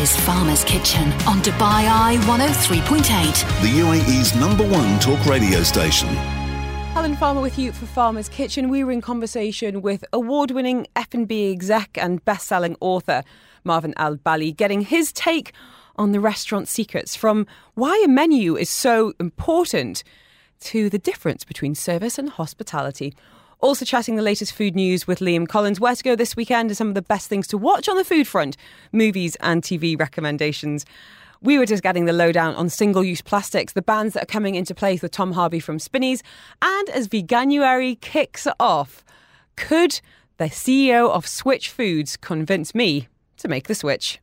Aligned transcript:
is 0.00 0.16
Farmer's 0.20 0.64
Kitchen 0.64 1.12
on 1.28 1.42
Dubai 1.42 1.84
Eye 1.86 2.16
103.8. 2.22 3.04
The 3.60 3.68
UAE's 3.80 4.34
number 4.34 4.66
one 4.66 4.98
talk 4.98 5.22
radio 5.26 5.62
station. 5.62 6.08
Helen 6.94 7.14
Farmer 7.16 7.42
with 7.42 7.58
you 7.58 7.70
for 7.70 7.84
Farmer's 7.84 8.30
Kitchen. 8.30 8.70
We 8.70 8.82
were 8.82 8.92
in 8.92 9.02
conversation 9.02 9.82
with 9.82 10.02
award-winning 10.14 10.86
F&B 10.96 11.52
exec 11.52 11.98
and 12.00 12.24
best-selling 12.24 12.76
author 12.80 13.22
Marvin 13.62 13.92
Alballi, 13.98 14.56
getting 14.56 14.80
his 14.80 15.12
take 15.12 15.52
on 15.96 16.12
the 16.12 16.20
restaurant 16.20 16.66
secrets 16.66 17.14
from 17.14 17.46
why 17.74 18.00
a 18.02 18.08
menu 18.08 18.56
is 18.56 18.70
so 18.70 19.12
important 19.20 20.02
to 20.60 20.88
the 20.88 20.98
difference 20.98 21.44
between 21.44 21.74
service 21.74 22.18
and 22.18 22.30
hospitality. 22.30 23.14
Also 23.60 23.84
chatting 23.84 24.16
the 24.16 24.22
latest 24.22 24.54
food 24.54 24.74
news 24.74 25.06
with 25.06 25.18
Liam 25.18 25.46
Collens. 25.46 25.78
Where 25.78 25.94
to 25.94 26.02
go 26.02 26.16
this 26.16 26.34
weekend 26.34 26.70
and 26.70 26.76
some 26.76 26.88
of 26.88 26.94
the 26.94 27.02
best 27.02 27.28
things 27.28 27.46
to 27.48 27.58
watch 27.58 27.88
on 27.88 27.96
the 27.96 28.04
food 28.04 28.26
front, 28.26 28.56
movies 28.90 29.36
and 29.40 29.62
TV 29.62 29.98
recommendations. 29.98 30.86
We 31.42 31.58
were 31.58 31.66
just 31.66 31.82
getting 31.82 32.06
the 32.06 32.12
lowdown 32.12 32.54
on 32.54 32.68
single 32.70 33.04
use 33.04 33.20
plastics, 33.22 33.74
the 33.74 33.82
bans 33.82 34.14
that 34.14 34.22
are 34.24 34.26
coming 34.26 34.54
into 34.54 34.74
place 34.74 35.02
with 35.02 35.12
Tom 35.12 35.32
Harvey 35.32 35.60
from 35.60 35.78
Spinneys. 35.78 36.22
And 36.62 36.88
as 36.90 37.08
Veganuary 37.08 38.00
kicks 38.00 38.46
off, 38.58 39.04
could 39.56 40.00
the 40.38 40.44
CEO 40.46 41.10
of 41.10 41.26
Switch 41.26 41.68
Foods 41.68 42.16
convince 42.16 42.74
me 42.74 43.08
to 43.38 43.48
make 43.48 43.68
the 43.68 43.74
switch? 43.74 44.20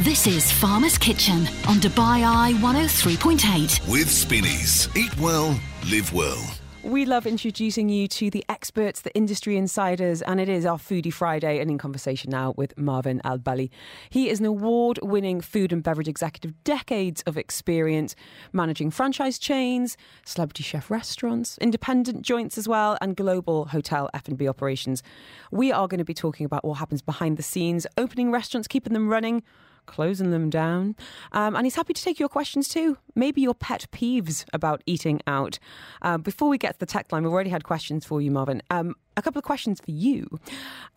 This 0.00 0.26
is 0.26 0.50
Farmer's 0.50 0.98
Kitchen 0.98 1.46
on 1.68 1.76
Dubai 1.76 2.24
Eye 2.24 2.54
103.8. 2.60 3.90
With 3.90 4.10
Spinneys. 4.10 4.88
Eat 4.96 5.16
well, 5.18 5.58
live 5.88 6.12
well. 6.12 6.63
We 6.84 7.06
love 7.06 7.26
introducing 7.26 7.88
you 7.88 8.06
to 8.08 8.28
the 8.28 8.44
experts, 8.46 9.00
the 9.00 9.14
industry 9.14 9.56
insiders, 9.56 10.20
and 10.20 10.38
it 10.38 10.50
is 10.50 10.66
our 10.66 10.76
Foodie 10.76 11.10
Friday 11.10 11.58
and 11.58 11.70
in 11.70 11.78
conversation 11.78 12.30
now 12.30 12.52
with 12.58 12.76
Marvin 12.76 13.22
Alballi. 13.24 13.70
He 14.10 14.28
is 14.28 14.38
an 14.38 14.44
award 14.44 14.98
winning 15.02 15.40
food 15.40 15.72
and 15.72 15.82
beverage 15.82 16.08
executive, 16.08 16.62
decades 16.62 17.22
of 17.22 17.38
experience 17.38 18.14
managing 18.52 18.90
franchise 18.90 19.38
chains, 19.38 19.96
celebrity 20.26 20.62
chef 20.62 20.90
restaurants, 20.90 21.56
independent 21.56 22.20
joints 22.20 22.58
as 22.58 22.68
well, 22.68 22.98
and 23.00 23.16
global 23.16 23.64
hotel 23.64 24.10
F&B 24.12 24.46
operations. 24.46 25.02
We 25.50 25.72
are 25.72 25.88
going 25.88 25.98
to 25.98 26.04
be 26.04 26.12
talking 26.12 26.44
about 26.44 26.66
what 26.66 26.74
happens 26.74 27.00
behind 27.00 27.38
the 27.38 27.42
scenes, 27.42 27.86
opening 27.96 28.30
restaurants, 28.30 28.68
keeping 28.68 28.92
them 28.92 29.08
running, 29.08 29.42
closing 29.86 30.30
them 30.30 30.50
down. 30.50 30.96
Um, 31.32 31.54
and 31.56 31.66
he's 31.66 31.76
happy 31.76 31.92
to 31.92 32.02
take 32.02 32.18
your 32.18 32.28
questions 32.28 32.68
too. 32.68 32.98
Maybe 33.14 33.40
your 33.40 33.54
pet 33.54 33.86
peeves 33.92 34.44
about 34.52 34.82
eating 34.86 35.20
out. 35.26 35.58
Uh, 36.02 36.18
before 36.18 36.48
we 36.48 36.58
get 36.58 36.74
to 36.74 36.78
the 36.80 36.86
tech 36.86 37.12
line, 37.12 37.22
we've 37.22 37.32
already 37.32 37.50
had 37.50 37.64
questions 37.64 38.04
for 38.04 38.20
you, 38.20 38.30
Marvin. 38.30 38.62
Um, 38.70 38.94
a 39.16 39.22
couple 39.22 39.38
of 39.38 39.44
questions 39.44 39.80
for 39.80 39.90
you. 39.90 40.38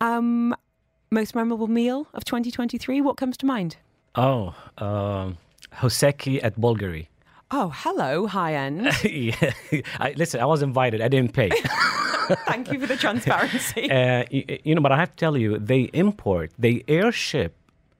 Um, 0.00 0.54
most 1.10 1.34
memorable 1.34 1.68
meal 1.68 2.06
of 2.14 2.24
2023? 2.24 3.00
What 3.00 3.16
comes 3.16 3.36
to 3.38 3.46
mind? 3.46 3.76
Oh, 4.14 4.54
um, 4.78 5.38
Hoseki 5.74 6.42
at 6.42 6.58
Bulgari. 6.58 7.06
Oh, 7.50 7.72
hello, 7.74 8.26
high 8.26 8.54
end. 8.54 8.90
yeah. 9.04 9.52
I, 9.98 10.12
listen, 10.16 10.40
I 10.40 10.44
was 10.44 10.62
invited. 10.62 11.00
I 11.00 11.08
didn't 11.08 11.32
pay. 11.32 11.50
Thank 12.46 12.70
you 12.70 12.78
for 12.78 12.86
the 12.86 12.96
transparency. 12.96 13.90
uh, 13.90 14.24
you, 14.30 14.44
you 14.64 14.74
know, 14.74 14.80
but 14.80 14.92
I 14.92 14.96
have 14.96 15.10
to 15.10 15.16
tell 15.16 15.36
you, 15.36 15.58
they 15.58 15.82
import, 15.92 16.50
they 16.58 16.84
airship 16.88 17.56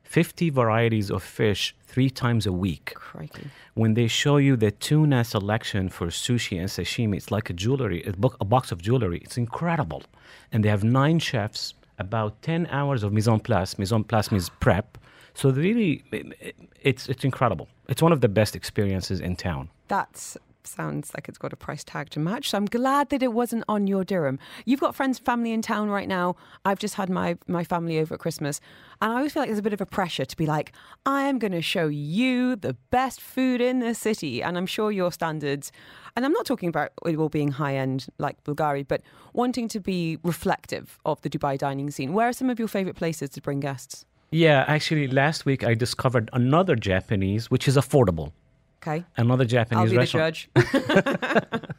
50 0.09 0.48
varieties 0.51 1.11
of 1.11 1.23
fish 1.23 1.75
three 1.83 2.09
times 2.09 2.47
a 2.47 2.53
week. 2.53 2.95
Crikey. 2.95 3.45
When 3.75 3.92
they 3.95 4.09
show 4.09 4.39
you 4.39 4.56
the 4.56 4.70
tuna 4.70 5.23
selection 5.23 5.91
for 5.91 6.06
sushi 6.09 6.59
and 6.59 6.69
sashimi, 6.69 7.17
it's 7.17 7.31
like 7.31 7.51
a 7.51 7.53
jewelry, 7.53 8.03
a, 8.05 8.12
bo- 8.12 8.34
a 8.41 8.45
box 8.45 8.73
of 8.73 8.81
jewelry. 8.81 9.19
It's 9.23 9.36
incredible. 9.36 10.03
And 10.51 10.64
they 10.64 10.70
have 10.70 10.83
nine 10.83 11.19
chefs, 11.19 11.75
about 11.98 12.41
10 12.42 12.69
hours 12.70 13.03
of 13.03 13.12
mise 13.12 13.29
en 13.29 13.41
place. 13.41 13.79
Mise 13.79 13.92
en 13.92 14.03
place 14.05 14.31
means 14.33 14.48
prep. 14.61 14.97
So 15.34 15.51
really, 15.51 16.03
it- 16.11 16.56
it's, 16.83 17.06
it's 17.09 17.25
incredible. 17.25 17.69
It's 17.89 18.01
one 18.03 18.12
of 18.12 18.20
the 18.23 18.29
best 18.29 18.56
experiences 18.56 19.20
in 19.20 19.36
town. 19.36 19.69
That 19.89 20.36
sounds 20.69 21.12
like 21.14 21.28
it's 21.28 21.38
got 21.38 21.52
a 21.52 21.56
price 21.56 21.83
tag 21.83 22.11
to 22.11 22.20
match. 22.20 22.50
So 22.50 22.58
I'm 22.58 22.66
glad 22.66 23.11
that 23.11 23.23
it 23.23 23.33
wasn't 23.33 23.64
on 23.68 23.86
your 23.86 24.05
dirham. 24.05 24.39
You've 24.64 24.80
got 24.80 24.95
friends, 24.95 25.18
family 25.18 25.52
in 25.52 25.62
town 25.62 25.89
right 25.89 26.08
now. 26.08 26.36
I've 26.64 26.79
just 26.79 26.95
had 26.95 27.11
my, 27.11 27.36
my 27.46 27.64
family 27.64 27.98
over 27.98 28.14
at 28.14 28.20
Christmas. 28.20 28.61
And 29.01 29.12
I 29.12 29.17
always 29.17 29.33
feel 29.33 29.42
like 29.42 29.48
there's 29.48 29.58
a 29.58 29.62
bit 29.62 29.73
of 29.73 29.80
a 29.80 29.86
pressure 29.86 30.24
to 30.24 30.36
be 30.36 30.46
like, 30.46 30.73
I 31.06 31.23
am 31.23 31.39
going 31.39 31.52
to 31.52 31.62
show 31.62 31.89
you 31.89 32.56
the 32.56 32.74
best 32.90 33.20
food 33.20 33.61
in 33.61 33.80
the 33.80 33.95
city. 33.95 34.42
And 34.42 34.56
I'm 34.56 34.67
sure 34.67 34.92
your 34.92 35.12
standards, 35.12 35.73
and 36.17 36.24
I'm 36.24 36.33
not 36.33 36.46
talking 36.46 36.68
about 36.68 36.92
it 37.06 37.17
all 37.17 37.29
being 37.29 37.52
high 37.52 37.77
end 37.77 38.06
like 38.18 38.42
Bulgari, 38.45 38.86
but 38.86 39.02
wanting 39.33 39.68
to 39.68 39.80
be 39.80 40.18
reflective 40.23 40.98
of 41.05 41.20
the 41.23 41.30
Dubai 41.30 41.58
dining 41.58 41.90
scene. 41.90 42.12
Where 42.12 42.29
are 42.29 42.33
some 42.33 42.50
of 42.50 42.58
your 42.58 42.68
favorite 42.68 42.96
places 42.96 43.30
to 43.30 43.40
bring 43.40 43.61
guests? 43.61 44.05
Yeah, 44.30 44.64
actually, 44.68 45.08
last 45.08 45.46
week 45.46 45.64
I 45.64 45.73
discovered 45.73 46.29
another 46.35 46.77
Japanese, 46.77 47.50
which 47.50 47.67
is 47.67 47.77
affordable. 47.77 48.33
Okay. 48.80 49.05
Another 49.16 49.44
Japanese 49.44 49.78
I'll 49.78 49.86
be 49.86 49.92
the 49.92 49.98
restaurant. 49.98 50.46
judge. 50.55 51.62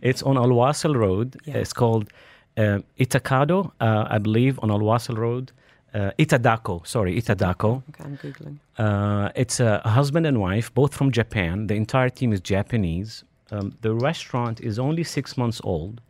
It's 0.00 0.22
on 0.22 0.36
Al 0.36 0.48
Wasl 0.50 0.94
Road. 0.94 1.36
Yeah. 1.44 1.56
It's 1.56 1.72
called 1.72 2.08
uh, 2.56 2.78
Itakado, 2.98 3.72
uh, 3.80 4.04
I 4.08 4.18
believe, 4.18 4.58
on 4.62 4.70
Al 4.70 4.80
Wasl 4.80 5.16
Road. 5.16 5.50
Uh, 5.94 6.10
Itadako, 6.18 6.86
sorry, 6.86 7.20
Itadako. 7.20 7.82
okay, 7.88 8.04
I'm 8.04 8.16
Googling. 8.18 8.58
Uh, 8.76 9.30
it's 9.34 9.58
a 9.58 9.80
husband 9.80 10.26
and 10.26 10.38
wife, 10.38 10.72
both 10.74 10.94
from 10.94 11.10
Japan. 11.10 11.66
The 11.66 11.74
entire 11.74 12.10
team 12.10 12.32
is 12.32 12.40
Japanese. 12.40 13.24
Um, 13.50 13.72
the 13.80 13.94
restaurant 13.94 14.60
is 14.60 14.78
only 14.78 15.02
six 15.02 15.36
months 15.38 15.60
old. 15.64 16.00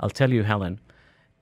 I'll 0.00 0.10
tell 0.10 0.30
you, 0.32 0.44
Helen, 0.44 0.78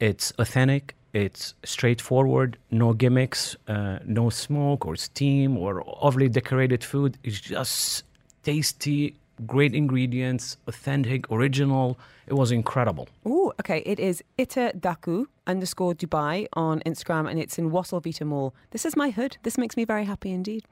it's 0.00 0.32
authentic, 0.38 0.94
it's 1.12 1.54
straightforward, 1.64 2.56
no 2.70 2.94
gimmicks, 2.94 3.54
uh, 3.68 3.98
no 4.06 4.30
smoke 4.30 4.86
or 4.86 4.96
steam 4.96 5.56
or 5.58 5.84
overly 6.02 6.28
decorated 6.30 6.82
food. 6.82 7.18
It's 7.22 7.40
just 7.40 8.04
tasty, 8.44 9.14
great 9.46 9.74
ingredients, 9.74 10.56
authentic, 10.66 11.30
original. 11.30 11.98
It 12.26 12.34
was 12.34 12.50
incredible. 12.50 13.08
Oh, 13.24 13.52
okay. 13.60 13.82
It 13.84 14.00
is 14.00 14.22
Ita 14.38 14.72
Daku 14.78 15.26
underscore 15.46 15.94
Dubai 15.94 16.46
on 16.54 16.80
Instagram 16.80 17.28
and 17.28 17.38
it's 17.38 17.58
in 17.58 17.70
Wasl 17.70 18.02
Vita 18.02 18.24
Mall. 18.24 18.54
This 18.70 18.86
is 18.86 18.96
my 18.96 19.10
hood. 19.10 19.36
This 19.42 19.58
makes 19.58 19.76
me 19.76 19.84
very 19.84 20.04
happy 20.04 20.30
indeed. 20.30 20.64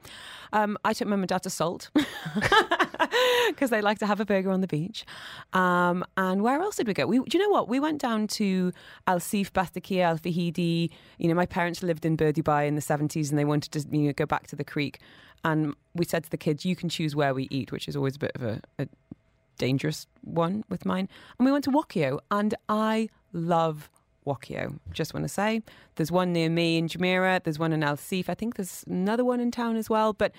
Um, 0.51 0.77
I 0.83 0.93
took 0.93 1.07
mum 1.07 1.21
and 1.21 1.29
dad 1.29 1.43
to 1.43 1.49
Salt 1.49 1.91
because 3.47 3.69
they 3.69 3.81
like 3.81 3.99
to 3.99 4.07
have 4.07 4.19
a 4.19 4.25
burger 4.25 4.49
on 4.49 4.61
the 4.61 4.67
beach. 4.67 5.05
Um, 5.53 6.03
and 6.17 6.41
where 6.41 6.59
else 6.59 6.77
did 6.77 6.87
we 6.87 6.93
go? 6.93 7.05
We, 7.05 7.19
do 7.19 7.37
you 7.37 7.43
know 7.43 7.51
what? 7.51 7.69
We 7.69 7.79
went 7.79 8.01
down 8.01 8.27
to 8.27 8.71
Al 9.05 9.19
Seef, 9.19 9.53
Bastakia, 9.53 10.03
Al 10.03 10.17
Fahidi. 10.17 10.89
You 11.19 11.27
know, 11.27 11.35
my 11.35 11.45
parents 11.45 11.83
lived 11.83 12.05
in 12.05 12.15
Bur 12.15 12.31
Dubai 12.31 12.67
in 12.67 12.75
the 12.75 12.81
70s 12.81 13.29
and 13.29 13.37
they 13.37 13.45
wanted 13.45 13.71
to 13.73 13.95
you 13.95 14.07
know, 14.07 14.13
go 14.13 14.25
back 14.25 14.47
to 14.47 14.55
the 14.55 14.63
creek. 14.63 14.99
And 15.45 15.75
we 15.93 16.05
said 16.05 16.23
to 16.23 16.29
the 16.29 16.37
kids, 16.37 16.65
you 16.65 16.75
can 16.75 16.89
choose 16.89 17.15
where 17.15 17.33
we 17.33 17.47
eat, 17.51 17.71
which 17.71 17.87
is 17.87 17.95
always 17.95 18.15
a 18.15 18.19
bit 18.19 18.31
of 18.35 18.43
a, 18.43 18.61
a 18.79 18.87
dangerous 19.57 20.07
one 20.21 20.63
with 20.69 20.85
mine. 20.85 21.09
And 21.37 21.45
we 21.45 21.51
went 21.51 21.63
to 21.65 21.71
Wokyo, 21.71 22.19
and 22.31 22.55
I 22.69 23.09
love 23.31 23.89
Wokyo. 24.25 24.79
Just 24.91 25.13
want 25.13 25.23
to 25.25 25.29
say, 25.29 25.61
there's 25.95 26.11
one 26.11 26.33
near 26.33 26.49
me 26.49 26.77
in 26.77 26.87
Jumeirah. 26.87 27.43
There's 27.43 27.59
one 27.59 27.73
in 27.73 27.83
Al 27.83 27.97
Seef. 27.97 28.29
I 28.29 28.33
think 28.33 28.55
there's 28.55 28.83
another 28.87 29.25
one 29.25 29.39
in 29.39 29.51
town 29.51 29.75
as 29.75 29.89
well. 29.89 30.13
But 30.13 30.31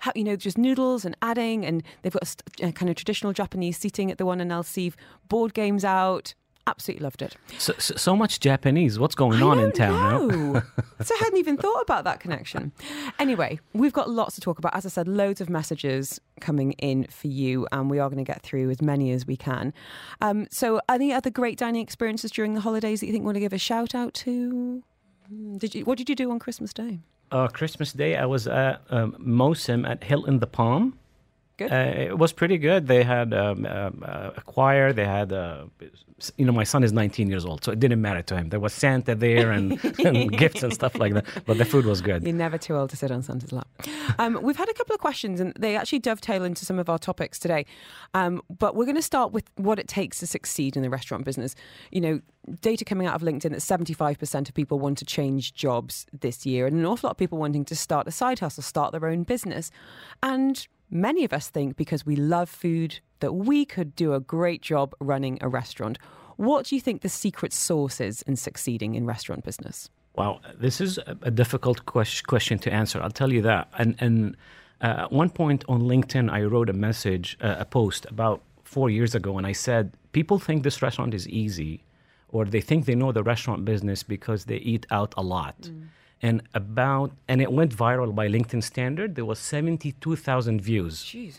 how, 0.00 0.12
you 0.14 0.24
know, 0.24 0.36
just 0.36 0.58
noodles 0.58 1.04
and 1.04 1.16
adding, 1.22 1.64
and 1.64 1.82
they've 2.02 2.12
got 2.12 2.22
a, 2.22 2.26
st- 2.26 2.70
a 2.70 2.72
kind 2.72 2.90
of 2.90 2.96
traditional 2.96 3.32
Japanese 3.32 3.78
seating 3.78 4.10
at 4.10 4.18
the 4.18 4.26
one 4.26 4.40
in 4.40 4.50
Al 4.50 4.62
Seef. 4.62 4.96
Board 5.28 5.54
games 5.54 5.84
out. 5.84 6.34
Absolutely 6.66 7.02
loved 7.02 7.22
it. 7.22 7.36
So, 7.58 7.74
so, 7.78 7.96
so 7.96 8.14
much 8.14 8.38
Japanese. 8.38 8.96
What's 8.98 9.16
going 9.16 9.42
I 9.42 9.46
on 9.46 9.56
don't 9.56 9.66
in 9.66 9.72
town? 9.72 10.28
no? 10.28 10.52
know. 10.52 10.62
so 11.02 11.14
I 11.14 11.18
hadn't 11.18 11.38
even 11.38 11.56
thought 11.56 11.80
about 11.82 12.04
that 12.04 12.20
connection. 12.20 12.70
Anyway, 13.18 13.58
we've 13.72 13.92
got 13.92 14.08
lots 14.08 14.36
to 14.36 14.40
talk 14.40 14.58
about. 14.58 14.74
As 14.76 14.86
I 14.86 14.88
said, 14.88 15.08
loads 15.08 15.40
of 15.40 15.50
messages 15.50 16.20
coming 16.40 16.72
in 16.72 17.04
for 17.08 17.26
you, 17.26 17.66
and 17.72 17.90
we 17.90 17.98
are 17.98 18.08
going 18.08 18.24
to 18.24 18.30
get 18.32 18.42
through 18.42 18.70
as 18.70 18.80
many 18.80 19.10
as 19.10 19.26
we 19.26 19.36
can. 19.36 19.74
Um, 20.20 20.46
so, 20.50 20.80
any 20.88 21.12
other 21.12 21.30
great 21.30 21.58
dining 21.58 21.82
experiences 21.82 22.30
during 22.30 22.54
the 22.54 22.60
holidays 22.60 23.00
that 23.00 23.06
you 23.06 23.12
think 23.12 23.22
we 23.22 23.26
want 23.26 23.36
to 23.36 23.40
give 23.40 23.52
a 23.52 23.58
shout 23.58 23.94
out 23.94 24.14
to? 24.14 24.84
Mm, 25.32 25.58
Did 25.58 25.74
you? 25.74 25.84
What 25.84 25.98
did 25.98 26.08
you 26.08 26.14
do 26.14 26.30
on 26.30 26.38
Christmas 26.38 26.72
Day? 26.72 27.00
Uh, 27.32 27.48
Christmas 27.48 27.92
Day, 27.92 28.16
I 28.16 28.26
was 28.26 28.46
at 28.46 28.82
um, 28.90 29.12
Mosim 29.18 29.88
at 29.88 30.04
Hilton 30.04 30.38
the 30.38 30.46
Palm. 30.46 30.98
Good. 31.68 31.72
Uh, 31.72 32.00
it 32.10 32.18
was 32.18 32.32
pretty 32.32 32.58
good. 32.58 32.86
They 32.86 33.02
had 33.02 33.32
um, 33.32 33.66
um, 33.66 34.02
uh, 34.06 34.30
a 34.36 34.40
choir. 34.40 34.92
They 34.92 35.04
had, 35.04 35.32
uh, 35.32 35.66
you 36.36 36.44
know, 36.44 36.52
my 36.52 36.64
son 36.64 36.82
is 36.82 36.92
19 36.92 37.28
years 37.28 37.44
old, 37.44 37.64
so 37.64 37.72
it 37.72 37.78
didn't 37.78 38.00
matter 38.00 38.22
to 38.22 38.36
him. 38.36 38.48
There 38.48 38.60
was 38.60 38.72
Santa 38.72 39.14
there 39.14 39.52
and, 39.52 39.82
and 40.04 40.36
gifts 40.36 40.62
and 40.62 40.72
stuff 40.72 40.96
like 40.96 41.14
that. 41.14 41.24
But 41.46 41.58
the 41.58 41.64
food 41.64 41.86
was 41.86 42.00
good. 42.00 42.24
You're 42.24 42.32
never 42.32 42.58
too 42.58 42.76
old 42.76 42.90
to 42.90 42.96
sit 42.96 43.10
on 43.10 43.22
Santa's 43.22 43.52
lap. 43.52 43.68
Um, 44.18 44.38
we've 44.42 44.56
had 44.56 44.68
a 44.68 44.74
couple 44.74 44.94
of 44.94 45.00
questions, 45.00 45.40
and 45.40 45.52
they 45.58 45.76
actually 45.76 46.00
dovetail 46.00 46.44
into 46.44 46.64
some 46.64 46.78
of 46.78 46.88
our 46.88 46.98
topics 46.98 47.38
today. 47.38 47.64
Um, 48.14 48.42
but 48.58 48.74
we're 48.74 48.84
going 48.86 48.96
to 48.96 49.02
start 49.02 49.32
with 49.32 49.44
what 49.56 49.78
it 49.78 49.88
takes 49.88 50.18
to 50.20 50.26
succeed 50.26 50.76
in 50.76 50.82
the 50.82 50.90
restaurant 50.90 51.24
business. 51.24 51.54
You 51.90 52.00
know, 52.00 52.20
data 52.60 52.84
coming 52.84 53.06
out 53.06 53.14
of 53.14 53.22
LinkedIn 53.22 53.50
that 53.50 53.60
75% 53.60 54.48
of 54.48 54.54
people 54.54 54.78
want 54.78 54.98
to 54.98 55.04
change 55.04 55.54
jobs 55.54 56.06
this 56.12 56.44
year, 56.44 56.66
and 56.66 56.76
an 56.76 56.84
awful 56.84 57.08
lot 57.08 57.12
of 57.12 57.18
people 57.18 57.38
wanting 57.38 57.64
to 57.66 57.76
start 57.76 58.08
a 58.08 58.10
side 58.10 58.40
hustle, 58.40 58.62
start 58.62 58.92
their 58.92 59.06
own 59.06 59.22
business. 59.22 59.70
And 60.22 60.66
many 60.92 61.24
of 61.24 61.32
us 61.32 61.48
think 61.48 61.76
because 61.76 62.06
we 62.06 62.14
love 62.14 62.48
food 62.48 63.00
that 63.20 63.32
we 63.32 63.64
could 63.64 63.96
do 63.96 64.14
a 64.14 64.20
great 64.20 64.62
job 64.62 64.94
running 65.00 65.38
a 65.40 65.48
restaurant. 65.48 65.98
What 66.36 66.66
do 66.66 66.74
you 66.74 66.80
think 66.80 67.00
the 67.00 67.08
secret 67.08 67.52
sauce 67.52 68.00
is 68.00 68.22
in 68.22 68.36
succeeding 68.36 68.94
in 68.94 69.06
restaurant 69.06 69.44
business? 69.44 69.88
Wow, 70.14 70.40
this 70.54 70.80
is 70.80 70.98
a, 71.06 71.30
difficult 71.30 71.86
question 71.86 72.58
to 72.58 72.70
answer. 72.70 73.02
I'll 73.02 73.10
tell 73.10 73.32
you 73.32 73.40
that. 73.42 73.68
And, 73.78 73.96
and 73.98 74.36
uh, 74.82 75.04
at 75.04 75.12
one 75.12 75.30
point 75.30 75.64
on 75.68 75.82
LinkedIn, 75.82 76.30
I 76.30 76.42
wrote 76.42 76.68
a 76.68 76.74
message, 76.74 77.38
uh, 77.40 77.56
a 77.58 77.64
post 77.64 78.04
about 78.10 78.42
four 78.62 78.90
years 78.90 79.14
ago, 79.14 79.38
and 79.38 79.46
I 79.46 79.52
said, 79.52 79.92
People 80.12 80.38
think 80.38 80.64
this 80.64 80.82
restaurant 80.82 81.14
is 81.14 81.26
easy, 81.28 81.82
or 82.28 82.44
they 82.44 82.60
think 82.60 82.84
they 82.84 82.94
know 82.94 83.12
the 83.12 83.22
restaurant 83.22 83.64
business 83.64 84.02
because 84.02 84.44
they 84.44 84.56
eat 84.56 84.84
out 84.90 85.14
a 85.16 85.22
lot. 85.22 85.70
And 86.24 86.42
about, 86.54 87.10
and 87.26 87.40
it 87.42 87.50
went 87.50 87.74
viral 87.74 88.14
by 88.14 88.28
LinkedIn 88.28 88.62
standard. 88.62 89.16
There 89.16 89.24
was 89.24 89.40
72,000 89.40 90.60
views. 90.60 91.02
Jeez. 91.02 91.38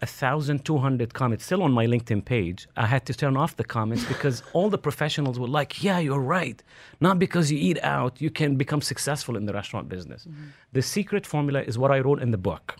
a 0.00 0.06
thousand 0.06 0.64
two 0.64 0.78
hundred 0.78 1.12
comments 1.12 1.44
still 1.44 1.62
on 1.62 1.72
my 1.72 1.86
LinkedIn 1.86 2.24
page. 2.24 2.66
I 2.76 2.86
had 2.86 3.04
to 3.06 3.14
turn 3.14 3.36
off 3.36 3.56
the 3.56 3.64
comments 3.64 4.04
because 4.06 4.42
all 4.54 4.70
the 4.70 4.78
professionals 4.78 5.38
were 5.38 5.48
like, 5.48 5.82
"Yeah, 5.84 5.98
you're 5.98 6.26
right. 6.38 6.62
Not 7.00 7.18
because 7.18 7.52
you 7.52 7.58
eat 7.58 7.78
out, 7.82 8.12
you 8.24 8.30
can 8.30 8.56
become 8.56 8.80
successful 8.80 9.36
in 9.36 9.44
the 9.44 9.52
restaurant 9.52 9.88
business." 9.88 10.24
Mm-hmm. 10.24 10.44
The 10.72 10.82
secret 10.82 11.26
formula 11.26 11.60
is 11.70 11.76
what 11.76 11.90
I 11.90 11.98
wrote 12.00 12.22
in 12.22 12.30
the 12.30 12.38
book: 12.50 12.76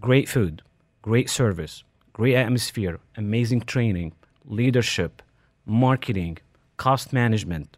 great 0.00 0.28
food, 0.28 0.62
great 1.02 1.28
service, 1.28 1.84
great 2.14 2.36
atmosphere, 2.36 2.98
amazing 3.16 3.60
training, 3.74 4.12
leadership, 4.46 5.22
marketing, 5.66 6.38
cost 6.78 7.12
management, 7.12 7.76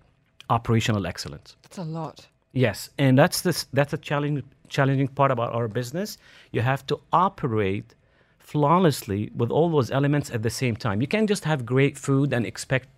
operational 0.51 1.05
excellence. 1.07 1.57
That's 1.63 1.79
a 1.79 1.85
lot. 1.85 2.29
Yes, 2.55 2.89
and 2.99 3.19
that's 3.19 3.41
this. 3.43 3.67
That's 3.73 3.93
a 3.93 3.99
challenging 3.99 4.45
challenging 4.69 5.09
part 5.09 5.31
about 5.31 5.53
our 5.53 5.69
business. 5.69 6.19
You 6.53 6.63
have 6.63 6.87
to 6.87 7.01
operate 7.13 7.95
flawlessly 8.39 9.31
with 9.35 9.51
all 9.51 9.71
those 9.71 9.91
elements 9.91 10.31
at 10.31 10.43
the 10.43 10.51
same 10.51 10.77
time. 10.77 11.01
You 11.01 11.07
can't 11.07 11.29
just 11.29 11.45
have 11.45 11.67
great 11.67 11.99
food 11.99 12.33
and 12.33 12.47
expect 12.47 12.89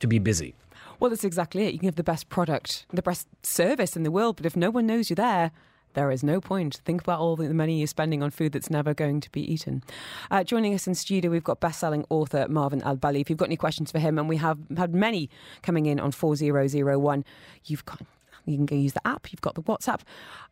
to 0.00 0.06
be 0.06 0.18
busy. 0.18 0.54
Well, 0.98 1.10
that's 1.10 1.24
exactly 1.24 1.66
it. 1.66 1.72
You 1.72 1.78
can 1.78 1.88
have 1.88 1.96
the 1.96 2.02
best 2.04 2.28
product, 2.28 2.86
the 2.92 3.02
best 3.02 3.26
service 3.42 3.96
in 3.96 4.02
the 4.02 4.10
world, 4.10 4.36
but 4.36 4.46
if 4.46 4.56
no 4.56 4.70
one 4.70 4.86
knows 4.86 5.10
you're 5.10 5.16
there, 5.16 5.50
there 5.94 6.10
is 6.10 6.24
no 6.24 6.40
point. 6.40 6.80
Think 6.84 7.00
about 7.00 7.20
all 7.20 7.36
the 7.36 7.54
money 7.54 7.78
you're 7.78 7.86
spending 7.86 8.22
on 8.22 8.30
food 8.30 8.52
that's 8.52 8.70
never 8.70 8.94
going 8.94 9.20
to 9.20 9.30
be 9.30 9.40
eaten. 9.52 9.84
Uh, 10.30 10.42
joining 10.42 10.74
us 10.74 10.86
in 10.86 10.94
studio, 10.94 11.30
we've 11.30 11.44
got 11.44 11.60
best-selling 11.60 12.04
author 12.10 12.46
Marvin 12.48 12.80
Alballi. 12.80 13.20
If 13.20 13.30
you've 13.30 13.38
got 13.38 13.48
any 13.48 13.56
questions 13.56 13.92
for 13.92 14.00
him, 14.00 14.18
and 14.18 14.28
we 14.28 14.38
have 14.38 14.58
had 14.76 14.94
many 14.94 15.30
coming 15.62 15.86
in 15.86 16.00
on 16.00 16.10
four 16.10 16.34
zero 16.34 16.66
zero 16.66 16.98
one, 16.98 17.24
you've 17.64 17.84
got. 17.84 18.00
You 18.46 18.56
can 18.56 18.66
go 18.66 18.76
use 18.76 18.92
the 18.92 19.06
app. 19.06 19.32
You've 19.32 19.40
got 19.40 19.54
the 19.54 19.62
WhatsApp. 19.62 20.00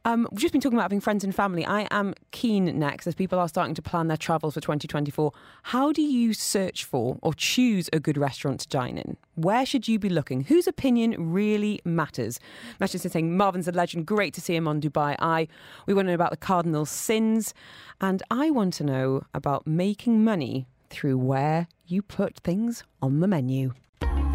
Um, 0.04 0.26
we've 0.30 0.40
just 0.40 0.52
been 0.52 0.60
talking 0.60 0.76
about 0.76 0.84
having 0.84 1.00
friends 1.00 1.24
and 1.24 1.34
family. 1.34 1.64
I 1.64 1.86
am 1.90 2.14
keen 2.30 2.78
next 2.78 3.06
as 3.06 3.14
people 3.14 3.38
are 3.38 3.48
starting 3.48 3.74
to 3.74 3.82
plan 3.82 4.08
their 4.08 4.16
travel 4.16 4.50
for 4.50 4.60
2024. 4.60 5.32
How 5.64 5.92
do 5.92 6.02
you 6.02 6.32
search 6.32 6.84
for 6.84 7.18
or 7.22 7.34
choose 7.34 7.88
a 7.92 8.00
good 8.00 8.16
restaurant 8.16 8.60
to 8.60 8.68
dine 8.68 8.98
in? 8.98 9.16
Where 9.34 9.64
should 9.64 9.88
you 9.88 9.98
be 9.98 10.08
looking? 10.08 10.42
Whose 10.44 10.66
opinion 10.66 11.32
really 11.32 11.80
matters? 11.84 12.38
Is 12.80 13.02
saying 13.10 13.36
Marvin's 13.36 13.68
a 13.68 13.72
legend. 13.72 14.06
Great 14.06 14.34
to 14.34 14.40
see 14.40 14.54
him 14.54 14.68
on 14.68 14.80
Dubai 14.80 15.16
Eye. 15.18 15.48
We 15.86 15.94
want 15.94 16.06
to 16.06 16.10
know 16.10 16.14
about 16.14 16.30
the 16.30 16.36
cardinal 16.36 16.84
sins, 16.84 17.54
and 18.00 18.22
I 18.30 18.50
want 18.50 18.74
to 18.74 18.84
know 18.84 19.24
about 19.32 19.66
making 19.66 20.22
money 20.24 20.66
through 20.90 21.16
where 21.16 21.68
you 21.86 22.02
put 22.02 22.38
things 22.40 22.84
on 23.00 23.20
the 23.20 23.26
menu. 23.26 23.72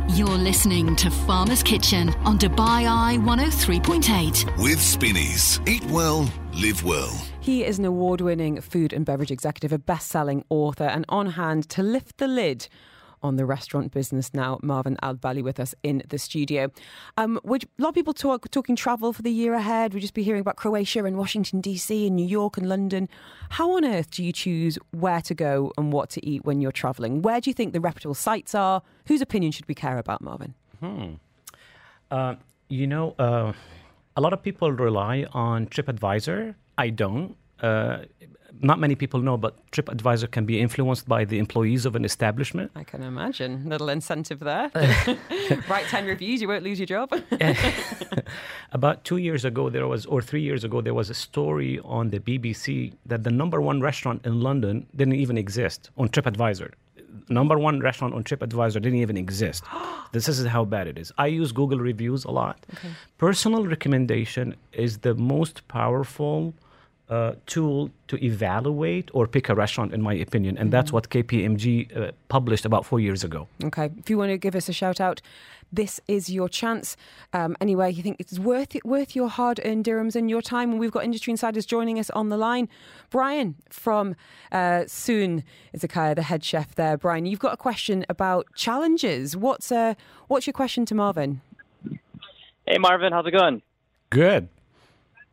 You're 0.09 0.29
listening 0.29 0.95
to 0.97 1.11
Farmer's 1.11 1.61
Kitchen 1.61 2.09
on 2.25 2.39
Dubai 2.39 2.87
Eye 2.87 3.17
103.8. 3.19 4.57
With 4.63 4.81
Spinneys. 4.81 5.59
Eat 5.67 5.83
well, 5.85 6.31
live 6.53 6.83
well. 6.83 7.11
He 7.39 7.63
is 7.63 7.77
an 7.77 7.85
award 7.85 8.21
winning 8.21 8.59
food 8.61 8.93
and 8.93 9.05
beverage 9.05 9.31
executive, 9.31 9.71
a 9.71 9.77
best 9.77 10.07
selling 10.09 10.43
author, 10.49 10.85
and 10.85 11.05
on 11.09 11.27
hand 11.27 11.69
to 11.69 11.83
lift 11.83 12.17
the 12.17 12.27
lid 12.27 12.67
on 13.21 13.35
the 13.35 13.45
restaurant 13.45 13.91
business 13.91 14.33
now. 14.33 14.59
Marvin 14.61 14.97
Alballi 15.03 15.43
with 15.43 15.59
us 15.59 15.73
in 15.83 16.03
the 16.09 16.17
studio. 16.17 16.71
Um, 17.17 17.39
would, 17.43 17.63
a 17.63 17.81
lot 17.81 17.89
of 17.89 17.95
people 17.95 18.13
talk 18.13 18.49
talking 18.51 18.75
travel 18.75 19.13
for 19.13 19.21
the 19.21 19.31
year 19.31 19.53
ahead. 19.53 19.93
We'd 19.93 20.01
just 20.01 20.13
be 20.13 20.23
hearing 20.23 20.41
about 20.41 20.55
Croatia 20.55 21.03
and 21.05 21.17
Washington, 21.17 21.61
D.C., 21.61 22.07
and 22.07 22.15
New 22.15 22.25
York 22.25 22.57
and 22.57 22.69
London. 22.69 23.09
How 23.49 23.75
on 23.75 23.85
earth 23.85 24.11
do 24.11 24.23
you 24.23 24.31
choose 24.31 24.77
where 24.91 25.21
to 25.21 25.33
go 25.33 25.71
and 25.77 25.91
what 25.91 26.09
to 26.11 26.25
eat 26.25 26.45
when 26.45 26.61
you're 26.61 26.71
traveling? 26.71 27.21
Where 27.21 27.41
do 27.41 27.49
you 27.49 27.53
think 27.53 27.73
the 27.73 27.81
reputable 27.81 28.15
sites 28.15 28.53
are? 28.55 28.81
Whose 29.07 29.21
opinion 29.21 29.51
should 29.51 29.67
we 29.67 29.75
care 29.75 29.97
about, 29.97 30.21
Marvin? 30.21 30.53
Uh, 32.11 32.35
you 32.69 32.87
know, 32.87 33.15
uh, 33.19 33.53
a 34.15 34.21
lot 34.21 34.33
of 34.33 34.41
people 34.41 34.71
rely 34.71 35.25
on 35.33 35.67
TripAdvisor. 35.67 36.55
I 36.77 36.89
don't. 36.89 37.35
Uh, 37.62 38.00
not 38.62 38.80
many 38.80 38.95
people 38.95 39.19
know, 39.21 39.38
but 39.38 39.56
TripAdvisor 39.71 40.31
can 40.31 40.45
be 40.45 40.59
influenced 40.59 41.07
by 41.07 41.25
the 41.25 41.38
employees 41.39 41.86
of 41.86 41.95
an 41.95 42.06
establishment. 42.06 42.71
I 42.75 42.83
can 42.83 43.04
imagine. 43.04 43.69
Little 43.69 43.89
incentive 43.89 44.39
there. 44.39 44.71
Write 45.69 45.86
10 45.88 46.06
reviews, 46.06 46.42
you 46.42 46.48
won't 46.48 46.63
lose 46.63 46.80
your 46.80 46.86
job. 46.86 47.13
About 48.71 49.04
two 49.04 49.18
years 49.18 49.45
ago, 49.45 49.69
there 49.69 49.88
was, 49.88 50.06
or 50.06 50.21
three 50.21 50.42
years 50.42 50.63
ago, 50.63 50.81
there 50.81 50.94
was 50.94 51.09
a 51.09 51.13
story 51.13 51.80
on 51.83 52.09
the 52.09 52.19
BBC 52.19 52.94
that 53.06 53.24
the 53.24 53.31
number 53.31 53.62
one 53.62 53.81
restaurant 53.81 54.25
in 54.25 54.42
London 54.42 54.88
didn't 54.95 55.15
even 55.15 55.38
exist 55.38 55.89
on 55.98 56.10
TripAdvisor. 56.10 56.74
Number 57.30 57.57
one 57.57 57.80
restaurant 57.80 58.13
on 58.13 58.24
TripAdvisor 58.24 58.81
didn't 58.81 59.00
even 59.00 59.18
exist. 59.18 59.63
this 60.13 60.27
is 60.27 60.45
how 60.45 60.65
bad 60.65 60.88
it 60.88 60.98
is. 60.98 61.12
I 61.18 61.27
use 61.27 61.51
Google 61.51 61.80
reviews 61.80 62.24
a 62.25 62.31
lot. 62.31 62.65
Personal 63.18 63.65
recommendation 63.65 64.56
is 64.71 65.00
the 65.00 65.13
most 65.15 65.68
powerful 65.68 66.53
uh, 67.09 67.33
tool 67.45 67.89
to 68.07 68.24
evaluate 68.24 69.09
or 69.13 69.27
pick 69.27 69.50
a 69.50 69.56
restaurant, 69.56 69.94
in 69.94 70.01
my 70.01 70.13
opinion, 70.13 70.57
and 70.57 70.71
that's 70.71 70.92
what 70.92 71.09
KPMG 71.09 71.95
uh, 71.95 72.12
published 72.27 72.65
about 72.65 72.86
four 72.86 73.00
years 73.00 73.24
ago. 73.24 73.48
Okay. 73.63 73.89
If 73.98 74.09
you 74.09 74.18
want 74.18 74.31
to 74.31 74.38
give 74.38 74.56
us 74.56 74.68
a 74.68 74.74
shout 74.74 75.00
out, 75.00 75.21
this 75.71 76.00
is 76.07 76.30
your 76.30 76.48
chance. 76.50 76.95
Um, 77.33 77.56
anyway, 77.59 77.92
you 77.92 78.01
think 78.04 78.18
it's 78.19 78.39
worth 78.39 78.75
it, 78.75 78.86
worth 78.86 79.15
your 79.15 79.30
hard 79.30 79.59
earned 79.65 79.86
dirhams 79.86 80.15
and 80.15 80.30
your 80.30 80.42
time. 80.42 80.71
And 80.71 80.80
we've 80.80 80.92
got 80.92 81.04
industry 81.04 81.31
insiders 81.31 81.65
joining 81.65 82.00
us 82.00 82.09
on 82.12 82.30
the 82.30 82.38
line. 82.38 82.69
Brian 83.10 83.56
from 83.69 84.15
uh, 84.51 84.83
Soon 84.88 85.44
is 85.74 85.83
Akaya, 85.83 86.15
the 86.15 86.24
head 86.24 86.44
chef 86.44 86.75
there. 86.75 86.98
Brian, 86.98 87.25
you've 87.25 87.39
got 87.39 87.53
a 87.53 87.57
question 87.57 88.06
about 88.10 88.48
challenges. 88.56 89.36
What's 89.36 89.71
uh, 89.71 89.95
what's 90.27 90.48
your 90.48 90.53
question 90.53 90.86
to 90.86 90.95
Marvin? 90.95 91.42
Hey 92.65 92.77
Marvin, 92.80 93.13
how's 93.13 93.25
it 93.25 93.31
going? 93.31 93.62
Good. 94.10 94.50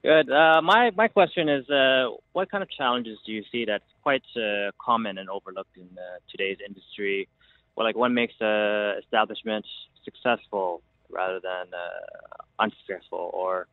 Good. 0.05 0.31
Uh, 0.31 0.61
my 0.61 0.91
my 0.95 1.09
question 1.09 1.49
is, 1.49 1.69
uh, 1.71 2.11
what 2.35 2.51
kind 2.51 2.63
of 2.63 2.71
challenges 2.71 3.19
do 3.25 3.33
you 3.33 3.43
see 3.51 3.65
that's 3.65 3.85
quite 4.03 4.23
uh, 4.37 4.71
common 4.79 5.17
and 5.17 5.31
overlooked 5.31 5.79
in 5.79 5.89
uh, 5.97 6.19
today's 6.31 6.59
industry? 6.67 7.27
Well, 7.75 7.87
like 7.87 7.97
what 7.97 8.11
makes 8.11 8.35
a 8.43 8.97
establishment 9.03 9.65
successful 10.05 10.83
rather 11.11 11.41
than 11.41 11.73
uh, 11.73 12.63
unsuccessful, 12.63 13.31
or 13.33 13.67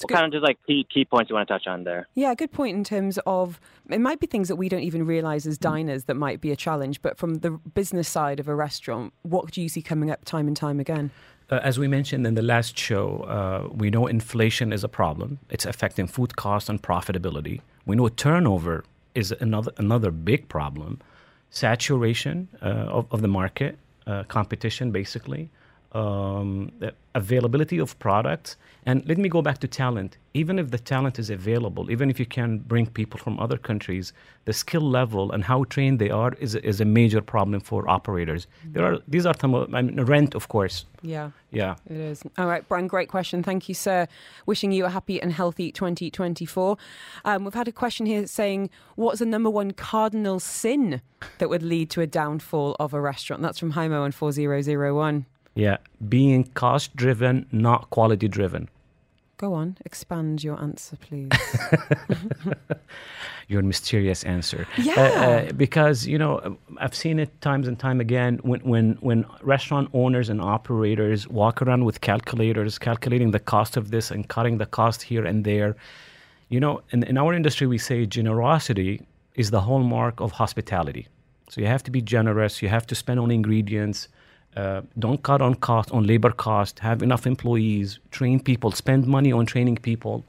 what 0.00 0.08
good- 0.08 0.14
kind 0.14 0.26
of 0.26 0.32
just 0.32 0.42
like 0.42 0.58
key 0.66 0.84
key 0.92 1.04
points 1.04 1.30
you 1.30 1.36
want 1.36 1.46
to 1.46 1.54
touch 1.54 1.68
on 1.68 1.84
there? 1.84 2.08
Yeah, 2.16 2.34
good 2.34 2.50
point 2.50 2.76
in 2.76 2.82
terms 2.82 3.16
of 3.24 3.60
it 3.88 4.00
might 4.00 4.18
be 4.18 4.26
things 4.26 4.48
that 4.48 4.56
we 4.56 4.68
don't 4.68 4.82
even 4.82 5.06
realize 5.06 5.46
as 5.46 5.58
diners 5.58 6.04
that 6.04 6.16
might 6.16 6.40
be 6.40 6.50
a 6.50 6.56
challenge, 6.56 7.02
but 7.02 7.18
from 7.18 7.36
the 7.36 7.52
business 7.52 8.08
side 8.08 8.40
of 8.40 8.48
a 8.48 8.54
restaurant, 8.56 9.12
what 9.22 9.52
do 9.52 9.62
you 9.62 9.68
see 9.68 9.80
coming 9.80 10.10
up 10.10 10.24
time 10.24 10.48
and 10.48 10.56
time 10.56 10.80
again? 10.80 11.12
Uh, 11.48 11.60
as 11.62 11.78
we 11.78 11.86
mentioned 11.86 12.26
in 12.26 12.34
the 12.34 12.42
last 12.42 12.76
show, 12.76 13.20
uh, 13.20 13.68
we 13.72 13.88
know 13.88 14.06
inflation 14.06 14.72
is 14.72 14.82
a 14.82 14.88
problem. 14.88 15.38
It's 15.48 15.64
affecting 15.64 16.08
food 16.08 16.34
costs 16.34 16.68
and 16.68 16.82
profitability. 16.82 17.60
We 17.84 17.94
know 17.94 18.08
turnover 18.08 18.84
is 19.14 19.32
another 19.40 19.72
another 19.76 20.10
big 20.10 20.48
problem. 20.48 21.00
Saturation 21.50 22.48
uh, 22.60 22.96
of, 22.98 23.06
of 23.12 23.22
the 23.22 23.28
market, 23.28 23.78
uh, 24.06 24.24
competition, 24.24 24.90
basically, 24.90 25.48
um, 25.92 26.70
availability 27.14 27.78
of 27.78 27.98
products. 27.98 28.56
And 28.84 29.04
let 29.08 29.18
me 29.18 29.28
go 29.28 29.42
back 29.42 29.58
to 29.58 29.66
talent. 29.66 30.16
Even 30.34 30.58
if 30.58 30.70
the 30.70 30.78
talent 30.78 31.18
is 31.18 31.28
available, 31.28 31.90
even 31.90 32.08
if 32.08 32.20
you 32.20 32.26
can 32.26 32.58
bring 32.58 32.86
people 32.86 33.18
from 33.18 33.40
other 33.40 33.56
countries, 33.56 34.12
the 34.44 34.52
skill 34.52 34.82
level 34.82 35.32
and 35.32 35.42
how 35.42 35.64
trained 35.64 35.98
they 35.98 36.10
are 36.10 36.34
is, 36.38 36.54
is 36.54 36.80
a 36.80 36.84
major 36.84 37.20
problem 37.20 37.60
for 37.60 37.88
operators. 37.88 38.46
There 38.72 38.84
are 38.84 38.98
these 39.08 39.26
are 39.26 39.34
some 39.40 39.54
I 39.74 39.82
mean, 39.82 40.00
rent, 40.02 40.36
of 40.36 40.46
course. 40.48 40.84
Yeah. 41.02 41.30
Yeah. 41.50 41.76
It 41.90 41.96
is. 41.96 42.22
All 42.38 42.46
right, 42.46 42.66
Brian, 42.68 42.86
great 42.86 43.08
question. 43.08 43.42
Thank 43.42 43.68
you, 43.68 43.74
sir. 43.74 44.06
Wishing 44.44 44.70
you 44.70 44.84
a 44.84 44.90
happy 44.90 45.20
and 45.20 45.32
healthy 45.32 45.72
2024. 45.72 46.76
Um, 47.24 47.44
we've 47.44 47.54
had 47.54 47.66
a 47.66 47.72
question 47.72 48.06
here 48.06 48.26
saying, 48.26 48.70
What's 48.94 49.18
the 49.18 49.26
number 49.26 49.50
one 49.50 49.72
cardinal 49.72 50.38
sin 50.38 51.00
that 51.38 51.48
would 51.48 51.62
lead 51.62 51.90
to 51.90 52.02
a 52.02 52.06
downfall 52.06 52.76
of 52.78 52.94
a 52.94 53.00
restaurant? 53.00 53.42
That's 53.42 53.58
from 53.58 53.72
Jaimo 53.72 54.02
on 54.02 54.12
4001. 54.12 55.26
Yeah, 55.56 55.78
being 56.06 56.44
cost 56.44 56.94
driven, 56.94 57.46
not 57.50 57.88
quality 57.90 58.28
driven. 58.28 58.68
Go 59.38 59.54
on, 59.54 59.78
expand 59.84 60.44
your 60.44 60.60
answer, 60.60 60.96
please. 60.96 61.30
Your 63.48 63.62
mysterious 63.62 64.22
answer. 64.24 64.66
Yeah. 64.76 64.94
Uh, 64.94 65.00
uh, 65.00 65.52
because 65.52 66.06
you 66.06 66.18
know, 66.18 66.58
I've 66.78 66.94
seen 66.94 67.18
it 67.18 67.40
times 67.40 67.68
and 67.68 67.78
time 67.78 68.00
again 68.00 68.38
when 68.42 68.60
when 68.60 68.98
when 69.00 69.24
restaurant 69.42 69.88
owners 69.92 70.28
and 70.28 70.40
operators 70.40 71.28
walk 71.28 71.62
around 71.62 71.84
with 71.84 72.00
calculators, 72.00 72.78
calculating 72.78 73.30
the 73.30 73.38
cost 73.38 73.76
of 73.76 73.90
this 73.90 74.10
and 74.10 74.28
cutting 74.28 74.58
the 74.58 74.66
cost 74.66 75.02
here 75.02 75.24
and 75.24 75.44
there. 75.44 75.76
You 76.48 76.60
know, 76.60 76.82
in, 76.90 77.02
in 77.04 77.16
our 77.16 77.32
industry, 77.32 77.66
we 77.66 77.78
say 77.78 78.04
generosity 78.04 79.00
is 79.36 79.50
the 79.50 79.60
hallmark 79.60 80.20
of 80.20 80.32
hospitality. 80.32 81.08
So 81.48 81.60
you 81.60 81.66
have 81.66 81.82
to 81.84 81.90
be 81.90 82.02
generous. 82.02 82.62
You 82.62 82.68
have 82.68 82.86
to 82.88 82.94
spend 82.94 83.20
on 83.20 83.30
ingredients. 83.30 84.08
Uh, 84.56 84.82
don't 84.98 85.22
cut 85.22 85.42
on 85.42 85.54
cost 85.54 85.90
on 85.90 86.06
labor 86.06 86.32
cost. 86.32 86.78
Have 86.78 87.02
enough 87.02 87.26
employees. 87.26 87.98
Train 88.10 88.40
people. 88.40 88.72
Spend 88.72 89.06
money 89.06 89.32
on 89.32 89.46
training 89.46 89.76
people. 89.76 90.24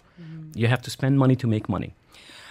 You 0.53 0.67
have 0.67 0.81
to 0.83 0.89
spend 0.89 1.19
money 1.19 1.35
to 1.35 1.47
make 1.47 1.69
money. 1.69 1.93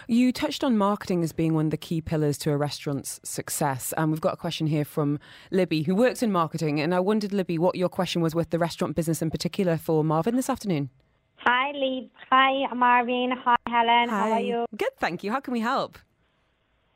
You 0.09 0.31
touched 0.31 0.63
on 0.63 0.79
marketing 0.79 1.25
as 1.25 1.33
being 1.33 1.55
one 1.55 1.67
of 1.67 1.71
the 1.73 1.77
key 1.77 2.01
pillars 2.01 2.39
to 2.39 2.53
a 2.53 2.57
restaurant's 2.57 3.19
success. 3.25 3.93
And 3.97 4.13
we've 4.13 4.21
got 4.21 4.35
a 4.35 4.37
question 4.37 4.69
here 4.69 4.85
from 4.85 5.19
Libby, 5.51 5.83
who 5.83 5.97
works 5.97 6.23
in 6.23 6.31
marketing. 6.31 6.81
And 6.81 6.95
I 6.95 7.01
wondered, 7.01 7.33
Libby, 7.33 7.59
what 7.59 7.75
your 7.75 7.89
question 7.89 8.23
was 8.23 8.33
with 8.33 8.51
the 8.51 8.59
restaurant 8.61 8.95
business 8.95 9.21
in 9.21 9.31
particular 9.31 9.77
for 9.77 10.05
Marvin 10.05 10.37
this 10.37 10.49
afternoon. 10.49 10.91
Hi, 11.39 11.73
Lee. 11.73 12.09
Hi, 12.31 12.73
Marvin. 12.73 13.33
Hi, 13.45 13.57
Helen. 13.67 14.09
Hi. 14.09 14.29
How 14.29 14.33
are 14.33 14.41
you? 14.41 14.67
Good, 14.77 14.97
thank 14.99 15.25
you. 15.25 15.33
How 15.33 15.41
can 15.41 15.53
we 15.53 15.61
help? 15.61 15.99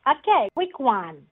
Okay, 0.08 0.48
quick 0.54 0.78
one. 0.78 1.26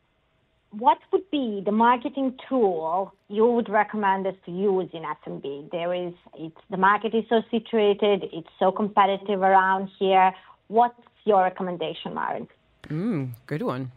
What 0.70 0.98
would 1.12 1.30
be 1.30 1.62
the 1.64 1.72
marketing 1.72 2.38
tool 2.48 3.14
you 3.28 3.46
would 3.46 3.68
recommend 3.68 4.26
us 4.26 4.34
to 4.44 4.50
use 4.50 4.90
in 4.92 5.02
SMB? 5.02 5.70
There 5.70 5.94
is, 5.94 6.12
it's 6.34 6.60
the 6.70 6.76
market 6.76 7.14
is 7.14 7.24
so 7.28 7.42
situated, 7.50 8.24
it's 8.32 8.48
so 8.58 8.70
competitive 8.70 9.40
around 9.40 9.88
here. 9.98 10.32
What's 10.68 11.00
your 11.24 11.42
recommendation, 11.42 12.14
Marvin? 12.14 12.48
Mm, 12.88 13.30
good 13.46 13.62
one. 13.62 13.92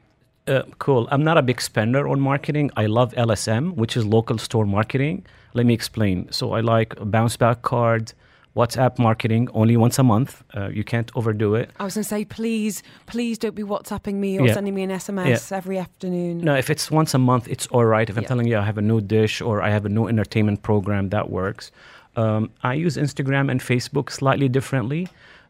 Uh, 0.48 0.64
cool. 0.80 1.08
I'm 1.12 1.24
not 1.24 1.38
a 1.38 1.42
big 1.42 1.62
spender 1.62 2.08
on 2.08 2.20
marketing. 2.20 2.72
I 2.76 2.88
love 2.88 3.14
LSM, 3.14 3.76
which 3.76 3.96
is 3.96 4.06
local 4.06 4.38
store 4.38 4.66
marketing. 4.66 5.26
Let 5.54 5.66
me 5.66 5.74
explain. 5.74 6.32
So 6.32 6.54
I 6.54 6.62
like 6.62 6.96
bounce 7.00 7.38
back 7.38 7.62
cards, 7.62 8.16
WhatsApp 8.56 9.00
marketing 9.00 9.48
only 9.54 9.78
once 9.78 9.98
a 9.98 10.04
month. 10.04 10.44
Uh, 10.56 10.68
you 10.68 10.84
can't 10.84 11.10
overdo 11.16 11.56
it. 11.56 11.70
I 11.80 11.86
was 11.86 11.94
going 11.96 12.04
to 12.04 12.10
say, 12.10 12.26
please, 12.26 12.84
please 13.06 13.38
don't 13.38 13.56
be 13.56 13.64
WhatsApping 13.64 14.16
me 14.16 14.40
or 14.40 14.48
Yeah. 14.48 14.54
sending 14.56 14.76
me 14.76 14.84
an 14.84 14.92
SMS 14.92 15.52
every 15.54 15.78
afternoon. 15.78 16.40
No, 16.40 16.56
if 16.56 16.70
it's 16.70 16.92
once 16.92 17.14
a 17.14 17.18
month, 17.18 17.48
it's 17.48 17.68
all 17.68 17.86
right. 17.86 18.10
If 18.10 18.18
I'm 18.18 18.24
Yeah. 18.24 18.28
telling 18.28 18.48
you 18.48 18.58
I 18.58 18.64
have 18.66 18.78
a 18.78 18.82
new 18.82 19.00
dish 19.00 19.42
or 19.42 19.62
I 19.62 19.70
have 19.70 19.86
a 19.86 19.90
new 19.90 20.06
entertainment 20.08 20.64
program, 20.64 21.10
that 21.10 21.30
works. 21.30 21.72
Um, 22.18 22.50
I 22.62 22.74
use 22.74 22.98
Instagram 22.98 23.50
and 23.50 23.62
Facebook 23.62 24.12
slightly 24.12 24.50
differently. 24.50 25.08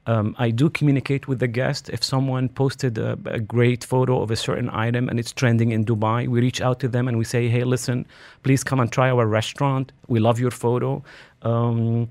Um, 0.07 0.35
I 0.39 0.49
do 0.51 0.69
communicate 0.69 1.27
with 1.27 1.39
the 1.39 1.47
guest. 1.47 1.89
If 1.89 2.03
someone 2.03 2.49
posted 2.49 2.97
a, 2.99 3.17
a 3.25 3.39
great 3.39 3.83
photo 3.83 4.21
of 4.21 4.29
a 4.31 4.35
certain 4.35 4.69
item 4.69 5.09
and 5.09 5.19
it's 5.19 5.31
trending 5.31 5.71
in 5.71 5.85
Dubai, 5.85 6.27
we 6.27 6.39
reach 6.41 6.59
out 6.61 6.79
to 6.81 6.87
them 6.87 7.07
and 7.07 7.17
we 7.17 7.23
say, 7.23 7.47
hey, 7.49 7.63
listen, 7.63 8.05
please 8.43 8.63
come 8.63 8.79
and 8.79 8.91
try 8.91 9.09
our 9.09 9.25
restaurant. 9.27 9.91
We 10.07 10.19
love 10.19 10.39
your 10.39 10.51
photo. 10.51 11.03
Um, 11.43 12.09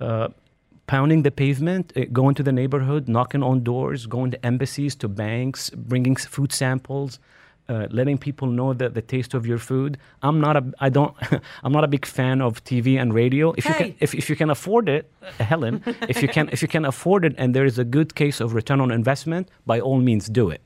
uh, 0.00 0.28
pounding 0.86 1.22
the 1.22 1.30
pavement, 1.30 1.92
uh, 1.96 2.04
going 2.12 2.34
to 2.34 2.42
the 2.42 2.52
neighborhood, 2.52 3.08
knocking 3.08 3.42
on 3.42 3.62
doors, 3.62 4.06
going 4.06 4.30
to 4.32 4.46
embassies, 4.46 4.94
to 4.96 5.08
banks, 5.08 5.70
bringing 5.70 6.16
food 6.16 6.52
samples, 6.52 7.18
uh, 7.68 7.86
letting 7.90 8.18
people 8.18 8.48
know 8.48 8.72
that 8.74 8.94
the 8.94 9.02
taste 9.02 9.32
of 9.32 9.46
your 9.46 9.58
food. 9.58 9.96
I'm 10.22 10.40
not 10.40 10.56
a, 10.56 10.64
I 10.80 10.88
don't, 10.88 11.14
I'm 11.62 11.72
not 11.72 11.84
a 11.84 11.88
big 11.88 12.04
fan 12.04 12.42
of 12.42 12.64
TV 12.64 13.00
and 13.00 13.14
radio. 13.14 13.52
If 13.52 13.64
you 13.66 13.74
can, 13.74 13.94
if, 14.00 14.14
if 14.14 14.28
you 14.28 14.36
can 14.36 14.50
afford 14.50 14.88
it, 14.88 15.10
uh, 15.22 15.44
Helen, 15.44 15.82
if 16.08 16.20
you 16.22 16.28
can, 16.28 16.48
if 16.50 16.62
you 16.62 16.68
can 16.68 16.84
afford 16.84 17.24
it, 17.24 17.34
and 17.38 17.54
there 17.54 17.64
is 17.64 17.78
a 17.78 17.84
good 17.84 18.14
case 18.16 18.40
of 18.40 18.54
return 18.54 18.80
on 18.80 18.90
investment, 18.90 19.48
by 19.66 19.78
all 19.78 20.00
means 20.00 20.28
do 20.28 20.50
it. 20.50 20.62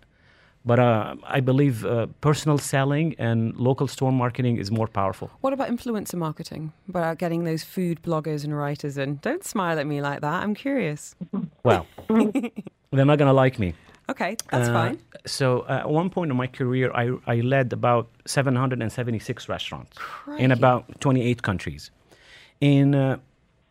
But 0.66 0.78
uh, 0.78 1.16
I 1.24 1.40
believe 1.40 1.84
uh, 1.84 2.06
personal 2.22 2.56
selling 2.58 3.14
and 3.18 3.54
local 3.56 3.86
store 3.86 4.12
marketing 4.12 4.56
is 4.56 4.70
more 4.70 4.86
powerful. 4.88 5.30
What 5.42 5.52
about 5.52 5.68
influencer 5.68 6.14
marketing? 6.14 6.72
About 6.88 7.18
getting 7.18 7.44
those 7.44 7.62
food 7.62 8.02
bloggers 8.02 8.44
and 8.44 8.56
writers 8.56 8.96
in? 8.96 9.16
Don't 9.16 9.44
smile 9.44 9.78
at 9.78 9.86
me 9.86 10.00
like 10.00 10.20
that. 10.22 10.42
I'm 10.42 10.54
curious. 10.54 11.14
Well, 11.64 11.86
they're 12.92 13.04
not 13.06 13.18
gonna 13.18 13.32
like 13.32 13.58
me. 13.58 13.74
Okay, 14.10 14.36
that's 14.50 14.68
Uh, 14.68 14.72
fine. 14.72 14.98
So 15.26 15.64
at 15.66 15.88
one 15.88 16.10
point 16.10 16.30
in 16.30 16.36
my 16.36 16.46
career, 16.46 16.90
I, 16.94 17.04
I 17.26 17.36
led 17.40 17.72
about 17.72 18.08
776 18.26 19.48
restaurants 19.48 19.96
in 20.38 20.50
about 20.52 21.00
28 21.00 21.42
countries. 21.42 21.90
In 22.60 22.94
uh, 22.94 23.16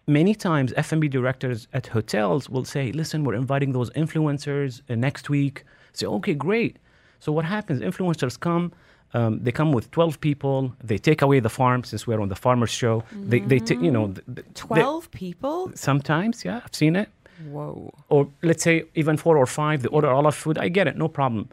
many 0.08 0.34
times, 0.36 0.74
F&B 0.76 1.08
directors 1.08 1.68
at 1.74 1.88
hotels 1.88 2.50
will 2.50 2.66
say, 2.66 2.92
"Listen, 2.92 3.24
we're 3.24 3.36
inviting 3.36 3.74
those 3.74 3.92
influencers 3.92 4.82
uh, 4.90 4.96
next 4.96 5.30
week." 5.30 5.64
Say, 5.94 6.08
"Okay, 6.08 6.34
great." 6.34 6.78
So 7.24 7.32
what 7.32 7.46
happens? 7.46 7.80
Influencers 7.82 8.38
come. 8.38 8.74
Um, 9.14 9.40
they 9.44 9.52
come 9.52 9.72
with 9.72 9.90
12 9.92 10.20
people. 10.20 10.74
They 10.84 10.98
take 10.98 11.22
away 11.22 11.40
the 11.40 11.50
farm 11.50 11.86
since 11.86 12.06
we're 12.06 12.20
on 12.20 12.28
the 12.28 12.36
farmers 12.36 12.70
show. 12.70 13.04
They, 13.32 13.40
they 13.40 13.60
ta- 13.60 13.80
you 13.86 13.92
know, 13.92 14.08
th- 14.08 14.26
th- 14.36 14.48
they- 14.48 14.54
12 14.56 15.12
people? 15.12 15.72
sometimes, 15.76 16.44
yeah, 16.44 16.60
I've 16.66 16.76
seen 16.76 16.96
it 16.98 17.10
Whoa. 17.50 17.94
or 18.10 18.28
let's 18.42 18.64
say 18.64 18.84
even 18.96 19.16
four 19.16 19.38
or 19.38 19.46
five, 19.46 19.84
they 19.84 19.88
order 19.90 20.10
all 20.10 20.28
of 20.28 20.36
food. 20.36 20.58
I 20.58 20.68
get 20.68 20.86
it, 20.88 20.98
no 20.98 21.08
problem. 21.08 21.48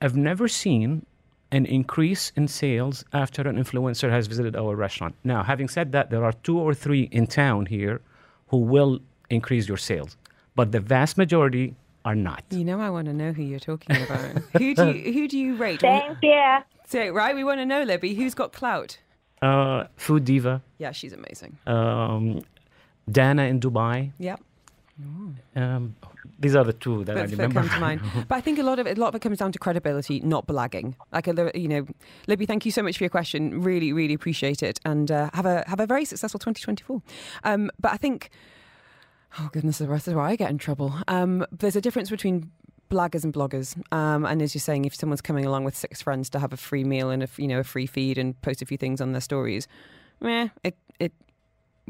I've 0.00 0.16
never 0.16 0.48
seen 0.48 1.04
an 1.52 1.66
increase 1.66 2.32
in 2.36 2.48
sales 2.48 3.04
after 3.12 3.42
an 3.46 3.56
influencer 3.62 4.08
has 4.10 4.26
visited 4.26 4.56
our 4.56 4.74
restaurant. 4.74 5.14
Now, 5.22 5.42
having 5.42 5.68
said 5.68 5.92
that, 5.92 6.08
there 6.08 6.24
are 6.24 6.32
two 6.46 6.58
or 6.58 6.72
three 6.72 7.02
in 7.18 7.26
town 7.26 7.66
here 7.66 8.00
who 8.48 8.58
will 8.58 9.00
increase 9.28 9.68
your 9.68 9.76
sales, 9.90 10.16
but 10.54 10.72
the 10.72 10.80
vast 10.80 11.18
majority 11.18 11.74
are 12.04 12.14
not. 12.14 12.44
You 12.50 12.64
know, 12.64 12.80
I 12.80 12.90
want 12.90 13.06
to 13.06 13.12
know 13.12 13.32
who 13.32 13.42
you're 13.42 13.58
talking 13.60 13.96
about. 14.02 14.20
who 14.58 14.74
do 14.74 14.90
you 14.92 15.12
who 15.12 15.28
do 15.28 15.38
you 15.38 15.56
rate? 15.56 15.80
Thank 15.80 16.18
you. 16.22 16.58
Say 16.86 17.06
it 17.08 17.10
right. 17.14 17.34
We 17.34 17.44
want 17.44 17.60
to 17.60 17.66
know, 17.66 17.82
Libby. 17.82 18.14
Who's 18.14 18.34
got 18.34 18.52
clout? 18.52 18.98
Uh, 19.42 19.84
FooDiva, 19.98 20.60
Yeah, 20.78 20.92
she's 20.92 21.12
amazing. 21.14 21.56
um, 21.66 22.42
Dana 23.10 23.44
in 23.44 23.58
Dubai. 23.58 24.12
Yep. 24.18 24.40
Um, 25.56 25.96
these 26.38 26.54
are 26.54 26.64
the 26.64 26.72
two 26.74 27.04
that 27.04 27.16
I 27.16 27.20
That, 27.22 27.30
that 27.30 27.36
remember. 27.36 27.60
come 27.60 27.68
to 27.70 27.80
mind. 27.80 28.00
But 28.28 28.34
I 28.36 28.40
think 28.42 28.58
a 28.58 28.62
lot 28.62 28.78
of 28.78 28.86
it, 28.86 28.98
a 28.98 29.00
lot 29.00 29.08
of 29.08 29.14
it 29.14 29.20
comes 29.20 29.38
down 29.38 29.52
to 29.52 29.58
credibility, 29.58 30.20
not 30.20 30.46
blagging. 30.46 30.94
Like, 31.12 31.26
a, 31.26 31.32
li- 31.32 31.50
you 31.54 31.68
know, 31.68 31.86
Libby, 32.26 32.44
thank 32.46 32.66
you 32.66 32.72
so 32.72 32.82
much 32.82 32.98
for 32.98 33.04
your 33.04 33.10
question. 33.10 33.62
Really, 33.62 33.92
really 33.92 34.14
appreciate 34.14 34.62
it, 34.62 34.78
and 34.84 35.10
uh, 35.10 35.30
have 35.32 35.46
a 35.46 35.64
have 35.66 35.80
a 35.80 35.86
very 35.86 36.04
successful 36.04 36.38
2024. 36.38 37.02
Um, 37.44 37.70
but 37.80 37.92
I 37.92 37.96
think, 37.96 38.28
oh 39.38 39.48
goodness, 39.52 39.78
the 39.78 39.88
rest 39.88 40.08
is 40.08 40.14
where 40.14 40.24
I 40.24 40.36
get 40.36 40.50
in 40.50 40.58
trouble. 40.58 40.94
Um, 41.08 41.46
there's 41.52 41.76
a 41.76 41.80
difference 41.80 42.10
between 42.10 42.50
blaggers 42.90 43.24
and 43.24 43.32
bloggers. 43.32 43.80
Um, 43.92 44.24
and 44.24 44.42
as 44.42 44.54
you're 44.54 44.60
saying, 44.60 44.84
if 44.84 44.94
someone's 44.94 45.20
coming 45.20 45.46
along 45.46 45.64
with 45.64 45.76
six 45.76 46.02
friends 46.02 46.28
to 46.30 46.38
have 46.38 46.52
a 46.52 46.56
free 46.56 46.84
meal 46.84 47.10
and 47.10 47.22
a 47.22 47.28
you 47.36 47.48
know 47.48 47.60
a 47.60 47.64
free 47.64 47.86
feed 47.86 48.18
and 48.18 48.40
post 48.42 48.60
a 48.60 48.66
few 48.66 48.76
things 48.76 49.00
on 49.00 49.12
their 49.12 49.20
stories, 49.20 49.68
meh, 50.20 50.48
it 50.64 50.76
it 50.98 51.12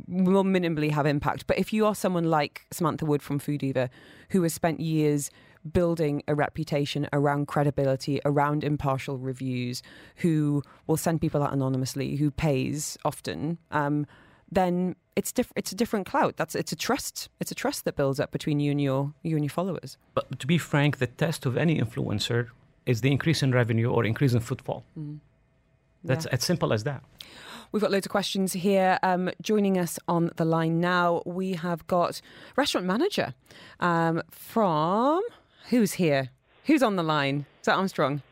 will 0.06 0.44
minimally 0.44 0.90
have 0.90 1.06
impact. 1.06 1.46
But 1.46 1.58
if 1.58 1.72
you 1.72 1.86
are 1.86 1.94
someone 1.94 2.24
like 2.24 2.66
Samantha 2.70 3.04
Wood 3.04 3.22
from 3.22 3.40
FooDiva, 3.40 3.88
who 4.30 4.42
has 4.42 4.54
spent 4.54 4.80
years 4.80 5.30
building 5.72 6.22
a 6.26 6.34
reputation 6.34 7.06
around 7.12 7.46
credibility, 7.46 8.20
around 8.24 8.64
impartial 8.64 9.18
reviews, 9.18 9.82
who 10.16 10.62
will 10.86 10.96
send 10.96 11.20
people 11.20 11.42
out 11.42 11.52
anonymously, 11.52 12.16
who 12.16 12.30
pays 12.30 12.96
often, 13.04 13.58
um, 13.70 14.06
then 14.50 14.96
it's 15.20 15.32
diff- 15.38 15.52
it's 15.60 15.72
a 15.72 15.78
different 15.82 16.06
clout. 16.12 16.32
That's 16.40 16.54
it's 16.62 16.72
a 16.72 16.76
trust. 16.86 17.28
It's 17.40 17.52
a 17.56 17.58
trust 17.64 17.80
that 17.84 17.94
builds 18.00 18.18
up 18.22 18.30
between 18.36 18.58
you 18.64 18.70
and 18.74 18.80
your 18.88 19.00
you 19.28 19.34
and 19.38 19.44
your 19.44 19.54
followers. 19.60 19.90
But 20.18 20.24
to 20.42 20.46
be 20.46 20.58
frank, 20.58 20.92
the 21.04 21.06
test 21.24 21.46
of 21.48 21.52
any 21.64 21.74
influencer 21.84 22.40
is 22.86 23.00
the 23.04 23.10
increase 23.16 23.40
in 23.46 23.50
revenue 23.52 23.88
or 23.94 24.00
increase 24.12 24.32
in 24.38 24.40
footfall. 24.40 24.80
That's 26.10 26.24
Yeah. 26.26 26.34
as 26.36 26.42
simple 26.50 26.72
as 26.72 26.82
that. 26.84 27.02
We've 27.72 27.82
got 27.84 27.90
loads 27.92 28.06
of 28.06 28.12
questions 28.18 28.52
here. 28.54 28.98
Um, 29.10 29.30
joining 29.50 29.76
us 29.84 29.98
on 30.08 30.22
the 30.40 30.44
line 30.56 30.80
now, 30.80 31.22
we 31.38 31.48
have 31.66 31.80
got 31.86 32.20
restaurant 32.56 32.86
manager 32.86 33.28
um, 33.78 34.22
from 34.30 35.20
who's 35.70 35.92
here? 36.04 36.22
Who's 36.68 36.82
on 36.82 36.96
the 36.96 37.02
line? 37.16 37.44
Is 37.60 37.66
that 37.66 37.76
Armstrong? 37.76 38.22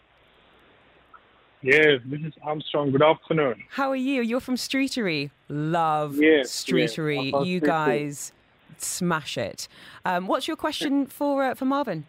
Yes, 1.63 2.01
this 2.05 2.21
is 2.21 2.33
Armstrong. 2.43 2.93
Good 2.93 3.03
afternoon. 3.03 3.65
How 3.71 3.91
are 3.91 3.97
you? 3.97 4.23
You're 4.23 4.41
from 4.41 4.55
Streetery. 4.55 5.31
Love 5.49 6.17
Yes, 6.17 6.51
Streetery. 6.51 7.33
yes, 7.33 7.47
you 7.47 7.61
guys 7.61 8.33
smash 8.77 9.37
it. 9.37 9.67
Um, 10.05 10.27
what's 10.29 10.47
your 10.47 10.57
question 10.57 11.07
for 11.07 11.43
uh, 11.45 11.55
for 11.55 11.65
Marvin? 11.65 12.07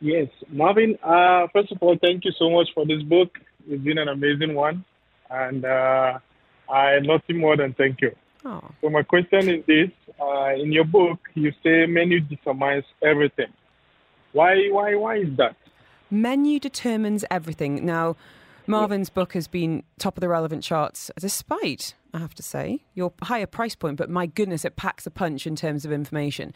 Yes, 0.00 0.28
Marvin. 0.50 0.98
Uh, 1.02 1.46
first 1.52 1.72
of 1.72 1.78
all, 1.80 1.96
thank 1.96 2.24
you 2.26 2.32
so 2.38 2.50
much 2.50 2.68
for 2.74 2.84
this 2.84 3.02
book. 3.02 3.38
It's 3.68 3.82
been 3.82 3.96
an 3.98 4.08
amazing 4.08 4.54
one, 4.54 4.84
and 5.30 5.64
uh, 5.64 6.18
I 6.70 6.98
nothing 7.00 7.38
more 7.38 7.56
than 7.56 7.72
thank 7.74 8.02
you. 8.02 8.14
Oh, 8.44 8.60
So 8.82 8.90
my 8.90 9.02
question 9.02 9.48
is 9.48 9.64
this: 9.66 9.88
uh, 10.20 10.52
In 10.56 10.72
your 10.72 10.84
book, 10.84 11.20
you 11.34 11.52
say 11.62 11.86
menu 11.86 12.20
determines 12.20 12.84
everything. 13.02 13.50
Why? 14.32 14.68
Why? 14.68 14.94
Why 14.94 15.16
is 15.20 15.34
that? 15.38 15.56
menu 16.10 16.58
determines 16.60 17.24
everything. 17.30 17.86
Now, 17.86 18.16
Marvin's 18.66 19.10
book 19.10 19.32
has 19.34 19.48
been 19.48 19.82
top 19.98 20.16
of 20.16 20.20
the 20.20 20.28
relevant 20.28 20.62
charts, 20.62 21.10
despite, 21.18 21.94
I 22.14 22.18
have 22.18 22.34
to 22.34 22.42
say, 22.42 22.84
your 22.94 23.12
higher 23.22 23.46
price 23.46 23.74
point. 23.74 23.96
But 23.96 24.10
my 24.10 24.26
goodness, 24.26 24.64
it 24.64 24.76
packs 24.76 25.06
a 25.06 25.10
punch 25.10 25.46
in 25.46 25.56
terms 25.56 25.84
of 25.84 25.92
information. 25.92 26.54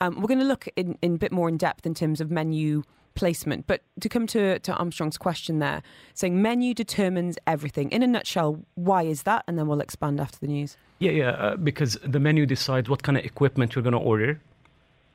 Um, 0.00 0.20
we're 0.20 0.28
going 0.28 0.40
to 0.40 0.46
look 0.46 0.68
in, 0.76 0.98
in 1.02 1.14
a 1.14 1.18
bit 1.18 1.32
more 1.32 1.48
in 1.48 1.56
depth 1.56 1.84
in 1.86 1.94
terms 1.94 2.20
of 2.20 2.30
menu 2.30 2.82
placement. 3.14 3.66
But 3.66 3.82
to 4.00 4.08
come 4.08 4.26
to, 4.28 4.58
to 4.60 4.74
Armstrong's 4.74 5.18
question 5.18 5.58
there, 5.58 5.82
saying 6.14 6.40
menu 6.40 6.72
determines 6.74 7.36
everything. 7.46 7.90
In 7.90 8.02
a 8.02 8.06
nutshell, 8.06 8.64
why 8.74 9.02
is 9.02 9.24
that? 9.24 9.44
And 9.46 9.58
then 9.58 9.66
we'll 9.66 9.80
expand 9.80 10.20
after 10.20 10.38
the 10.38 10.46
news. 10.46 10.76
Yeah, 11.00 11.10
yeah, 11.10 11.30
uh, 11.30 11.56
because 11.56 11.98
the 12.02 12.20
menu 12.20 12.46
decides 12.46 12.88
what 12.88 13.02
kind 13.02 13.18
of 13.18 13.24
equipment 13.24 13.74
you're 13.74 13.82
going 13.82 13.92
to 13.92 13.98
order, 13.98 14.40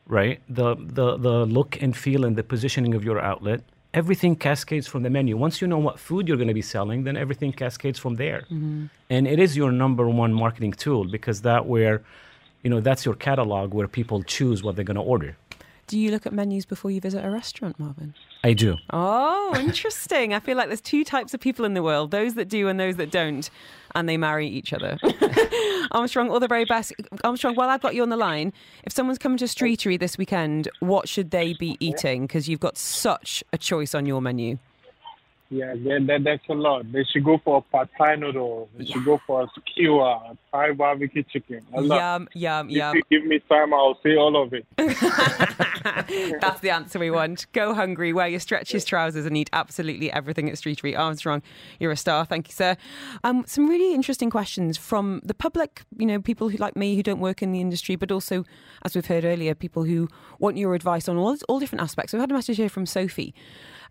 right? 0.08 0.42
The, 0.50 0.76
the 0.76 1.18
the 1.18 1.46
look 1.46 1.82
and 1.82 1.96
feel 1.96 2.26
and 2.26 2.36
the 2.36 2.44
positioning 2.44 2.94
of 2.96 3.04
your 3.04 3.20
outlet, 3.20 3.62
everything 3.96 4.36
cascades 4.36 4.88
from 4.88 5.02
the 5.04 5.10
menu. 5.10 5.38
Once 5.38 5.62
you 5.62 5.68
know 5.68 5.80
what 5.80 5.98
food 5.98 6.28
you're 6.28 6.38
going 6.38 6.50
to 6.50 6.54
be 6.54 6.62
selling, 6.62 7.06
then 7.06 7.16
everything 7.16 7.52
cascades 7.54 7.98
from 7.98 8.16
there. 8.16 8.42
Mm-hmm. 8.42 8.86
And 9.10 9.28
it 9.28 9.40
is 9.40 9.56
your 9.56 9.72
number 9.72 10.08
one 10.10 10.34
marketing 10.34 10.74
tool 10.74 11.06
because 11.06 11.42
that 11.44 11.66
where, 11.66 12.04
you 12.62 12.70
know, 12.70 12.82
that's 12.82 13.06
your 13.06 13.16
catalog 13.16 13.74
where 13.74 13.88
people 13.88 14.22
choose 14.22 14.62
what 14.62 14.76
they're 14.76 14.84
going 14.84 14.96
to 14.96 15.02
order. 15.16 15.38
Do 15.88 16.00
you 16.00 16.10
look 16.10 16.26
at 16.26 16.34
menus 16.34 16.66
before 16.66 16.90
you 16.90 17.00
visit 17.00 17.24
a 17.24 17.30
restaurant, 17.30 17.80
Marvin? 17.80 18.16
I 18.44 18.54
do. 18.54 18.78
Oh, 18.90 19.56
interesting. 19.60 20.34
I 20.34 20.40
feel 20.40 20.58
like 20.58 20.68
there's 20.68 20.82
two 20.82 21.04
types 21.04 21.34
of 21.34 21.40
people 21.40 21.64
in 21.64 21.76
the 21.76 21.84
world 21.84 22.12
those 22.12 22.34
that 22.36 22.50
do 22.50 22.68
and 22.68 22.80
those 22.80 22.96
that 22.96 23.12
don't, 23.12 23.50
and 23.94 24.10
they 24.10 24.18
marry 24.18 24.48
each 24.48 24.74
other. 24.74 24.98
Armstrong, 25.92 26.30
all 26.30 26.40
the 26.40 26.48
very 26.48 26.66
best. 26.66 26.94
Armstrong, 27.24 27.56
while 27.56 27.70
I've 27.70 27.82
got 27.82 27.96
you 27.96 28.02
on 28.02 28.10
the 28.10 28.18
line, 28.18 28.52
if 28.84 28.94
someone's 28.94 29.20
coming 29.20 29.38
to 29.38 29.46
Streetery 29.46 30.00
this 30.00 30.18
weekend, 30.18 30.70
what 30.80 31.08
should 31.08 31.32
they 31.32 31.54
be 31.54 31.78
eating? 31.80 32.24
Because 32.24 32.50
you've 32.50 32.60
got 32.60 32.78
such 32.78 33.44
a 33.54 33.58
choice 33.58 33.94
on 33.94 34.06
your 34.06 34.22
menu. 34.22 34.58
Yeah, 35.50 35.76
that, 35.76 36.06
that, 36.08 36.24
that's 36.24 36.50
a 36.50 36.54
lot. 36.54 36.92
They 36.92 37.04
should 37.04 37.24
go 37.24 37.40
for 37.44 37.58
a 37.58 37.62
pad 37.62 37.90
thai 37.98 38.16
noodle. 38.16 38.68
They 38.78 38.86
should 38.86 39.06
go 39.06 39.22
for 39.28 39.44
a 39.44 39.48
skewer, 39.56 40.04
a 40.04 40.36
Thai 40.52 40.72
barbecue 40.72 41.22
chicken. 41.22 41.62
A 41.74 41.82
lot. 41.82 41.98
Yum, 41.98 42.28
yum, 42.34 42.70
If 42.70 42.76
yum. 42.76 42.96
you 42.96 43.04
give 43.12 43.28
me 43.28 43.40
time, 43.48 43.74
I'll 43.74 44.00
say 44.02 44.16
all 44.16 44.42
of 44.42 44.54
it. 44.54 44.66
That's 46.42 46.62
the 46.62 46.72
answer 46.72 46.98
we 46.98 47.12
want. 47.12 47.46
Go 47.54 47.76
hungry, 47.76 48.12
wear 48.12 48.28
your 48.28 48.40
stretches 48.40 48.86
trousers, 48.86 49.26
and 49.28 49.38
eat 49.38 49.50
absolutely 49.54 50.12
everything 50.12 50.50
at 50.50 50.56
Streetery. 50.56 50.98
Armstrong, 50.98 51.44
you're 51.80 51.92
a 51.92 51.98
star. 51.98 52.26
Thank 52.26 52.48
you, 52.48 52.54
sir. 52.54 52.76
Um, 53.24 53.44
some 53.46 53.70
really 53.70 53.94
interesting 53.94 54.32
questions 54.32 54.78
from 54.78 55.22
the 55.24 55.36
public. 55.36 55.84
You 55.98 56.08
know, 56.08 56.22
people 56.22 56.50
who 56.50 56.58
like 56.58 56.76
me 56.76 56.96
who 56.96 57.04
don't 57.04 57.20
work 57.20 57.44
in 57.44 57.52
the 57.52 57.62
industry, 57.62 57.96
but 57.96 58.12
also, 58.12 58.46
as 58.84 58.96
we've 58.96 59.06
heard 59.06 59.26
earlier, 59.26 59.54
people 59.54 59.84
who 59.84 60.08
want 60.40 60.58
your 60.58 60.74
advice 60.74 61.08
on 61.08 61.18
all 61.18 61.38
all 61.48 61.60
different 61.60 61.84
aspects. 61.84 62.14
We've 62.14 62.22
had 62.22 62.32
a 62.32 62.34
message 62.34 62.58
here 62.58 62.70
from 62.70 62.88
Sophie 62.88 63.36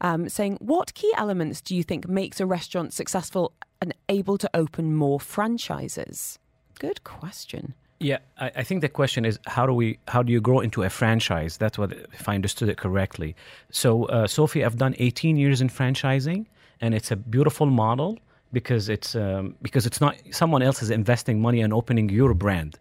um, 0.01 0.29
saying, 0.29 0.59
"What 0.61 0.95
key 0.95 1.13
elements 1.17 1.61
do 1.61 1.75
you 1.75 1.83
think 1.83 2.09
makes 2.09 2.41
a 2.41 2.47
restaurant 2.47 2.93
successful 2.93 3.53
and 3.81 3.95
able 4.09 4.39
to 4.39 4.51
open 4.55 4.95
more 4.95 5.21
franchises?" 5.21 6.39
Good 6.79 7.05
question. 7.05 7.75
Yeah, 8.01 8.19
I, 8.39 8.51
I 8.57 8.63
think 8.65 8.81
the 8.81 8.89
question 8.89 9.25
is 9.25 9.39
how 9.47 9.67
do 9.67 9.73
we 9.73 9.99
how 10.09 10.23
do 10.23 10.33
you 10.33 10.41
grow 10.41 10.61
into 10.61 10.83
a 10.83 10.91
franchise? 10.91 11.57
That's 11.57 11.79
what 11.79 11.93
if 11.93 12.29
I 12.29 12.35
understood 12.35 12.69
it 12.69 12.77
correctly. 12.77 13.35
So, 13.71 14.05
uh, 14.07 14.27
Sophie, 14.27 14.65
I've 14.65 14.77
done 14.77 14.95
18 14.99 15.37
years 15.37 15.61
in 15.61 15.69
franchising, 15.69 16.47
and 16.81 16.95
it's 16.95 17.11
a 17.11 17.17
beautiful 17.17 17.67
model 17.67 18.19
because 18.53 18.89
it's 18.89 19.15
um, 19.15 19.55
because 19.63 19.87
it's 19.87 20.01
not 20.01 20.17
someone 20.31 20.63
else 20.63 20.83
is 20.83 20.91
investing 20.91 21.41
money 21.41 21.61
and 21.61 21.73
opening 21.73 22.09
your 22.09 22.35
brand. 22.35 22.79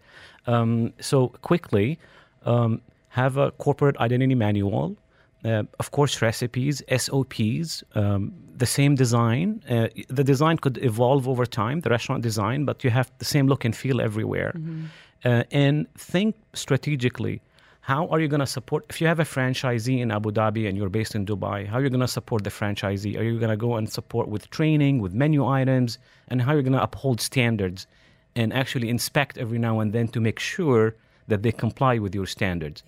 Um, 0.48 0.94
so 1.00 1.30
quickly, 1.42 2.00
um, 2.46 2.82
have 3.10 3.38
a 3.38 3.52
corporate 3.52 3.98
identity 3.98 4.36
manual. 4.36 4.98
Uh, 5.46 5.64
of 5.80 5.92
course, 5.92 6.22
recipes, 6.22 6.82
SOPs, 6.96 7.84
um, 7.96 8.34
the 8.56 8.66
same 8.66 8.96
design. 8.96 9.62
Uh, 9.70 9.88
the 10.08 10.24
design 10.24 10.58
could 10.58 10.78
evolve 10.82 11.28
over 11.28 11.46
time, 11.46 11.82
the 11.82 11.90
restaurant 11.90 12.24
design, 12.24 12.64
but 12.64 12.84
you 12.84 12.90
have 12.90 13.12
the 13.18 13.26
same 13.26 13.48
look 13.48 13.66
and 13.66 13.76
feel 13.76 14.00
everywhere. 14.00 14.54
Uh, 15.26 15.44
and 15.52 15.94
think 15.96 16.36
strategically. 16.54 17.42
How 17.82 18.08
are 18.08 18.22
you 18.22 18.30
going 18.30 18.40
to 18.40 18.48
support? 18.48 18.86
If 18.90 19.02
you 19.02 19.08
have 19.08 19.20
a 19.20 19.26
franchisee 19.26 20.00
in 20.00 20.10
Abu 20.10 20.32
Dhabi 20.32 20.70
and 20.70 20.78
you're 20.78 20.88
based 20.88 21.16
in 21.16 21.26
Dubai, 21.26 21.68
how 21.68 21.80
are 21.80 21.84
you 21.84 21.90
going 21.90 22.00
to 22.00 22.08
support 22.08 22.46
the 22.46 22.50
franchisee? 22.50 23.18
Are 23.20 23.24
you 23.24 23.38
going 23.38 23.52
to 23.52 23.58
go 23.58 23.76
and 23.76 23.92
support 23.92 24.30
with 24.30 24.50
training, 24.50 25.00
with 25.00 25.14
menu 25.14 25.46
items, 25.46 25.98
and 26.30 26.42
how 26.42 26.54
are 26.54 26.58
you 26.58 26.64
going 26.64 26.80
to 26.80 26.82
uphold 26.82 27.20
standards 27.20 27.86
and 28.38 28.54
actually 28.54 28.88
inspect 28.88 29.38
every 29.38 29.60
now 29.60 29.82
and 29.82 29.92
then 29.92 30.08
to 30.10 30.22
make 30.22 30.40
sure 30.40 30.96
that 31.28 31.44
they 31.44 31.52
comply 31.52 31.98
with 32.00 32.16
your 32.16 32.26
standards? 32.26 32.84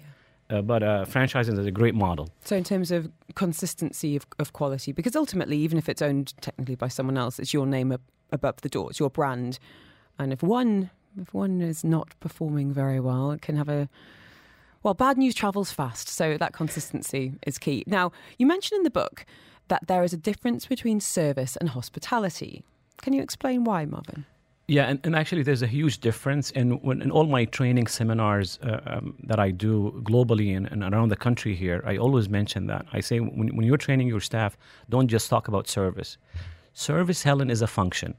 Uh, 0.50 0.62
but 0.62 0.84
uh, 0.84 1.06
franchising 1.06 1.58
is 1.58 1.66
a 1.66 1.72
great 1.72 1.96
model. 1.96 2.30
So, 2.44 2.56
in 2.56 2.64
terms 2.64 2.92
of 2.92 3.10
consistency 3.34 4.16
of, 4.16 4.28
of 4.38 4.54
quality, 4.54 4.92
because 4.92 5.16
ultimately, 5.16 5.58
even 5.58 5.78
if 5.78 5.90
it's 5.90 6.02
owned 6.02 6.34
technically 6.42 6.76
by 6.76 6.88
someone 6.88 7.18
else, 7.18 7.40
it's 7.40 7.54
your 7.54 7.66
name 7.66 7.92
ab- 7.92 8.02
above 8.32 8.62
the 8.62 8.70
door, 8.70 8.92
it's 8.92 9.00
your 9.00 9.10
brand. 9.10 9.58
And 10.20 10.32
if 10.32 10.44
one 10.44 10.92
if 11.20 11.34
one 11.34 11.62
is 11.62 11.84
not 11.84 12.14
performing 12.20 12.74
very 12.74 13.00
well, 13.00 13.32
it 13.32 13.42
can 13.42 13.56
have 13.56 13.70
a 13.70 13.90
well, 14.84 14.94
bad 14.94 15.18
news 15.18 15.34
travels 15.34 15.72
fast. 15.72 16.08
So 16.08 16.38
that 16.38 16.54
consistency 16.54 17.34
is 17.48 17.58
key. 17.58 17.84
Now, 17.88 18.12
you 18.38 18.46
mentioned 18.46 18.78
in 18.78 18.84
the 18.84 18.92
book 18.92 19.26
that 19.68 19.88
there 19.88 20.04
is 20.04 20.14
a 20.14 20.18
difference 20.18 20.68
between 20.68 21.00
service 21.00 21.56
and 21.56 21.70
hospitality. 21.70 22.64
Can 23.02 23.14
you 23.14 23.24
explain 23.24 23.64
why, 23.64 23.86
Marvin? 23.86 24.26
Yeah, 24.68 24.86
and, 24.86 25.00
and 25.04 25.16
actually, 25.16 25.44
there's 25.44 25.62
a 25.62 25.68
huge 25.68 26.00
difference 26.00 26.50
in 26.52 26.82
when 26.82 27.04
in 27.04 27.12
all 27.12 27.28
my 27.28 27.46
training 27.46 27.86
seminars 27.86 28.58
uh, 28.64 28.80
um, 28.88 29.16
that 29.24 29.40
I 29.40 29.52
do 29.52 30.02
globally 30.04 30.58
and, 30.58 30.66
and 30.72 30.84
around 30.84 31.10
the 31.10 31.16
country 31.16 31.54
here. 31.54 31.84
I 31.86 31.98
always 31.98 32.30
mention 32.30 32.66
that 32.68 32.88
I 32.92 33.00
say 33.02 33.20
when, 33.20 33.56
when 33.56 33.64
you're 33.68 33.78
training 33.78 34.08
your 34.08 34.22
staff, 34.22 34.58
don't 34.90 35.08
just 35.08 35.30
talk 35.30 35.48
about 35.48 35.68
service. 35.68 36.18
Service, 36.74 37.22
Helen, 37.22 37.52
is 37.52 37.62
a 37.62 37.68
function. 37.68 38.16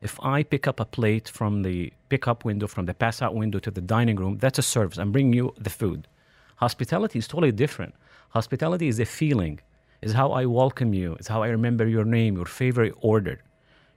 If 0.00 0.18
I 0.22 0.42
pick 0.42 0.66
up 0.66 0.80
a 0.80 0.86
plate 0.86 1.28
from 1.28 1.62
the 1.62 1.92
pickup 2.08 2.46
window, 2.46 2.66
from 2.66 2.86
the 2.86 2.94
pass 2.94 3.20
out 3.20 3.34
window 3.34 3.58
to 3.58 3.70
the 3.70 3.82
dining 3.82 4.16
room, 4.16 4.38
that's 4.38 4.58
a 4.58 4.62
service. 4.62 4.96
I'm 4.96 5.12
bringing 5.12 5.34
you 5.34 5.52
the 5.58 5.68
food. 5.68 6.08
Hospitality 6.56 7.18
is 7.18 7.28
totally 7.28 7.52
different. 7.52 7.94
Hospitality 8.30 8.88
is 8.88 8.98
a 9.00 9.04
feeling, 9.04 9.60
is 10.00 10.14
how 10.14 10.32
I 10.32 10.46
welcome 10.46 10.94
you, 10.94 11.16
is 11.16 11.28
how 11.28 11.42
I 11.42 11.48
remember 11.48 11.86
your 11.86 12.06
name, 12.06 12.36
your 12.36 12.46
favorite 12.46 12.94
order. 13.02 13.42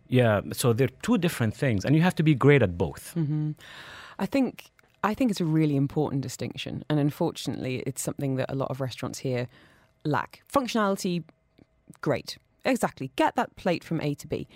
Yeah, 0.08 0.42
so 0.52 0.74
they're 0.74 0.90
two 1.02 1.18
different 1.18 1.56
things, 1.56 1.86
and 1.86 1.96
you 1.96 2.02
have 2.02 2.16
to 2.16 2.24
be 2.24 2.36
great 2.36 2.62
at 2.62 2.78
both. 2.78 3.14
Mm-hmm. 3.16 3.52
I 4.20 4.26
think 4.26 4.72
I 5.04 5.14
think 5.14 5.32
it's 5.32 5.42
a 5.42 5.46
really 5.46 5.76
important 5.76 6.22
distinction, 6.22 6.84
and 6.90 7.00
unfortunately, 7.00 7.84
it's 7.86 8.02
something 8.02 8.36
that 8.36 8.52
a 8.52 8.56
lot 8.56 8.70
of 8.70 8.80
restaurants 8.80 9.20
here 9.20 9.48
lack. 10.06 10.44
Functionality, 10.52 11.24
great, 12.02 12.38
exactly. 12.64 13.12
Get 13.16 13.36
that 13.36 13.56
plate 13.56 13.84
from 13.84 14.02
A 14.02 14.14
to 14.16 14.28
B, 14.28 14.48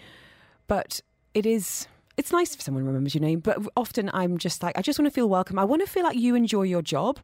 but 0.67 1.01
it 1.33 1.45
is. 1.45 1.88
It's 2.17 2.31
nice 2.31 2.55
if 2.55 2.62
someone 2.62 2.83
remembers 2.86 3.13
your 3.13 3.21
name, 3.21 3.41
but 3.41 3.60
often 3.75 4.10
I'm 4.12 4.39
just 4.39 4.63
like, 4.63 4.75
I 4.75 4.81
just 4.81 4.97
want 4.97 5.05
to 5.05 5.13
feel 5.13 5.29
welcome. 5.29 5.60
I 5.60 5.65
want 5.65 5.86
to 5.86 5.91
feel 5.91 6.03
like 6.03 6.17
you 6.17 6.33
enjoy 6.33 6.63
your 6.63 6.81
job. 6.81 7.19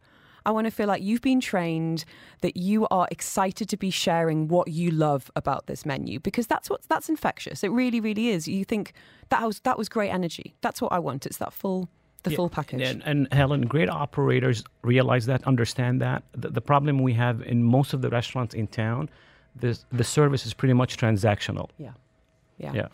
I 0.46 0.52
want 0.52 0.66
to 0.66 0.72
feel 0.72 0.88
like 0.88 1.02
you've 1.02 1.22
been 1.22 1.40
trained, 1.40 2.06
that 2.42 2.58
you 2.58 2.88
are 2.90 3.08
excited 3.12 3.70
to 3.70 3.78
be 3.78 3.90
sharing 3.90 4.48
what 4.48 4.68
you 4.68 4.92
love 4.92 5.32
about 5.36 5.68
this 5.68 5.86
menu, 5.86 6.20
because 6.20 6.48
that's 6.48 6.70
what 6.70 6.82
that's 6.88 7.10
infectious. 7.10 7.64
It 7.64 7.72
really, 7.72 8.00
really 8.00 8.30
is. 8.30 8.48
You 8.48 8.66
think 8.66 8.94
that 9.30 9.46
was 9.46 9.60
that 9.62 9.78
was 9.78 9.90
great 9.90 10.10
energy. 10.10 10.56
That's 10.62 10.82
what 10.82 10.92
I 10.92 11.00
want. 11.00 11.26
It's 11.26 11.38
that 11.38 11.54
full 11.54 11.90
the 12.24 12.32
Yeah, 12.32 12.36
full 12.38 12.50
package. 12.50 12.82
And, 12.82 13.04
and 13.06 13.34
Helen, 13.34 13.62
great 13.68 13.90
operators 13.90 14.64
realize 14.82 15.26
that, 15.28 15.46
understand 15.46 16.02
that. 16.02 16.24
The, 16.34 16.50
the 16.50 16.62
problem 16.62 17.02
we 17.02 17.14
have 17.14 17.42
in 17.42 17.64
most 17.64 17.94
of 17.94 18.02
the 18.02 18.10
restaurants 18.10 18.54
in 18.54 18.68
town, 18.68 19.10
this, 19.56 19.86
the 19.92 20.04
service 20.04 20.46
is 20.46 20.54
pretty 20.54 20.74
much 20.74 20.98
transactional. 20.98 21.70
Yeah. 21.78 21.92
Yeah. 22.58 22.74
Yeah. 22.74 22.88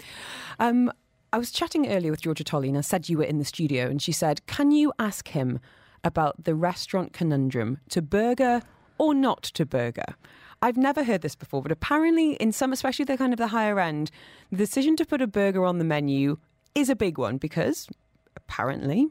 Um, 0.60 0.92
I 1.32 1.38
was 1.38 1.52
chatting 1.52 1.88
earlier 1.92 2.12
with 2.12 2.22
Georgia 2.22 2.44
Tolley 2.44 2.70
and 2.70 2.78
I 2.78 2.82
said 2.82 3.08
you 3.08 3.20
were 3.20 3.24
in 3.24 3.38
the 3.38 3.46
studio 3.46 3.88
and 3.88 4.02
she 4.02 4.12
said, 4.12 4.46
Can 4.48 4.72
you 4.72 4.92
ask 4.98 5.28
him 5.30 5.60
about 6.04 6.44
the 6.44 6.56
restaurant 6.56 7.14
conundrum 7.14 7.80
to 7.90 8.02
burger 8.02 8.62
or 8.98 9.14
not 9.14 9.44
to 9.44 9.66
burger? 9.66 10.16
I've 10.62 10.78
never 10.78 11.04
heard 11.04 11.22
this 11.22 11.36
before, 11.36 11.62
but 11.62 11.72
apparently 11.72 12.34
in 12.34 12.52
some, 12.52 12.74
especially 12.74 13.06
the 13.06 13.18
kind 13.18 13.34
of 13.34 13.38
the 13.38 13.48
higher 13.48 13.80
end, 13.80 14.12
the 14.52 14.58
decision 14.58 14.96
to 14.98 15.06
put 15.06 15.22
a 15.22 15.28
burger 15.28 15.66
on 15.66 15.78
the 15.78 15.86
menu 15.86 16.38
is 16.76 16.90
a 16.90 16.96
big 16.96 17.18
one 17.18 17.38
because 17.38 17.88
apparently, 18.36 19.08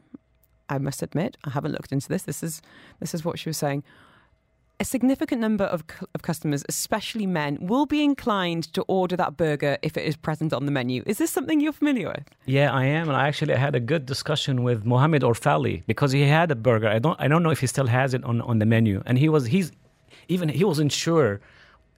I 0.69 0.77
must 0.77 1.01
admit, 1.01 1.37
I 1.43 1.49
haven't 1.49 1.71
looked 1.71 1.91
into 1.91 2.07
this. 2.07 2.23
This 2.23 2.43
is 2.43 2.61
this 2.99 3.13
is 3.13 3.25
what 3.25 3.39
she 3.39 3.49
was 3.49 3.57
saying. 3.57 3.83
A 4.81 4.85
significant 4.85 5.41
number 5.41 5.65
of, 5.65 5.83
of 6.15 6.21
customers, 6.21 6.63
especially 6.69 7.25
men, 7.25 7.57
will 7.59 7.85
be 7.85 8.01
inclined 8.01 8.71
to 8.73 8.81
order 8.83 9.17
that 9.17 9.35
burger 9.35 9.77
if 9.81 9.97
it 9.97 10.05
is 10.05 10.15
present 10.15 10.53
on 10.53 10.65
the 10.65 10.71
menu. 10.71 11.03
Is 11.05 11.17
this 11.17 11.31
something 11.31 11.59
you're 11.59 11.73
familiar 11.73 12.07
with? 12.07 12.23
Yeah, 12.45 12.71
I 12.71 12.85
am, 12.85 13.09
and 13.09 13.17
I 13.17 13.27
actually 13.27 13.55
had 13.55 13.75
a 13.75 13.81
good 13.81 14.05
discussion 14.05 14.63
with 14.63 14.85
Mohammed 14.85 15.21
Orfali 15.21 15.83
because 15.85 16.13
he 16.13 16.21
had 16.21 16.49
a 16.49 16.55
burger. 16.55 16.87
I 16.87 16.99
don't, 16.99 17.19
I 17.19 17.27
don't 17.27 17.43
know 17.43 17.49
if 17.49 17.59
he 17.59 17.67
still 17.67 17.87
has 17.87 18.13
it 18.13 18.23
on, 18.23 18.39
on 18.41 18.59
the 18.59 18.65
menu, 18.65 19.03
and 19.05 19.17
he 19.17 19.27
was, 19.27 19.47
he's, 19.47 19.73
even 20.29 20.47
he 20.47 20.63
wasn't 20.63 20.93
sure 20.93 21.41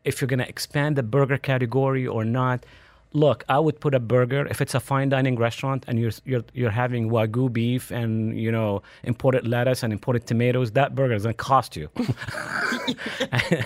if 0.04 0.20
you're 0.20 0.28
going 0.28 0.40
to 0.40 0.50
expand 0.50 0.96
the 0.96 1.04
burger 1.04 1.38
category 1.38 2.08
or 2.08 2.26
not. 2.26 2.66
Look, 3.14 3.44
I 3.50 3.60
would 3.60 3.80
put 3.80 3.94
a 3.94 4.00
burger 4.00 4.48
if 4.48 4.62
it's 4.62 4.74
a 4.74 4.80
fine 4.80 5.10
dining 5.10 5.36
restaurant 5.36 5.84
and 5.88 6.00
you're 6.00 6.12
you're 6.24 6.46
you're 6.54 6.72
having 6.72 7.10
wagyu 7.10 7.52
beef 7.52 7.92
and 7.92 8.40
you 8.40 8.50
know 8.54 8.84
imported 9.04 9.46
lettuce 9.46 9.84
and 9.84 9.92
imported 9.92 10.26
tomatoes. 10.26 10.72
That 10.72 10.96
burger 10.96 11.14
is 11.14 11.24
going 11.24 11.36
to 11.36 11.44
cost 11.44 11.76
you. 11.76 11.90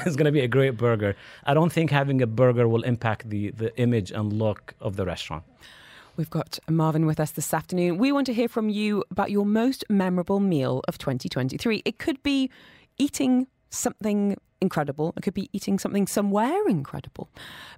it's 0.05 0.15
going 0.15 0.25
to 0.25 0.31
be 0.31 0.41
a 0.41 0.47
great 0.47 0.77
burger. 0.77 1.15
I 1.45 1.53
don't 1.53 1.71
think 1.71 1.91
having 1.91 2.21
a 2.21 2.27
burger 2.27 2.67
will 2.67 2.83
impact 2.83 3.29
the 3.29 3.51
the 3.51 3.75
image 3.77 4.11
and 4.11 4.33
look 4.33 4.73
of 4.79 4.95
the 4.95 5.05
restaurant. 5.05 5.43
We've 6.17 6.29
got 6.29 6.59
Marvin 6.69 7.05
with 7.05 7.19
us 7.19 7.31
this 7.31 7.53
afternoon. 7.53 7.97
We 7.97 8.13
want 8.13 8.25
to 8.27 8.33
hear 8.33 8.47
from 8.47 8.69
you 8.69 9.03
about 9.11 9.31
your 9.31 9.45
most 9.45 9.83
memorable 9.89 10.39
meal 10.39 10.81
of 10.87 10.97
2023. 10.97 11.81
It 11.83 11.99
could 11.99 12.23
be 12.23 12.49
eating 12.97 13.47
something 13.69 14.37
incredible. 14.65 15.13
It 15.15 15.21
could 15.21 15.33
be 15.33 15.49
eating 15.53 15.77
something 15.79 16.07
somewhere 16.07 16.67
incredible. 16.67 17.29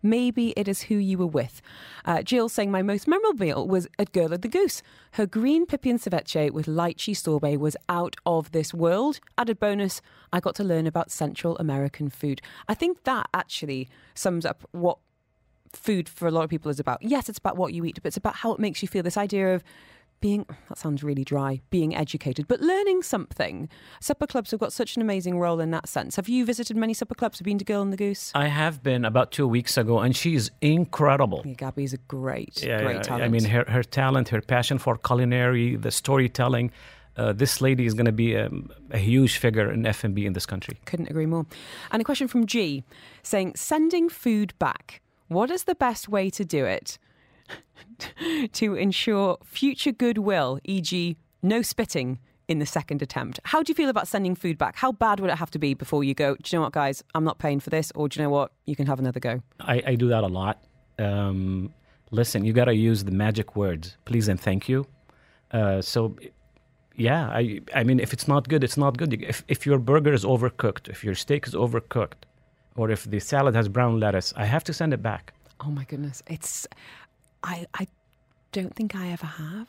Maybe 0.01 0.53
it 0.55 0.67
is 0.67 0.83
who 0.83 0.95
you 0.95 1.17
were 1.17 1.33
with. 1.41 1.61
Uh, 2.05 2.21
Jill 2.21 2.49
saying, 2.49 2.71
My 2.71 2.81
most 2.81 3.07
memorable 3.07 3.45
meal 3.45 3.67
was 3.67 3.87
at 3.99 4.13
Girl 4.13 4.33
of 4.33 4.41
the 4.41 4.47
Goose. 4.47 4.81
Her 5.11 5.25
green 5.25 5.65
pipian 5.65 5.99
ceviche 5.99 6.51
with 6.51 6.65
lychee 6.65 7.15
sorbet 7.15 7.57
was 7.57 7.75
out 7.89 8.15
of 8.25 8.51
this 8.51 8.73
world. 8.73 9.19
Added 9.37 9.59
bonus, 9.59 10.01
I 10.31 10.39
got 10.39 10.55
to 10.55 10.63
learn 10.63 10.87
about 10.87 11.11
Central 11.11 11.57
American 11.57 12.09
food. 12.09 12.41
I 12.67 12.73
think 12.73 13.03
that 13.03 13.27
actually 13.33 13.89
sums 14.15 14.45
up 14.45 14.67
what 14.71 14.97
food 15.73 16.07
for 16.09 16.27
a 16.27 16.31
lot 16.31 16.43
of 16.43 16.49
people 16.49 16.71
is 16.71 16.79
about. 16.79 17.01
Yes, 17.01 17.29
it's 17.29 17.37
about 17.37 17.57
what 17.57 17.73
you 17.73 17.83
eat, 17.85 17.99
but 18.01 18.07
it's 18.07 18.17
about 18.17 18.37
how 18.37 18.53
it 18.53 18.59
makes 18.59 18.81
you 18.81 18.87
feel. 18.87 19.03
This 19.03 19.17
idea 19.17 19.53
of 19.53 19.63
being 20.19 20.45
that 20.69 20.77
sounds 20.77 21.03
really 21.03 21.23
dry 21.23 21.61
being 21.69 21.95
educated 21.95 22.47
but 22.47 22.59
learning 22.59 23.01
something 23.03 23.69
supper 23.99 24.27
clubs 24.27 24.51
have 24.51 24.59
got 24.59 24.73
such 24.73 24.95
an 24.95 25.01
amazing 25.01 25.39
role 25.39 25.59
in 25.59 25.71
that 25.71 25.87
sense 25.87 26.15
have 26.15 26.27
you 26.29 26.45
visited 26.45 26.75
many 26.75 26.93
supper 26.93 27.15
clubs 27.15 27.39
have 27.39 27.47
you 27.47 27.51
been 27.51 27.59
to 27.59 27.65
girl 27.65 27.81
and 27.81 27.93
the 27.93 27.97
goose 27.97 28.31
I 28.35 28.47
have 28.47 28.83
been 28.83 29.05
about 29.05 29.31
two 29.31 29.47
weeks 29.47 29.77
ago, 29.77 29.99
and 29.99 30.15
she's 30.15 30.51
incredible. 30.61 31.41
yeah, 31.45 31.53
gabby's 31.53 31.93
a 31.93 31.97
great 31.97 32.63
Yeah, 32.63 32.81
great 32.81 32.95
yeah, 32.97 33.01
talent 33.01 33.23
I 33.25 33.27
mean, 33.29 33.45
her, 33.45 33.65
her 33.67 33.83
talent, 33.83 34.29
her 34.29 34.41
passion 34.41 34.77
for 34.77 34.97
culinary, 34.97 35.75
the 35.75 35.91
storytelling. 35.91 36.71
Uh, 37.15 37.33
this 37.33 37.61
lady 37.61 37.85
is 37.85 37.93
going 37.95 38.05
to 38.05 38.11
be 38.11 38.37
um, 38.37 38.69
a 38.91 38.97
huge 38.99 39.37
figure 39.37 39.71
in 39.71 39.85
F&B 39.85 40.25
in 40.25 40.33
this 40.33 40.45
country. 40.45 40.77
couldn't 40.85 41.09
agree 41.09 41.25
more 41.25 41.45
and 41.91 41.99
a 42.01 42.05
question 42.05 42.27
from 42.27 42.45
g 42.45 42.83
saying 43.23 43.53
sending 43.55 44.07
food 44.09 44.53
back 44.59 45.01
what 45.27 45.49
is 45.49 45.63
the 45.63 45.75
best 45.75 46.07
way 46.07 46.29
to 46.29 46.45
do 46.45 46.63
it 46.65 46.99
to 48.53 48.75
ensure 48.75 49.37
future 49.43 49.91
goodwill 49.91 50.59
e.g 50.63 51.17
no 51.41 51.61
spitting 51.61 52.19
in 52.47 52.59
the 52.59 52.65
second 52.65 53.01
attempt 53.01 53.39
how 53.43 53.61
do 53.61 53.71
you 53.71 53.75
feel 53.75 53.89
about 53.89 54.07
sending 54.07 54.35
food 54.35 54.57
back 54.57 54.75
how 54.75 54.91
bad 54.91 55.19
would 55.19 55.29
it 55.29 55.37
have 55.37 55.51
to 55.51 55.59
be 55.59 55.73
before 55.73 56.03
you 56.03 56.13
go 56.13 56.35
do 56.35 56.41
you 56.45 56.57
know 56.57 56.63
what 56.63 56.71
guys 56.71 57.03
i'm 57.15 57.23
not 57.23 57.39
paying 57.39 57.59
for 57.59 57.69
this 57.69 57.91
or 57.95 58.07
do 58.07 58.19
you 58.19 58.23
know 58.23 58.29
what 58.29 58.51
you 58.65 58.75
can 58.75 58.85
have 58.85 58.99
another 58.99 59.19
go 59.19 59.41
I, 59.67 59.83
I 59.85 59.95
do 59.95 60.07
that 60.09 60.23
a 60.23 60.27
lot. 60.27 60.63
Um, 60.99 61.73
listen, 62.11 62.45
you 62.45 62.53
got 62.53 62.65
to 62.65 62.75
use 62.75 63.03
the 63.03 63.11
magic 63.11 63.55
words, 63.55 63.97
please 64.05 64.27
and 64.27 64.39
thank 64.39 64.67
you. 64.69 64.87
Uh, 65.51 65.81
so, 65.81 66.15
yeah, 66.95 67.27
I, 67.27 67.61
I 67.75 67.83
mean, 67.83 67.99
if 67.99 68.13
it's 68.13 68.27
not 68.27 68.47
good, 68.47 68.63
it's 68.63 68.77
not 68.77 68.97
good. 68.97 69.13
If, 69.21 69.43
if 69.47 69.65
your 69.65 69.77
burger 69.77 70.13
is 70.13 70.25
overcooked, 70.25 70.89
if 70.89 71.03
your 71.03 71.15
steak 71.15 71.47
is 71.47 71.53
overcooked, 71.53 72.23
or 72.75 72.89
if 72.89 73.03
the 73.05 73.19
salad 73.19 73.55
has 73.55 73.67
brown 73.69 73.99
lettuce, 73.99 74.33
I 74.35 74.45
have 74.45 74.63
to 74.65 74.73
send 74.73 74.93
it 74.93 75.01
back. 75.01 75.33
Oh 75.59 75.71
my 75.71 75.83
goodness. 75.85 76.21
It's 76.27 76.67
I 77.43 77.65
I 77.73 77.87
don't 78.51 78.75
think 78.75 78.95
I 78.95 79.09
ever 79.09 79.25
have. 79.25 79.67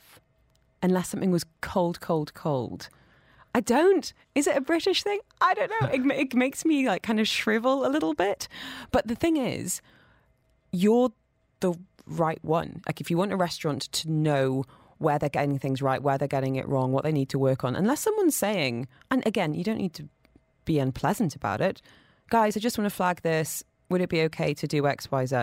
Unless 0.83 1.09
something 1.09 1.31
was 1.31 1.45
cold, 1.61 2.01
cold, 2.01 2.35
cold. 2.35 2.89
I 3.55 3.61
don't. 3.61 4.13
Is 4.35 4.47
it 4.47 4.57
a 4.57 4.61
British 4.61 5.03
thing? 5.03 5.19
I 5.41 5.55
don't 5.55 5.71
know. 5.71 5.89
It, 5.89 6.07
it 6.19 6.35
makes 6.35 6.65
me 6.65 6.87
like 6.87 7.03
kind 7.03 7.19
of 7.19 7.27
shrivel 7.27 7.85
a 7.85 7.91
little 7.91 8.15
bit. 8.15 8.47
But 8.93 9.09
the 9.09 9.15
thing 9.15 9.37
is, 9.37 9.81
you're 10.71 11.11
the 11.61 11.75
right 12.07 12.39
one. 12.43 12.83
Like 12.87 13.01
if 13.01 13.11
you 13.11 13.17
want 13.17 13.33
a 13.33 13.37
restaurant 13.37 13.83
to 13.93 14.11
know 14.11 14.65
where 14.99 15.19
they're 15.19 15.29
getting 15.29 15.59
things 15.59 15.81
right, 15.81 16.03
where 16.03 16.19
they're 16.19 16.29
getting 16.29 16.57
it 16.57 16.69
wrong, 16.69 16.93
what 16.93 17.05
they 17.05 17.13
need 17.13 17.29
to 17.31 17.39
work 17.39 17.65
on, 17.65 17.77
unless 17.77 18.01
someone's 18.01 18.37
saying, 18.37 18.87
and 19.11 19.27
again, 19.27 19.55
you 19.55 19.65
don't 19.65 19.79
need 19.79 19.95
to 19.95 20.09
be 20.65 20.79
unpleasant 20.79 21.35
about 21.35 21.61
it. 21.61 21.81
Guys, 22.31 22.57
I 22.57 22.61
just 22.61 22.79
want 22.79 22.91
to 22.91 22.95
flag 22.95 23.23
this. 23.23 23.63
Would 23.89 24.03
it 24.03 24.09
be 24.09 24.23
okay 24.23 24.55
to 24.55 24.67
do 24.67 24.87
X, 24.87 25.11
Y, 25.11 25.25
Z? 25.27 25.37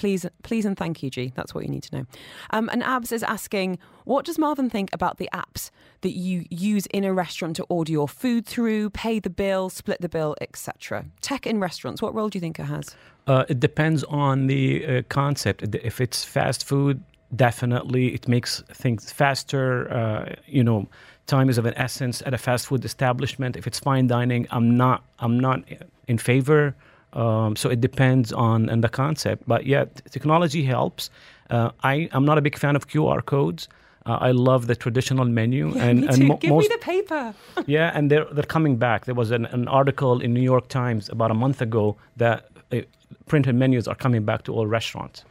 Please, 0.00 0.24
please, 0.42 0.64
and 0.64 0.78
thank 0.78 1.02
you, 1.02 1.10
G. 1.10 1.30
That's 1.36 1.54
what 1.54 1.62
you 1.62 1.68
need 1.68 1.82
to 1.82 1.98
know. 1.98 2.06
Um, 2.48 2.70
and 2.72 2.82
Abs 2.82 3.12
is 3.12 3.22
asking, 3.22 3.78
what 4.04 4.24
does 4.24 4.38
Marvin 4.38 4.70
think 4.70 4.88
about 4.94 5.18
the 5.18 5.28
apps 5.30 5.70
that 6.00 6.12
you 6.12 6.46
use 6.48 6.86
in 6.86 7.04
a 7.04 7.12
restaurant 7.12 7.56
to 7.56 7.64
order 7.64 7.92
your 7.92 8.08
food 8.08 8.46
through, 8.46 8.88
pay 8.88 9.18
the 9.18 9.28
bill, 9.28 9.68
split 9.68 10.00
the 10.00 10.08
bill, 10.08 10.36
etc.? 10.40 11.04
Tech 11.20 11.46
in 11.46 11.60
restaurants, 11.60 12.00
what 12.00 12.14
role 12.14 12.30
do 12.30 12.38
you 12.38 12.40
think 12.40 12.58
it 12.58 12.62
has? 12.64 12.96
Uh, 13.26 13.44
it 13.50 13.60
depends 13.60 14.02
on 14.04 14.46
the 14.46 14.86
uh, 14.86 15.02
concept. 15.10 15.62
If 15.74 16.00
it's 16.00 16.24
fast 16.24 16.64
food, 16.64 17.02
definitely 17.36 18.14
it 18.14 18.26
makes 18.26 18.62
things 18.72 19.12
faster. 19.12 19.92
Uh, 19.92 20.34
you 20.46 20.64
know, 20.64 20.88
time 21.26 21.50
is 21.50 21.58
of 21.58 21.66
an 21.66 21.74
essence 21.76 22.22
at 22.24 22.32
a 22.32 22.38
fast 22.38 22.68
food 22.68 22.86
establishment. 22.86 23.54
If 23.54 23.66
it's 23.66 23.78
fine 23.78 24.06
dining, 24.06 24.46
I'm 24.50 24.78
not. 24.78 25.04
I'm 25.18 25.38
not 25.38 25.62
in 26.08 26.16
favor. 26.16 26.74
Um, 27.12 27.56
so 27.56 27.68
it 27.68 27.80
depends 27.80 28.32
on, 28.32 28.70
on 28.70 28.80
the 28.80 28.88
concept. 28.88 29.44
But 29.46 29.66
yeah, 29.66 29.84
t- 29.84 30.02
technology 30.10 30.62
helps. 30.62 31.10
Uh, 31.50 31.70
I 31.82 32.08
I'm 32.12 32.24
not 32.24 32.38
a 32.38 32.42
big 32.42 32.56
fan 32.56 32.76
of 32.76 32.88
QR 32.88 33.24
codes. 33.24 33.68
Uh, 34.06 34.16
I 34.20 34.30
love 34.30 34.66
the 34.66 34.74
traditional 34.74 35.26
menu, 35.26 35.76
and, 35.76 36.00
me 36.02 36.06
and 36.08 36.28
mo- 36.28 36.36
Give 36.38 36.50
most 36.50 36.68
me 36.70 36.76
the 36.76 36.78
paper. 36.82 37.34
yeah, 37.66 37.90
and 37.94 38.10
they're 38.10 38.26
they're 38.26 38.44
coming 38.44 38.76
back. 38.76 39.04
There 39.04 39.14
was 39.14 39.30
an, 39.30 39.46
an 39.46 39.68
article 39.68 40.20
in 40.20 40.32
New 40.32 40.42
York 40.42 40.68
Times 40.68 41.08
about 41.08 41.30
a 41.30 41.34
month 41.34 41.60
ago 41.60 41.96
that 42.16 42.48
uh, 42.72 42.80
printed 43.26 43.54
menus 43.54 43.88
are 43.88 43.96
coming 43.96 44.24
back 44.24 44.42
to 44.44 44.54
all 44.54 44.66
restaurants. 44.66 45.24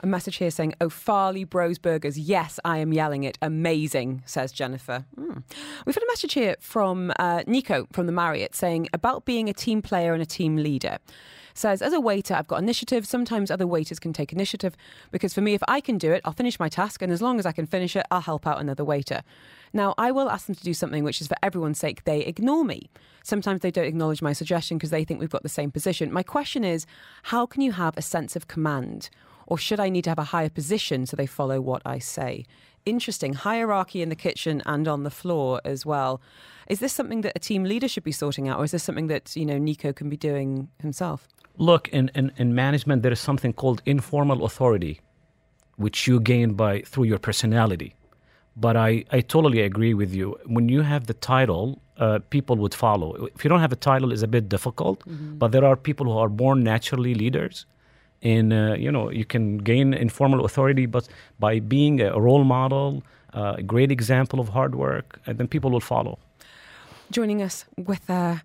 A 0.00 0.06
message 0.06 0.36
here 0.36 0.50
saying, 0.50 0.74
Oh, 0.80 0.88
Farley 0.88 1.44
Bros 1.44 1.78
Burgers. 1.78 2.18
Yes, 2.18 2.60
I 2.64 2.78
am 2.78 2.92
yelling 2.92 3.24
it. 3.24 3.36
Amazing, 3.42 4.22
says 4.26 4.52
Jennifer. 4.52 5.04
Hmm. 5.16 5.38
We've 5.84 5.94
had 5.94 6.04
a 6.04 6.08
message 6.08 6.34
here 6.34 6.56
from 6.60 7.12
uh, 7.18 7.42
Nico 7.46 7.88
from 7.92 8.06
the 8.06 8.12
Marriott 8.12 8.54
saying 8.54 8.88
about 8.92 9.24
being 9.24 9.48
a 9.48 9.52
team 9.52 9.82
player 9.82 10.12
and 10.12 10.22
a 10.22 10.26
team 10.26 10.56
leader. 10.56 10.98
Says, 11.54 11.82
as 11.82 11.92
a 11.92 12.00
waiter, 12.00 12.34
I've 12.34 12.46
got 12.46 12.62
initiative. 12.62 13.04
Sometimes 13.04 13.50
other 13.50 13.66
waiters 13.66 13.98
can 13.98 14.12
take 14.12 14.32
initiative 14.32 14.76
because 15.10 15.34
for 15.34 15.40
me, 15.40 15.54
if 15.54 15.62
I 15.66 15.80
can 15.80 15.98
do 15.98 16.12
it, 16.12 16.20
I'll 16.24 16.32
finish 16.32 16.60
my 16.60 16.68
task. 16.68 17.02
And 17.02 17.12
as 17.12 17.20
long 17.20 17.40
as 17.40 17.46
I 17.46 17.50
can 17.50 17.66
finish 17.66 17.96
it, 17.96 18.06
I'll 18.12 18.20
help 18.20 18.46
out 18.46 18.60
another 18.60 18.84
waiter. 18.84 19.22
Now, 19.72 19.92
I 19.98 20.12
will 20.12 20.30
ask 20.30 20.46
them 20.46 20.54
to 20.54 20.62
do 20.62 20.72
something 20.72 21.02
which 21.02 21.20
is 21.20 21.26
for 21.26 21.36
everyone's 21.42 21.80
sake, 21.80 22.04
they 22.04 22.20
ignore 22.20 22.64
me. 22.64 22.88
Sometimes 23.24 23.62
they 23.62 23.72
don't 23.72 23.86
acknowledge 23.86 24.22
my 24.22 24.32
suggestion 24.32 24.78
because 24.78 24.90
they 24.90 25.02
think 25.02 25.18
we've 25.18 25.28
got 25.28 25.42
the 25.42 25.48
same 25.48 25.72
position. 25.72 26.12
My 26.12 26.22
question 26.22 26.62
is, 26.62 26.86
how 27.24 27.44
can 27.44 27.60
you 27.60 27.72
have 27.72 27.96
a 27.96 28.02
sense 28.02 28.36
of 28.36 28.46
command? 28.46 29.10
Or 29.50 29.56
should 29.56 29.80
I 29.80 29.88
need 29.88 30.04
to 30.04 30.10
have 30.10 30.18
a 30.18 30.30
higher 30.36 30.50
position 30.50 31.06
so 31.06 31.16
they 31.16 31.26
follow 31.26 31.58
what 31.70 31.80
I 31.96 31.98
say? 31.98 32.44
Interesting. 32.84 33.32
Hierarchy 33.32 34.02
in 34.02 34.10
the 34.10 34.20
kitchen 34.26 34.62
and 34.66 34.86
on 34.86 35.04
the 35.04 35.10
floor 35.10 35.60
as 35.64 35.86
well. 35.86 36.20
Is 36.68 36.80
this 36.80 36.92
something 36.92 37.22
that 37.22 37.32
a 37.34 37.38
team 37.38 37.64
leader 37.64 37.88
should 37.88 38.04
be 38.04 38.12
sorting 38.12 38.46
out, 38.48 38.58
or 38.60 38.64
is 38.64 38.72
this 38.72 38.84
something 38.84 39.08
that, 39.08 39.34
you 39.34 39.46
know, 39.46 39.58
Nico 39.58 39.90
can 39.94 40.10
be 40.10 40.18
doing 40.18 40.68
himself? 40.82 41.26
Look, 41.56 41.88
in, 41.88 42.10
in, 42.14 42.30
in 42.36 42.54
management, 42.54 43.02
there 43.02 43.12
is 43.18 43.20
something 43.20 43.54
called 43.54 43.80
informal 43.86 44.44
authority, 44.44 45.00
which 45.76 46.06
you 46.06 46.20
gain 46.20 46.52
by 46.52 46.82
through 46.82 47.04
your 47.04 47.18
personality. 47.18 47.94
But 48.54 48.76
I, 48.76 49.04
I 49.10 49.20
totally 49.22 49.62
agree 49.62 49.94
with 49.94 50.12
you. 50.14 50.36
When 50.44 50.68
you 50.68 50.82
have 50.82 51.06
the 51.06 51.14
title, 51.14 51.80
uh, 51.96 52.18
people 52.28 52.56
would 52.56 52.74
follow. 52.74 53.28
If 53.34 53.44
you 53.44 53.48
don't 53.48 53.60
have 53.60 53.72
a 53.72 53.76
title, 53.76 54.12
it's 54.12 54.22
a 54.22 54.28
bit 54.28 54.48
difficult. 54.48 55.02
But 55.38 55.52
there 55.52 55.64
are 55.64 55.76
people 55.76 56.06
who 56.06 56.18
are 56.18 56.28
born 56.28 56.62
naturally 56.62 57.14
leaders, 57.14 57.66
and 58.22 58.52
uh, 58.52 58.74
you 58.78 58.90
know 58.90 59.10
you 59.10 59.24
can 59.24 59.58
gain 59.58 59.94
informal 59.94 60.44
authority, 60.44 60.86
but 60.86 61.08
by 61.38 61.60
being 61.60 62.00
a 62.00 62.20
role 62.20 62.44
model, 62.44 63.02
uh, 63.34 63.54
a 63.58 63.62
great 63.62 63.90
example 63.90 64.40
of 64.40 64.48
hard 64.50 64.74
work, 64.74 65.20
and 65.26 65.38
then 65.38 65.48
people 65.48 65.70
will 65.70 65.80
follow. 65.80 66.18
Joining 67.10 67.42
us 67.42 67.64
with 67.76 68.08
uh, 68.10 68.36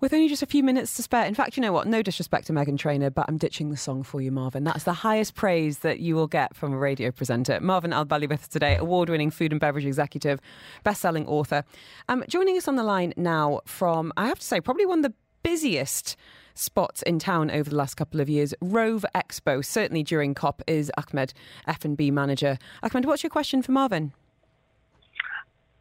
with 0.00 0.14
only 0.14 0.28
just 0.28 0.42
a 0.42 0.46
few 0.46 0.62
minutes 0.62 0.96
to 0.96 1.02
spare. 1.02 1.26
In 1.26 1.34
fact, 1.34 1.56
you 1.56 1.62
know 1.62 1.72
what? 1.72 1.86
No 1.86 2.02
disrespect 2.02 2.46
to 2.46 2.52
Meghan 2.52 2.78
Trainor, 2.78 3.10
but 3.10 3.26
I'm 3.28 3.36
ditching 3.36 3.70
the 3.70 3.76
song 3.76 4.02
for 4.02 4.20
you, 4.20 4.32
Marvin. 4.32 4.64
That's 4.64 4.84
the 4.84 4.94
highest 4.94 5.34
praise 5.34 5.80
that 5.80 6.00
you 6.00 6.14
will 6.14 6.26
get 6.26 6.56
from 6.56 6.72
a 6.72 6.78
radio 6.78 7.10
presenter. 7.10 7.60
Marvin 7.60 7.90
Alballi 7.90 8.28
with 8.28 8.40
us 8.40 8.48
today, 8.48 8.76
award 8.76 9.10
winning 9.10 9.30
food 9.30 9.52
and 9.52 9.60
beverage 9.60 9.84
executive, 9.84 10.40
best 10.84 11.00
selling 11.00 11.26
author. 11.26 11.64
Um, 12.08 12.24
joining 12.28 12.56
us 12.56 12.66
on 12.66 12.76
the 12.76 12.82
line 12.82 13.12
now 13.16 13.60
from, 13.66 14.12
I 14.16 14.26
have 14.26 14.38
to 14.38 14.46
say, 14.46 14.60
probably 14.60 14.86
one 14.86 15.00
of 15.00 15.04
the 15.04 15.14
busiest 15.42 16.16
spots 16.54 17.02
in 17.02 17.18
town 17.18 17.50
over 17.50 17.70
the 17.70 17.76
last 17.76 17.94
couple 17.94 18.20
of 18.20 18.28
years. 18.28 18.54
Rove 18.60 19.04
Expo, 19.14 19.64
certainly 19.64 20.02
during 20.02 20.34
COP, 20.34 20.62
is 20.66 20.90
Ahmed, 20.96 21.32
F&B 21.66 22.10
manager. 22.10 22.58
Ahmed, 22.82 23.04
what's 23.04 23.22
your 23.22 23.30
question 23.30 23.62
for 23.62 23.72
Marvin? 23.72 24.12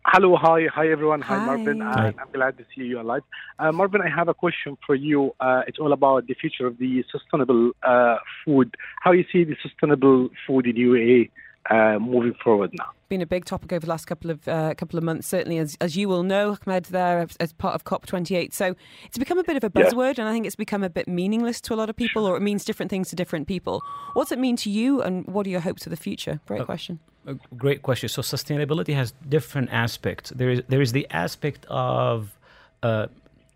Hello, 0.06 0.36
hi, 0.38 0.66
hi 0.74 0.90
everyone. 0.90 1.22
Hi, 1.22 1.38
Hi. 1.38 1.46
Marvin. 1.46 1.82
Hi. 1.82 2.14
I'm 2.20 2.32
glad 2.34 2.58
to 2.58 2.64
see 2.74 2.84
you 2.84 3.00
alive. 3.00 3.22
Uh, 3.60 3.72
Marvin, 3.72 4.02
I 4.02 4.10
have 4.10 4.28
a 4.28 4.34
question 4.34 4.76
for 4.84 4.96
you. 4.96 5.36
Uh, 5.40 5.62
it's 5.68 5.78
all 5.78 5.94
about 5.94 6.26
the 6.26 6.34
future 6.34 6.66
of 6.66 6.80
the 6.80 7.04
sustainable 7.12 7.72
uh, 7.84 8.16
food. 8.44 8.76
How 9.02 9.12
you 9.12 9.26
see 9.32 9.44
the 9.44 9.56
sustainable 9.62 10.30
food 10.48 10.66
in 10.66 10.78
UAE 10.78 11.30
uh, 11.70 12.00
moving 12.00 12.34
forward 12.44 12.72
now? 12.74 12.86
been 13.10 13.22
a 13.24 13.26
big 13.26 13.44
topic 13.44 13.74
over 13.74 13.80
the 13.80 13.90
last 13.90 14.06
couple 14.06 14.30
of 14.30 14.48
uh, 14.48 14.74
couple 14.76 14.98
of 14.98 15.04
months. 15.04 15.28
Certainly, 15.28 15.58
as 15.58 15.76
as 15.82 15.98
you 15.98 16.08
will 16.08 16.24
know, 16.24 16.56
Ahmed, 16.66 16.86
there 16.86 17.20
as, 17.20 17.36
as 17.40 17.54
part 17.54 17.74
of 17.76 17.84
COP28. 17.84 18.54
So 18.54 18.76
it's 19.06 19.18
become 19.18 19.40
a 19.40 19.44
bit 19.44 19.58
of 19.58 19.64
a 19.64 19.72
Yeah. 19.76 19.86
buzzword, 19.86 20.20
and 20.20 20.28
I 20.28 20.32
think 20.32 20.46
it's 20.46 20.56
become 20.56 20.84
a 20.84 20.90
bit 20.90 21.08
meaningless 21.08 21.60
to 21.62 21.74
a 21.74 21.76
lot 21.76 21.90
of 21.90 21.96
people, 21.96 22.26
or 22.26 22.38
it 22.38 22.42
means 22.42 22.64
different 22.64 22.90
things 22.92 23.10
to 23.10 23.16
different 23.16 23.48
people. 23.48 23.82
What's 24.14 24.32
it 24.32 24.40
mean 24.40 24.56
to 24.58 24.70
you, 24.70 25.02
and 25.02 25.26
what 25.28 25.48
are 25.48 25.50
your 25.50 25.60
hopes 25.62 25.84
for 25.84 25.90
the 25.90 25.98
future? 25.98 26.40
Great 26.46 26.66
question. 26.66 27.00
A 27.26 27.34
great 27.58 27.82
question. 27.82 28.10
So 28.10 28.22
sustainability 28.22 28.94
has 28.94 29.12
different 29.28 29.70
aspects. 29.72 30.30
There 30.30 30.52
is 30.52 30.62
there 30.68 30.82
is 30.82 30.92
the 30.92 31.08
aspect 31.10 31.66
of 31.70 32.38
uh, 32.84 33.08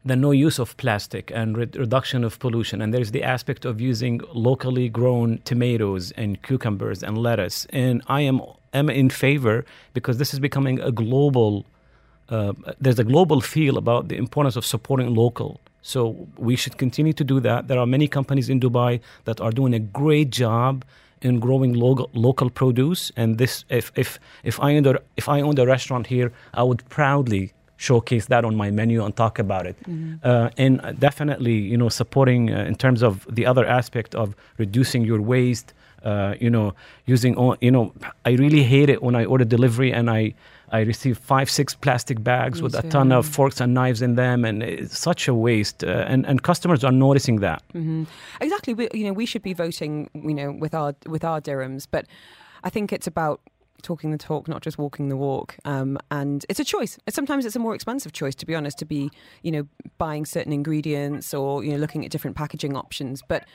the 0.06 0.16
no 0.16 0.32
use 0.32 0.60
of 0.60 0.76
plastic 0.78 1.32
and 1.34 1.58
re- 1.58 1.70
reduction 1.76 2.24
of 2.24 2.40
pollution, 2.40 2.82
and 2.82 2.94
there's 2.94 3.12
the 3.12 3.24
aspect 3.24 3.66
of 3.66 3.80
using 3.80 4.22
locally 4.34 4.90
grown 4.90 5.40
tomatoes 5.46 6.12
and 6.12 6.42
cucumbers 6.44 7.04
and 7.04 7.18
lettuce. 7.18 7.66
And 7.70 8.02
I 8.08 8.22
am 8.22 8.42
am 8.74 8.90
in 8.90 9.10
favor 9.10 9.66
because 9.94 10.18
this 10.18 10.34
is 10.34 10.40
becoming 10.40 10.80
a 10.80 10.92
global. 10.92 11.66
Uh, 12.30 12.54
there's 12.80 13.00
a 13.00 13.04
global 13.04 13.42
feel 13.42 13.78
about 13.78 14.08
the 14.08 14.16
importance 14.16 14.56
of 14.56 14.66
supporting 14.66 15.14
local 15.14 15.60
So 15.84 16.28
we 16.38 16.56
should 16.56 16.78
continue 16.78 17.14
to 17.14 17.24
do 17.24 17.40
that. 17.42 17.68
There 17.68 17.78
are 17.78 17.86
many 17.86 18.08
companies 18.08 18.50
in 18.50 18.60
Dubai 18.60 19.02
that 19.26 19.40
are 19.42 19.52
doing 19.52 19.74
a 19.76 19.80
great 19.80 20.30
job 20.32 20.86
in 21.22 21.40
growing 21.40 21.74
local, 21.74 22.10
local 22.14 22.50
produce. 22.50 23.12
And 23.18 23.38
this, 23.38 23.66
if 23.70 23.92
if 23.96 24.18
if 24.44 24.60
I 24.62 24.76
owned 24.76 24.88
a, 24.88 25.02
if 25.18 25.28
I 25.28 25.42
owned 25.42 25.60
a 25.60 25.68
restaurant 25.68 26.08
here, 26.08 26.32
I 26.54 26.64
would 26.64 26.88
proudly 26.90 27.54
showcase 27.88 28.26
that 28.34 28.44
on 28.50 28.56
my 28.64 28.70
menu 28.80 29.04
and 29.06 29.14
talk 29.24 29.36
about 29.40 29.66
it. 29.72 29.78
Uh, 30.24 30.50
and 30.66 30.74
definitely, 31.00 31.58
you 31.72 31.78
know, 31.82 31.90
supporting 31.90 32.42
uh, 32.52 32.70
in 32.70 32.76
terms 32.76 33.02
of 33.04 33.14
the 33.38 33.46
other 33.52 33.66
aspect 33.80 34.16
of 34.16 34.28
reducing 34.58 35.02
your 35.12 35.22
waste. 35.22 35.74
Uh, 36.04 36.36
you 36.46 36.50
know, 36.50 36.74
using 37.06 37.34
all, 37.38 37.56
you 37.62 37.72
know, 37.72 37.86
I 38.30 38.32
really 38.44 38.64
hate 38.64 38.90
it 38.90 39.00
when 39.02 39.16
I 39.16 39.24
order 39.24 39.46
delivery 39.46 39.94
and 39.94 40.10
I 40.10 40.34
I 40.74 40.80
receive 40.82 41.18
five, 41.18 41.48
six 41.50 41.76
plastic 41.76 42.18
bags 42.24 42.58
Me 42.58 42.64
with 42.64 42.76
a 42.76 42.82
ton 42.90 43.12
of 43.12 43.26
forks 43.26 43.62
and 43.62 43.74
knives 43.74 44.02
in 44.02 44.16
them, 44.16 44.44
and 44.44 44.64
it's 44.64 44.98
such 44.98 45.30
a 45.30 45.34
waste. 45.34 45.84
Uh, 45.84 46.12
and 46.12 46.26
and 46.30 46.42
customers 46.42 46.84
are 46.84 46.92
noticing 46.92 47.42
that. 47.42 47.62
Exactly. 48.42 48.74
We, 48.74 48.90
you 48.94 49.06
know, 49.06 49.14
we 49.14 49.26
should 49.26 49.44
be 49.44 49.54
voting. 49.54 50.10
You 50.14 50.36
know, 50.40 50.52
with 50.64 50.74
our 50.74 50.92
with 51.14 51.24
our 51.24 51.40
dirhams, 51.42 51.88
but 51.90 52.04
I 52.64 52.70
think 52.70 52.92
it's 52.92 53.08
about 53.08 53.40
talking 53.84 54.12
the 54.12 54.18
talk, 54.18 54.48
not 54.48 54.62
just 54.62 54.78
walking 54.78 55.10
the 55.10 55.18
walk. 55.18 55.58
Um, 55.66 55.98
and 56.10 56.46
it's 56.50 56.60
a 56.60 56.66
choice. 56.66 56.98
Sometimes 57.10 57.46
it's 57.46 57.56
a 57.56 57.60
more 57.60 57.76
expensive 57.76 58.14
choice, 58.14 58.36
to 58.36 58.46
be 58.46 58.56
honest, 58.56 58.80
to 58.80 58.86
be 58.86 59.12
you 59.44 59.52
know 59.52 59.68
buying 59.98 60.26
certain 60.26 60.54
ingredients 60.54 61.34
or 61.34 61.64
you 61.64 61.72
know 61.72 61.78
looking 61.78 62.04
at 62.06 62.12
different 62.12 62.36
packaging 62.36 62.76
options. 62.76 63.22
But 63.28 63.46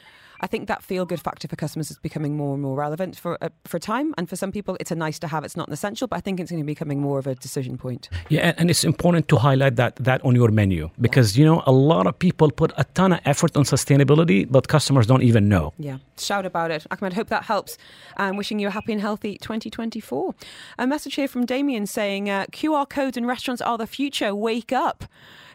I 0.40 0.46
think 0.46 0.68
that 0.68 0.82
feel 0.82 1.04
good 1.06 1.20
factor 1.20 1.48
for 1.48 1.56
customers 1.56 1.90
is 1.90 1.98
becoming 1.98 2.36
more 2.36 2.52
and 2.54 2.62
more 2.62 2.76
relevant 2.76 3.16
for 3.18 3.36
uh, 3.42 3.48
for 3.64 3.78
time. 3.78 4.14
And 4.18 4.28
for 4.28 4.36
some 4.36 4.52
people, 4.52 4.76
it's 4.80 4.90
a 4.90 4.94
nice 4.94 5.18
to 5.20 5.26
have. 5.28 5.44
It's 5.44 5.56
not 5.56 5.68
an 5.68 5.72
essential, 5.74 6.06
but 6.08 6.16
I 6.16 6.20
think 6.20 6.40
it's 6.40 6.50
going 6.50 6.62
to 6.62 6.66
be 6.66 6.72
becoming 6.74 7.00
more 7.00 7.18
of 7.18 7.26
a 7.26 7.34
decision 7.34 7.76
point. 7.78 8.08
Yeah, 8.28 8.40
and- 8.48 8.58
and 8.60 8.70
it's 8.70 8.84
important 8.84 9.28
to 9.28 9.36
highlight 9.36 9.76
that 9.76 9.96
that 9.96 10.20
on 10.24 10.34
your 10.34 10.50
menu 10.50 10.90
because 11.00 11.38
you 11.38 11.44
know 11.44 11.62
a 11.66 11.72
lot 11.72 12.06
of 12.06 12.18
people 12.18 12.50
put 12.50 12.72
a 12.76 12.84
ton 12.94 13.12
of 13.12 13.20
effort 13.24 13.56
on 13.56 13.64
sustainability, 13.64 14.46
but 14.50 14.68
customers 14.68 15.06
don't 15.06 15.22
even 15.22 15.48
know. 15.48 15.72
Yeah, 15.78 15.98
shout 16.18 16.46
about 16.46 16.70
it. 16.70 16.86
Ahmed, 16.90 17.12
hope 17.14 17.28
that 17.28 17.44
helps. 17.44 17.76
Um, 18.16 18.36
wishing 18.36 18.58
you 18.60 18.68
a 18.68 18.70
happy 18.70 18.92
and 18.92 19.00
healthy 19.00 19.38
2024. 19.38 20.34
A 20.78 20.86
message 20.86 21.14
here 21.16 21.28
from 21.28 21.46
Damien 21.46 21.86
saying 21.86 22.30
uh, 22.30 22.46
QR 22.52 22.86
codes 22.88 23.16
in 23.16 23.26
restaurants 23.26 23.62
are 23.62 23.78
the 23.78 23.86
future. 23.86 24.34
Wake 24.34 24.72
up. 24.72 25.04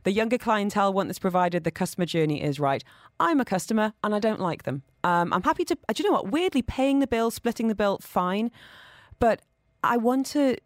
The 0.04 0.12
younger 0.12 0.38
clientele 0.38 0.94
want 0.94 1.08
this 1.10 1.20
provided 1.20 1.63
the 1.63 1.72
customer 1.72 2.06
journey 2.06 2.42
is 2.42 2.60
right. 2.60 2.84
I'm 3.20 3.39
a 3.39 3.46
customer 3.46 3.94
and 4.04 4.13
I 4.13 4.20
don't 4.20 4.39
like 4.39 4.63
them. 4.63 4.84
Um, 5.04 5.34
I'm 5.34 5.44
happy 5.44 5.66
to, 5.66 5.76
do 5.76 6.04
you 6.04 6.10
know 6.10 6.13
what? 6.16 6.32
Weirdly, 6.32 6.62
paying 6.62 7.00
the 7.00 7.08
bill, 7.08 7.32
splitting 7.32 7.68
the 7.68 7.76
bill, 7.76 8.00
fine. 8.02 8.52
But 9.20 9.42
I 9.84 9.98
want 9.98 10.26
to. 10.28 10.58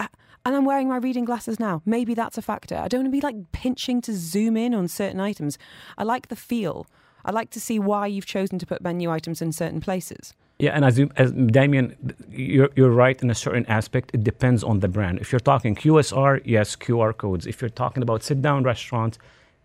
uh, 0.00 0.08
And 0.44 0.56
I'm 0.56 0.64
wearing 0.64 0.88
my 0.88 0.96
reading 0.96 1.24
glasses 1.24 1.60
now. 1.60 1.82
Maybe 1.84 2.14
that's 2.14 2.38
a 2.38 2.42
factor. 2.42 2.76
I 2.76 2.88
don't 2.88 3.00
want 3.02 3.12
to 3.12 3.16
be 3.20 3.20
like 3.20 3.52
pinching 3.52 4.00
to 4.02 4.12
zoom 4.14 4.56
in 4.56 4.74
on 4.74 4.88
certain 4.88 5.20
items. 5.20 5.58
I 5.98 6.04
like 6.04 6.28
the 6.28 6.36
feel. 6.36 6.86
I 7.24 7.30
like 7.30 7.50
to 7.50 7.60
see 7.60 7.78
why 7.78 8.06
you've 8.06 8.26
chosen 8.26 8.58
to 8.58 8.66
put 8.66 8.80
menu 8.80 9.10
items 9.10 9.42
in 9.42 9.52
certain 9.52 9.80
places. 9.80 10.34
Yeah, 10.60 10.72
and 10.72 10.84
as, 10.84 10.98
you, 10.98 11.10
as 11.16 11.32
Damien, 11.32 11.96
you're, 12.30 12.70
you're 12.76 12.90
right 12.90 13.20
in 13.22 13.30
a 13.30 13.34
certain 13.34 13.64
aspect. 13.66 14.10
It 14.12 14.22
depends 14.22 14.62
on 14.62 14.80
the 14.80 14.88
brand. 14.88 15.18
If 15.18 15.32
you're 15.32 15.40
talking 15.40 15.74
QSR, 15.74 16.42
yes, 16.44 16.76
QR 16.76 17.16
codes. 17.16 17.46
If 17.46 17.60
you're 17.60 17.70
talking 17.70 18.02
about 18.02 18.22
sit 18.22 18.42
down 18.42 18.62
restaurants, 18.62 19.18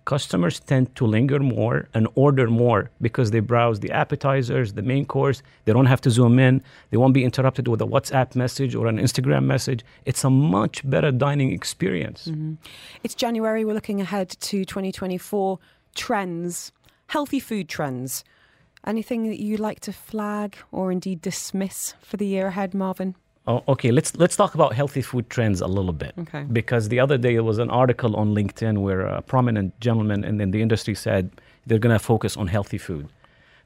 customers 0.05 0.60
tend 0.60 0.95
to 0.95 1.05
linger 1.05 1.39
more 1.39 1.89
and 1.93 2.08
order 2.15 2.47
more 2.47 2.91
because 3.01 3.31
they 3.31 3.39
browse 3.39 3.79
the 3.79 3.91
appetizers, 3.91 4.73
the 4.73 4.84
main 4.84 5.05
course. 5.05 5.41
They 5.65 5.73
don't 5.73 5.88
have 5.88 6.01
to 6.01 6.12
zoom 6.12 6.39
in. 6.39 6.63
They 6.91 6.97
won't 6.97 7.13
be 7.13 7.23
interrupted 7.23 7.67
with 7.67 7.81
a 7.81 7.86
WhatsApp 7.86 8.36
message 8.36 8.75
or 8.75 8.88
an 8.88 8.97
Instagram 8.97 9.45
message. 9.45 9.84
It's 10.05 10.23
a 10.23 10.29
much 10.29 10.88
better 10.89 11.12
dining 11.12 11.51
experience. 11.51 12.27
Mm-hmm. 12.27 12.53
It's 13.03 13.15
January. 13.15 13.65
We're 13.65 13.73
looking 13.73 13.99
ahead 13.99 14.29
to 14.29 14.63
2024 14.63 15.60
trends, 15.95 16.71
healthy 17.08 17.39
food 17.39 17.67
trends. 17.67 18.23
Anything 18.86 19.28
that 19.30 19.41
you'd 19.41 19.60
like 19.60 19.80
to 19.82 19.93
flag 19.93 20.58
or 20.71 20.91
indeed 20.91 21.21
dismiss 21.21 21.95
for 22.02 22.17
the 22.17 22.26
year 22.26 22.48
ahead, 22.48 22.74
Marvin? 22.74 23.15
Oh, 23.48 23.63
okay, 23.67 23.91
let's 23.91 24.15
let's 24.15 24.36
talk 24.36 24.56
about 24.56 24.74
healthy 24.74 25.02
food 25.02 25.30
trends 25.30 25.62
a 25.62 25.67
little 25.67 25.93
bit. 25.93 26.13
Okay. 26.17 26.43
Because 26.43 26.89
the 26.89 27.00
other 27.00 27.17
day 27.17 27.34
there 27.34 27.43
was 27.43 27.60
an 27.60 27.69
article 27.69 28.15
on 28.15 28.34
LinkedIn 28.34 28.80
where 28.80 29.02
a 29.02 29.21
prominent 29.21 29.80
gentleman 29.80 30.24
in, 30.24 30.41
in 30.41 30.52
the 30.52 30.62
industry 30.62 30.95
said 30.95 31.30
they're 31.67 31.80
going 31.80 31.93
to 31.93 32.00
focus 32.00 32.38
on 32.38 32.48
healthy 32.48 32.80
food. 32.80 33.08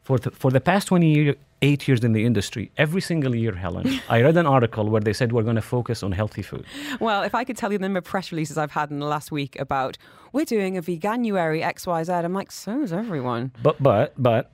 For 0.03 0.17
the, 0.17 0.31
for 0.31 0.49
the 0.51 0.59
past 0.59 0.87
28 0.87 1.87
years 1.87 2.03
in 2.03 2.13
the 2.13 2.25
industry, 2.25 2.71
every 2.77 2.99
single 2.99 3.35
year, 3.35 3.53
Helen, 3.53 3.99
I 4.09 4.21
read 4.21 4.37
an 4.37 4.47
article 4.47 4.89
where 4.89 5.01
they 5.01 5.13
said 5.13 5.31
we're 5.31 5.43
going 5.43 5.55
to 5.55 5.61
focus 5.61 6.01
on 6.01 6.11
healthy 6.13 6.41
food. 6.41 6.65
Well, 6.99 7.23
if 7.23 7.35
I 7.35 7.43
could 7.43 7.57
tell 7.57 7.71
you 7.71 7.77
the 7.77 7.83
number 7.83 7.99
of 7.99 8.05
press 8.05 8.31
releases 8.31 8.57
I've 8.57 8.71
had 8.71 8.89
in 8.89 8.99
the 8.99 9.05
last 9.05 9.31
week 9.31 9.59
about 9.59 9.97
we're 10.33 10.45
doing 10.45 10.77
a 10.77 10.81
veganuary 10.81 11.61
XYZ, 11.63 12.25
I'm 12.25 12.33
like, 12.33 12.51
so 12.51 12.81
is 12.81 12.91
everyone. 12.91 13.51
But 13.61 13.81
but 13.81 14.13
but 14.17 14.51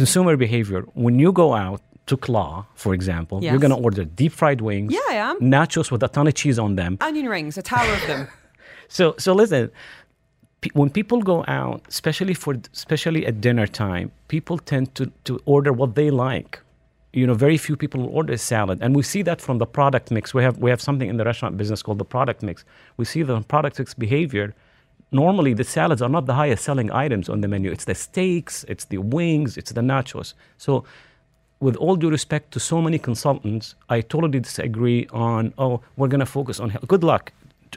consumer 0.00 0.34
behavior 0.46 0.80
when 1.04 1.14
you 1.24 1.30
go 1.42 1.48
out 1.66 1.80
to 2.10 2.16
Claw, 2.26 2.50
for 2.82 2.90
example, 2.98 3.36
Yes. 3.36 3.50
you're 3.50 3.64
going 3.66 3.76
to 3.78 3.82
order 3.86 4.04
deep 4.22 4.32
fried 4.40 4.60
wings, 4.68 4.90
Yeah, 4.98 5.14
I 5.14 5.16
am. 5.28 5.34
nachos 5.54 5.88
with 5.92 6.02
a 6.08 6.10
ton 6.16 6.26
of 6.30 6.34
cheese 6.40 6.58
on 6.66 6.70
them, 6.80 6.92
Onion 7.08 7.28
rings, 7.34 7.54
a 7.62 7.64
tower 7.74 7.92
of 8.00 8.04
them. 8.10 8.22
So 8.96 9.04
so 9.24 9.30
listen, 9.42 9.64
pe- 10.62 10.74
when 10.80 10.88
people 10.98 11.18
go 11.32 11.38
out, 11.60 11.78
especially 11.94 12.34
for 12.42 12.52
especially 12.78 13.22
at 13.30 13.34
dinner 13.46 13.66
time, 13.84 14.06
people 14.34 14.56
tend 14.72 14.86
to 14.98 15.04
to 15.28 15.32
order 15.54 15.72
what 15.80 15.90
they 15.98 16.10
like. 16.28 16.52
You 17.18 17.24
know, 17.28 17.36
very 17.46 17.58
few 17.66 17.76
people 17.82 17.98
will 18.02 18.14
order 18.20 18.32
a 18.40 18.42
salad, 18.52 18.76
and 18.84 18.90
we 18.98 19.02
see 19.12 19.22
that 19.28 19.38
from 19.46 19.56
the 19.62 19.66
product 19.78 20.06
mix. 20.16 20.24
We 20.38 20.42
have 20.46 20.56
we 20.64 20.68
have 20.74 20.80
something 20.88 21.08
in 21.12 21.16
the 21.20 21.24
restaurant 21.30 21.54
business 21.62 21.80
called 21.84 21.98
the 22.04 22.10
product 22.16 22.40
mix. 22.48 22.56
We 22.98 23.04
see 23.12 23.22
the 23.30 23.36
product 23.54 23.74
mix 23.78 23.88
behavior. 24.06 24.46
Normally, 25.10 25.54
the 25.54 25.64
salads 25.64 26.02
are 26.02 26.08
not 26.08 26.26
the 26.26 26.34
highest 26.34 26.64
selling 26.64 26.92
items 26.92 27.28
on 27.28 27.40
the 27.40 27.48
menu. 27.48 27.70
It's 27.70 27.86
the 27.86 27.94
steaks, 27.94 28.64
it's 28.68 28.84
the 28.86 28.98
wings, 28.98 29.56
it's 29.56 29.72
the 29.72 29.80
nachos. 29.80 30.34
So, 30.58 30.84
with 31.60 31.76
all 31.76 31.96
due 31.96 32.10
respect 32.10 32.52
to 32.52 32.60
so 32.60 32.82
many 32.82 32.98
consultants, 32.98 33.74
I 33.88 34.02
totally 34.02 34.40
disagree 34.40 35.06
on. 35.10 35.54
Oh, 35.58 35.80
we're 35.96 36.08
going 36.08 36.20
to 36.20 36.26
focus 36.26 36.60
on 36.60 36.70
health. 36.70 36.86
Good 36.86 37.02
luck. 37.02 37.32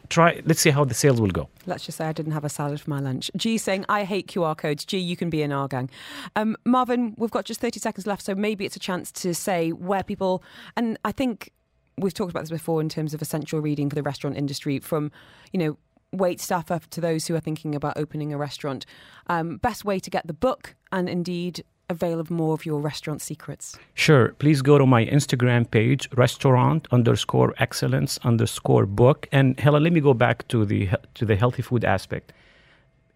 Try. 0.09 0.41
Let's 0.45 0.61
see 0.61 0.69
how 0.69 0.85
the 0.85 0.93
sales 0.93 1.19
will 1.19 1.31
go. 1.31 1.49
Let's 1.65 1.85
just 1.85 1.97
say 1.97 2.05
I 2.05 2.13
didn't 2.13 2.31
have 2.33 2.45
a 2.45 2.49
salad 2.49 2.79
for 2.79 2.89
my 2.89 2.99
lunch. 2.99 3.31
G 3.35 3.57
saying, 3.57 3.85
I 3.89 4.03
hate 4.03 4.27
QR 4.27 4.55
codes. 4.57 4.85
G, 4.85 4.97
you 4.97 5.15
can 5.17 5.29
be 5.29 5.41
in 5.41 5.51
our 5.51 5.67
gang. 5.67 5.89
Um, 6.35 6.55
Marvin, 6.65 7.13
we've 7.17 7.31
got 7.31 7.45
just 7.45 7.59
30 7.59 7.79
seconds 7.79 8.07
left, 8.07 8.23
so 8.23 8.35
maybe 8.35 8.65
it's 8.65 8.75
a 8.75 8.79
chance 8.79 9.11
to 9.13 9.33
say 9.33 9.71
where 9.71 10.03
people, 10.03 10.43
and 10.77 10.97
I 11.03 11.11
think 11.11 11.51
we've 11.97 12.13
talked 12.13 12.31
about 12.31 12.41
this 12.41 12.49
before 12.49 12.81
in 12.81 12.89
terms 12.89 13.13
of 13.13 13.21
essential 13.21 13.59
reading 13.59 13.89
for 13.89 13.95
the 13.95 14.03
restaurant 14.03 14.37
industry 14.37 14.79
from, 14.79 15.11
you 15.51 15.59
know, 15.59 15.77
wait 16.11 16.39
staff 16.39 16.71
up 16.71 16.87
to 16.87 17.01
those 17.01 17.27
who 17.27 17.35
are 17.35 17.39
thinking 17.39 17.75
about 17.75 17.97
opening 17.97 18.33
a 18.33 18.37
restaurant. 18.37 18.85
Um, 19.27 19.57
best 19.57 19.85
way 19.85 19.99
to 19.99 20.09
get 20.09 20.27
the 20.27 20.33
book 20.33 20.75
and 20.91 21.07
indeed 21.07 21.63
avail 21.91 22.19
of 22.19 22.31
more 22.31 22.53
of 22.53 22.65
your 22.65 22.79
restaurant 22.79 23.21
secrets. 23.21 23.77
Sure. 23.93 24.29
Please 24.39 24.61
go 24.61 24.77
to 24.77 24.85
my 24.85 25.05
Instagram 25.05 25.69
page, 25.69 26.09
restaurant 26.15 26.87
underscore 26.91 27.53
excellence 27.59 28.17
underscore 28.23 28.85
book. 28.85 29.27
And 29.31 29.59
Helen, 29.59 29.83
let 29.83 29.93
me 29.93 29.99
go 29.99 30.13
back 30.13 30.47
to 30.47 30.65
the 30.65 30.89
to 31.15 31.25
the 31.25 31.35
healthy 31.35 31.61
food 31.61 31.83
aspect. 31.83 32.33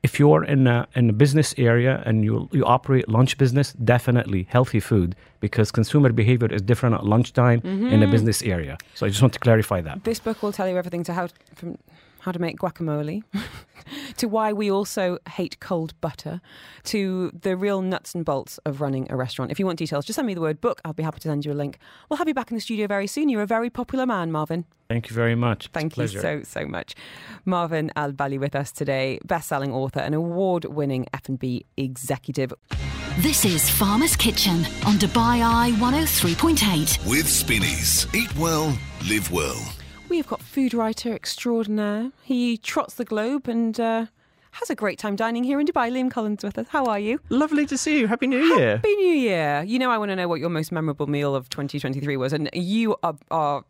If 0.03 0.19
you're 0.19 0.43
in 0.43 0.67
a, 0.67 0.87
in 0.93 1.09
a 1.09 1.13
business 1.13 1.55
area 1.57 2.03
and 2.05 2.23
you 2.23 2.47
you 2.51 2.63
operate 2.65 3.09
lunch 3.09 3.37
business, 3.37 3.73
definitely 3.73 4.45
healthy 4.49 4.79
food 4.79 5.15
because 5.39 5.71
consumer 5.71 6.11
behavior 6.11 6.51
is 6.53 6.61
different 6.61 6.93
at 6.95 7.03
lunchtime 7.05 7.61
in 7.63 8.03
a 8.03 8.07
business 8.07 8.43
area. 8.43 8.77
So 8.93 9.05
I 9.05 9.09
just 9.09 9.21
want 9.21 9.33
to 9.33 9.39
clarify 9.39 9.81
that. 9.81 10.03
This 10.03 10.19
book 10.19 10.43
will 10.43 10.51
tell 10.51 10.67
you 10.69 10.77
everything 10.77 11.03
to 11.05 11.13
how 11.13 11.27
from 11.55 11.77
how 12.25 12.31
to 12.31 12.39
make 12.39 12.57
guacamole, 12.57 13.23
to 14.17 14.27
why 14.27 14.51
we 14.51 14.71
also 14.71 15.19
hate 15.29 15.59
cold 15.59 15.93
butter, 16.01 16.41
to 16.83 17.31
the 17.39 17.55
real 17.55 17.83
nuts 17.83 18.15
and 18.15 18.25
bolts 18.25 18.57
of 18.65 18.81
running 18.81 19.05
a 19.11 19.15
restaurant. 19.15 19.51
If 19.51 19.59
you 19.59 19.65
want 19.67 19.77
details, 19.77 20.05
just 20.05 20.15
send 20.15 20.25
me 20.25 20.33
the 20.33 20.41
word 20.41 20.59
book. 20.59 20.81
I'll 20.83 20.93
be 20.93 21.03
happy 21.03 21.19
to 21.19 21.27
send 21.27 21.45
you 21.45 21.51
a 21.51 21.53
link. 21.53 21.77
We'll 22.09 22.17
have 22.17 22.27
you 22.27 22.33
back 22.33 22.49
in 22.49 22.55
the 22.55 22.61
studio 22.61 22.87
very 22.87 23.05
soon. 23.05 23.29
You're 23.29 23.43
a 23.43 23.47
very 23.47 23.69
popular 23.69 24.07
man, 24.07 24.31
Marvin. 24.31 24.65
Thank 24.89 25.09
you 25.09 25.15
very 25.15 25.35
much. 25.35 25.65
It's 25.65 25.67
a 25.67 25.79
Thank 25.79 25.97
you 25.97 26.07
so 26.07 26.41
so 26.41 26.65
much, 26.65 26.95
Marvin 27.45 27.91
Alballi, 27.95 28.39
with 28.39 28.55
us 28.55 28.71
today, 28.71 29.19
best-selling 29.23 29.71
author 29.71 29.99
and 29.99 30.15
award-winning 30.15 31.05
F&B 31.13 31.65
executive. 31.77 32.53
This 33.19 33.45
is 33.45 33.69
Farmer's 33.69 34.15
Kitchen 34.15 34.65
on 34.85 34.95
Dubai 34.95 35.41
Eye 35.43 35.71
103.8. 35.77 37.07
With 37.07 37.27
Spinneys. 37.27 38.07
Eat 38.15 38.35
well, 38.35 38.75
live 39.07 39.31
well. 39.31 39.74
We 40.07 40.17
have 40.17 40.27
got 40.27 40.41
food 40.41 40.73
writer 40.73 41.13
extraordinaire. 41.13 42.11
He 42.23 42.57
trots 42.57 42.95
the 42.95 43.05
globe 43.05 43.47
and 43.47 43.79
uh, 43.79 44.05
has 44.51 44.69
a 44.69 44.75
great 44.75 44.99
time 44.99 45.15
dining 45.15 45.43
here 45.43 45.59
in 45.59 45.67
Dubai. 45.67 45.91
Liam 45.91 46.11
Collens 46.11 46.43
with 46.43 46.57
us. 46.57 46.67
How 46.69 46.85
are 46.85 46.99
you? 46.99 47.19
Lovely 47.29 47.65
to 47.65 47.77
see 47.77 47.99
you. 47.99 48.07
Happy 48.07 48.27
New 48.27 48.41
Year. 48.41 48.77
Happy 48.77 48.95
New 48.95 49.13
Year. 49.13 49.63
You 49.65 49.79
know, 49.79 49.89
I 49.89 49.97
want 49.97 50.11
to 50.11 50.15
know 50.15 50.27
what 50.27 50.39
your 50.39 50.49
most 50.49 50.71
memorable 50.71 51.07
meal 51.07 51.35
of 51.35 51.49
2023 51.49 52.17
was. 52.17 52.33
And 52.33 52.49
you 52.53 52.95
are, 53.03 53.15
are 53.31 53.65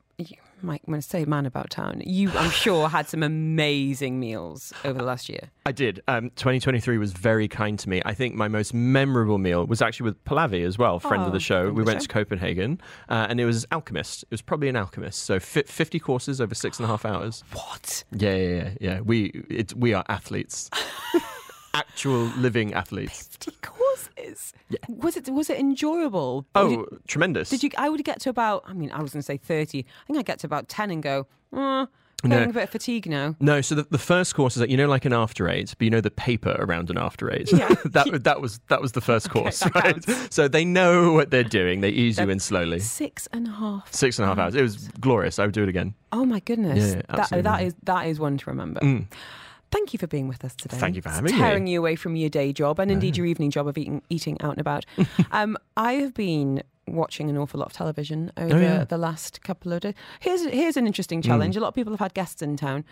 Mike, 0.62 0.82
I'm 0.88 0.92
going 0.94 1.02
to 1.02 1.08
say 1.08 1.26
man 1.26 1.46
about 1.46 1.70
town. 1.70 2.02
You, 2.06 2.32
I'm 2.32 2.50
sure, 2.50 2.90
had 2.96 3.08
some 3.08 3.24
amazing 3.24 4.20
meals 4.20 4.74
over 4.84 4.98
the 4.98 5.04
last 5.06 5.30
year. 5.30 5.52
I 5.66 5.72
did. 5.72 6.02
Um, 6.08 6.30
2023 6.32 6.98
was 6.98 7.12
very 7.12 7.48
kind 7.48 7.78
to 7.80 7.90
me. 7.90 8.02
I 8.06 8.14
think 8.14 8.36
my 8.36 8.48
most 8.48 8.74
memorable 8.74 9.38
meal 9.38 9.66
was 9.66 9.82
actually 9.82 10.06
with 10.06 10.24
Palavi 10.26 10.66
as 10.66 10.78
well, 10.78 11.00
friend 11.00 11.24
Oh, 11.24 11.28
of 11.28 11.34
the 11.34 11.40
show. 11.40 11.70
We 11.72 11.84
went 11.84 12.02
show. 12.02 12.08
to 12.08 12.14
Copenhagen, 12.14 12.80
uh, 13.10 13.28
and 13.30 13.40
it 13.40 13.46
was 13.46 13.66
Alchemist. 13.72 14.24
It 14.24 14.32
was 14.32 14.42
probably 14.42 14.70
an 14.70 14.76
Alchemist. 14.76 15.24
So 15.24 15.40
fi- 15.40 15.64
50 15.64 16.00
courses 16.00 16.40
over 16.42 16.56
six 16.56 16.80
and 16.80 16.86
a 16.86 16.88
half 16.88 17.06
hours. 17.06 17.44
What? 17.54 18.04
Yeah, 18.12 18.36
yeah, 18.36 18.48
yeah. 18.56 18.70
yeah. 18.80 19.00
We 19.02 19.26
it, 19.50 19.74
we 19.76 19.94
are 19.94 20.04
athletes. 20.10 20.70
actual 21.76 22.24
living 22.38 22.74
athletes. 22.74 23.28
50 23.40 23.52
courses. 23.62 24.54
Was 24.90 25.18
it 25.18 25.30
was 25.30 25.50
it 25.50 25.60
enjoyable? 25.60 26.46
Oh, 26.56 26.86
tremendous. 27.08 27.50
did 27.50 27.64
you? 27.64 27.70
I 27.78 27.90
would 27.90 28.04
get 28.04 28.20
to 28.22 28.30
about. 28.30 28.64
I 28.66 28.74
mean, 28.74 28.92
I 28.92 29.02
was 29.02 29.12
going 29.14 29.20
to 29.22 29.26
say 29.26 29.38
30. 29.38 29.80
I 29.86 30.06
think 30.08 30.18
I 30.20 30.22
get 30.24 30.40
to 30.40 30.48
about 30.48 30.68
10 30.70 30.92
and 30.92 31.04
go. 31.04 31.28
Uh, 31.54 31.86
No. 32.24 32.30
getting 32.38 32.50
a 32.50 32.54
bit 32.54 32.64
of 32.64 32.70
fatigue 32.72 33.06
now. 33.08 33.36
No, 33.40 33.62
so 33.62 33.76
the, 33.76 33.84
the 33.92 34.00
first 34.00 34.34
course 34.34 34.56
is 34.56 34.60
that 34.62 34.70
you 34.70 34.78
know, 34.78 34.88
like 34.88 35.06
an 35.06 35.14
after 35.14 35.48
eight, 35.48 35.76
but 35.78 35.86
you 35.86 35.92
know 35.92 36.02
the 36.02 36.10
paper 36.10 36.56
around 36.58 36.90
an 36.90 36.98
after 36.98 37.32
eight. 37.32 37.52
Yeah. 37.52 37.68
that 37.86 38.24
that 38.24 38.42
was 38.42 38.60
that 38.70 38.82
was 38.82 38.94
the 38.94 39.02
first 39.02 39.30
course, 39.36 39.60
that 39.60 39.76
right? 39.76 40.04
counts. 40.06 40.36
So 40.36 40.48
they 40.48 40.66
know 40.66 41.12
what 41.14 41.30
they're 41.30 41.44
doing. 41.44 41.82
They 41.82 41.90
ease 41.90 42.18
you 42.18 42.30
in 42.30 42.40
slowly. 42.40 42.80
Six 42.80 43.28
and 43.32 43.48
a 43.48 43.52
half. 43.52 43.94
Six 43.94 44.18
and 44.18 44.24
a 44.26 44.28
half 44.30 44.40
hours. 44.40 44.56
It 44.56 44.64
was 44.64 44.88
glorious. 45.00 45.38
I 45.38 45.46
would 45.46 45.54
do 45.54 45.62
it 45.64 45.70
again. 45.70 45.94
Oh 46.12 46.26
my 46.26 46.40
goodness. 46.40 46.96
Yeah, 46.96 47.02
yeah, 47.10 47.16
that. 47.28 47.44
That 47.44 47.62
is 47.64 47.76
that 47.84 48.08
is 48.08 48.20
one 48.20 48.38
to 48.40 48.50
remember. 48.50 48.80
Mm. 48.80 49.06
Thank 49.76 49.92
you 49.94 50.00
for 50.00 50.08
being 50.08 50.28
with 50.28 50.44
us 50.46 50.56
today. 50.56 50.78
Thank 50.78 50.96
you 50.96 51.02
for 51.02 51.10
It's 51.10 51.18
having 51.18 51.34
me. 51.34 51.38
tearing 51.38 51.68
you 51.68 51.80
away 51.80 51.96
from 51.96 52.16
your 52.16 52.30
day 52.30 52.54
job 52.54 52.80
and 52.80 52.90
indeed 52.90 53.18
your 53.18 53.26
evening 53.26 53.52
job 53.52 53.68
of 53.68 53.78
eating 53.78 54.02
eating 54.10 54.38
out 54.42 54.52
and 54.52 54.62
about. 54.62 54.86
um, 55.32 55.58
I 55.78 55.94
have 55.94 56.14
been 56.14 56.64
watching 56.88 57.30
an 57.30 57.38
awful 57.38 57.60
lot 57.60 57.68
of 57.68 57.74
television 57.74 58.32
over 58.38 58.56
Oh, 58.56 58.60
yeah. 58.60 58.78
Mm. 58.84 58.90
the 58.90 58.98
last 58.98 59.42
couple 59.44 59.74
of 59.74 59.82
days. 59.82 59.94
Here's 60.22 60.44
here's 60.46 60.78
an 60.78 60.88
interesting 60.88 61.22
challenge. 61.22 61.58
A 61.58 61.60
lot 61.60 61.68
of 61.70 61.74
people 61.76 61.92
have 61.94 62.00
had 62.00 62.14
guests 62.14 62.42
in 62.42 62.56
town. 62.58 62.86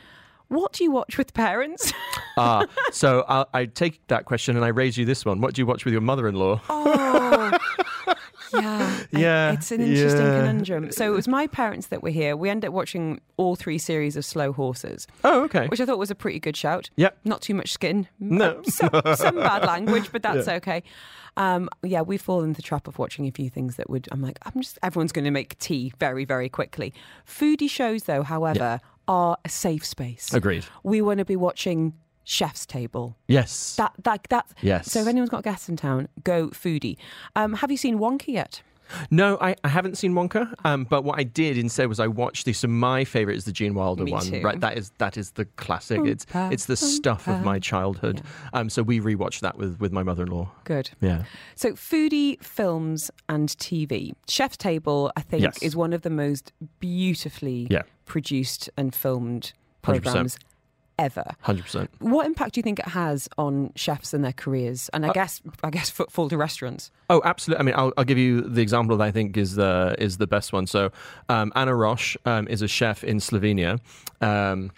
What 0.50 0.74
do 0.74 0.84
you 0.84 0.92
watch 0.92 1.18
with 1.18 1.34
parents? 1.34 1.94
Ah, 2.36 2.66
so 2.92 3.24
I, 3.30 3.46
I 3.54 3.66
take 3.66 4.02
that 4.08 4.26
question 4.26 4.56
and 4.56 4.66
I 4.66 4.70
raise 4.70 4.98
you 4.98 5.06
this 5.06 5.24
one. 5.24 5.40
What 5.40 5.54
do 5.54 5.62
you 5.62 5.68
watch 5.68 5.86
with 5.86 5.92
your 5.92 6.02
mother-in-law? 6.02 6.62
Oh, 6.68 7.58
yeah. 8.54 9.04
I- 9.14 9.52
It's 9.54 9.72
an 9.72 9.82
interesting 9.82 10.26
yeah. 10.26 10.40
conundrum. 10.40 10.92
So 10.92 11.06
it 11.12 11.16
was 11.16 11.28
my 11.28 11.48
parents 11.48 11.88
that 11.88 12.04
were 12.04 12.10
here. 12.10 12.36
We 12.36 12.50
ended 12.50 12.70
up 12.70 12.74
watching 12.74 13.22
all 13.38 13.56
three 13.56 13.78
series 13.78 14.16
of 14.16 14.26
Slow 14.26 14.52
Horses, 14.54 15.08
Oh, 15.24 15.44
okay. 15.44 15.68
which 15.68 15.80
I 15.82 15.86
thought 15.86 15.98
was 15.98 16.12
a 16.12 16.16
pretty 16.16 16.40
good 16.40 16.56
shout. 16.58 16.90
Yep. 16.98 17.18
Not 17.26 17.42
too 17.42 17.54
much 17.54 17.72
skin. 17.72 18.08
No. 18.20 18.62
Some, 18.64 18.90
some 19.16 19.36
bad 19.36 19.64
language, 19.68 20.12
but 20.12 20.22
that's 20.24 20.48
okay. 20.48 20.84
Um, 21.36 21.68
yeah, 21.82 22.02
we 22.02 22.18
fall 22.18 22.44
into 22.44 22.58
the 22.58 22.62
trap 22.62 22.88
of 22.88 23.00
watching 23.00 23.26
a 23.28 23.32
few 23.32 23.50
things 23.50 23.76
that 23.78 23.90
would. 23.90 24.08
I'm 24.12 24.22
like, 24.22 24.38
I'm 24.44 24.62
just. 24.62 24.78
Everyone's 24.84 25.12
going 25.12 25.26
to 25.26 25.32
make 25.32 25.58
tea 25.58 25.92
very, 26.00 26.26
very 26.26 26.48
quickly. 26.48 26.94
Foodie 27.28 27.70
shows, 27.70 28.04
though, 28.04 28.22
however, 28.22 28.80
are 29.08 29.38
a 29.44 29.50
safe 29.50 29.84
space. 29.84 30.32
Agreed. 30.32 30.66
We 30.84 31.02
want 31.02 31.18
to 31.18 31.26
be 31.26 31.36
watching 31.36 31.94
Chef's 32.24 32.66
Table. 32.66 33.16
Yes. 33.28 33.76
That 33.76 33.94
that 34.04 34.26
that. 34.30 34.48
Yes. 34.62 34.92
So 34.92 35.02
if 35.02 35.08
anyone's 35.08 35.30
got 35.30 35.44
guests 35.44 35.68
in 35.70 35.76
town, 35.78 36.08
go 36.24 36.48
foodie. 36.50 36.98
Um, 37.36 37.54
have 37.54 37.70
you 37.72 37.78
seen 37.78 37.98
Wonka 38.00 38.28
yet? 38.28 38.62
No, 39.10 39.38
I, 39.42 39.56
I 39.64 39.70
haven't 39.70 39.98
seen 39.98 40.14
Wonka. 40.14 40.54
Um, 40.66 40.84
but 40.84 41.04
what 41.04 41.18
I 41.18 41.24
did 41.24 41.58
instead 41.58 41.88
was 41.88 42.00
I 42.02 42.08
watched 42.08 42.46
the. 42.46 42.54
So 42.54 42.68
my 42.68 43.06
favorite 43.06 43.38
is 43.38 43.46
the 43.46 43.52
Gene 43.52 43.74
Wilder 43.74 44.04
Me 44.04 44.12
one. 44.12 44.24
too. 44.26 44.42
Right, 44.42 44.60
that 44.60 44.78
is 44.78 44.92
that 45.00 45.18
is 45.18 45.32
the 45.32 45.46
classic. 45.46 46.02
It's 46.06 46.26
Oompa, 46.26 46.52
it's 46.52 46.66
the 46.66 46.76
stuff 46.76 47.28
of 47.28 47.44
my 47.44 47.60
childhood. 47.60 48.22
Um, 48.52 48.70
so 48.70 48.84
we 48.84 49.00
rewatched 49.00 49.40
that 49.40 49.58
with 49.58 49.80
with 49.80 49.92
my 49.94 50.04
mother-in-law. 50.04 50.52
Good. 50.66 50.92
Yeah. 51.02 51.24
So, 51.56 51.72
foodie, 51.74 52.44
films, 52.44 53.10
and 53.30 53.50
TV. 53.50 54.12
Chef's 54.28 54.58
Table, 54.58 55.12
I 55.16 55.22
think, 55.22 55.44
Yes. 55.44 55.58
is 55.64 55.76
one 55.76 55.94
of 55.94 56.02
the 56.04 56.10
most 56.12 56.52
beautifully 56.80 57.68
Yeah. 57.72 57.84
produced 58.06 58.70
and 58.78 58.94
filmed 58.94 59.54
100%. 59.84 60.38
Ever. 61.00 61.24
Hundred 61.42 61.64
percent. 61.64 61.90
What 62.00 62.26
impact 62.28 62.54
do 62.54 62.60
you 62.60 62.64
think 62.64 62.78
it 62.80 62.88
has 62.90 63.28
on 63.38 63.72
chefs 63.76 64.14
and 64.14 64.24
their 64.24 64.32
careers? 64.34 64.90
And 64.94 65.06
I 65.06 65.10
Uh, 65.10 65.14
guess, 65.14 65.42
I 65.64 65.70
guess, 65.72 65.90
footfall 65.90 66.30
to 66.30 66.38
restaurants. 66.38 66.92
Oh, 67.10 67.22
absolutely. 67.26 67.62
I 67.62 67.64
mean, 67.66 67.76
I'll, 67.76 67.92
I'll 67.98 68.04
give 68.04 68.20
you 68.20 68.42
the 68.42 68.62
example 68.62 68.96
that 68.98 69.04
I 69.04 69.10
think 69.12 69.36
is 69.36 69.56
the 69.56 69.96
is 69.98 70.18
the 70.18 70.28
best 70.28 70.54
one. 70.54 70.68
So, 70.68 70.92
um, 71.30 71.52
Ana 71.56 71.72
Roš 71.72 72.16
um, 72.26 72.48
is 72.48 72.62
a 72.62 72.68
chef 72.68 73.04
in 73.04 73.18
Slovenia. 73.18 73.80
Um, 74.22 74.72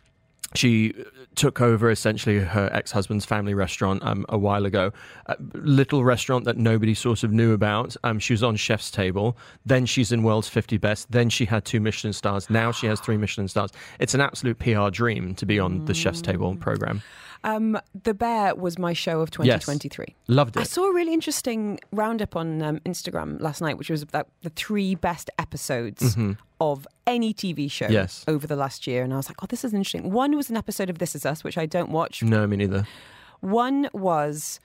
she 0.54 0.94
took 1.36 1.60
over 1.60 1.90
essentially 1.90 2.40
her 2.40 2.70
ex-husband's 2.72 3.26
family 3.26 3.54
restaurant 3.54 4.02
um, 4.04 4.26
a 4.30 4.38
while 4.38 4.66
ago. 4.66 4.92
A 5.26 5.36
little 5.54 6.04
restaurant 6.04 6.46
that 6.46 6.58
nobody 6.58 6.94
sort 6.94 7.24
of 7.24 7.32
knew 7.32 7.54
about. 7.54 7.96
Um, 8.04 8.20
she 8.20 8.34
was 8.34 8.44
on 8.44 8.56
Chef's 8.56 8.92
Table. 8.92 9.38
Then 9.66 9.86
she's 9.86 10.12
in 10.12 10.24
World's 10.24 10.48
50 10.48 10.78
Best. 10.78 11.12
Then 11.12 11.30
she 11.30 11.46
had 11.46 11.66
two 11.66 11.80
Michelin 11.80 12.14
stars. 12.14 12.50
Now 12.50 12.72
she 12.72 12.88
has 12.88 13.00
three 13.00 13.18
Michelin 13.18 13.48
stars. 13.48 13.72
It's 14.00 14.14
an 14.14 14.22
absolute 14.22 14.60
PR 14.60 14.90
dream 14.90 15.36
to 15.36 15.46
be 15.46 15.60
on 15.60 15.86
the 15.86 15.94
Chef's 15.94 16.22
Table 16.22 16.56
program. 16.56 17.02
Um, 17.46 17.80
the 18.04 18.14
Bear 18.16 18.56
was 18.56 18.78
my 18.80 18.94
show 18.94 19.22
of 19.22 19.30
2023. 19.32 20.16
Loved 20.28 20.58
it. 20.58 20.62
I 20.62 20.64
saw 20.64 20.90
a 20.90 20.94
really 20.94 21.14
interesting 21.14 21.80
roundup 21.92 22.36
on 22.36 22.62
um, 22.64 22.80
Instagram 22.80 23.40
last 23.40 23.62
night, 23.62 23.78
which 23.78 23.90
was 23.90 24.02
about 24.02 24.28
the 24.42 24.50
three 24.50 24.96
best 24.96 25.30
episodes 25.38 26.18
of 26.60 26.88
any 27.06 27.34
TV 27.36 27.70
show 27.70 27.86
Mm-hmm. 27.86 27.94
Yes. 27.94 28.26
over 28.28 28.48
the 28.48 28.56
last 28.56 28.88
year. 28.88 29.04
And 29.04 29.14
I 29.14 29.18
was 29.18 29.30
like, 29.30 29.38
oh, 29.44 29.46
this 29.48 29.64
is 29.64 29.74
interesting. 29.76 30.10
One 30.12 30.36
was 30.36 30.50
an 30.50 30.58
episode 30.58 30.90
of 30.90 30.98
This 30.98 31.14
Is 31.16 31.24
Us, 31.26 31.44
which 31.44 31.58
I 31.58 31.66
don't 31.68 31.92
watch. 31.92 32.24
No, 32.24 32.48
me 32.48 32.58
neither. 32.58 32.88
One 33.42 33.90
was 33.94 34.60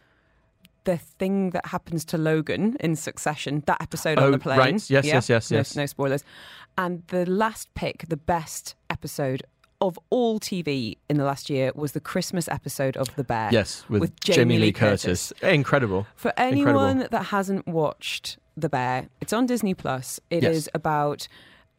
the 0.85 0.97
thing 0.97 1.51
that 1.51 1.67
happens 1.67 2.07
to 2.07 2.17
Logan 2.17 2.79
in 2.81 2.97
Succession, 2.97 3.63
that 3.67 3.83
episode 3.83 4.19
Oh, 4.19 4.25
on 4.27 4.33
the 4.33 4.39
plane. 4.39 4.59
right. 4.59 4.73
Yes, 4.91 5.05
yes, 5.05 5.29
yes, 5.29 5.51
No- 5.51 5.59
yes. 5.59 5.77
No, 5.77 5.85
spoilers. 5.85 6.25
And 6.79 7.03
the 7.09 7.29
last 7.29 7.75
pick, 7.75 8.09
the 8.09 8.17
best 8.17 8.75
episode 8.89 9.43
of 9.81 9.99
all 10.11 10.39
TV 10.39 10.97
in 11.09 11.17
the 11.17 11.25
last 11.25 11.49
year 11.49 11.73
was 11.75 11.93
the 11.93 12.01
Christmas 12.01 12.49
episode 12.49 12.97
of 12.97 13.15
The 13.17 13.25
Bear. 13.25 13.49
Yes, 13.53 13.85
with, 13.89 14.01
with 14.01 14.21
Jamie, 14.21 14.59
Lee 14.59 14.73
Curtis. 14.73 15.33
Incredible. 15.43 16.07
For 16.17 16.31
Incredible. 16.37 16.81
anyone 16.81 17.09
that 17.11 17.25
hasn't 17.27 17.67
watched 17.67 18.39
The 18.57 18.69
Bear, 18.69 19.09
it's 19.21 19.33
on 19.33 19.47
Disney 19.47 19.75
Plus. 19.75 20.21
It 20.31 20.45
is 20.45 20.67
Yes. 20.67 20.69
about 20.75 21.29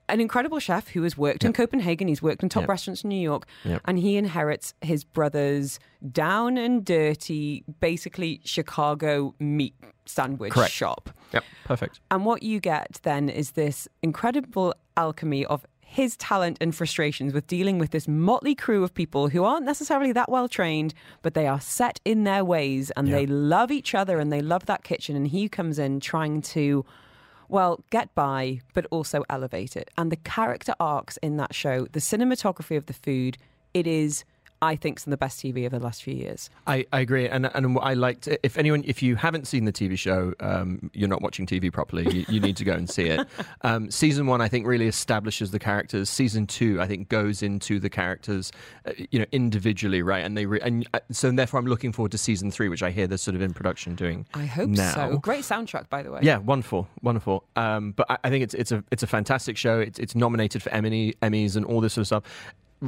an 0.09 0.19
incredible 0.19 0.59
chef 0.59 0.89
who 0.89 1.03
has 1.03 1.17
worked 1.17 1.45
in 1.45 1.53
Copenhagen. 1.53 2.07
He's 2.09 2.21
worked 2.21 2.43
in 2.43 2.49
top 2.49 2.61
Yep. 2.63 2.69
restaurants 2.69 3.03
in 3.03 3.09
New 3.09 3.21
York, 3.21 3.45
Yep. 3.63 3.81
and 3.85 3.97
he 3.99 4.17
inherits 4.17 4.73
his 4.81 5.03
brother's 5.05 5.79
down 6.11 6.57
and 6.57 6.83
dirty, 6.83 7.63
basically 7.79 8.41
Chicago 8.43 9.35
meat 9.39 9.75
sandwich 10.05 10.51
Correct. 10.51 10.73
shop. 10.73 11.11
Yep, 11.33 11.43
perfect. 11.65 11.99
And 12.09 12.25
what 12.25 12.43
you 12.43 12.59
get 12.59 12.99
then 13.03 13.29
is 13.29 13.51
this 13.51 13.87
incredible 14.01 14.73
alchemy 14.97 15.45
of 15.45 15.65
his 15.91 16.15
talent 16.15 16.57
and 16.61 16.73
frustrations 16.73 17.33
with 17.33 17.45
dealing 17.47 17.77
with 17.77 17.91
this 17.91 18.07
motley 18.07 18.55
crew 18.55 18.81
of 18.81 18.93
people 18.93 19.27
who 19.27 19.43
aren't 19.43 19.65
necessarily 19.65 20.13
that 20.13 20.29
well 20.29 20.47
trained, 20.47 20.93
but 21.21 21.33
they 21.33 21.45
are 21.47 21.59
set 21.59 21.99
in 22.05 22.23
their 22.23 22.45
ways 22.45 22.91
and 22.95 23.09
Yeah. 23.09 23.15
they 23.17 23.25
love 23.25 23.71
each 23.71 23.93
other 23.93 24.17
and 24.17 24.31
they 24.31 24.41
love 24.41 24.65
that 24.67 24.85
kitchen. 24.85 25.17
And 25.17 25.27
he 25.27 25.49
comes 25.49 25.77
in 25.77 25.99
trying 25.99 26.41
to, 26.53 26.85
well, 27.49 27.83
get 27.89 28.15
by, 28.15 28.61
but 28.73 28.85
also 28.89 29.25
elevate 29.29 29.75
it. 29.75 29.91
And 29.97 30.09
the 30.13 30.15
character 30.15 30.73
arcs 30.79 31.17
in 31.17 31.35
that 31.37 31.53
show, 31.53 31.85
the 31.91 31.99
cinematography 31.99 32.77
of 32.77 32.85
the 32.85 32.93
food, 32.93 33.37
it 33.73 33.85
is. 33.85 34.23
I 34.61 34.75
think 34.75 34.99
some 34.99 35.11
of 35.11 35.19
the 35.19 35.23
best 35.23 35.39
TV 35.39 35.65
of 35.65 35.71
the 35.71 35.79
last 35.79 36.03
few 36.03 36.13
years. 36.13 36.49
I, 36.67 36.85
I 36.93 36.99
agree, 36.99 37.27
and 37.27 37.49
and 37.53 37.77
I 37.81 37.95
liked. 37.95 38.27
If 38.43 38.57
anyone, 38.57 38.83
if 38.85 39.01
you 39.01 39.15
haven't 39.15 39.47
seen 39.47 39.65
the 39.65 39.73
TV 39.73 39.97
show, 39.97 40.33
um, 40.39 40.91
you're 40.93 41.09
not 41.09 41.21
watching 41.21 41.47
TV 41.47 41.71
properly. 41.73 42.07
You, 42.13 42.25
you 42.29 42.39
need 42.39 42.57
to 42.57 42.63
go 42.63 42.73
and 42.73 42.89
see 42.89 43.05
it. 43.07 43.27
Um, 43.63 43.91
season 43.91 44.25
one, 44.25 44.41
I 44.41 44.47
think, 44.47 44.65
really 44.65 44.87
establishes 44.87 45.51
the 45.51 45.59
characters. 45.59 46.09
Season 46.09 46.47
two, 46.47 46.81
I 46.81 46.87
think, 46.87 47.09
goes 47.09 47.43
into 47.43 47.79
the 47.79 47.89
characters, 47.89 48.51
uh, 48.85 48.93
you 49.11 49.19
know, 49.19 49.25
individually, 49.31 50.01
right? 50.01 50.23
And 50.25 50.35
they 50.35 50.45
re- 50.45 50.59
and 50.61 50.87
uh, 50.93 50.99
so 51.11 51.29
and 51.29 51.37
therefore, 51.37 51.59
I'm 51.59 51.67
looking 51.67 51.91
forward 51.91 52.11
to 52.13 52.17
season 52.17 52.49
three, 52.49 52.69
which 52.69 52.81
I 52.81 52.89
hear 52.89 53.07
they're 53.07 53.17
sort 53.17 53.35
of 53.35 53.41
in 53.41 53.53
production 53.53 53.93
doing. 53.95 54.25
I 54.33 54.45
hope 54.45 54.69
now. 54.69 54.93
so. 54.93 55.17
Great 55.17 55.43
soundtrack, 55.43 55.89
by 55.89 56.01
the 56.01 56.11
way. 56.11 56.21
Yeah, 56.23 56.37
wonderful, 56.37 56.87
wonderful. 57.01 57.43
Um, 57.55 57.91
but 57.91 58.09
I, 58.09 58.17
I 58.23 58.29
think 58.29 58.43
it's 58.43 58.53
it's 58.53 58.71
a 58.71 58.83
it's 58.91 59.03
a 59.03 59.07
fantastic 59.07 59.57
show. 59.57 59.79
It's 59.79 59.99
it's 59.99 60.15
nominated 60.15 60.63
for 60.63 60.69
Emmy 60.71 61.13
Emmys 61.21 61.55
and 61.55 61.65
all 61.65 61.81
this 61.81 61.93
sort 61.93 62.03
of 62.03 62.07
stuff. 62.07 62.23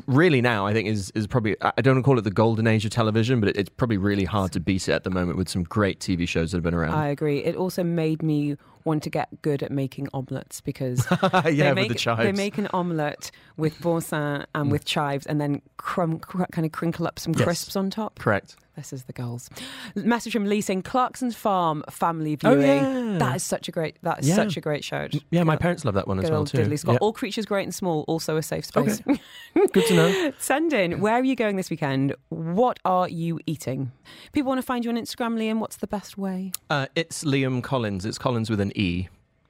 Really, 0.07 0.41
now 0.41 0.65
I 0.65 0.73
think 0.73 0.87
is 0.87 1.11
is 1.11 1.27
probably 1.27 1.55
I 1.61 1.81
don't 1.81 1.95
want 1.95 2.03
to 2.03 2.07
call 2.07 2.17
it 2.17 2.23
the 2.23 2.31
golden 2.31 2.65
age 2.65 2.83
of 2.83 2.91
television, 2.91 3.39
but 3.39 3.49
it, 3.49 3.57
it's 3.57 3.69
probably 3.69 3.97
really 3.97 4.25
hard 4.25 4.51
to 4.53 4.59
beat 4.59 4.89
it 4.89 4.91
at 4.93 5.03
the 5.03 5.11
moment 5.11 5.37
with 5.37 5.47
some 5.47 5.63
great 5.63 5.99
TV 5.99 6.27
shows 6.27 6.51
that 6.51 6.57
have 6.57 6.63
been 6.63 6.73
around. 6.73 6.95
I 6.95 7.09
agree. 7.09 7.43
It 7.43 7.55
also 7.55 7.83
made 7.83 8.23
me 8.23 8.57
want 8.85 9.03
to 9.03 9.09
get 9.09 9.41
good 9.41 9.63
at 9.63 9.71
making 9.71 10.07
omelets 10.13 10.61
because 10.61 11.05
yeah, 11.21 11.41
they, 11.51 11.63
with 11.69 11.75
make, 11.75 11.89
the 11.89 11.95
chives. 11.95 12.21
Mm. 12.21 12.23
they 12.23 12.31
make 12.31 12.57
an 12.57 12.67
omelette 12.73 13.31
with 13.57 13.79
boursin 13.81 14.45
and 14.55 14.71
with 14.71 14.85
chives 14.85 15.25
and 15.25 15.39
then 15.39 15.61
crumb, 15.77 16.19
cr- 16.19 16.43
kind 16.51 16.65
of 16.65 16.71
crinkle 16.71 17.07
up 17.07 17.19
some 17.19 17.33
Yes. 17.33 17.43
crisps 17.43 17.75
on 17.75 17.89
top. 17.89 18.19
Correct. 18.19 18.55
This 18.75 18.91
is 18.91 19.03
the 19.03 19.13
goals. 19.13 19.51
Message 19.93 20.33
from 20.33 20.45
Lee 20.45 20.59
saying 20.59 20.81
Clarkson's 20.81 21.35
Farm 21.35 21.83
family 21.91 22.35
viewing. 22.35 22.57
Oh, 22.57 22.59
viewing. 22.59 23.11
yeah. 23.13 23.17
That 23.19 23.35
is 23.35 23.43
such 23.43 23.67
a 23.67 23.71
great. 23.71 23.97
That 24.01 24.21
is 24.21 24.29
Yeah. 24.29 24.35
such 24.35 24.57
a 24.57 24.61
great 24.61 24.83
show. 24.83 25.07
Yeah, 25.29 25.43
my 25.43 25.55
parents 25.57 25.85
love 25.85 25.93
that 25.93 26.07
one 26.07 26.19
as 26.19 26.31
well 26.31 26.43
too. 26.43 26.63
Yeah. 26.87 26.97
All 26.97 27.13
creatures 27.13 27.45
great 27.45 27.63
and 27.65 27.75
small, 27.75 28.03
also 28.07 28.35
a 28.35 28.41
safe 28.41 28.65
space. 28.65 28.99
Okay. 29.07 29.19
Good 29.73 29.85
to 29.85 29.93
know. 29.95 30.33
Send 30.39 30.73
in. 30.73 31.01
Where 31.01 31.13
are 31.13 31.23
you 31.23 31.35
going 31.35 31.55
this 31.55 31.69
weekend? 31.69 32.15
What 32.29 32.79
are 32.83 33.07
you 33.07 33.39
eating? 33.45 33.91
People 34.31 34.49
want 34.49 34.57
to 34.59 34.65
find 34.65 34.83
you 34.83 34.89
on 34.89 34.97
Instagram, 34.97 35.37
Liam. 35.37 35.59
What's 35.59 35.77
the 35.77 35.85
best 35.87 36.17
way? 36.17 36.51
Uh, 36.71 36.87
it's 36.95 37.23
Liam 37.23 37.61
Collens. 37.61 38.05
It's 38.07 38.17
Collens 38.17 38.49
with 38.49 38.59
an 38.59 38.71
E, 38.75 39.07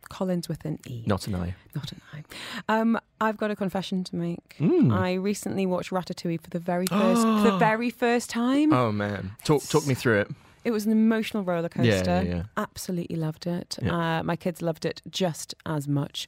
Collens 0.10 0.48
with 0.48 0.64
an 0.66 0.80
E. 0.88 1.04
not 1.08 1.28
an 1.28 1.36
I. 1.36 1.56
Not 1.76 1.92
an 1.92 2.02
I. 2.14 2.24
Um, 2.80 3.00
I've 3.20 3.38
got 3.38 3.50
a 3.52 3.56
confession 3.56 4.04
to 4.06 4.16
make. 4.16 4.56
Mm. 4.60 4.94
I 4.96 5.14
recently 5.16 5.66
watched 5.66 5.90
Ratatouille 5.92 6.40
for 6.42 6.50
the 6.50 6.60
very 6.60 6.86
first 6.88 7.22
for 7.22 7.42
the 7.42 7.58
very 7.70 7.90
first 7.90 8.30
time. 8.30 8.72
Oh 8.74 8.92
man, 8.92 9.32
talk 9.44 9.64
talk 9.64 9.88
me 9.88 9.94
through 9.94 10.20
it. 10.22 10.28
It 10.64 10.72
was 10.72 10.86
an 10.86 10.92
emotional 10.94 11.44
roller 11.44 11.68
coaster. 11.68 11.90
Yeah, 11.90 12.22
yeah, 12.22 12.36
yeah. 12.36 12.44
Absolutely 12.56 13.18
loved 13.18 13.48
it. 13.48 13.78
Uh, 13.86 14.24
my 14.24 14.36
kids 14.38 14.62
loved 14.62 14.86
it 14.86 15.02
just 15.10 15.54
as 15.66 15.88
much. 15.88 16.28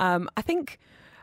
Um, 0.00 0.28
I 0.36 0.42
think. 0.42 0.78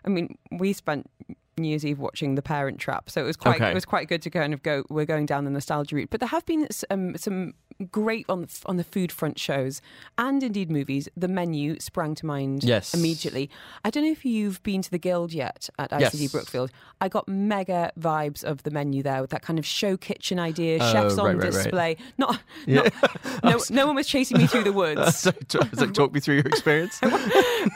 I 0.05 0.09
mean, 0.09 0.37
we 0.51 0.71
spent 0.71 1.09
New 1.57 1.67
Year's 1.69 1.83
Eve 1.83 1.97
watching 1.97 2.35
The 2.35 2.43
Parent 2.43 2.77
Trap, 2.79 3.09
so 3.09 3.21
it 3.21 3.25
was 3.25 3.35
quite 3.35 3.55
Okay. 3.55 3.71
it 3.71 3.73
was 3.73 3.85
quite 3.85 4.07
good 4.07 4.21
to 4.21 4.29
kind 4.29 4.53
of 4.53 4.61
go. 4.61 4.83
We're 4.89 5.05
going 5.05 5.25
down 5.25 5.45
the 5.45 5.49
nostalgia 5.49 5.95
route, 5.95 6.09
but 6.11 6.19
there 6.19 6.29
have 6.29 6.45
been 6.45 6.67
some, 6.69 7.17
some 7.17 7.55
great 7.91 8.25
on 8.29 8.41
the, 8.41 8.59
on 8.65 8.77
the 8.77 8.83
food 8.83 9.11
front 9.11 9.37
shows 9.39 9.81
and 10.17 10.41
indeed 10.43 10.71
movies. 10.71 11.09
The 11.17 11.27
menu 11.27 11.79
sprang 11.79 12.15
to 12.15 12.25
mind 12.25 12.63
Yes. 12.63 12.93
immediately. 12.93 13.49
I 13.83 13.89
don't 13.89 14.03
know 14.05 14.11
if 14.11 14.23
you've 14.25 14.61
been 14.63 14.81
to 14.81 14.89
the 14.91 14.97
Guild 14.97 15.33
yet 15.33 15.69
at 15.77 15.91
ICD 15.91 16.21
Yes. 16.21 16.31
Brookfield. 16.31 16.71
I 17.01 17.09
got 17.09 17.27
mega 17.27 17.91
vibes 17.99 18.43
of 18.43 18.63
the 18.63 18.71
menu 18.71 19.03
there 19.03 19.21
with 19.21 19.31
that 19.31 19.41
kind 19.41 19.59
of 19.59 19.65
show 19.65 19.97
kitchen 19.97 20.39
idea, 20.39 20.77
Oh, 20.81 20.91
chefs 20.91 21.17
on 21.17 21.25
right, 21.25 21.35
right, 21.35 21.43
right. 21.43 21.51
display. 21.63 21.97
Not, 22.17 22.39
Yeah. 22.65 22.87
not 23.43 23.43
no, 23.43 23.59
no 23.69 23.87
one 23.87 23.95
was 23.95 24.07
chasing 24.07 24.37
me 24.37 24.47
through 24.47 24.63
the 24.63 24.73
woods. 24.73 25.17
so, 25.19 25.31
so 25.49 25.87
talk 25.87 26.13
me 26.13 26.19
through 26.19 26.35
your 26.35 26.47
experience. 26.47 26.99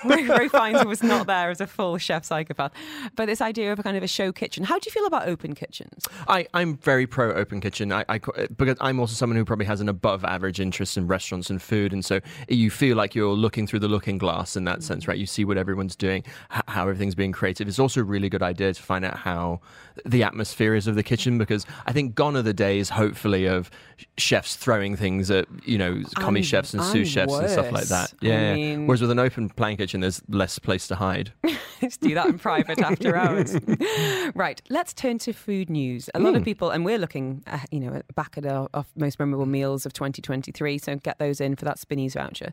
Ray, 0.05 0.27
Ray 0.27 0.47
Fiennes 0.47 0.85
was 0.85 1.03
not 1.03 1.27
there 1.27 1.49
as 1.49 1.59
a 1.61 1.67
full 1.67 1.97
chef 1.97 2.23
psychopath. 2.25 2.71
But 3.15 3.25
this 3.25 3.41
idea 3.41 3.71
of 3.73 3.79
a 3.79 3.83
kind 3.83 3.97
of 3.97 4.03
a 4.03 4.07
show 4.07 4.31
kitchen. 4.31 4.63
How 4.63 4.75
do 4.79 4.83
you 4.85 4.91
feel 4.91 5.05
about 5.05 5.27
open 5.27 5.55
kitchens? 5.55 6.05
I, 6.27 6.47
I'm 6.53 6.77
very 6.77 7.05
pro 7.07 7.33
open 7.33 7.59
kitchen. 7.61 7.91
I, 7.91 8.05
I 8.07 8.19
because 8.55 8.77
I'm 8.79 8.99
also 8.99 9.13
someone 9.13 9.37
who 9.37 9.45
probably 9.45 9.65
has 9.65 9.81
an 9.81 9.88
above 9.89 10.23
average 10.23 10.59
interest 10.59 10.97
in 10.97 11.07
restaurants 11.07 11.49
and 11.49 11.61
food, 11.61 11.91
and 11.91 12.05
so 12.05 12.21
you 12.47 12.69
feel 12.69 12.95
like 12.95 13.15
you're 13.15 13.33
looking 13.33 13.67
through 13.67 13.79
the 13.79 13.87
looking 13.87 14.17
glass 14.17 14.55
in 14.55 14.63
that 14.65 14.83
sense, 14.83 15.05
mm. 15.05 15.09
right? 15.09 15.17
You 15.17 15.25
see 15.25 15.43
what 15.43 15.57
everyone's 15.57 15.95
doing, 15.95 16.23
how 16.49 16.83
everything's 16.83 17.15
being 17.15 17.31
created. 17.31 17.67
It's 17.67 17.79
also 17.79 18.01
a 18.01 18.03
really 18.03 18.29
good 18.29 18.43
idea 18.43 18.73
to 18.73 18.81
find 18.81 19.03
out 19.03 19.17
how 19.17 19.61
the 20.05 20.23
atmosphere 20.23 20.75
is 20.75 20.87
of 20.87 20.95
the 20.95 21.03
kitchen, 21.03 21.37
because 21.37 21.65
I 21.85 21.91
think 21.91 22.15
gone 22.15 22.35
are 22.37 22.41
the 22.41 22.53
days, 22.53 22.89
hopefully, 22.89 23.45
of 23.47 23.69
chefs 24.17 24.55
throwing 24.55 24.95
things 24.95 25.29
at 25.29 25.45
you 25.65 25.77
know 25.77 26.01
commis 26.15 26.39
And- 26.39 26.45
chefs 26.45 26.73
and 26.73 26.83
sous 26.83 27.07
chefs 27.09 27.33
and 27.33 27.49
stuff 27.49 27.65
like 27.71 27.81
worse. 27.81 27.89
that. 27.89 28.13
I 28.21 28.25
Yeah. 28.25 28.53
mean- 28.55 28.87
Whereas 28.87 29.01
with 29.01 29.11
an 29.11 29.19
open 29.19 29.49
plan 29.49 29.77
kitchen, 29.77 29.99
there's 30.01 30.21
less 30.29 30.57
place 30.59 30.87
to 30.87 30.95
hide. 30.95 31.33
Let's 31.81 31.97
do 31.97 32.13
that 32.15 32.27
in 32.27 32.37
private 32.39 32.79
after 32.79 33.15
hours. 33.15 33.55
right, 34.35 34.61
let's 34.69 34.93
turn 34.93 35.17
to 35.19 35.31
food 35.31 35.69
news. 35.69 36.09
A 36.13 36.19
lot 36.19 36.35
of 36.35 36.43
people, 36.43 36.69
and 36.71 36.83
we're 36.83 36.97
looking, 36.97 37.41
uh, 37.47 37.59
you 37.71 37.79
know, 37.79 38.01
back 38.15 38.37
at 38.37 38.45
our, 38.45 38.67
our 38.73 38.85
most 38.97 39.17
memorable 39.17 39.45
meals 39.45 39.85
of 39.85 39.93
2023. 39.93 40.77
So 40.77 40.95
get 40.97 41.19
those 41.19 41.39
in 41.39 41.55
for 41.55 41.63
that 41.65 41.79
Spinneys 41.79 42.13
voucher. 42.15 42.51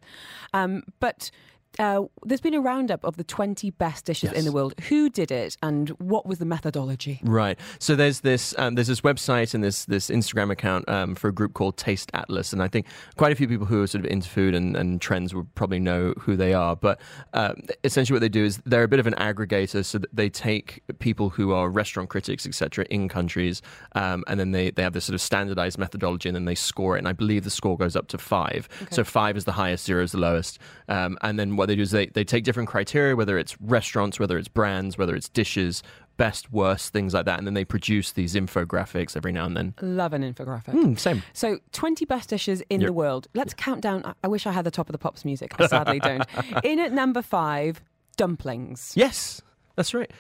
Um, 0.55 0.83
but. 1.01 1.31
Uh, 1.79 2.03
there's 2.25 2.41
been 2.41 2.55
a 2.55 2.61
roundup 2.61 3.05
of 3.05 3.17
the 3.17 3.25
20 3.25 3.71
best 3.71 4.05
dishes 4.05 4.33
in 4.33 4.45
the 4.45 4.53
world. 4.53 4.75
Who 4.89 5.11
did 5.11 5.31
it 5.31 5.57
and 5.63 5.91
what 5.91 6.27
was 6.27 6.39
the 6.39 6.45
methodology? 6.45 7.21
Right. 7.23 7.59
So 7.79 7.95
there's 7.95 8.21
this 8.21 8.55
um, 8.59 8.75
there's 8.75 8.87
this 8.87 9.01
website 9.03 9.55
and 9.55 9.63
this 9.63 9.85
this 9.85 10.09
Instagram 10.09 10.51
account 10.51 10.89
um, 10.89 11.15
for 11.15 11.29
a 11.29 11.33
group 11.33 11.55
called 11.55 11.77
Taste 11.77 12.11
Atlas, 12.15 12.53
and 12.53 12.63
I 12.63 12.69
think 12.69 12.87
quite 13.17 13.33
a 13.33 13.35
few 13.35 13.49
people 13.49 13.67
who 13.67 13.83
are 13.83 13.87
sort 13.87 14.05
of 14.05 14.11
into 14.11 14.29
food 14.29 14.55
and, 14.55 14.77
and 14.77 15.01
trends 15.01 15.35
will 15.35 15.47
probably 15.55 15.79
know 15.79 16.15
who 16.19 16.37
they 16.37 16.55
are. 16.55 16.77
But 16.77 17.01
um, 17.33 17.63
essentially, 17.85 18.15
what 18.15 18.21
they 18.21 18.29
do 18.29 18.45
is 18.45 18.61
they're 18.65 18.85
a 18.85 18.89
bit 18.89 19.01
of 19.01 19.07
an 19.07 19.15
aggregator, 19.15 19.85
so 19.85 19.99
that 19.99 20.15
they 20.15 20.29
take 20.29 20.83
people 20.99 21.31
who 21.31 21.53
are 21.53 21.69
restaurant 21.69 22.09
critics, 22.09 22.47
etc., 22.47 22.87
in 22.91 23.09
countries, 23.09 23.63
um, 23.95 24.25
and 24.27 24.39
then 24.41 24.53
they 24.53 24.71
they 24.71 24.83
have 24.83 24.93
this 24.93 25.05
sort 25.05 25.15
of 25.15 25.21
standardized 25.21 25.79
methodology, 25.79 26.29
and 26.29 26.37
then 26.37 26.45
they 26.45 26.55
score 26.55 26.97
it. 26.97 27.01
And 27.01 27.09
I 27.09 27.13
believe 27.13 27.45
the 27.45 27.51
score 27.51 27.77
goes 27.77 27.97
up 27.97 28.09
to 28.09 28.19
five. 28.19 28.69
So 28.91 29.05
five 29.05 29.37
is 29.37 29.45
the 29.45 29.53
highest, 29.53 29.85
zero 29.85 30.03
is 30.03 30.13
the 30.13 30.19
lowest. 30.19 30.59
Um, 30.89 31.19
and 31.23 31.39
then 31.39 31.57
what 31.57 31.66
they 31.67 31.77
do 31.77 31.83
is 31.83 31.91
they 31.91 32.07
they 32.07 32.25
take 32.25 32.45
different 32.45 32.69
criteria, 32.69 33.15
whether 33.17 33.37
it's 33.39 33.61
restaurants, 33.61 34.19
whether 34.21 34.39
it's 34.39 34.49
brands, 34.49 34.97
whether 34.99 35.15
it's 35.15 35.29
dishes 35.29 35.83
best, 36.17 36.51
worst, 36.51 36.95
things 36.95 37.13
like 37.13 37.27
that. 37.27 37.37
And 37.37 37.47
then 37.47 37.53
they 37.53 37.65
produce 37.67 38.13
these 38.13 38.35
infographics 38.35 39.19
every 39.19 39.33
now 39.33 39.45
and 39.45 39.55
then. 39.55 39.75
Love 39.83 40.15
an 40.15 40.23
infographic. 40.23 40.73
Mm, 40.73 40.99
same. 40.99 41.23
So, 41.35 41.59
20 41.73 42.07
best 42.07 42.31
dishes 42.31 42.63
in 42.71 42.81
Yep. 42.81 42.87
the 42.89 42.93
world. 42.95 43.29
Let's 43.35 43.53
count 43.53 43.83
down. 43.83 44.15
I 44.25 44.29
wish 44.29 44.47
I 44.47 44.53
had 44.53 44.65
the 44.65 44.71
top 44.71 44.89
of 44.89 44.93
the 44.93 44.99
pops 44.99 45.27
music. 45.27 45.53
I 45.61 45.67
sadly 45.67 45.99
don't. 46.01 46.25
In 46.65 46.79
at 46.79 46.91
number 46.93 47.21
five, 47.21 47.83
dumplings. 48.17 48.93
Yes, 48.97 49.43
that's 49.75 49.93
right. 49.93 50.11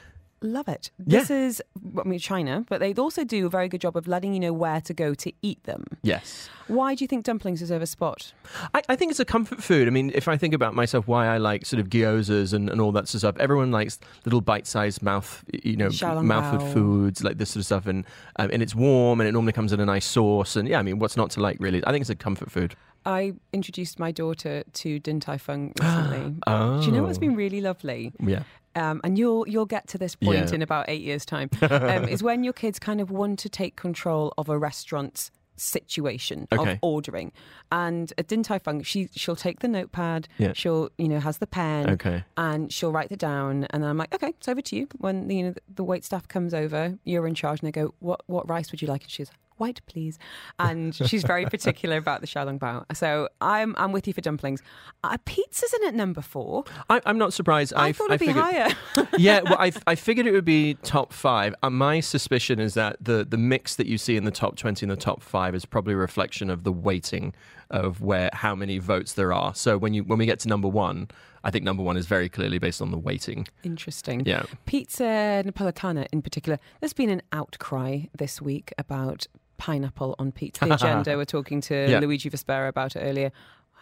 Love 0.42 0.68
it. 0.68 0.90
Yeah. 0.98 1.20
This 1.20 1.30
is, 1.30 1.62
I 1.98 2.06
mean, 2.06 2.18
China, 2.18 2.64
but 2.68 2.78
they 2.78 2.92
also 2.94 3.24
do 3.24 3.46
a 3.46 3.48
very 3.48 3.68
good 3.68 3.80
job 3.80 3.96
of 3.96 4.06
letting 4.06 4.34
you 4.34 4.40
know 4.40 4.52
where 4.52 4.80
to 4.82 4.92
go 4.92 5.14
to 5.14 5.32
eat 5.40 5.62
them. 5.64 5.84
Yes. 6.02 6.50
Why 6.68 6.94
do 6.94 7.04
you 7.04 7.08
think 7.08 7.24
dumplings 7.24 7.60
deserve 7.60 7.80
a 7.80 7.86
spot? 7.86 8.32
I, 8.74 8.82
I 8.88 8.96
think 8.96 9.10
it's 9.10 9.20
a 9.20 9.24
comfort 9.24 9.62
food. 9.62 9.88
I 9.88 9.90
mean, 9.90 10.12
if 10.14 10.28
I 10.28 10.36
think 10.36 10.52
about 10.52 10.74
myself, 10.74 11.08
why 11.08 11.26
I 11.26 11.38
like 11.38 11.64
sort 11.64 11.80
of 11.80 11.88
gyozas 11.88 12.52
and, 12.52 12.68
and 12.68 12.80
all 12.80 12.92
that 12.92 13.08
sort 13.08 13.14
of 13.14 13.20
stuff, 13.20 13.36
everyone 13.38 13.70
likes 13.70 13.98
little 14.24 14.40
bite-sized 14.42 15.02
mouth, 15.02 15.42
you 15.64 15.76
know, 15.76 15.90
mouthful 16.22 16.68
foods 16.68 17.24
like 17.24 17.38
this 17.38 17.50
sort 17.50 17.60
of 17.60 17.66
stuff, 17.66 17.86
and 17.86 18.04
um, 18.36 18.50
and 18.52 18.62
it's 18.62 18.74
warm 18.74 19.20
and 19.20 19.28
it 19.28 19.32
normally 19.32 19.52
comes 19.52 19.72
in 19.72 19.80
a 19.80 19.86
nice 19.86 20.04
sauce, 20.04 20.56
and 20.56 20.68
yeah, 20.68 20.78
I 20.78 20.82
mean, 20.82 20.98
what's 20.98 21.16
not 21.16 21.30
to 21.30 21.40
like 21.40 21.56
really? 21.60 21.84
I 21.86 21.92
think 21.92 22.02
it's 22.02 22.10
a 22.10 22.16
comfort 22.16 22.50
food. 22.50 22.74
I 23.06 23.32
introduced 23.52 23.98
my 23.98 24.10
daughter 24.12 24.64
to 24.74 24.98
Din 24.98 25.20
Tai 25.20 25.38
Fung 25.38 25.72
recently. 25.80 26.34
Oh, 26.46 26.80
Do 26.80 26.86
you 26.86 26.92
know 26.92 27.02
what's 27.04 27.18
been 27.18 27.36
really 27.36 27.60
lovely? 27.60 28.12
Yeah. 28.20 28.42
um, 28.74 29.00
and 29.04 29.16
you'll 29.16 29.48
you'll 29.48 29.64
get 29.64 29.86
to 29.88 29.98
this 29.98 30.14
point 30.16 30.48
Yeah. 30.48 30.54
in 30.56 30.60
about 30.62 30.86
eight 30.88 31.00
years' 31.02 31.24
time, 31.24 31.48
um, 31.70 32.08
is 32.08 32.22
when 32.22 32.44
your 32.44 32.52
kids 32.52 32.78
kind 32.78 33.00
of 33.00 33.10
want 33.10 33.38
to 33.40 33.48
take 33.48 33.76
control 33.76 34.34
of 34.36 34.48
a 34.48 34.58
restaurant's 34.58 35.30
situation 35.58 36.46
Okay. 36.52 36.72
of 36.72 36.78
ordering. 36.82 37.32
And 37.72 38.12
at 38.18 38.28
Din 38.28 38.42
Tai 38.42 38.58
Fung, 38.58 38.82
she 38.82 39.08
she'll 39.14 39.36
take 39.36 39.60
the 39.60 39.68
notepad, 39.68 40.28
Yeah. 40.38 40.52
she'll 40.54 40.90
you 40.98 41.08
know 41.08 41.20
has 41.20 41.38
the 41.38 41.46
pen, 41.46 41.90
Okay. 41.90 42.24
and 42.36 42.70
she'll 42.72 42.92
write 42.92 43.10
it 43.12 43.18
down. 43.18 43.64
And 43.70 43.82
then 43.82 43.88
I'm 43.90 43.96
like, 43.96 44.14
okay, 44.14 44.28
it's 44.30 44.48
over 44.48 44.60
to 44.60 44.76
you. 44.76 44.88
When 44.98 45.30
you 45.30 45.42
know 45.44 45.54
the 45.74 45.84
wait 45.84 46.04
staff 46.04 46.28
comes 46.28 46.52
over, 46.52 46.98
you're 47.04 47.26
in 47.26 47.34
charge, 47.34 47.60
and 47.60 47.68
they 47.68 47.72
go, 47.72 47.94
what 48.00 48.20
what 48.26 48.48
rice 48.48 48.70
would 48.70 48.82
you 48.82 48.88
like? 48.88 49.02
And 49.02 49.10
she's 49.10 49.30
white, 49.56 49.80
please. 49.86 50.18
And 50.58 50.94
she's 50.94 51.22
very 51.22 51.44
particular 51.46 51.96
about 51.96 52.22
the 52.22 52.26
xiaolongbao. 52.26 52.96
So 52.96 53.28
I'm 53.40 53.74
I'm 53.78 53.92
with 53.92 54.06
you 54.06 54.12
for 54.12 54.20
dumplings. 54.20 54.62
Uh, 55.04 55.16
pizza's 55.24 55.72
in 55.74 55.88
at 55.88 55.94
number 55.94 56.20
four. 56.22 56.64
I, 56.88 57.00
I'm 57.04 57.18
not 57.18 57.32
surprised. 57.32 57.74
I, 57.74 57.92
thought 57.92 58.10
it'd 58.10 58.20
be 58.20 58.26
figured- 58.26 58.44
higher. 58.44 58.74
yeah, 59.18 59.40
well, 59.42 59.56
I, 59.58 59.72
I 59.86 59.94
figured 59.94 60.26
it 60.26 60.32
would 60.32 60.44
be 60.44 60.74
top 60.82 61.12
five. 61.12 61.54
Uh, 61.62 61.70
my 61.70 62.00
suspicion 62.00 62.58
is 62.58 62.74
that 62.74 62.96
the, 63.00 63.24
the 63.24 63.36
mix 63.36 63.76
that 63.76 63.86
you 63.86 63.98
see 63.98 64.16
in 64.16 64.24
the 64.24 64.30
top 64.30 64.56
20 64.56 64.84
and 64.84 64.90
the 64.90 64.96
top 64.96 65.22
five 65.22 65.54
is 65.54 65.64
probably 65.64 65.94
a 65.94 65.98
reflection 65.98 66.50
of 66.50 66.64
the 66.64 66.72
weighting 66.72 67.34
of 67.70 68.00
where 68.00 68.30
how 68.32 68.54
many 68.54 68.78
votes 68.78 69.12
there 69.14 69.32
are. 69.32 69.54
So 69.54 69.76
when 69.78 69.92
you 69.94 70.04
when 70.04 70.18
we 70.18 70.26
get 70.26 70.38
to 70.40 70.48
number 70.48 70.68
one, 70.68 71.08
I 71.44 71.50
think 71.50 71.64
number 71.64 71.82
one 71.82 71.96
is 71.96 72.06
very 72.06 72.28
clearly 72.28 72.58
based 72.58 72.80
on 72.80 72.90
the 72.90 72.98
weighting. 72.98 73.46
Interesting. 73.62 74.24
Yeah. 74.24 74.44
Pizza 74.66 75.42
Napolitana 75.44 76.06
in 76.12 76.22
particular. 76.22 76.58
There's 76.80 76.92
been 76.92 77.10
an 77.10 77.22
outcry 77.32 78.02
this 78.16 78.40
week 78.40 78.72
about 78.78 79.26
pineapple 79.58 80.14
on 80.18 80.32
pizza. 80.32 80.64
The 80.66 80.74
agenda. 80.74 81.16
We're 81.16 81.24
talking 81.24 81.60
to 81.62 81.90
Yeah. 81.90 82.00
Luigi 82.00 82.30
Vespera 82.30 82.68
about 82.68 82.96
it 82.96 83.00
earlier. 83.00 83.30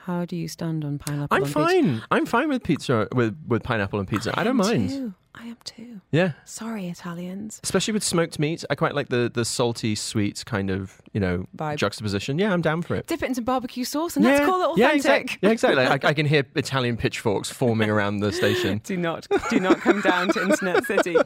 How 0.04 0.26
do 0.26 0.36
you 0.36 0.48
stand 0.48 0.84
on 0.84 0.98
pineapple? 0.98 1.34
I'm 1.34 1.42
on 1.44 1.46
Pizza? 1.48 1.58
fine. 1.60 2.02
I'm 2.10 2.26
fine 2.26 2.48
with 2.50 2.62
pizza 2.62 3.08
with 3.14 3.36
with 3.48 3.62
pineapple 3.62 3.98
and 3.98 4.06
pizza. 4.08 4.38
I, 4.38 4.44
don't 4.44 4.50
am 4.50 4.56
mind. 4.58 4.90
Too. 4.90 5.14
I 5.34 5.46
am 5.46 5.56
too. 5.64 6.00
Yeah. 6.12 6.32
Sorry, 6.44 6.88
Italians. 6.88 7.58
Especially 7.64 7.92
with 7.92 8.04
smoked 8.04 8.38
meat, 8.38 8.64
I 8.68 8.74
quite 8.74 8.94
like 8.94 9.08
the 9.08 9.30
the 9.32 9.46
salty, 9.46 9.94
sweet 9.94 10.44
kind 10.44 10.70
of 10.70 11.00
you 11.14 11.20
know 11.20 11.46
Vibe. 11.56 11.76
juxtaposition. 11.78 12.38
Yeah, 12.38 12.52
I'm 12.52 12.60
down 12.60 12.82
for 12.82 12.94
it. 12.96 13.06
Dip 13.06 13.22
it 13.22 13.26
in 13.30 13.34
some 13.34 13.44
barbecue 13.44 13.82
sauce 13.84 14.14
and 14.16 14.26
let's 14.26 14.44
call 14.44 14.74
it 14.74 14.78
Yeah, 14.78 14.88
authentic. 14.88 15.22
exact- 15.22 15.38
yeah, 15.42 15.50
exactly. 15.50 15.84
I, 15.86 15.94
I 15.94 16.12
can 16.12 16.26
hear 16.26 16.44
Italian 16.54 16.98
pitchforks 16.98 17.50
forming 17.50 17.88
around 17.88 18.18
the 18.18 18.30
station. 18.30 18.82
Do 18.84 18.98
not, 18.98 19.26
do 19.48 19.58
not 19.58 19.80
come 19.80 20.02
down 20.02 20.28
to 20.34 20.42
Internet 20.42 20.84
City. 20.84 21.16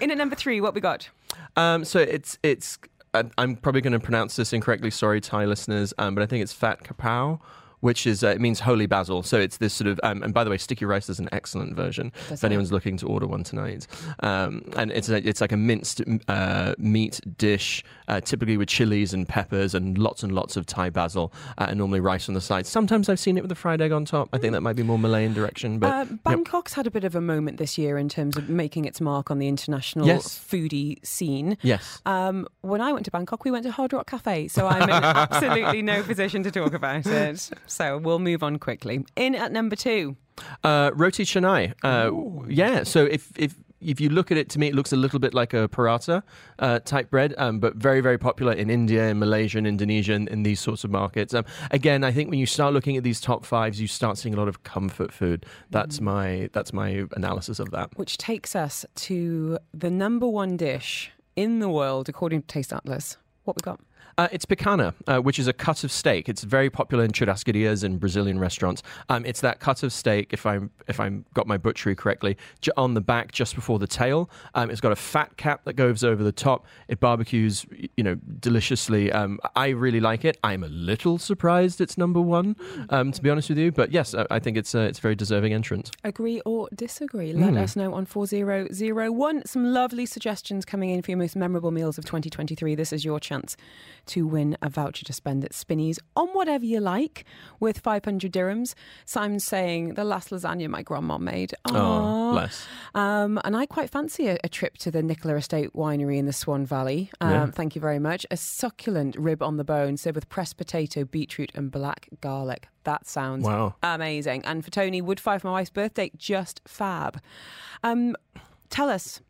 In 0.00 0.12
at 0.12 0.16
number 0.16 0.36
three, 0.36 0.60
what 0.60 0.74
we 0.76 0.80
got? 0.80 1.08
Um, 1.56 1.84
so 1.84 1.98
it's 1.98 2.38
it's. 2.44 2.78
I- 3.14 3.24
I'm 3.38 3.56
probably 3.56 3.80
going 3.80 3.92
to 3.92 4.00
pronounce 4.00 4.36
this 4.36 4.52
incorrectly. 4.52 4.90
Sorry, 4.90 5.20
Thai 5.20 5.44
listeners, 5.46 5.94
um, 5.98 6.14
but 6.14 6.22
I 6.22 6.26
think 6.26 6.42
it's 6.42 6.52
fat 6.52 6.84
kapow. 6.84 7.40
Which 7.80 8.06
is 8.06 8.24
uh, 8.24 8.28
it 8.28 8.40
means 8.40 8.60
holy 8.60 8.86
basil, 8.86 9.22
so 9.22 9.38
it's 9.38 9.58
this 9.58 9.72
sort 9.74 9.88
of. 9.88 10.00
Um, 10.02 10.22
and 10.22 10.34
by 10.34 10.42
the 10.44 10.50
way, 10.50 10.58
sticky 10.58 10.84
rice 10.84 11.08
is 11.08 11.18
an 11.20 11.28
excellent 11.32 11.76
version. 11.76 12.12
Does 12.28 12.40
if 12.40 12.44
anyone's 12.44 12.72
looking 12.72 12.96
to 12.98 13.06
order 13.06 13.26
one 13.26 13.44
tonight, 13.44 13.86
um, 14.20 14.62
and 14.76 14.90
it's 14.90 15.08
a, 15.08 15.16
it's 15.28 15.40
like 15.40 15.52
a 15.52 15.56
minced 15.56 16.02
uh, 16.26 16.74
meat 16.78 17.20
dish, 17.38 17.84
uh, 18.08 18.20
typically 18.20 18.56
with 18.56 18.68
chilies 18.68 19.14
and 19.14 19.28
peppers 19.28 19.74
and 19.74 19.96
lots 19.96 20.22
and 20.24 20.32
lots 20.32 20.56
of 20.56 20.66
Thai 20.66 20.90
basil, 20.90 21.32
uh, 21.58 21.66
and 21.68 21.78
normally 21.78 22.00
rice 22.00 22.28
on 22.28 22.34
the 22.34 22.40
side. 22.40 22.66
Sometimes 22.66 23.08
I've 23.08 23.20
seen 23.20 23.36
it 23.38 23.42
with 23.42 23.52
a 23.52 23.56
fried 23.56 23.80
egg 23.80 23.92
on 23.92 24.04
top. 24.04 24.28
I 24.32 24.38
think 24.38 24.52
that 24.54 24.60
might 24.62 24.76
be 24.76 24.82
more 24.82 24.98
Malayan 24.98 25.32
direction, 25.32 25.78
but 25.78 25.88
Uh. 25.88 26.04
Bangkok's 26.24 26.74
had 26.74 26.86
a 26.86 26.90
bit 26.90 27.04
of 27.04 27.14
a 27.14 27.20
moment 27.20 27.58
this 27.58 27.78
year 27.78 27.96
in 27.96 28.08
terms 28.08 28.36
of 28.36 28.48
making 28.48 28.84
its 28.86 29.00
mark 29.00 29.30
on 29.30 29.38
the 29.38 29.46
international 29.48 30.06
Yes. 30.06 30.38
foodie 30.38 31.04
scene. 31.06 31.56
yes. 31.62 32.00
Um, 32.06 32.46
when 32.62 32.80
I 32.80 32.92
went 32.92 33.04
to 33.04 33.10
Bangkok, 33.10 33.44
we 33.44 33.50
went 33.50 33.64
to 33.64 33.70
Hard 33.70 33.92
Rock 33.92 34.08
Cafe, 34.10 34.48
so 34.48 34.66
I'm 34.66 34.82
in 34.82 34.90
absolutely 34.90 35.82
no 35.82 36.02
position 36.02 36.42
to 36.42 36.50
talk 36.50 36.72
about 36.74 37.06
it. 37.06 37.50
So 37.68 37.98
we'll 37.98 38.18
move 38.18 38.42
on 38.42 38.58
quickly. 38.58 39.04
In 39.16 39.34
at 39.34 39.52
number 39.52 39.76
two, 39.76 40.16
Uh, 40.64 40.90
roti 40.94 41.24
canai. 41.24 41.72
Uh, 41.82 42.10
yeah. 42.48 42.84
So 42.84 43.04
if 43.04 43.32
if 43.36 43.54
if 43.80 44.00
you 44.00 44.08
look 44.08 44.32
at 44.32 44.36
it, 44.36 44.48
to 44.50 44.58
me, 44.58 44.66
it 44.66 44.74
looks 44.74 44.92
a 44.92 44.96
little 44.96 45.20
bit 45.20 45.34
like 45.34 45.54
a 45.54 45.68
paratha 45.68 46.22
uh, 46.58 46.80
type 46.80 47.10
bread, 47.10 47.32
um, 47.38 47.60
but 47.60 47.76
very 47.76 48.00
very 48.00 48.18
popular 48.18 48.52
in 48.52 48.70
India, 48.70 49.08
in 49.08 49.18
Malaysia, 49.18 49.58
and 49.58 49.66
Indonesia, 49.66 50.14
and 50.14 50.28
in 50.28 50.42
these 50.42 50.60
sorts 50.60 50.82
of 50.84 50.90
markets. 50.90 51.32
Um, 51.34 51.44
again, 51.70 52.02
I 52.02 52.12
think 52.12 52.30
when 52.30 52.38
you 52.40 52.46
start 52.46 52.72
looking 52.74 52.96
at 52.96 53.04
these 53.04 53.20
top 53.20 53.44
fives, 53.44 53.80
you 53.80 53.86
start 53.86 54.18
seeing 54.18 54.34
a 54.34 54.38
lot 54.38 54.48
of 54.48 54.62
comfort 54.62 55.12
food. 55.12 55.46
That's 55.70 56.00
my 56.00 56.48
that's 56.52 56.72
my 56.72 57.06
analysis 57.16 57.58
of 57.60 57.70
that. 57.70 57.96
which 57.96 58.16
takes 58.16 58.56
us 58.56 58.84
to 59.06 59.58
the 59.72 59.90
number 59.90 60.26
one 60.26 60.56
dish 60.56 61.12
in 61.36 61.60
the 61.60 61.68
world 61.68 62.08
according 62.08 62.42
to 62.42 62.46
Taste 62.46 62.72
Atlas. 62.72 63.16
What 63.44 63.56
we 63.56 63.62
got? 63.62 63.80
Uh, 64.18 64.26
it's 64.32 64.44
picanha, 64.44 64.92
uh, 65.06 65.20
which 65.20 65.38
is 65.38 65.46
a 65.46 65.52
cut 65.52 65.84
of 65.84 65.92
steak. 65.92 66.28
It's 66.28 66.42
very 66.42 66.68
popular 66.68 67.04
in 67.04 67.12
churrascarias 67.12 67.84
and 67.84 68.00
Brazilian 68.00 68.40
restaurants. 68.40 68.82
Um, 69.08 69.24
it's 69.24 69.40
that 69.42 69.60
cut 69.60 69.84
of 69.84 69.92
steak, 69.92 70.32
if 70.32 70.44
I'm 70.44 70.70
if 70.88 70.98
I'm 70.98 71.24
got 71.34 71.46
my 71.46 71.56
butchery 71.56 71.94
correctly, 71.94 72.36
j- 72.60 72.72
on 72.76 72.94
the 72.94 73.00
back 73.00 73.30
just 73.30 73.54
before 73.54 73.78
the 73.78 73.86
tail. 73.86 74.28
Um, 74.56 74.70
it's 74.70 74.80
got 74.80 74.90
a 74.90 74.96
fat 74.96 75.36
cap 75.36 75.62
that 75.66 75.74
goes 75.74 76.02
over 76.02 76.24
the 76.24 76.32
top. 76.32 76.66
It 76.88 76.98
barbecues, 76.98 77.64
you 77.96 78.02
know, 78.02 78.16
deliciously. 78.40 79.12
Um, 79.12 79.38
I 79.54 79.68
really 79.68 80.00
like 80.00 80.24
it. 80.24 80.36
I'm 80.42 80.64
a 80.64 80.68
little 80.68 81.18
surprised 81.18 81.80
it's 81.80 81.96
number 81.96 82.20
one, 82.20 82.56
um, 82.90 83.12
to 83.12 83.22
be 83.22 83.30
honest 83.30 83.48
with 83.50 83.58
you. 83.58 83.70
But 83.70 83.92
yes, 83.92 84.14
I, 84.16 84.26
I 84.32 84.38
think 84.40 84.56
it's 84.56 84.74
uh, 84.74 84.80
it's 84.80 84.98
a 84.98 85.02
very 85.02 85.14
deserving 85.14 85.52
entrance. 85.52 85.92
Agree 86.02 86.40
or 86.44 86.68
disagree? 86.74 87.32
Let 87.32 87.52
Mm. 87.54 87.58
us 87.62 87.76
know 87.76 87.94
on 87.94 88.04
4001. 88.04 89.46
Some 89.46 89.72
lovely 89.72 90.06
suggestions 90.06 90.64
coming 90.64 90.90
in 90.90 91.02
for 91.02 91.12
your 91.12 91.18
most 91.18 91.36
memorable 91.36 91.70
meals 91.70 91.98
of 91.98 92.04
2023. 92.04 92.74
This 92.74 92.92
is 92.92 93.04
your 93.04 93.20
chance 93.20 93.56
to 94.08 94.26
win 94.26 94.56
a 94.62 94.68
voucher 94.68 95.04
to 95.04 95.12
spend 95.12 95.44
at 95.44 95.52
Spinneys 95.54 95.98
on 96.16 96.28
whatever 96.28 96.64
you 96.64 96.80
like 96.80 97.24
with 97.60 97.78
500 97.78 98.32
dirhams. 98.32 98.74
Simon's 99.04 99.44
saying 99.44 99.94
the 99.94 100.04
last 100.04 100.30
lasagna 100.30 100.68
my 100.68 100.82
grandma 100.82 101.18
made. 101.18 101.54
Oh, 101.66 101.76
Aw. 101.76 102.32
bless. 102.32 102.66
Um, 102.94 103.40
and 103.44 103.56
I 103.56 103.66
quite 103.66 103.90
fancy 103.90 104.28
a, 104.28 104.38
a 104.42 104.48
trip 104.48 104.76
to 104.78 104.90
the 104.90 105.02
Nikola 105.02 105.36
Estate 105.36 105.72
Winery 105.74 106.18
in 106.18 106.26
the 106.26 106.32
Swan 106.32 106.66
Valley. 106.66 107.10
Um, 107.20 107.30
Yeah. 107.30 107.46
Thank 107.46 107.74
you 107.74 107.80
very 107.80 107.98
much. 107.98 108.26
A 108.30 108.36
succulent 108.36 109.16
rib 109.16 109.42
on 109.42 109.56
the 109.56 109.64
bone, 109.64 109.96
served 109.96 110.16
with 110.16 110.28
pressed 110.28 110.56
potato, 110.56 111.04
beetroot, 111.04 111.52
and 111.54 111.70
black 111.70 112.08
garlic. 112.20 112.68
That 112.84 113.06
sounds 113.06 113.44
Wow. 113.44 113.74
amazing. 113.82 114.44
And 114.44 114.64
for 114.64 114.70
Tony, 114.70 115.00
would 115.02 115.20
five 115.20 115.42
for 115.42 115.48
my 115.48 115.52
wife's 115.52 115.70
birthday, 115.70 116.10
just 116.16 116.60
fab. 116.66 117.20
Um, 117.82 118.16
tell 118.70 118.88
us. 118.88 119.20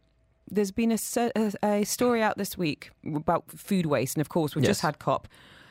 There's 0.51 0.70
been 0.70 0.92
a, 0.92 1.53
a, 1.62 1.84
story 1.84 2.22
out 2.22 2.38
this 2.38 2.57
week 2.57 2.90
about 3.14 3.51
food 3.51 3.86
waste, 3.86 4.16
and 4.16 4.20
of 4.20 4.28
course, 4.28 4.55
we've 4.55 4.64
just 4.64 4.80
had 4.80 4.99
COP. 4.99 5.28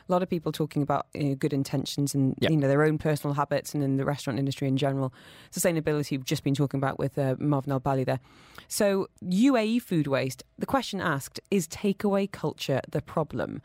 A 0.08 0.12
lot 0.12 0.24
of 0.24 0.30
people 0.30 0.52
talking 0.52 0.82
about 0.82 1.08
you 1.14 1.24
know, 1.24 1.36
good 1.36 1.52
intentions 1.52 2.16
and 2.16 2.34
Yeah. 2.40 2.50
you 2.50 2.56
know 2.56 2.68
their 2.68 2.84
own 2.84 2.98
personal 2.98 3.34
habits, 3.34 3.74
and 3.74 3.84
in 3.84 3.98
the 3.98 4.06
restaurant 4.06 4.40
industry 4.40 4.68
in 4.68 4.78
general, 4.78 5.14
sustainability. 5.52 6.12
We've 6.12 6.26
just 6.26 6.44
been 6.44 6.56
talking 6.56 6.78
about 6.78 6.98
with 6.98 7.18
uh, 7.18 7.36
Marvin 7.40 7.74
Alballi 7.74 8.06
there. 8.06 8.20
So 8.68 9.08
UAE 9.24 9.82
food 9.82 10.08
waste. 10.08 10.44
The 10.58 10.66
question 10.66 11.02
asked 11.02 11.40
is 11.52 11.68
takeaway 11.68 12.32
culture 12.32 12.82
the 12.90 13.02
problem? 13.02 13.62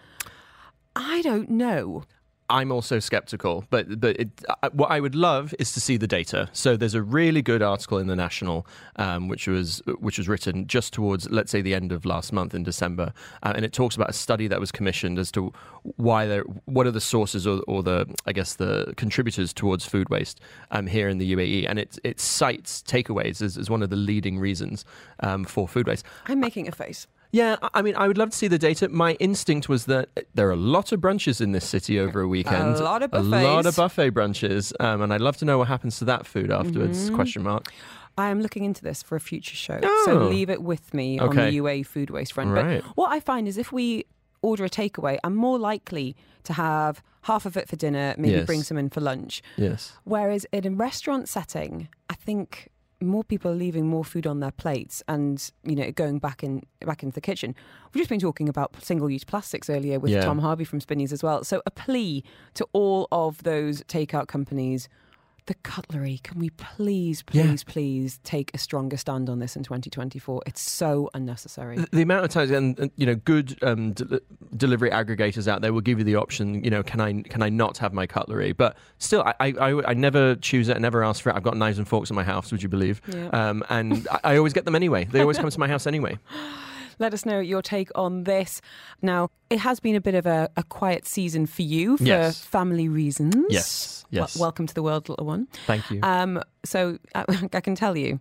I 0.96 1.22
don't 1.22 1.50
know. 1.50 2.04
I'm 2.52 2.70
also 2.70 2.98
skeptical, 2.98 3.64
but 3.70 3.98
but 3.98 4.20
it, 4.20 4.28
uh, 4.46 4.68
what 4.72 4.90
I 4.90 5.00
would 5.00 5.14
love 5.14 5.54
is 5.58 5.72
to 5.72 5.80
see 5.80 5.96
the 5.96 6.06
data. 6.06 6.50
So 6.52 6.76
there's 6.76 6.94
a 6.94 7.00
really 7.02 7.40
good 7.40 7.62
article 7.62 7.96
in 7.96 8.08
the 8.08 8.14
National, 8.14 8.66
um, 8.96 9.28
which 9.28 9.48
was 9.48 9.80
which 10.00 10.18
was 10.18 10.28
written 10.28 10.66
just 10.66 10.92
towards 10.92 11.30
let's 11.30 11.50
say 11.50 11.62
the 11.62 11.74
end 11.74 11.92
of 11.92 12.04
last 12.04 12.30
month 12.30 12.54
in 12.54 12.62
December, 12.62 13.14
uh, 13.42 13.54
and 13.56 13.64
it 13.64 13.72
talks 13.72 13.96
about 13.96 14.10
a 14.10 14.12
study 14.12 14.48
that 14.48 14.60
was 14.60 14.70
commissioned 14.70 15.18
as 15.18 15.32
to 15.32 15.50
why 15.96 16.26
there, 16.26 16.42
what 16.66 16.86
are 16.86 16.90
the 16.90 17.00
sources 17.00 17.46
or, 17.46 17.62
or 17.66 17.82
the 17.82 18.06
I 18.26 18.32
guess 18.34 18.54
the 18.54 18.92
contributors 18.98 19.54
towards 19.54 19.86
food 19.86 20.10
waste 20.10 20.38
um, 20.72 20.86
here 20.86 21.08
in 21.08 21.16
the 21.16 21.32
UAE, 21.34 21.66
and 21.66 21.78
it 21.78 21.98
it 22.04 22.20
cites 22.20 22.82
takeaways 22.82 23.40
as, 23.40 23.56
as 23.56 23.70
one 23.70 23.82
of 23.82 23.88
the 23.88 23.96
leading 23.96 24.38
reasons 24.38 24.84
um, 25.20 25.44
for 25.44 25.66
food 25.66 25.86
waste. 25.86 26.04
I'm 26.26 26.40
making 26.40 26.68
a 26.68 26.72
face. 26.72 27.06
Yeah, 27.32 27.56
I- 27.74 27.80
mean, 27.82 27.96
I 27.96 28.06
would 28.06 28.18
love 28.18 28.30
to 28.30 28.36
see 28.36 28.46
the 28.48 28.58
data. 28.58 28.88
My 28.90 29.12
instinct 29.14 29.68
was 29.68 29.86
that 29.86 30.10
there 30.34 30.46
are 30.48 30.52
a 30.52 30.56
lot 30.56 30.92
of 30.92 31.00
brunches 31.00 31.40
in 31.40 31.52
this 31.52 31.66
city 31.66 31.98
over 31.98 32.20
a 32.20 32.28
weekend. 32.28 32.76
A 32.76 32.84
lot 32.84 33.02
of 33.02 33.10
buffets. 33.10 33.28
A 33.32 33.42
lot 33.42 33.64
of 33.66 33.74
buffet 33.74 34.10
brunches, 34.10 34.72
um, 34.80 35.00
and 35.00 35.12
I'd 35.14 35.22
love 35.22 35.38
to 35.38 35.44
know 35.46 35.56
what 35.58 35.68
happens 35.68 35.98
to 35.98 36.04
that 36.04 36.26
food 36.26 36.50
afterwards. 36.50 37.06
Mm-hmm. 37.06 37.14
Question 37.14 37.42
mark. 37.42 37.72
I 38.18 38.28
am 38.28 38.42
looking 38.42 38.64
into 38.64 38.82
this 38.82 39.02
for 39.02 39.16
a 39.16 39.20
future 39.20 39.56
show. 39.56 39.80
Oh. 39.82 40.02
So 40.04 40.28
leave 40.28 40.50
it 40.50 40.62
with 40.62 40.92
me 40.92 41.18
on 41.18 41.34
the 41.34 41.50
UA 41.52 41.84
food 41.84 42.10
waste 42.10 42.34
front. 42.34 42.50
Right. 42.50 42.82
But 42.82 42.96
what 42.96 43.10
I 43.10 43.20
find 43.20 43.48
is 43.48 43.56
if 43.56 43.72
we 43.72 44.04
order 44.42 44.64
a 44.66 44.68
takeaway, 44.70 45.16
I'm 45.24 45.34
more 45.34 45.58
likely 45.58 46.14
to 46.44 46.52
have 46.52 47.02
half 47.22 47.46
of 47.46 47.56
it 47.56 47.68
for 47.68 47.76
dinner, 47.76 48.14
maybe 48.18 48.34
Yes. 48.34 48.46
bring 48.46 48.62
some 48.62 48.76
in 48.76 48.90
for 48.90 49.00
lunch. 49.00 49.42
Yes. 49.56 49.92
Whereas 50.04 50.44
in 50.52 50.66
a 50.66 50.70
restaurant 50.70 51.28
setting, 51.28 51.88
I 52.10 52.14
think 52.14 52.68
more 53.06 53.24
people 53.24 53.50
are 53.50 53.54
leaving 53.54 53.86
more 53.86 54.04
food 54.04 54.26
on 54.26 54.40
their 54.40 54.50
plates 54.50 55.02
and 55.08 55.50
you 55.64 55.74
know 55.76 55.90
going 55.92 56.18
back 56.18 56.42
in 56.42 56.62
back 56.80 57.02
into 57.02 57.14
the 57.14 57.20
kitchen. 57.20 57.54
We've 57.92 58.00
just 58.00 58.10
been 58.10 58.20
talking 58.20 58.48
about 58.48 58.82
single-use 58.82 59.24
plastics 59.24 59.68
earlier 59.70 59.98
with 60.00 60.10
Yeah. 60.12 60.24
Tom 60.24 60.38
Harvey 60.38 60.64
from 60.64 60.80
Spinneys 60.80 61.12
as 61.12 61.22
well. 61.22 61.44
So 61.44 61.62
a 61.66 61.70
plea 61.70 62.24
to 62.54 62.66
all 62.72 63.08
of 63.12 63.42
those 63.42 63.82
takeout 63.84 64.28
companies. 64.28 64.88
The 65.46 65.54
cutlery, 65.54 66.20
can 66.22 66.38
we 66.38 66.50
please, 66.50 67.24
Yeah. 67.32 67.42
please, 67.42 67.64
please 67.64 68.20
take 68.22 68.52
a 68.54 68.58
stronger 68.58 68.96
stand 68.96 69.28
on 69.28 69.40
this 69.40 69.56
in 69.56 69.64
2024? 69.64 70.42
It's 70.46 70.60
so 70.60 71.10
unnecessary. 71.14 71.78
The, 71.78 71.88
the 71.90 72.02
amount 72.02 72.24
of 72.24 72.30
times, 72.30 72.52
and, 72.52 72.78
and, 72.78 72.90
you 72.96 73.06
know, 73.06 73.16
good 73.16 73.58
um, 73.64 73.92
del- 73.92 74.20
delivery 74.56 74.90
aggregators 74.90 75.48
out 75.48 75.60
there 75.60 75.72
will 75.72 75.80
give 75.80 75.98
you 75.98 76.04
the 76.04 76.14
option. 76.14 76.62
You 76.62 76.70
know, 76.70 76.84
can 76.84 77.00
I 77.00 77.22
can 77.22 77.42
I 77.42 77.48
not 77.48 77.76
have 77.78 77.92
my 77.92 78.06
cutlery? 78.06 78.52
But 78.52 78.76
still, 78.98 79.22
I 79.22 79.34
I, 79.40 79.46
I, 79.60 79.90
I 79.90 79.94
never 79.94 80.36
choose 80.36 80.68
it. 80.68 80.76
I 80.76 80.78
never 80.78 81.02
ask 81.02 81.20
for 81.22 81.30
it. 81.30 81.36
I've 81.36 81.42
got 81.42 81.56
knives 81.56 81.78
and 81.78 81.88
forks 81.88 82.08
in 82.10 82.14
my 82.14 82.22
house. 82.24 82.52
Would 82.52 82.62
you 82.62 82.68
believe? 82.68 83.02
Yeah. 83.08 83.26
Um, 83.30 83.64
and 83.68 84.06
I, 84.12 84.20
I 84.22 84.36
always 84.36 84.52
get 84.52 84.64
them 84.64 84.76
anyway. 84.76 85.06
They 85.10 85.20
always 85.22 85.38
come 85.38 85.50
to 85.50 85.58
my 85.58 85.66
house 85.68 85.88
anyway. 85.88 86.18
Let 86.98 87.14
us 87.14 87.26
know 87.26 87.40
your 87.40 87.62
take 87.62 87.90
on 87.96 88.24
this. 88.24 88.60
Now, 89.00 89.30
it 89.52 89.58
has 89.60 89.80
been 89.80 89.94
a 89.96 90.00
bit 90.00 90.14
of 90.14 90.26
a, 90.26 90.48
a 90.56 90.62
quiet 90.62 91.06
season 91.06 91.46
for 91.46 91.62
you 91.62 91.96
for 91.96 92.04
Yes. 92.04 92.40
family 92.40 92.88
reasons. 92.88 93.34
Yes, 93.50 94.04
yes. 94.10 94.36
Wel- 94.36 94.46
welcome 94.46 94.66
to 94.66 94.74
the 94.74 94.82
world, 94.82 95.08
little 95.08 95.26
one. 95.26 95.46
Thank 95.66 95.90
you. 95.90 96.00
Um, 96.02 96.42
so 96.64 96.98
I, 97.14 97.24
I 97.52 97.60
can 97.60 97.74
tell 97.74 97.96
you, 97.96 98.20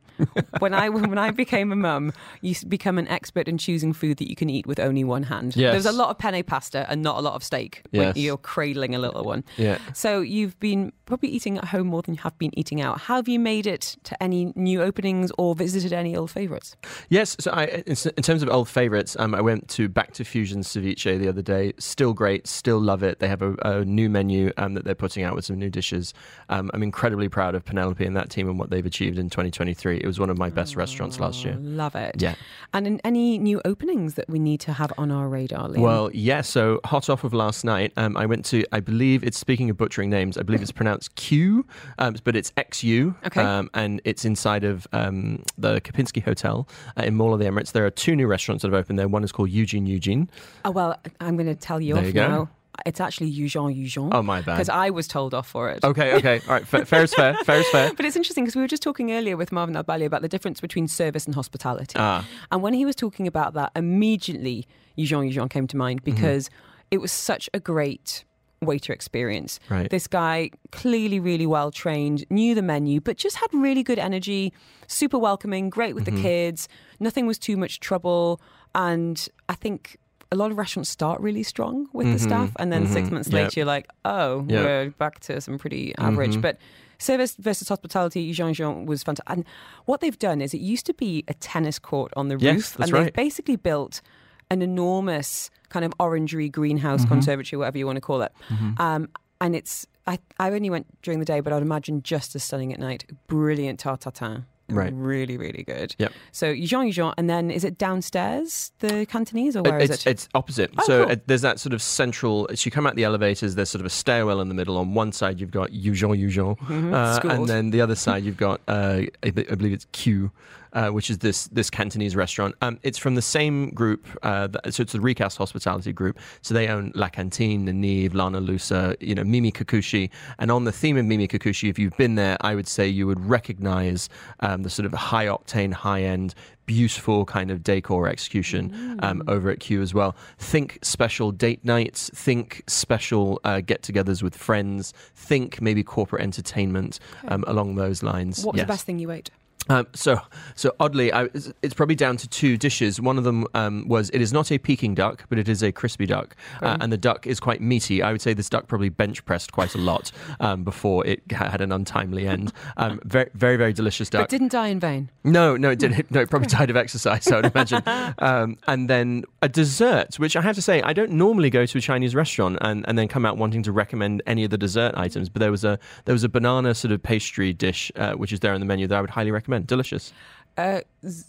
when 0.59 0.73
I 0.73 0.89
when 0.89 1.17
I 1.17 1.31
became 1.31 1.71
a 1.71 1.75
mum, 1.75 2.11
you 2.41 2.55
become 2.67 2.97
an 2.97 3.07
expert 3.07 3.47
in 3.47 3.57
choosing 3.57 3.93
food 3.93 4.17
that 4.17 4.29
you 4.29 4.35
can 4.35 4.49
eat 4.49 4.65
with 4.65 4.79
only 4.79 5.03
one 5.03 5.23
hand. 5.23 5.55
Yes. 5.55 5.73
There's 5.73 5.85
a 5.85 5.91
lot 5.91 6.09
of 6.09 6.17
penne 6.17 6.43
pasta 6.43 6.89
and 6.89 7.01
not 7.03 7.17
a 7.17 7.21
lot 7.21 7.35
of 7.35 7.43
steak 7.43 7.83
Yes. 7.91 8.15
when 8.15 8.23
you're 8.23 8.37
cradling 8.37 8.95
a 8.95 8.99
little 8.99 9.23
one. 9.23 9.43
Yeah. 9.57 9.77
So 9.93 10.21
you've 10.21 10.59
been 10.59 10.91
probably 11.05 11.29
eating 11.29 11.57
at 11.57 11.65
home 11.65 11.87
more 11.87 12.01
than 12.01 12.15
you 12.15 12.21
have 12.21 12.37
been 12.39 12.57
eating 12.57 12.81
out. 12.81 12.99
How 13.01 13.17
have 13.17 13.27
you 13.27 13.39
made 13.39 13.67
it 13.67 13.97
to 14.05 14.21
any 14.23 14.51
new 14.55 14.81
openings 14.81 15.31
or 15.37 15.53
visited 15.55 15.93
any 15.93 16.15
old 16.15 16.31
favourites? 16.31 16.75
Yes, 17.09 17.35
so 17.39 17.51
I, 17.51 17.65
in 17.65 17.95
in 18.17 18.23
terms 18.23 18.41
of 18.43 18.49
old 18.49 18.67
favourites, 18.69 19.15
um, 19.19 19.35
I 19.35 19.41
went 19.41 19.67
to 19.69 19.87
Back 19.87 20.13
to 20.13 20.23
Fusion 20.23 20.61
Ceviche 20.61 21.19
the 21.21 21.29
other 21.29 21.41
day. 21.41 21.73
Still 21.77 22.13
great, 22.13 22.47
still 22.47 22.79
love 22.79 23.03
it. 23.03 23.19
They 23.19 23.27
have 23.27 23.41
a, 23.41 23.55
a 23.63 23.85
new 23.85 24.09
menu 24.09 24.51
um, 24.57 24.73
that 24.73 24.83
they're 24.83 24.95
putting 24.95 25.23
out 25.23 25.35
with 25.35 25.45
some 25.45 25.57
new 25.57 25.69
dishes. 25.69 26.13
Um, 26.49 26.69
I'm 26.73 26.83
incredibly 26.83 27.29
proud 27.29 27.55
of 27.55 27.63
Penelope 27.63 28.03
and 28.03 28.15
that 28.15 28.29
team 28.29 28.49
and 28.49 28.59
what 28.59 28.69
they've 28.69 28.85
achieved 28.85 29.17
in 29.17 29.29
2023. 29.29 29.97
It 29.97 30.05
was 30.05 30.19
one 30.19 30.29
of 30.29 30.37
my 30.37 30.49
best 30.49 30.75
restaurants 30.75 31.19
last 31.19 31.45
year. 31.45 31.55
Love 31.59 31.95
it. 31.95 32.21
Yeah. 32.21 32.35
And 32.73 32.87
in 32.87 33.01
any 33.03 33.37
new 33.37 33.61
openings 33.65 34.15
that 34.15 34.29
we 34.29 34.39
need 34.39 34.59
to 34.61 34.73
have 34.73 34.91
on 34.97 35.11
our 35.11 35.27
radar, 35.27 35.69
Liam? 35.69 35.77
Well, 35.77 36.09
yeah. 36.13 36.41
So 36.41 36.79
hot 36.85 37.09
off 37.09 37.23
of 37.23 37.33
last 37.33 37.63
night, 37.63 37.93
um, 37.97 38.17
I 38.17 38.25
went 38.25 38.45
to. 38.45 38.65
I 38.71 38.79
believe 38.79 39.23
it's 39.23 39.37
speaking 39.37 39.69
of 39.69 39.77
butchering 39.77 40.09
names. 40.09 40.37
I 40.37 40.43
believe 40.43 40.61
it's 40.61 40.71
pronounced 40.71 41.15
Q, 41.15 41.65
um, 41.99 42.15
but 42.23 42.35
it's 42.35 42.51
XU. 42.51 43.15
Okay. 43.25 43.41
Um, 43.41 43.69
and 43.73 44.01
it's 44.03 44.25
inside 44.25 44.63
of 44.63 44.87
um, 44.91 45.43
the 45.57 45.79
Kempinski 45.81 46.23
Hotel 46.23 46.67
uh, 46.97 47.03
in 47.03 47.15
Mall 47.15 47.33
of 47.33 47.39
the 47.39 47.45
Emirates. 47.45 47.71
There 47.71 47.85
are 47.85 47.91
two 47.91 48.15
new 48.15 48.27
restaurants 48.27 48.61
that 48.63 48.69
have 48.69 48.79
opened 48.79 48.97
there. 48.99 49.07
One 49.07 49.23
is 49.23 49.31
called 49.31 49.49
Eugene 49.49 49.85
Eugene. 49.85 50.29
oh, 50.65 50.71
well, 50.71 50.97
I'm 51.19 51.35
going 51.35 51.47
to 51.47 51.55
tell 51.55 51.81
you 51.81 51.95
There 51.95 52.03
off 52.03 52.07
you 52.07 52.13
now. 52.13 52.49
It's 52.85 53.01
actually 53.01 53.27
Eugen 53.27 53.69
Eugen. 53.75 54.09
Oh, 54.11 54.23
my 54.23 54.41
bad. 54.41 54.55
Because 54.55 54.69
I 54.69 54.89
was 54.91 55.07
told 55.07 55.33
off 55.33 55.47
for 55.47 55.69
it. 55.69 55.83
Okay. 55.83 56.13
Okay. 56.15 56.39
All 56.47 56.53
right. 56.53 56.65
Fair, 56.65 56.85
fair 56.85 57.03
is 57.03 57.13
fair. 57.13 57.35
Fair 57.43 57.59
is 57.59 57.67
fair. 57.69 57.93
But 57.97 58.05
it's 58.05 58.15
interesting 58.15 58.43
because 58.45 58.55
we 58.55 58.61
were 58.61 58.67
just 58.67 58.81
talking 58.81 59.11
earlier 59.11 59.35
with 59.37 59.51
Marvin 59.51 59.75
Alballi 59.75 60.05
about 60.05 60.21
the 60.21 60.29
difference 60.29 60.61
between 60.61 60.87
service 60.87 61.25
and 61.25 61.35
hospitality. 61.35 61.95
Ah. 61.99 62.25
And 62.51 62.63
when 62.63 62.73
he 62.73 62.85
was 62.85 62.95
talking 62.95 63.27
about 63.27 63.53
that, 63.53 63.71
immediately 63.75 64.65
Eugen 64.95 65.23
Eugen 65.27 65.49
came 65.49 65.67
to 65.67 65.77
mind 65.77 66.01
Mm-hmm. 66.03 66.15
because 66.15 66.49
it 66.89 66.99
was 67.01 67.11
such 67.11 67.49
a 67.53 67.59
great 67.59 68.23
waiter 68.61 68.93
experience. 68.93 69.59
Right. 69.69 69.89
This 69.89 70.07
guy, 70.07 70.51
clearly 70.71 71.19
really 71.19 71.45
well 71.47 71.71
trained, 71.71 72.25
knew 72.29 72.55
the 72.55 72.61
menu, 72.61 73.01
but 73.01 73.17
just 73.17 73.35
had 73.37 73.47
really 73.53 73.83
good 73.83 73.99
energy, 73.99 74.53
super 74.87 75.17
welcoming, 75.19 75.69
great 75.69 75.93
with 75.93 76.05
Mm-hmm. 76.05 76.15
the 76.15 76.21
kids. 76.21 76.67
Nothing 76.99 77.27
was 77.27 77.37
too 77.37 77.57
much 77.57 77.79
trouble. 77.79 78.39
And 78.73 79.27
I 79.49 79.55
think 79.55 79.97
a 80.31 80.35
lot 80.35 80.51
of 80.51 80.57
restaurants 80.57 80.89
start 80.89 81.19
really 81.21 81.43
strong 81.43 81.87
with 81.93 82.11
the 82.11 82.19
staff, 82.19 82.51
and 82.59 82.71
then 82.71 82.87
six 82.87 83.09
months 83.11 83.27
Mm-hmm. 83.29 83.37
Yep. 83.37 83.45
later, 83.47 83.59
you're 83.59 83.65
like, 83.65 83.87
oh, 84.05 84.45
Yep. 84.47 84.63
we're 84.65 84.89
back 84.91 85.19
to 85.21 85.41
some 85.41 85.57
pretty 85.57 85.93
average. 85.97 86.31
Mm-hmm. 86.31 86.41
But 86.41 86.57
service 86.99 87.35
versus 87.35 87.67
hospitality, 87.69 88.31
Jean 88.31 88.53
Jean 88.53 88.85
was 88.85 89.03
fantastic. 89.03 89.29
And 89.29 89.45
what 89.85 89.99
they've 90.01 90.17
done 90.17 90.39
is 90.41 90.53
it 90.53 90.61
used 90.61 90.85
to 90.85 90.93
be 90.93 91.23
a 91.27 91.33
tennis 91.33 91.79
court 91.79 92.13
on 92.15 92.29
the 92.29 92.37
Yes, 92.37 92.53
roof, 92.55 92.79
and 92.79 92.91
they've 93.05 93.13
basically 93.13 93.55
built 93.57 94.01
an 94.49 94.61
enormous 94.61 95.49
kind 95.69 95.83
of 95.85 95.93
orangery 95.99 96.49
greenhouse 96.49 97.01
Mm-hmm. 97.01 97.13
conservatory, 97.13 97.57
whatever 97.59 97.77
you 97.77 97.85
want 97.85 97.97
to 97.97 98.01
call 98.01 98.21
it. 98.21 98.31
Um, 98.77 99.09
and 99.41 99.55
it's 99.55 99.85
I, 100.07 100.17
I 100.39 100.49
only 100.51 100.69
went 100.69 100.87
during 101.03 101.19
the 101.19 101.25
day, 101.25 101.41
but 101.41 101.51
I'd 101.53 101.61
imagine 101.61 102.01
just 102.03 102.35
as 102.35 102.43
stunning 102.43 102.71
at 102.73 102.79
night. 102.79 103.05
Brilliant 103.27 103.79
tarte 103.79 104.01
tatin. 104.01 104.45
Right. 104.69 104.93
Really, 104.93 105.37
really 105.37 105.63
good. 105.63 105.95
Yep. 105.97 106.13
So 106.31 106.55
Jean 106.55 106.91
Jean, 106.91 107.13
and 107.17 107.29
then 107.29 107.51
is 107.51 107.63
it 107.63 107.77
downstairs 107.77 108.71
the 108.79 109.05
Cantonese 109.05 109.55
or 109.55 109.63
where 109.63 109.79
is 109.79 109.89
it's, 109.89 110.05
it? 110.05 110.11
it's 110.11 110.29
opposite. 110.33 110.71
Oh, 110.77 110.83
so 110.85 111.03
cool. 111.03 111.11
uh, 111.11 111.15
there's 111.25 111.41
that 111.41 111.59
sort 111.59 111.73
of 111.73 111.81
central. 111.81 112.47
As 112.49 112.65
you 112.65 112.71
come 112.71 112.87
out 112.87 112.95
the 112.95 113.03
elevators, 113.03 113.55
there's 113.55 113.69
sort 113.69 113.81
of 113.81 113.85
a 113.85 113.89
stairwell 113.89 114.39
in 114.39 114.47
the 114.47 114.55
middle. 114.55 114.77
On 114.77 114.93
one 114.93 115.11
side, 115.11 115.41
you've 115.41 115.51
got 115.51 115.73
Eugene 115.73 116.15
Eugene, 116.15 116.55
uh, 116.69 117.15
Schooled. 117.15 117.33
and 117.33 117.47
then 117.47 117.71
the 117.71 117.81
other 117.81 117.95
side, 117.95 118.23
you've 118.23 118.37
got 118.37 118.61
uh, 118.67 119.01
I, 119.23 119.27
I 119.27 119.31
believe 119.31 119.73
it's 119.73 119.87
Q. 119.91 120.31
uh, 120.73 120.89
which 120.89 121.09
is 121.09 121.17
this 121.19 121.47
this 121.47 121.69
Cantonese 121.69 122.15
restaurant. 122.15 122.55
Um, 122.61 122.79
it's 122.83 122.97
from 122.97 123.15
the 123.15 123.21
same 123.21 123.69
group, 123.71 124.07
uh, 124.23 124.47
that, 124.47 124.73
so 124.73 124.81
it's 124.83 124.93
the 124.93 125.01
Recast 125.01 125.37
Hospitality 125.37 125.93
Group. 125.93 126.17
So 126.41 126.53
they 126.53 126.67
own 126.67 126.91
La 126.95 127.09
Cantine, 127.09 127.65
Nanive, 127.67 128.13
Lana 128.13 128.39
Lusa, 128.41 128.95
you 128.99 129.15
know, 129.15 129.23
Mimi 129.23 129.51
Kakushi. 129.51 130.09
And 130.39 130.51
on 130.51 130.63
the 130.63 130.71
theme 130.71 130.97
of 130.97 131.05
Mimi 131.05 131.27
Kakushi, 131.27 131.69
if 131.69 131.77
you've 131.79 131.97
been 131.97 132.15
there, 132.15 132.37
I 132.41 132.55
would 132.55 132.67
say 132.67 132.87
you 132.87 133.07
would 133.07 133.23
recognize 133.25 134.09
um, 134.41 134.63
the 134.63 134.69
sort 134.69 134.85
of 134.85 134.93
high 134.93 135.25
octane, 135.25 135.73
high 135.73 136.03
end 136.03 136.33
beautiful 136.67 137.25
kind 137.25 137.51
of 137.51 137.63
decor 137.63 138.07
execution 138.07 138.97
um, 139.03 139.21
over 139.27 139.49
at 139.49 139.59
Q 139.59 139.81
as 139.81 139.93
well. 139.93 140.15
Think 140.37 140.79
special 140.83 141.31
date 141.33 141.65
nights, 141.65 142.09
think 142.13 142.63
special 142.67 143.41
uh, 143.43 143.59
get 143.59 143.81
togethers 143.81 144.23
with 144.23 144.35
friends, 144.37 144.93
think 145.13 145.61
maybe 145.61 145.83
corporate 145.83 146.21
entertainment 146.21 146.99
um, 147.27 147.43
along 147.45 147.75
those 147.75 148.03
lines. 148.03 148.45
What's 148.45 148.57
Yes. 148.57 148.63
the 148.67 148.73
best 148.73 148.85
thing 148.85 148.99
you 148.99 149.11
ate? 149.11 149.31
Um, 149.69 149.87
so, 149.93 150.19
so 150.55 150.73
oddly, 150.79 151.11
I, 151.13 151.25
it's- 151.25 151.53
it's 151.61 151.73
probably 151.73 151.95
down 151.95 152.17
to 152.17 152.27
two 152.27 152.57
dishes. 152.57 152.99
One 152.99 153.17
of 153.17 153.23
them 153.23 153.45
um, 153.53 153.87
was 153.87 154.09
it 154.09 154.19
is 154.21 154.33
not 154.33 154.51
a 154.51 154.57
Peking 154.57 154.95
duck, 154.95 155.25
but 155.29 155.37
it 155.37 155.47
is 155.47 155.61
a 155.63 155.71
crispy 155.71 156.05
duck, 156.05 156.35
uh, 156.61 156.77
and 156.81 156.91
the 156.91 156.97
duck 156.97 157.27
is 157.27 157.39
quite 157.39 157.61
meaty. 157.61 158.01
I 158.01 158.11
would 158.11 158.21
say 158.21 158.33
this 158.33 158.49
duck 158.49 158.67
probably 158.67 158.89
bench 158.89 159.23
pressed 159.25 159.51
quite 159.51 159.75
a 159.75 159.77
lot 159.77 160.11
um, 160.39 160.63
before 160.63 161.05
it 161.05 161.21
had 161.31 161.61
an 161.61 161.71
untimely 161.71 162.27
end. 162.27 162.51
Um, 162.77 162.99
very, 163.05 163.29
very, 163.35 163.55
very 163.57 163.71
delicious 163.73 164.09
duck. 164.09 164.23
It 164.23 164.29
didn't 164.29 164.51
die 164.51 164.67
in 164.69 164.79
vain. 164.79 165.09
No, 165.23 165.55
no, 165.55 165.69
it 165.69 165.79
didn't. 165.79 166.09
No, 166.11 166.21
it 166.21 166.29
probably 166.29 166.47
died 166.47 166.69
of 166.69 166.75
exercise, 166.75 167.27
I 167.31 167.37
would 167.37 167.45
imagine. 167.53 167.81
Um, 168.17 168.57
and 168.67 168.89
then 168.89 169.23
a 169.41 169.49
dessert, 169.49 170.15
which 170.19 170.35
I 170.35 170.41
have 170.41 170.55
to 170.55 170.61
say, 170.61 170.81
I 170.81 170.93
don't 170.93 171.11
normally 171.11 171.49
go 171.49 171.65
to 171.65 171.77
a 171.77 171.81
Chinese 171.81 172.13
restaurant 172.13 172.57
and, 172.61 172.85
and 172.87 172.97
then 172.97 173.07
come 173.07 173.25
out 173.25 173.37
wanting 173.37 173.63
to 173.63 173.71
recommend 173.71 174.21
any 174.27 174.43
of 174.43 174.49
the 174.51 174.57
dessert 174.57 174.93
items. 174.95 175.29
But 175.29 175.39
there 175.39 175.51
was 175.51 175.63
a 175.63 175.79
there 176.05 176.13
was 176.13 176.23
a 176.23 176.29
banana 176.29 176.73
sort 176.75 176.91
of 176.91 177.01
pastry 177.01 177.53
dish, 177.53 177.91
uh, 177.95 178.13
which 178.13 178.31
is 178.33 178.39
there 178.41 178.53
on 178.53 178.59
the 178.59 178.65
menu 178.65 178.87
that 178.87 178.95
I 178.97 179.01
would 179.01 179.09
highly 179.09 179.31
recommend. 179.31 179.50
Delicious. 179.59 180.13
Uh, 180.57 180.81
z- 181.07 181.25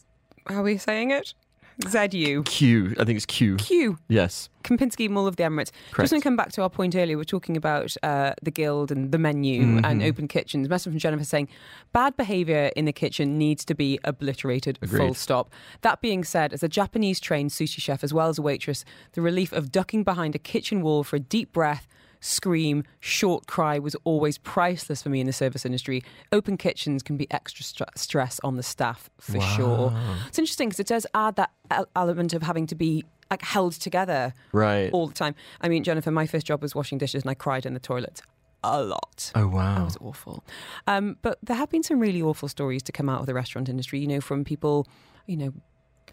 how 0.47 0.57
are 0.61 0.63
we 0.63 0.79
saying 0.79 1.11
it? 1.11 1.35
ZU. 1.89 2.43
Q, 2.45 2.95
I 3.01 3.05
think 3.05 3.17
it's 3.17 3.25
Q. 3.27 3.57
Q. 3.57 3.99
Yes. 4.09 4.51
Kempinski 4.63 5.09
Mall 5.09 5.27
of 5.27 5.37
the 5.37 5.43
Emirates. 5.43 5.71
Correct. 5.91 6.03
Just 6.03 6.11
going 6.13 6.21
to 6.21 6.25
come 6.25 6.37
back 6.37 6.53
to 6.53 6.63
our 6.63 6.69
point 6.69 6.95
earlier, 6.95 7.17
we're 7.17 7.25
talking 7.25 7.57
about 7.57 7.97
uh, 8.03 8.35
the 8.43 8.51
guild 8.51 8.93
and 8.93 9.11
the 9.11 9.19
menu 9.19 9.63
Mm-hmm. 9.63 9.85
and 9.85 10.03
open 10.03 10.29
kitchens. 10.29 10.69
Message 10.69 10.93
from 10.93 10.99
Jennifer 10.99 11.25
saying 11.25 11.49
bad 11.93 12.17
behaviour 12.17 12.71
in 12.77 12.85
the 12.85 12.93
kitchen 12.93 13.39
needs 13.39 13.65
to 13.65 13.75
be 13.75 13.99
obliterated. 14.05 14.79
Full 14.87 15.15
stop. 15.15 15.51
That 15.81 16.01
being 16.03 16.25
said, 16.25 16.53
as 16.53 16.63
a 16.63 16.69
Japanese 16.69 17.19
trained 17.19 17.51
sushi 17.51 17.81
chef 17.81 18.05
as 18.05 18.13
well 18.13 18.29
as 18.29 18.39
a 18.39 18.43
waitress, 18.43 18.85
the 19.13 19.23
relief 19.23 19.51
of 19.53 19.73
ducking 19.73 20.05
behind 20.05 20.35
a 20.35 20.39
kitchen 20.39 20.83
wall 20.83 21.03
for 21.05 21.17
a 21.17 21.21
deep 21.21 21.53
breath. 21.53 21.89
Scream, 22.25 22.85
short 23.01 23.47
cry 23.49 23.79
was 23.81 23.97
always 24.05 24.39
priceless 24.39 25.03
for 25.03 25.09
me 25.11 25.21
in 25.21 25.27
the 25.27 25.33
service 25.33 25.67
industry. 25.67 26.03
Open 26.31 26.57
kitchens 26.57 27.03
can 27.03 27.17
be 27.17 27.27
extra 27.33 27.65
stra- 27.65 27.89
stress 27.97 28.41
on 28.45 28.57
the 28.57 28.63
staff 28.63 29.11
for 29.19 29.41
sure. 29.41 29.93
It's 30.29 30.39
interesting 30.39 30.69
because 30.69 30.79
it 30.81 30.87
does 30.87 31.05
add 31.15 31.35
that 31.37 31.51
element 31.97 32.33
of 32.33 32.43
having 32.45 32.67
to 32.69 32.75
be 32.77 33.05
like 33.31 33.43
held 33.43 33.73
together 33.73 34.35
Right. 34.53 34.91
all 34.93 35.09
the 35.09 35.15
time. 35.15 35.35
I 35.61 35.69
mean, 35.69 35.83
Jennifer, 35.83 36.11
my 36.13 36.27
first 36.27 36.47
job 36.47 36.63
was 36.63 36.75
washing 36.77 36.97
dishes 36.99 37.23
and 37.25 37.31
I 37.31 37.35
cried 37.35 37.67
in 37.67 37.75
the 37.75 37.81
toilet 37.81 38.23
a 38.63 38.81
lot. 38.85 39.33
Oh 39.35 39.49
wow, 39.49 39.79
That 39.79 39.85
was 39.85 39.97
awful. 40.01 40.45
Um, 40.87 41.17
but 41.23 41.39
there 41.43 41.57
have 41.57 41.71
been 41.71 41.83
some 41.83 41.99
really 41.99 42.23
awful 42.23 42.49
stories 42.49 42.83
to 42.85 42.93
come 42.93 43.09
out 43.09 43.19
of 43.19 43.27
the 43.27 43.35
restaurant 43.35 43.69
industry, 43.69 43.99
you 43.99 44.07
know, 44.07 44.21
from 44.21 44.45
people, 44.45 44.87
you 45.27 45.37
know, 45.37 45.53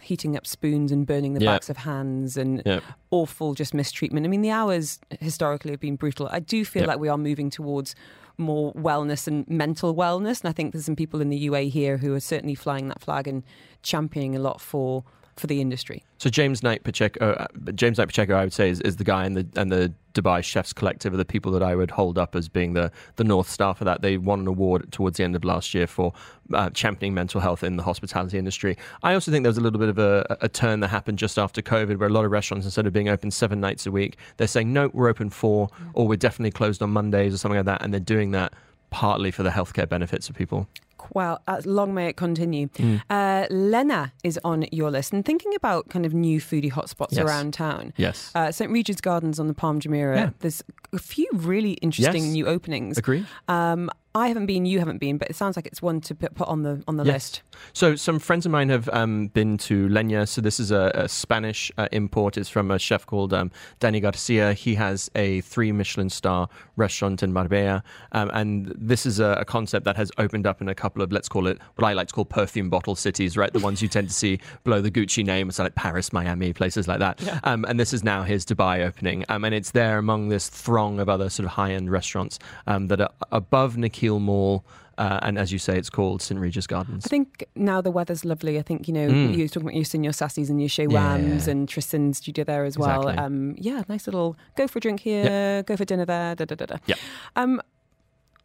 heating 0.01 0.35
up 0.35 0.47
spoons 0.47 0.91
and 0.91 1.05
burning 1.05 1.33
the 1.33 1.41
Yeah. 1.41 1.53
backs 1.53 1.69
of 1.69 1.77
hands 1.77 2.37
and 2.37 2.61
Yeah. 2.65 2.79
awful 3.11 3.53
just 3.53 3.73
mistreatment. 3.73 4.25
I 4.25 4.29
mean, 4.29 4.41
the 4.41 4.51
hours 4.51 4.99
historically 5.19 5.71
have 5.71 5.79
been 5.79 5.95
brutal. 5.95 6.27
I 6.31 6.39
do 6.39 6.63
feel 6.65 6.83
Yeah. 6.83 6.87
like 6.89 6.99
we 6.99 7.09
are 7.09 7.17
moving 7.17 7.49
towards 7.49 7.95
more 8.37 8.73
wellness 8.73 9.27
and 9.27 9.47
mental 9.49 9.93
wellness. 9.93 10.41
And 10.41 10.49
I 10.49 10.53
think 10.53 10.71
there's 10.71 10.85
some 10.85 10.95
people 10.95 11.19
in 11.21 11.29
the 11.29 11.37
UA 11.37 11.63
here 11.69 11.97
who 11.97 12.13
are 12.13 12.19
certainly 12.21 12.55
flying 12.55 12.87
that 12.87 13.01
flag 13.01 13.27
and 13.27 13.43
championing 13.83 14.35
a 14.35 14.39
lot 14.39 14.61
for 14.61 15.03
for 15.39 15.47
the 15.47 15.61
industry. 15.61 16.03
So 16.17 16.29
James 16.29 16.61
Knight 16.61 16.83
Pacheco, 16.83 17.31
uh, 17.31 17.47
James 17.73 17.97
Knight 17.97 18.07
Pacheco, 18.07 18.35
I 18.35 18.43
would 18.43 18.53
say 18.53 18.69
is, 18.69 18.81
is 18.81 18.97
the 18.97 19.03
guy 19.03 19.25
and 19.25 19.35
the 19.35 19.47
and 19.55 19.71
the 19.71 19.93
Dubai 20.13 20.43
Chefs 20.43 20.73
Collective 20.73 21.13
are 21.13 21.17
the 21.17 21.25
people 21.25 21.51
that 21.53 21.63
I 21.63 21.75
would 21.75 21.91
hold 21.91 22.17
up 22.17 22.35
as 22.35 22.49
being 22.49 22.73
the 22.73 22.91
the 23.15 23.23
north 23.23 23.49
star 23.49 23.73
for 23.73 23.85
that. 23.85 24.01
They 24.01 24.17
won 24.17 24.41
an 24.41 24.47
award 24.47 24.91
towards 24.91 25.17
the 25.17 25.23
end 25.23 25.35
of 25.35 25.43
last 25.43 25.73
year 25.73 25.87
for 25.87 26.13
uh, 26.53 26.69
championing 26.71 27.13
mental 27.13 27.41
health 27.41 27.63
in 27.63 27.77
the 27.77 27.83
hospitality 27.83 28.37
industry. 28.37 28.77
I 29.03 29.13
also 29.13 29.31
think 29.31 29.43
there 29.43 29.49
was 29.49 29.57
a 29.57 29.61
little 29.61 29.79
bit 29.79 29.89
of 29.89 29.99
a, 29.99 30.37
a 30.41 30.49
turn 30.49 30.81
that 30.81 30.89
happened 30.89 31.17
just 31.17 31.39
after 31.39 31.61
COVID, 31.61 31.97
where 31.97 32.09
a 32.09 32.11
lot 32.11 32.25
of 32.25 32.31
restaurants 32.31 32.65
instead 32.65 32.85
of 32.85 32.93
being 32.93 33.09
open 33.09 33.31
seven 33.31 33.59
nights 33.59 33.85
a 33.85 33.91
week, 33.91 34.17
they're 34.37 34.47
saying 34.47 34.73
no, 34.73 34.89
we're 34.93 35.09
open 35.09 35.29
four, 35.29 35.69
or 35.93 36.07
we're 36.07 36.17
definitely 36.17 36.51
closed 36.51 36.81
on 36.81 36.89
Mondays 36.91 37.33
or 37.33 37.37
something 37.37 37.57
like 37.57 37.65
that, 37.65 37.81
and 37.83 37.93
they're 37.93 37.99
doing 37.99 38.31
that 38.31 38.53
partly 38.89 39.31
for 39.31 39.43
the 39.43 39.51
healthcare 39.51 39.87
benefits 39.87 40.29
of 40.29 40.35
people. 40.35 40.67
Well, 41.13 41.41
uh, 41.47 41.61
long 41.65 41.93
may 41.93 42.07
it 42.07 42.17
continue. 42.17 42.67
Mm. 42.69 43.01
Uh, 43.09 43.47
Leña 43.49 44.11
is 44.23 44.39
on 44.43 44.65
your 44.71 44.91
list 44.91 45.13
and 45.13 45.25
thinking 45.25 45.53
about 45.55 45.89
kind 45.89 46.05
of 46.05 46.13
new 46.13 46.39
foodie 46.39 46.71
hotspots 46.71 47.11
Yes. 47.13 47.25
around 47.25 47.53
town. 47.53 47.93
Yes. 47.97 48.31
Uh, 48.35 48.51
St 48.51 48.71
Regis 48.71 49.01
Gardens 49.01 49.39
on 49.39 49.47
the 49.47 49.53
Palm 49.53 49.79
Jumeirah. 49.79 50.15
Yeah. 50.15 50.29
There's 50.39 50.63
a 50.93 50.99
few 50.99 51.27
really 51.33 51.73
interesting 51.73 52.23
Yes. 52.25 52.33
new 52.33 52.47
openings. 52.47 52.97
Agreed. 52.97 53.25
Um, 53.47 53.89
I 54.15 54.27
haven't 54.27 54.47
been, 54.47 54.65
you 54.65 54.79
haven't 54.79 54.97
been, 54.97 55.17
but 55.19 55.29
it 55.29 55.35
sounds 55.35 55.55
like 55.55 55.67
it's 55.67 55.81
one 55.83 56.01
to 56.01 56.15
put, 56.15 56.33
put 56.33 56.47
on 56.47 56.63
the 56.63 56.83
on 56.87 56.97
the 56.97 57.03
Yes. 57.03 57.13
list. 57.13 57.43
So 57.73 57.95
some 57.95 58.17
friends 58.17 58.45
of 58.45 58.51
mine 58.51 58.69
have 58.69 58.89
um, 58.89 59.27
been 59.27 59.57
to 59.59 59.87
Leña. 59.87 60.27
So 60.27 60.41
this 60.41 60.59
is 60.59 60.71
a, 60.71 60.91
a 60.95 61.07
Spanish 61.07 61.71
uh, 61.77 61.87
import. 61.91 62.37
It's 62.37 62.49
from 62.49 62.71
a 62.71 62.79
chef 62.79 63.05
called 63.05 63.33
um, 63.33 63.51
Dani 63.79 64.01
García. 64.01 64.53
He 64.55 64.75
has 64.75 65.11
a 65.13 65.41
three 65.41 65.71
Michelin 65.71 66.09
star 66.09 66.49
restaurant 66.75 67.21
in 67.21 67.31
Marbella, 67.33 67.83
um, 68.13 68.31
and 68.33 68.73
this 68.75 69.05
is 69.05 69.19
a, 69.19 69.37
a 69.39 69.45
concept 69.45 69.85
that 69.85 69.95
has 69.95 70.11
opened 70.17 70.47
up 70.47 70.59
in 70.59 70.69
a 70.69 70.75
couple 70.75 71.03
of 71.03 71.11
let's 71.11 71.29
call 71.29 71.45
it 71.45 71.59
what 71.75 71.87
I 71.87 71.93
like 71.93 72.07
to 72.07 72.13
call 72.13 72.25
perfume 72.25 72.69
bottle 72.69 72.95
cities, 72.95 73.37
right? 73.37 73.53
The 73.53 73.59
ones 73.59 73.81
you 73.81 73.87
tend 73.87 74.07
to 74.07 74.13
see 74.13 74.39
below 74.63 74.81
the 74.81 74.91
Gucci 74.91 75.23
name, 75.23 75.51
so 75.51 75.63
like 75.63 75.75
Paris, 75.75 76.11
Miami, 76.11 76.51
places 76.53 76.87
like 76.87 76.99
that. 76.99 77.21
Um, 77.43 77.63
and 77.67 77.79
this 77.79 77.93
is 77.93 78.03
now 78.03 78.23
his 78.23 78.43
Dubai 78.45 78.85
opening, 78.85 79.23
um, 79.29 79.43
and 79.43 79.53
it's 79.53 79.71
there 79.71 79.99
among 79.99 80.29
this 80.29 80.49
throng 80.49 80.99
of 80.99 81.09
other 81.09 81.29
sort 81.29 81.45
of 81.45 81.51
high 81.51 81.73
end 81.73 81.91
restaurants 81.91 82.39
um, 82.65 82.87
that 82.87 83.01
are 83.01 83.11
above 83.31 83.77
Nakheel 83.99 84.19
Mall. 84.19 84.65
Uh, 84.97 85.17
and 85.21 85.39
as 85.39 85.49
you 85.53 85.59
say, 85.59 85.77
it's 85.77 85.89
called 85.89 86.21
St 86.21 86.37
Regis 86.37 86.67
Gardens. 86.67 87.05
I 87.05 87.07
think 87.09 87.45
now 87.55 87.79
the 87.79 87.89
weather's 87.89 88.25
lovely. 88.25 88.59
I 88.59 88.61
think, 88.61 88.85
you 88.85 88.93
know, 88.93 89.07
Mm. 89.07 89.33
you 89.33 89.43
were 89.43 89.47
talking 89.47 89.61
about 89.69 89.75
your 89.75 89.85
Señor 89.85 90.09
Sassi's 90.13 90.49
and 90.49 90.59
your 90.59 90.89
Yeah. 90.89 91.17
Wams 91.17 91.47
and 91.47 91.69
Tristan's 91.69 92.17
studio 92.17 92.43
there 92.43 92.65
as 92.65 92.77
well. 92.77 93.07
Exactly. 93.07 93.23
Um, 93.25 93.55
yeah, 93.57 93.83
nice 93.87 94.07
little 94.07 94.35
go 94.57 94.67
for 94.67 94.79
a 94.79 94.81
drink 94.81 94.99
here, 94.99 95.63
go 95.63 95.77
for 95.77 95.85
dinner 95.85 96.03
there, 96.05 96.35
da 96.35 96.43
da 96.43 96.55
da 96.55 96.65
da. 96.65 96.75
Yeah. 96.85 96.95
Um, 97.37 97.61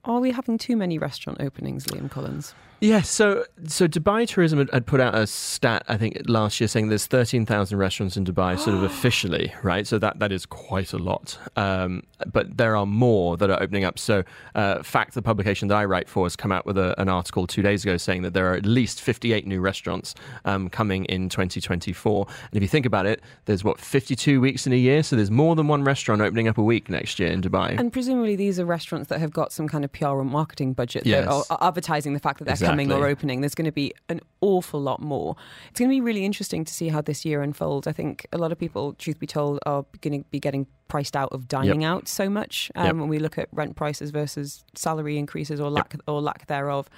are 0.04 0.20
we 0.20 0.30
having 0.30 0.56
too 0.56 0.76
many 0.76 0.96
restaurant 0.96 1.40
openings, 1.40 1.86
Liam 1.86 2.08
Collens? 2.08 2.54
Yeah, 2.80 3.02
so 3.02 3.44
so 3.66 3.88
Dubai 3.88 4.28
Tourism 4.28 4.58
had, 4.58 4.70
had 4.70 4.86
put 4.86 5.00
out 5.00 5.14
a 5.14 5.26
stat 5.26 5.84
I 5.88 5.96
think 5.96 6.20
last 6.26 6.60
year 6.60 6.68
saying 6.68 6.88
there's 6.88 7.06
thirteen 7.06 7.46
thousand 7.46 7.78
restaurants 7.78 8.16
in 8.16 8.24
Dubai, 8.24 8.58
sort 8.58 8.76
of 8.76 8.82
officially, 8.92 9.54
right? 9.62 9.86
So 9.86 9.98
that 9.98 10.18
that 10.18 10.32
is 10.32 10.44
quite 10.46 10.92
a 10.92 10.98
lot. 10.98 11.38
Um, 11.56 12.02
but 12.32 12.56
there 12.56 12.76
are 12.76 12.86
more 12.86 13.36
that 13.36 13.50
are 13.50 13.62
opening 13.62 13.84
up. 13.84 13.98
So, 13.98 14.24
uh, 14.54 14.82
Fact, 14.82 15.14
the 15.14 15.22
publication 15.22 15.68
that 15.68 15.76
I 15.76 15.84
write 15.84 16.08
for, 16.08 16.24
has 16.24 16.36
come 16.36 16.52
out 16.52 16.64
with 16.66 16.78
a, 16.78 16.98
an 17.00 17.08
article 17.08 17.46
two 17.46 17.62
days 17.62 17.84
ago 17.84 17.96
saying 17.96 18.22
that 18.22 18.34
there 18.34 18.50
are 18.50 18.54
at 18.54 18.66
least 18.66 19.00
fifty 19.00 19.32
eight 19.32 19.46
new 19.46 19.60
restaurants 19.60 20.14
um, 20.44 20.68
coming 20.68 21.04
in 21.06 21.28
2024. 21.28 22.26
And 22.26 22.56
if 22.56 22.62
you 22.62 22.68
think 22.68 22.86
about 22.86 23.06
it, 23.06 23.20
there's 23.46 23.64
what 23.64 23.80
52 23.80 24.40
weeks 24.40 24.66
in 24.66 24.72
a 24.72 24.76
year, 24.76 25.02
so 25.02 25.16
there's 25.16 25.30
more 25.30 25.54
than 25.56 25.68
one 25.68 25.84
restaurant 25.84 26.20
opening 26.22 26.48
up 26.48 26.58
a 26.58 26.62
week 26.62 26.88
next 26.88 27.18
year 27.18 27.30
in 27.30 27.40
Dubai. 27.40 27.78
And 27.78 27.92
presumably 27.92 28.36
these 28.36 28.58
are 28.58 28.64
restaurants 28.64 29.08
that 29.08 29.20
have 29.20 29.32
got 29.32 29.52
some 29.52 29.68
kind 29.68 29.84
of 29.84 29.92
PR 29.92 30.06
or 30.06 30.24
marketing 30.24 30.72
budget 30.72 31.06
Yes. 31.06 31.24
that 31.26 31.46
are, 31.50 31.68
advertising 31.68 32.12
the 32.14 32.20
fact 32.20 32.38
that 32.38 32.44
they're 32.44 32.56
coming 32.74 32.92
or 32.92 33.06
opening. 33.06 33.40
There's 33.40 33.54
going 33.54 33.64
to 33.66 33.72
be 33.72 33.92
an 34.08 34.20
awful 34.40 34.80
lot 34.80 35.00
more. 35.00 35.36
It's 35.70 35.78
going 35.80 35.88
to 35.90 35.94
be 35.94 36.00
really 36.00 36.24
interesting 36.24 36.64
to 36.64 36.72
see 36.72 36.88
how 36.88 37.00
this 37.00 37.24
year 37.24 37.42
unfolds. 37.42 37.86
I 37.86 37.92
think 37.92 38.26
a 38.32 38.38
lot 38.38 38.52
of 38.52 38.58
people, 38.58 38.94
truth 38.94 39.18
be 39.18 39.26
told, 39.26 39.58
are 39.66 39.84
going 40.00 40.22
to 40.22 40.28
be 40.30 40.40
getting 40.40 40.66
priced 40.88 41.16
out 41.16 41.32
of 41.32 41.48
dining 41.48 41.82
out 41.84 42.08
so 42.08 42.28
much 42.28 42.70
um, 42.74 42.86
Yep. 42.86 42.94
when 42.96 43.08
we 43.08 43.18
look 43.18 43.38
at 43.38 43.48
rent 43.52 43.74
prices 43.76 44.10
versus 44.10 44.62
salary 44.74 45.18
increases 45.18 45.60
or 45.60 45.70
lack 45.70 45.96
or 46.06 46.20
lack 46.20 46.46
thereof. 46.46 46.88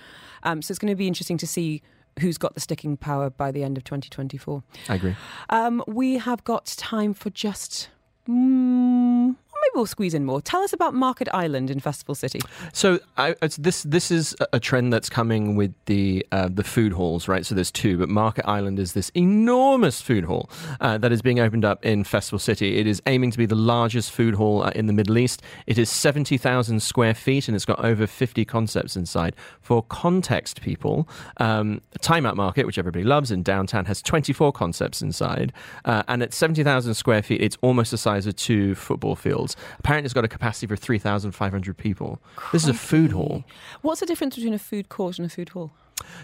Um, 0.43 0.63
so 0.63 0.73
it's 0.73 0.79
going 0.79 0.91
to 0.93 0.97
be 0.97 1.07
interesting 1.07 1.39
to 1.39 1.47
see 1.47 1.83
who's 2.21 2.39
got 2.39 2.55
the 2.55 2.61
sticking 2.61 2.97
power 2.97 3.29
by 3.31 3.51
the 3.51 3.63
end 3.63 3.77
of 3.77 3.85
2024. 3.85 4.63
I 4.89 4.95
agree. 4.95 5.17
Um, 5.51 5.83
we 5.87 6.19
have 6.19 6.43
got 6.45 6.67
time 6.67 7.13
for 7.15 7.31
just. 7.31 7.89
Mm, 8.29 9.37
we'll 9.75 9.87
squeeze 9.87 10.15
in 10.15 10.25
more. 10.25 10.41
Tell 10.41 10.63
us 10.63 10.73
about 10.73 10.95
Market 10.95 11.29
Island 11.33 11.71
in 11.71 11.81
Festival 11.81 12.15
City. 12.15 12.41
So 12.73 12.99
I, 13.17 13.35
this 13.59 13.83
this 13.83 14.11
is 14.11 14.35
a- 14.41 14.47
a 14.55 14.61
trend 14.61 14.93
that's 14.93 15.09
coming 15.11 15.57
with 15.57 15.75
the 15.87 16.27
uh, 16.33 16.49
the 16.53 16.65
food 16.65 16.93
halls, 16.93 17.29
right? 17.29 17.45
So 17.45 17.55
there's 17.55 17.71
two, 17.71 17.99
but 17.99 18.09
Market 18.09 18.47
Island 18.47 18.79
is 18.79 18.93
this 18.93 19.11
enormous 19.15 20.01
food 20.01 20.25
hall 20.25 20.51
uh, 20.81 20.99
that 20.99 21.13
is 21.13 21.23
being 21.23 21.41
opened 21.41 21.65
up 21.65 21.85
in 21.85 22.05
Festival 22.05 22.39
City. 22.39 22.79
It 22.79 22.87
is 22.87 23.03
aiming 23.07 23.31
to 23.33 23.39
be 23.39 23.47
the 23.47 23.55
largest 23.57 24.11
food 24.13 24.35
hall 24.35 24.63
uh, 24.63 24.71
in 24.75 24.87
the 24.87 24.93
Middle 24.93 25.19
East. 25.19 25.43
It 25.67 25.79
is 25.79 25.91
seventy 25.91 26.39
thousand 26.39 26.81
square 26.81 27.15
feet, 27.15 27.49
and 27.49 27.57
it's 27.57 27.65
got 27.65 27.85
over 27.85 28.07
fifty 28.07 28.45
concepts 28.45 28.97
inside. 28.97 29.35
For 29.61 29.83
context, 29.83 30.61
people, 30.61 31.09
um, 31.39 31.81
Time 32.01 32.25
Out 32.27 32.37
Market, 32.37 32.67
which 32.67 32.79
everybody 32.79 33.05
loves 33.05 33.31
in 33.31 33.43
downtown, 33.43 33.87
has 33.87 34.03
twenty 34.03 34.33
four 34.33 34.53
concepts 34.53 35.03
inside, 35.03 35.53
uh, 35.85 36.03
and 36.09 36.23
at 36.23 36.33
seventy 36.33 36.63
thousand 36.63 36.95
square 36.95 37.23
feet, 37.23 37.41
it's 37.41 37.57
almost 37.63 37.91
the 37.91 37.99
size 37.99 38.27
of 38.27 38.37
two 38.37 38.75
football 38.75 39.17
fields. 39.17 39.56
Apparently, 39.79 40.07
it's 40.07 40.15
got 40.15 40.25
a 40.25 40.29
capacity 40.29 40.67
for 40.67 40.77
three 40.77 40.99
thousand 40.99 41.33
five 41.33 41.53
hundred 41.53 41.77
people. 41.77 42.21
This 42.53 42.63
is 42.65 42.69
a 42.69 42.75
food 42.75 43.13
hall. 43.13 43.45
What's 43.83 44.01
the 44.01 44.07
difference 44.07 44.35
between 44.37 44.55
a 44.55 44.59
food 44.59 44.89
court 44.89 45.19
and 45.19 45.27
a 45.27 45.31
food 45.31 45.51
hall? 45.51 45.73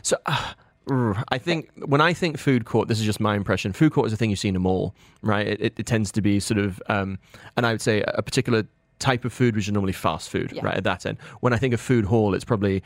So 0.03 0.17
uh, 0.27 0.53
I 1.29 1.39
think 1.39 1.71
when 1.87 2.01
I 2.01 2.13
think 2.13 2.39
food 2.39 2.65
court, 2.65 2.89
this 2.89 2.99
is 3.01 3.07
just 3.07 3.21
my 3.21 3.37
impression. 3.37 3.73
Food 3.73 3.93
court 3.93 4.07
is 4.09 4.13
a 4.13 4.17
thing 4.17 4.31
you 4.31 4.37
see 4.37 4.49
in 4.49 4.57
a 4.57 4.61
mall, 4.61 4.95
right? 5.23 5.47
It, 5.47 5.61
it, 5.61 5.73
it 5.79 5.87
tends 5.87 6.11
to 6.13 6.21
be 6.23 6.41
sort 6.41 6.59
of, 6.59 6.83
um, 6.89 7.19
and 7.57 7.65
I 7.67 7.73
would 7.73 7.81
say 7.81 8.03
a 8.03 8.23
particular 8.23 8.65
type 8.99 9.25
of 9.25 9.33
food, 9.33 9.57
which 9.57 9.67
is 9.69 9.73
normally 9.73 9.93
fast 9.93 10.29
food, 10.31 10.53
Yeah. 10.53 10.65
right? 10.65 10.77
At 10.77 10.85
that 10.85 11.07
end, 11.07 11.19
when 11.41 11.53
I 11.53 11.57
think 11.57 11.73
of 11.75 11.81
food 11.81 12.05
hall, 12.05 12.35
it's 12.35 12.45
probably 12.45 12.83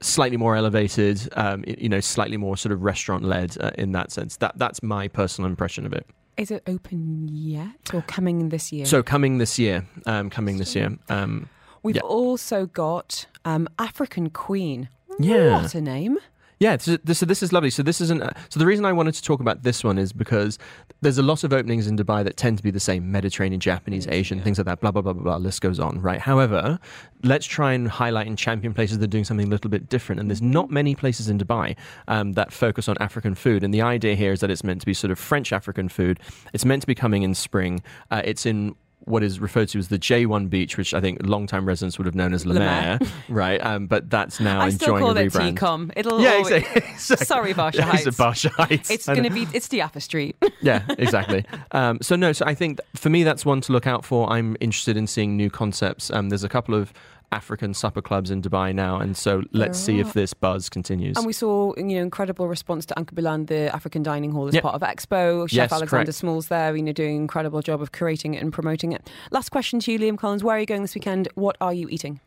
slightly 0.00 0.36
more 0.36 0.54
elevated, 0.54 1.28
um, 1.36 1.64
you 1.66 1.88
know, 1.88 2.00
slightly 2.00 2.36
more 2.36 2.56
sort 2.56 2.72
of 2.72 2.82
restaurant 2.82 3.24
led 3.24 3.56
uh, 3.60 3.70
in 3.76 3.92
that 3.92 4.12
sense. 4.12 4.36
That 4.36 4.56
that's 4.58 4.82
my 4.82 5.08
personal 5.08 5.48
impression 5.50 5.86
of 5.86 5.92
it. 5.92 6.06
Is 6.38 6.52
it 6.52 6.62
open 6.68 7.26
yet 7.28 7.92
or 7.92 8.02
coming 8.02 8.50
this 8.50 8.70
year? 8.72 8.86
So 8.86 9.02
coming 9.02 9.38
this 9.38 9.58
year, 9.58 9.84
um, 10.06 10.30
coming 10.30 10.58
this 10.58 10.74
year, 10.76 10.96
um, 11.08 11.48
We've 11.82 11.96
yeah. 11.96 12.02
also 12.02 12.66
got 12.66 13.26
um, 13.44 13.68
African 13.78 14.30
Queen. 14.30 14.88
Yeah. 15.18 15.62
What 15.62 15.74
a 15.74 15.80
name. 15.80 16.18
Yeah, 16.60 16.76
so 16.78 16.96
this, 17.04 17.18
so 17.18 17.26
this 17.26 17.42
is 17.42 17.52
lovely. 17.52 17.70
So 17.70 17.82
this 17.84 18.00
isn't. 18.00 18.22
Uh, 18.22 18.30
so 18.48 18.58
the 18.58 18.66
reason 18.66 18.84
I 18.84 18.92
wanted 18.92 19.14
to 19.14 19.22
talk 19.22 19.40
about 19.40 19.62
this 19.62 19.84
one 19.84 19.96
is 19.96 20.12
because 20.12 20.58
there's 21.00 21.18
a 21.18 21.22
lot 21.22 21.44
of 21.44 21.52
openings 21.52 21.86
in 21.86 21.96
Dubai 21.96 22.24
that 22.24 22.36
tend 22.36 22.56
to 22.56 22.64
be 22.64 22.72
the 22.72 22.80
same: 22.80 23.12
Mediterranean, 23.12 23.60
Japanese, 23.60 24.08
Asian, 24.08 24.40
things 24.42 24.58
like 24.58 24.66
that. 24.66 24.80
Blah 24.80 24.90
blah 24.90 25.02
blah 25.02 25.12
blah 25.12 25.22
blah. 25.22 25.36
List 25.36 25.60
goes 25.60 25.78
on, 25.78 26.00
right? 26.00 26.20
However, 26.20 26.80
let's 27.22 27.46
try 27.46 27.72
and 27.74 27.88
highlight 27.88 28.26
and 28.26 28.36
champion 28.36 28.74
places 28.74 28.98
that 28.98 29.04
are 29.04 29.08
doing 29.08 29.24
something 29.24 29.46
a 29.46 29.50
little 29.50 29.70
bit 29.70 29.88
different. 29.88 30.20
And 30.20 30.28
there's 30.28 30.42
not 30.42 30.68
many 30.68 30.96
places 30.96 31.28
in 31.28 31.38
Dubai 31.38 31.76
um, 32.08 32.32
that 32.32 32.52
focus 32.52 32.88
on 32.88 32.96
African 32.98 33.36
food. 33.36 33.62
And 33.62 33.72
the 33.72 33.82
idea 33.82 34.16
here 34.16 34.32
is 34.32 34.40
that 34.40 34.50
it's 34.50 34.64
meant 34.64 34.80
to 34.80 34.86
be 34.86 34.94
sort 34.94 35.12
of 35.12 35.18
French 35.18 35.52
African 35.52 35.88
food. 35.88 36.18
It's 36.52 36.64
meant 36.64 36.82
to 36.82 36.88
be 36.88 36.94
coming 36.94 37.22
in 37.22 37.34
spring. 37.34 37.82
Uh, 38.10 38.22
it's 38.24 38.46
in 38.46 38.74
what 39.08 39.22
is 39.22 39.40
referred 39.40 39.68
to 39.70 39.78
as 39.78 39.88
the 39.88 39.98
J1 39.98 40.48
beach, 40.50 40.76
which 40.76 40.94
I 40.94 41.00
think 41.00 41.18
long-time 41.22 41.66
residents 41.66 41.98
would 41.98 42.06
have 42.06 42.14
known 42.14 42.32
as 42.32 42.44
La 42.46 42.54
Mer, 42.58 42.98
right? 43.28 43.58
Um, 43.64 43.86
but 43.86 44.08
that's 44.10 44.40
now 44.40 44.60
I 44.60 44.70
still 44.70 44.98
call 44.98 45.16
a 45.16 45.20
it 45.22 45.32
rebrand. 45.32 45.54
TCOM. 45.56 45.92
It'll 45.96 46.20
Yeah, 46.20 46.30
always- 46.34 46.50
exactly. 46.66 47.24
Sorry, 47.26 47.54
Barsha 47.54 47.80
Heights. 47.80 48.06
It's 48.06 48.16
Barsha 48.18 48.50
Heights. 48.50 48.90
It's 48.90 49.06
going 49.06 49.22
to 49.24 49.30
be. 49.30 49.46
It's 49.52 49.68
Diaffa 49.68 50.00
Street. 50.02 50.36
Yeah, 50.60 50.82
exactly. 50.98 51.44
um, 51.70 51.98
so 52.02 52.16
no, 52.16 52.32
so 52.32 52.44
I 52.44 52.52
think 52.54 52.80
for 52.96 53.10
me 53.10 53.22
that's 53.22 53.46
one 53.46 53.60
to 53.62 53.72
look 53.72 53.86
out 53.86 54.04
for. 54.04 54.28
I'm 54.30 54.56
interested 54.60 54.96
in 54.96 55.06
seeing 55.06 55.36
new 55.36 55.50
concepts. 55.50 56.10
Um, 56.10 56.30
there's 56.30 56.42
a 56.42 56.48
couple 56.48 56.74
of 56.74 56.92
African 57.30 57.74
supper 57.74 58.00
clubs 58.00 58.30
in 58.30 58.40
Dubai 58.40 58.74
now, 58.74 58.96
and 58.98 59.16
so 59.16 59.42
let's 59.52 59.78
see 59.78 60.00
if 60.00 60.12
this 60.14 60.32
buzz 60.32 60.68
continues. 60.68 61.16
And 61.16 61.26
we 61.26 61.32
saw, 61.32 61.74
you 61.76 61.82
know, 61.84 62.00
incredible 62.02 62.48
response 62.48 62.86
to 62.86 62.94
Alkebulan, 62.94 63.48
the 63.48 63.74
African 63.74 64.02
Dining 64.02 64.30
Hall, 64.32 64.48
as 64.48 64.54
Yep. 64.54 64.62
part 64.62 64.74
of 64.74 64.80
Expo. 64.82 65.48
Chef 65.48 65.56
Yes, 65.56 65.72
Alexander 65.72 66.04
correct. 66.06 66.14
Smalls 66.18 66.48
there, 66.48 66.74
you 66.74 66.82
know, 66.82 66.92
doing 66.92 67.16
an 67.16 67.22
incredible 67.22 67.60
job 67.60 67.82
of 67.82 67.92
curating 67.92 68.34
it 68.34 68.38
and 68.42 68.52
promoting 68.52 68.92
it. 68.92 69.10
Last 69.30 69.50
question 69.50 69.78
to 69.80 69.92
you, 69.92 69.98
Liam 69.98 70.16
Collens. 70.16 70.42
Where 70.42 70.56
are 70.56 70.60
you 70.60 70.66
going 70.66 70.82
this 70.82 70.94
weekend? 70.94 71.28
What 71.34 71.56
are 71.60 71.74
you 71.74 71.88
eating? 71.90 72.20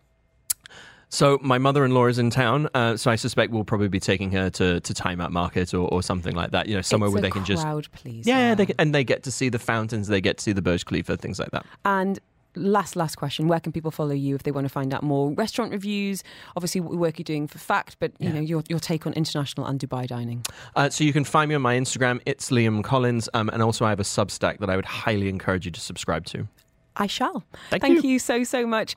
So 1.14 1.40
my 1.42 1.58
mother-in-law 1.58 2.06
is 2.06 2.20
in 2.20 2.30
town, 2.30 2.70
uh, 2.74 2.96
so 2.96 3.12
I 3.12 3.18
suspect 3.18 3.52
we'll 3.52 3.66
probably 3.66 3.90
be 3.90 4.00
taking 4.00 4.32
her 4.32 4.50
to, 4.52 4.80
to 4.80 4.94
Time 4.94 5.20
Out 5.20 5.34
Market 5.34 5.74
or, 5.74 5.86
or 5.90 6.02
something 6.02 6.34
like 6.36 6.52
that. 6.52 6.68
You 6.70 6.76
know, 6.76 6.82
somewhere 6.82 7.10
It's 7.10 7.14
where 7.16 7.22
they 7.22 7.30
can 7.30 7.44
just 7.44 7.64
crowd 7.64 7.90
pleaser. 7.92 8.30
yeah, 8.30 8.56
they 8.56 8.66
can, 8.68 8.76
and 8.80 8.96
they 8.96 9.04
get 9.04 9.24
to 9.24 9.32
see 9.32 9.50
the 9.50 9.60
fountains, 9.60 10.08
they 10.08 10.22
get 10.22 10.38
to 10.38 10.44
see 10.44 10.54
the 10.54 10.62
Burj 10.62 10.86
Khalifa, 10.86 11.18
things 11.18 11.38
like 11.38 11.52
that. 11.52 11.66
And 11.84 12.18
last, 12.56 12.96
last 12.96 13.16
question: 13.16 13.48
Where 13.48 13.60
can 13.60 13.72
people 13.72 13.92
follow 13.92 14.14
you 14.14 14.36
if 14.36 14.44
they 14.44 14.52
want 14.52 14.66
to 14.66 14.70
find 14.70 14.94
out 14.94 15.04
more 15.04 15.32
restaurant 15.34 15.72
reviews? 15.72 16.24
Obviously, 16.56 16.82
what 16.82 16.96
work 16.96 17.20
you're 17.20 17.24
doing 17.24 17.48
for 17.48 17.58
Fact, 17.58 17.98
but 18.00 18.12
you 18.20 18.30
know 18.30 18.42
your 18.42 18.64
your 18.70 18.80
take 18.80 19.06
on 19.06 19.14
international 19.14 19.66
and 19.68 19.80
Dubai 19.80 20.08
dining. 20.08 20.44
Uh, 20.76 20.90
so 20.90 21.04
you 21.04 21.14
can 21.14 21.24
find 21.24 21.50
me 21.50 21.56
on 21.56 21.62
my 21.62 21.76
Instagram. 21.76 22.22
It's 22.26 22.50
Liam 22.50 22.84
Collens, 22.84 23.30
um, 23.34 23.50
and 23.50 23.62
also 23.62 23.86
I 23.86 23.90
have 23.90 24.00
a 24.00 24.04
Substack 24.04 24.60
that 24.60 24.70
I 24.70 24.76
would 24.76 24.86
highly 24.86 25.30
encourage 25.30 25.66
you 25.66 25.72
to 25.72 25.80
subscribe 25.82 26.26
to. 26.28 26.48
I 26.96 27.08
shall. 27.08 27.44
Thank 27.70 28.04
you 28.04 28.20
so 28.20 28.44
so 28.44 28.66
much. 28.66 28.96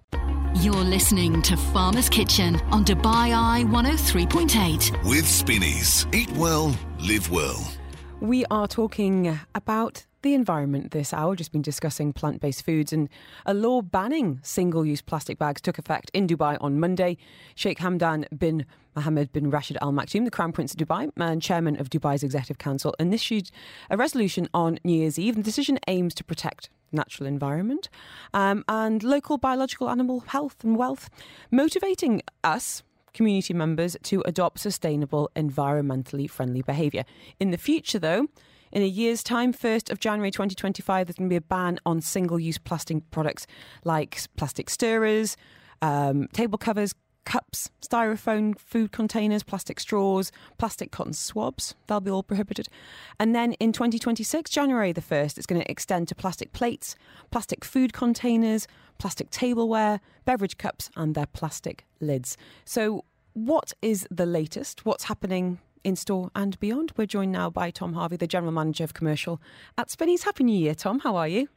You're 0.60 0.74
listening 0.74 1.42
to 1.42 1.56
Farmer's 1.56 2.08
Kitchen 2.08 2.56
on 2.70 2.84
Dubai 2.84 3.34
Eye 3.34 3.64
103.8. 3.66 5.04
With 5.04 5.26
Spinneys. 5.26 6.06
Eat 6.12 6.30
well, 6.32 6.74
live 7.00 7.30
well. 7.30 7.70
We 8.20 8.46
are 8.46 8.68
talking 8.68 9.38
about 9.54 10.06
the 10.24 10.34
environment 10.34 10.90
this 10.90 11.12
hour, 11.12 11.36
just 11.36 11.52
been 11.52 11.62
discussing 11.62 12.12
plant 12.12 12.40
based 12.40 12.64
foods, 12.64 12.92
and 12.92 13.08
a 13.46 13.54
law 13.54 13.82
banning 13.82 14.40
single 14.42 14.84
use 14.84 15.00
plastic 15.00 15.38
bags 15.38 15.60
took 15.60 15.78
effect 15.78 16.10
in 16.12 16.26
Dubai 16.26 16.56
on 16.60 16.80
Monday. 16.80 17.16
Sheikh 17.54 17.78
Hamdan 17.78 18.26
bin 18.36 18.66
Mohammed 18.96 19.32
bin 19.32 19.50
Rashid 19.50 19.76
Al 19.80 19.92
Maktoum, 19.92 20.24
the 20.24 20.30
Crown 20.30 20.50
Prince 20.50 20.72
of 20.72 20.78
Dubai 20.78 21.12
and 21.16 21.42
chairman 21.42 21.78
of 21.78 21.90
Dubai's 21.90 22.24
Executive 22.24 22.58
Council, 22.58 22.94
initiated 22.98 23.52
a 23.90 23.96
resolution 23.96 24.48
on 24.54 24.78
New 24.82 24.98
Year's 24.98 25.18
Eve. 25.18 25.36
The 25.36 25.42
decision 25.42 25.78
aims 25.86 26.14
to 26.14 26.24
protect 26.24 26.70
natural 26.90 27.26
environment 27.26 27.90
um, 28.32 28.64
and 28.68 29.02
local 29.02 29.36
biological 29.36 29.90
animal 29.90 30.20
health 30.20 30.64
and 30.64 30.76
wealth, 30.76 31.10
motivating 31.50 32.22
us 32.42 32.82
community 33.12 33.52
members 33.52 33.96
to 34.04 34.22
adopt 34.26 34.58
sustainable, 34.58 35.30
environmentally 35.36 36.28
friendly 36.28 36.62
behaviour. 36.62 37.04
In 37.38 37.50
the 37.50 37.58
future, 37.58 37.98
though, 37.98 38.28
in 38.74 38.82
a 38.82 38.86
year's 38.86 39.22
time, 39.22 39.54
1st 39.54 39.90
of 39.90 40.00
January 40.00 40.32
2025, 40.32 41.06
there's 41.06 41.16
going 41.16 41.28
to 41.28 41.32
be 41.32 41.36
a 41.36 41.40
ban 41.40 41.78
on 41.86 42.00
single 42.00 42.40
use 42.40 42.58
plastic 42.58 43.08
products 43.12 43.46
like 43.84 44.20
plastic 44.36 44.68
stirrers, 44.68 45.36
um, 45.80 46.26
table 46.32 46.58
covers, 46.58 46.92
cups, 47.24 47.70
styrofoam 47.80 48.58
food 48.58 48.92
containers, 48.92 49.42
plastic 49.42 49.78
straws, 49.78 50.32
plastic 50.58 50.90
cotton 50.90 51.12
swabs. 51.12 51.74
They'll 51.86 52.00
be 52.00 52.10
all 52.10 52.24
prohibited. 52.24 52.68
And 53.18 53.34
then 53.34 53.52
in 53.54 53.72
2026, 53.72 54.50
January 54.50 54.92
the 54.92 55.00
1st, 55.00 55.38
it's 55.38 55.46
going 55.46 55.62
to 55.62 55.70
extend 55.70 56.08
to 56.08 56.14
plastic 56.14 56.52
plates, 56.52 56.96
plastic 57.30 57.64
food 57.64 57.92
containers, 57.92 58.66
plastic 58.98 59.30
tableware, 59.30 60.00
beverage 60.24 60.58
cups, 60.58 60.90
and 60.96 61.14
their 61.14 61.26
plastic 61.26 61.86
lids. 62.00 62.36
So, 62.64 63.04
what 63.32 63.72
is 63.82 64.06
the 64.10 64.26
latest? 64.26 64.84
What's 64.84 65.04
happening? 65.04 65.58
In 65.84 65.96
store 65.96 66.30
and 66.34 66.58
beyond. 66.60 66.92
We're 66.96 67.04
joined 67.04 67.32
now 67.32 67.50
by 67.50 67.70
Tom 67.70 67.92
Harvey, 67.92 68.16
the 68.16 68.26
General 68.26 68.52
Manager 68.52 68.84
of 68.84 68.94
Commercial 68.94 69.38
at 69.76 69.90
Spinneys. 69.90 70.22
Happy 70.22 70.42
New 70.42 70.58
Year, 70.58 70.74
Tom. 70.74 71.00
How 71.00 71.14
are 71.16 71.28
you? 71.28 71.48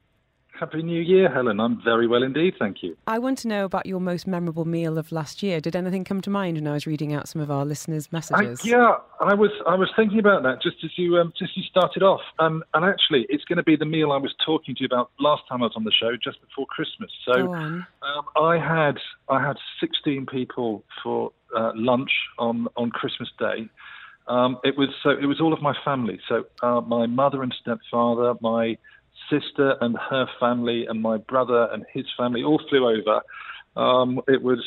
Happy 0.60 0.82
New 0.82 1.00
Year, 1.00 1.32
Helen. 1.32 1.60
I'm 1.60 1.82
very 1.84 2.08
well 2.08 2.24
indeed, 2.24 2.56
thank 2.58 2.82
you. 2.82 2.98
I 3.06 3.20
want 3.20 3.38
to 3.40 3.48
know 3.48 3.64
about 3.64 3.86
your 3.86 4.00
most 4.00 4.26
memorable 4.26 4.66
meal 4.66 4.98
of 4.98 5.12
last 5.12 5.44
year. 5.44 5.62
Did 5.62 5.76
anything 5.76 6.04
come 6.04 6.20
to 6.22 6.30
mind 6.30 6.58
when 6.58 6.68
I 6.68 6.74
was 6.74 6.88
reading 6.88 7.14
out 7.14 7.30
some 7.30 7.42
of 7.42 7.52
our 7.52 7.64
listeners' 7.64 8.10
I, 8.12 8.16
messages? 8.18 8.66
yeah, 8.66 8.96
I 9.22 9.34
was 9.34 9.52
I 9.68 9.76
was 9.76 9.90
thinking 9.96 10.20
about 10.20 10.44
that 10.44 10.62
just 10.62 10.78
as 10.84 10.92
you 10.98 11.18
um, 11.18 11.32
just 11.38 11.52
as 11.52 11.58
you 11.58 11.64
started 11.70 12.02
off, 12.02 12.22
um, 12.40 12.64
and 12.74 12.84
actually, 12.84 13.28
it's 13.30 13.46
going 13.46 13.58
to 13.58 13.64
be 13.64 13.76
the 13.76 13.86
meal 13.86 14.12
I 14.12 14.18
was 14.18 14.34
talking 14.44 14.74
to 14.76 14.82
you 14.82 14.88
about 14.88 15.12
last 15.20 15.44
time 15.48 15.62
I 15.62 15.68
was 15.68 15.74
on 15.76 15.84
the 15.84 15.92
show, 15.92 16.18
just 16.22 16.42
before 16.42 16.66
Christmas. 16.66 17.12
So 17.24 17.54
um, 17.54 17.86
I 18.36 18.58
had 18.58 18.98
I 19.30 19.46
had 19.46 19.58
16 19.80 20.26
people 20.26 20.84
for 21.04 21.32
uh, 21.56 21.72
lunch 21.76 22.12
on 22.40 22.68
on 22.76 22.90
Christmas 22.90 23.30
Day. 23.38 23.70
Um, 24.28 24.60
it 24.64 24.78
was 24.78 24.90
so 25.04 25.12
it 25.12 25.26
was 25.26 25.40
all 25.40 25.54
of 25.54 25.62
my 25.62 25.74
family. 25.86 26.20
So 26.28 26.46
uh, 26.62 26.82
my 26.82 27.06
mother 27.06 27.44
and 27.44 27.54
stepfather, 27.62 28.36
my 28.42 28.78
sister 29.30 29.76
and 29.82 29.98
her 30.10 30.28
family, 30.40 30.86
and 30.88 31.02
my 31.02 31.18
brother 31.18 31.70
and 31.72 31.86
his 31.94 32.06
family 32.18 32.44
all 32.44 32.62
flew 32.70 32.88
over. 32.88 33.22
Um, 33.76 34.22
it 34.28 34.42
was 34.42 34.64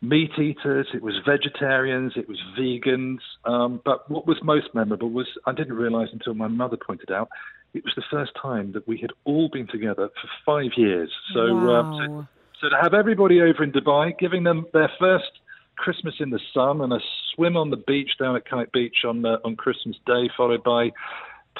meat 0.00 0.32
eaters, 0.38 0.86
it 0.94 1.02
was 1.02 1.14
vegetarians, 1.24 2.12
it 2.16 2.28
was 2.28 2.40
vegans. 2.58 3.18
Um, 3.44 3.80
but 3.84 4.08
what 4.10 4.26
was 4.26 4.36
most 4.42 4.74
memorable 4.74 5.10
was 5.10 5.26
I 5.46 5.52
didn't 5.52 5.74
realise 5.74 6.10
until 6.12 6.34
my 6.34 6.48
mother 6.48 6.76
pointed 6.76 7.10
out 7.10 7.28
it 7.74 7.84
was 7.84 7.92
the 7.96 8.04
first 8.10 8.32
time 8.40 8.72
that 8.72 8.86
we 8.86 8.98
had 8.98 9.10
all 9.24 9.48
been 9.48 9.66
together 9.66 10.08
for 10.08 10.28
five 10.46 10.70
years. 10.76 11.10
So, 11.34 11.40
um, 11.40 11.94
so 11.98 12.28
so 12.60 12.68
to 12.68 12.76
have 12.80 12.94
everybody 12.94 13.40
over 13.40 13.62
in 13.64 13.72
Dubai, 13.72 14.16
giving 14.18 14.44
them 14.44 14.66
their 14.72 14.90
first 14.98 15.30
Christmas 15.76 16.14
in 16.20 16.30
the 16.30 16.40
sun 16.54 16.80
and 16.80 16.92
a 16.92 17.00
swim 17.34 17.56
on 17.56 17.70
the 17.70 17.76
beach 17.76 18.10
down 18.18 18.36
at 18.36 18.48
Kite 18.48 18.72
Beach 18.72 18.98
on 19.06 19.24
uh, 19.24 19.38
on 19.44 19.56
Christmas 19.56 19.96
Day, 20.06 20.30
followed 20.36 20.62
by 20.62 20.90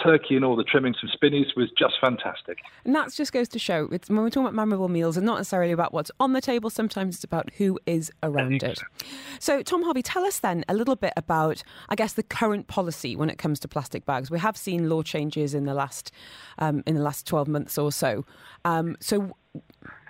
turkey 0.02 0.34
and 0.34 0.44
all 0.44 0.56
the 0.56 0.64
trimmings 0.64 0.98
from 0.98 1.08
Spinneys, 1.12 1.54
was 1.56 1.70
just 1.78 1.94
fantastic. 2.00 2.58
And 2.84 2.94
that 2.94 3.12
just 3.12 3.32
goes 3.32 3.48
to 3.50 3.58
show 3.58 3.88
it's 3.92 4.08
when 4.08 4.18
we're 4.18 4.30
talking 4.30 4.42
about 4.42 4.54
memorable 4.54 4.88
meals, 4.88 5.16
it's 5.16 5.24
not 5.24 5.36
necessarily 5.36 5.72
about 5.72 5.92
what's 5.92 6.10
on 6.20 6.32
the 6.32 6.40
table. 6.40 6.70
Sometimes 6.70 7.16
it's 7.16 7.24
about 7.24 7.50
who 7.54 7.78
is 7.86 8.10
around 8.22 8.62
it. 8.62 8.80
So, 9.38 9.62
Tom 9.62 9.82
Harvey, 9.82 10.02
tell 10.02 10.24
us 10.24 10.40
then 10.40 10.64
a 10.68 10.74
little 10.74 10.96
bit 10.96 11.12
about, 11.16 11.62
I 11.88 11.94
guess, 11.94 12.14
the 12.14 12.22
current 12.22 12.66
policy 12.66 13.16
when 13.16 13.30
it 13.30 13.38
comes 13.38 13.60
to 13.60 13.68
plastic 13.68 14.04
bags. 14.04 14.30
We 14.30 14.38
have 14.38 14.56
seen 14.56 14.88
law 14.88 15.02
changes 15.02 15.54
in 15.54 15.64
the 15.64 15.74
last 15.74 16.10
um, 16.58 16.82
in 16.86 16.94
the 16.94 17.02
last 17.02 17.26
twelve 17.26 17.48
months 17.48 17.78
or 17.78 17.92
so. 17.92 18.24
Um, 18.64 18.96
so, 19.00 19.36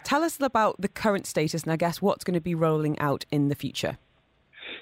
tell 0.05 0.23
us 0.23 0.41
about 0.41 0.81
the 0.81 0.89
current 0.89 1.27
status 1.27 1.63
and 1.63 1.73
I 1.73 1.77
guess 1.77 2.01
what's 2.01 2.25
going 2.25 2.35
to 2.35 2.41
be 2.41 2.55
rolling 2.55 2.99
out 2.99 3.25
in 3.31 3.49
the 3.49 3.55
future. 3.55 3.99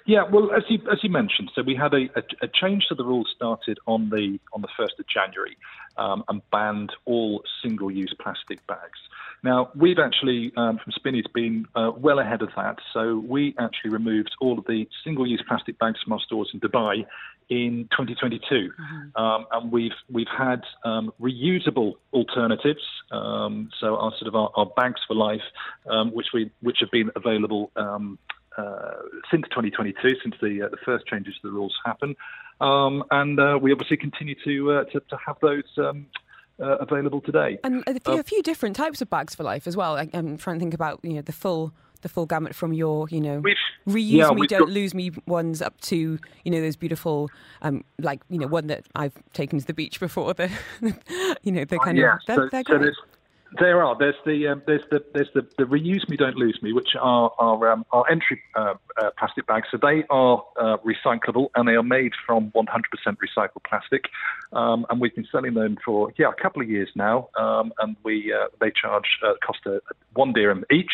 Yeah, 0.05 0.25
well, 0.31 0.51
as 0.53 0.65
you 0.69 0.79
as 0.91 0.99
you 1.03 1.11
mentioned, 1.11 1.51
so 1.55 1.63
we 1.63 1.77
had 1.77 1.95
a, 1.95 2.09
a, 2.17 2.23
a 2.43 2.49
change 2.49 2.87
to 2.89 2.95
the 2.95 3.05
rules 3.05 3.29
started 3.35 3.79
on 3.87 4.11
the 4.11 4.39
on 4.53 4.61
the 4.61 4.69
first 4.77 4.95
of 4.99 5.07
January, 5.07 5.57
um, 5.97 6.25
and 6.29 6.43
banned 6.51 6.93
all 7.05 7.43
single-use 7.63 8.15
plastic 8.21 8.67
bags. 8.67 8.99
Now 9.45 9.71
we've 9.77 9.99
actually 9.99 10.53
um, 10.57 10.79
from 10.83 10.93
Spinneys 10.93 11.27
been 11.33 11.67
uh, 11.75 11.93
well 11.97 12.19
ahead 12.19 12.43
of 12.43 12.51
that. 12.57 12.79
So 12.93 13.19
we 13.27 13.55
actually 13.59 13.91
removed 13.91 14.31
all 14.41 14.59
of 14.59 14.65
the 14.67 14.89
single-use 15.05 15.43
plastic 15.47 15.79
bags 15.79 16.01
from 16.03 16.15
our 16.15 16.21
stores 16.21 16.51
in 16.53 16.61
Dubai 16.61 17.05
in 17.49 17.89
2022, 17.91 18.71
um, 19.17 19.47
and 19.53 19.71
we've 19.71 19.93
we've 20.11 20.27
had 20.37 20.63
um, 20.85 21.13
reusable 21.21 21.95
alternatives. 22.13 22.83
Um, 23.11 23.71
so 23.79 23.97
our 23.97 24.13
sort 24.19 24.29
of 24.29 24.35
our, 24.35 24.51
our 24.57 24.67
bags 24.67 25.01
for 25.07 25.15
life, 25.15 25.43
um, 25.89 26.11
which 26.11 26.29
we 26.35 26.51
which 26.61 26.79
have 26.81 26.91
been 26.91 27.11
available. 27.15 27.71
Uh, 28.59 28.93
since 29.31 29.45
2022, 29.49 30.17
since 30.23 30.35
the 30.43 30.63
uh, 30.63 30.69
the 30.69 30.77
first 30.85 31.07
changes 31.07 31.35
to 31.41 31.49
the 31.49 31.53
rules 31.53 31.75
happen, 31.85 32.15
um, 32.61 33.03
and 33.11 33.41
uh, 33.41 33.59
we 33.61 33.73
obviously 33.73 33.97
continue 33.97 34.35
to, 34.45 34.73
uh, 34.73 34.85
to 34.85 35.01
to 35.01 35.17
have 35.27 35.37
those. 35.41 35.65
Um, 35.79 36.07
uh, 36.61 36.77
available 36.77 37.21
today, 37.23 37.59
and 37.65 37.83
a 37.87 37.99
few, 37.99 38.21
a 38.21 38.23
few, 38.23 38.43
different 38.43 38.77
types 38.77 39.01
of 39.01 39.09
bags 39.09 39.35
for 39.35 39.43
life 39.43 39.67
as 39.67 39.75
well. 39.75 39.97
I, 39.97 40.09
am 40.13 40.37
trying 40.37 40.59
to 40.59 40.61
think 40.61 40.75
about 40.75 41.01
you 41.03 41.15
know 41.15 41.23
the 41.23 41.33
full 41.33 41.73
the 42.03 42.09
full 42.09 42.27
gamut 42.27 42.55
from 42.55 42.73
your, 42.73 43.09
you 43.09 43.21
know, 43.21 43.41
reuse 43.89 44.11
yeah, 44.11 44.31
me, 44.31 44.47
don't 44.47 44.61
got... 44.61 44.69
lose 44.69 44.93
me 44.93 45.11
ones 45.27 45.63
up 45.63 45.81
to, 45.81 46.19
you 46.45 46.51
know, 46.51 46.61
those 46.61 46.77
beautiful, 46.77 47.31
um, 47.63 47.85
like, 48.01 48.21
you 48.29 48.39
know, 48.39 48.47
one 48.47 48.67
that 48.67 48.85
I've 48.95 49.15
taken 49.33 49.59
to 49.59 49.67
the 49.67 49.75
beach 49.75 49.99
before. 49.99 50.35
The, 50.43 50.51
you 51.43 51.53
know, 51.53 51.65
the 51.65 51.79
kind 51.79 51.97
yeah. 51.97 52.15
of, 52.15 52.21
they're, 52.27 52.37
so, 52.37 52.49
they're. 52.51 52.65
So 52.67 52.79
there 53.59 53.83
are. 53.83 53.97
There's 53.99 54.15
the 54.25 54.49
um, 54.49 54.63
there's 54.67 54.83
the 54.91 55.05
there's 55.15 55.29
the, 55.35 55.47
the 55.59 55.65
reuse 55.65 56.09
me, 56.09 56.17
don't 56.17 56.37
lose 56.37 56.59
me, 56.63 56.73
which 56.73 56.91
are 56.99 57.33
our 57.39 57.71
um, 57.71 57.85
our 57.93 58.09
entry 58.11 58.41
uh, 58.55 58.75
uh, 59.01 59.11
plastic 59.19 59.47
bags. 59.47 59.69
So 59.71 59.79
they 59.81 60.05
are 60.11 60.45
uh, 60.59 60.77
recyclable 60.79 61.49
and 61.55 61.69
they 61.69 61.73
are 61.73 61.83
made 61.83 62.13
from 62.27 62.51
100% 62.53 62.67
recycled 63.07 63.65
plastic. 63.67 64.07
Um, 64.53 64.87
and 64.91 65.01
we've 65.01 65.15
been 65.15 65.29
selling 65.31 65.55
them 65.55 65.77
for 65.85 66.13
yeah 66.19 66.31
a 66.31 66.43
couple 66.43 66.63
of 66.63 66.71
years 66.71 66.89
now. 66.95 67.29
Um, 67.39 67.73
and 67.81 67.97
we 68.05 68.33
uh, 68.33 68.49
they 68.61 68.71
charge 68.71 69.19
uh, 69.25 69.35
cost 69.45 69.61
a, 69.67 69.81
one 70.15 70.33
dirham 70.33 70.65
each 70.71 70.93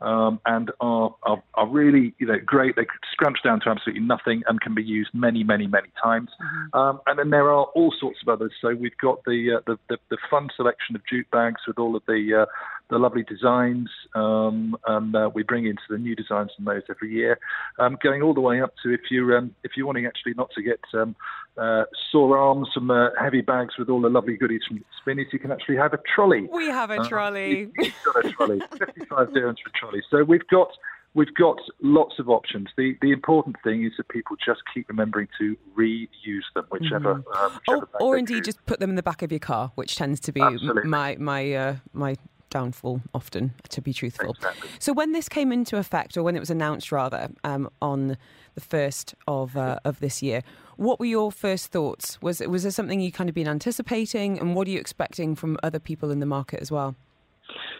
um, 0.00 0.40
and 0.46 0.70
are, 0.80 1.14
are, 1.22 1.42
are 1.54 1.66
really 1.66 2.14
you 2.18 2.26
know 2.26 2.38
great. 2.44 2.76
They 2.76 2.86
scrunch 3.12 3.38
down 3.42 3.60
to 3.60 3.70
absolutely 3.70 4.02
nothing 4.02 4.42
and 4.46 4.60
can 4.60 4.74
be 4.74 4.82
used 4.82 5.10
many 5.12 5.44
many 5.44 5.66
many 5.66 5.88
times. 6.02 6.30
Mm-hmm. 6.40 6.78
Um, 6.78 7.00
and 7.06 7.18
then 7.18 7.30
there 7.30 7.50
are 7.50 7.64
all 7.74 7.92
sorts 7.98 8.18
of 8.22 8.28
others. 8.28 8.52
So 8.60 8.74
we've 8.74 8.96
got 9.00 9.24
the 9.24 9.58
uh, 9.58 9.60
the, 9.66 9.78
the, 9.88 9.98
the 10.10 10.18
fun 10.30 10.48
selection 10.56 10.96
of 10.96 11.02
jute 11.08 11.30
bags 11.30 11.62
with 11.66 11.78
all 11.78 11.96
of 11.96 12.02
the 12.06 12.42
uh, 12.42 12.46
the 12.90 12.98
lovely 12.98 13.22
designs, 13.22 13.88
um, 14.14 14.76
and 14.86 15.14
uh, 15.14 15.30
we 15.34 15.42
bring 15.42 15.66
into 15.66 15.82
the 15.90 15.98
new 15.98 16.14
designs 16.14 16.50
from 16.56 16.64
those 16.64 16.82
every 16.88 17.12
year, 17.12 17.38
um, 17.78 17.98
going 18.02 18.22
all 18.22 18.34
the 18.34 18.40
way 18.40 18.62
up 18.62 18.74
to 18.82 18.90
if 18.90 19.00
you 19.10 19.34
um, 19.34 19.54
if 19.64 19.72
you're 19.76 19.86
wanting 19.86 20.06
actually 20.06 20.34
not 20.34 20.50
to 20.52 20.62
get 20.62 20.80
um, 20.94 21.14
uh, 21.56 21.84
sore 22.10 22.38
arms, 22.38 22.68
from 22.72 22.90
uh, 22.90 23.08
heavy 23.20 23.40
bags 23.40 23.74
with 23.78 23.88
all 23.88 24.00
the 24.00 24.08
lovely 24.08 24.36
goodies 24.36 24.62
from 24.66 24.82
Spinneys, 25.00 25.28
you 25.32 25.38
can 25.38 25.52
actually 25.52 25.76
have 25.76 25.92
a 25.92 25.98
trolley. 26.14 26.48
We 26.52 26.66
have 26.66 26.90
a 26.90 27.00
uh, 27.00 27.08
trolley. 27.08 27.70
You've 27.78 27.94
got 28.04 28.24
a 28.24 28.30
trolley, 28.30 28.60
55 28.78 29.28
dirhams 29.28 29.56
for 29.62 29.68
a 29.68 29.78
trolley. 29.78 30.02
So 30.10 30.24
we've 30.24 30.46
got 30.48 30.68
we've 31.14 31.34
got 31.34 31.58
lots 31.82 32.18
of 32.18 32.28
options. 32.28 32.68
The 32.76 32.96
the 33.02 33.12
important 33.12 33.56
thing 33.62 33.84
is 33.84 33.92
that 33.98 34.08
people 34.08 34.36
just 34.44 34.60
keep 34.72 34.88
remembering 34.88 35.28
to 35.38 35.56
reuse 35.76 36.48
them, 36.54 36.66
whichever. 36.70 37.16
Mm. 37.16 37.24
Uh, 37.34 37.50
whichever 37.50 37.88
or, 38.00 38.14
or 38.14 38.16
indeed, 38.16 38.44
choose. 38.44 38.54
just 38.54 38.66
put 38.66 38.80
them 38.80 38.90
in 38.90 38.96
the 38.96 39.02
back 39.02 39.22
of 39.22 39.30
your 39.30 39.40
car, 39.40 39.72
which 39.74 39.96
tends 39.96 40.20
to 40.20 40.32
be 40.32 40.40
Absolutely. 40.40 40.84
my 40.84 41.16
my 41.18 41.52
uh, 41.52 41.76
my 41.92 42.16
downfall 42.50 43.02
often, 43.14 43.54
to 43.70 43.80
be 43.80 43.92
truthful. 43.92 44.30
Exactly. 44.30 44.68
So 44.78 44.92
when 44.92 45.12
this 45.12 45.28
came 45.28 45.52
into 45.52 45.76
effect, 45.76 46.16
or 46.16 46.22
when 46.22 46.36
it 46.36 46.40
was 46.40 46.50
announced 46.50 46.92
rather, 46.92 47.30
um, 47.44 47.68
on 47.80 48.16
the 48.54 48.60
first 48.60 49.14
of 49.26 49.56
uh, 49.56 49.78
of 49.84 50.00
this 50.00 50.22
year, 50.22 50.42
what 50.76 51.00
were 51.00 51.06
your 51.06 51.32
first 51.32 51.72
thoughts? 51.72 52.20
Was 52.22 52.40
was 52.40 52.62
there 52.62 52.72
something 52.72 53.00
you 53.00 53.12
kind 53.12 53.28
of 53.28 53.34
been 53.34 53.48
anticipating, 53.48 54.38
and 54.38 54.54
what 54.54 54.66
are 54.66 54.70
you 54.70 54.78
expecting 54.78 55.34
from 55.34 55.58
other 55.62 55.78
people 55.78 56.10
in 56.10 56.20
the 56.20 56.26
market 56.26 56.60
as 56.60 56.70
well? 56.70 56.94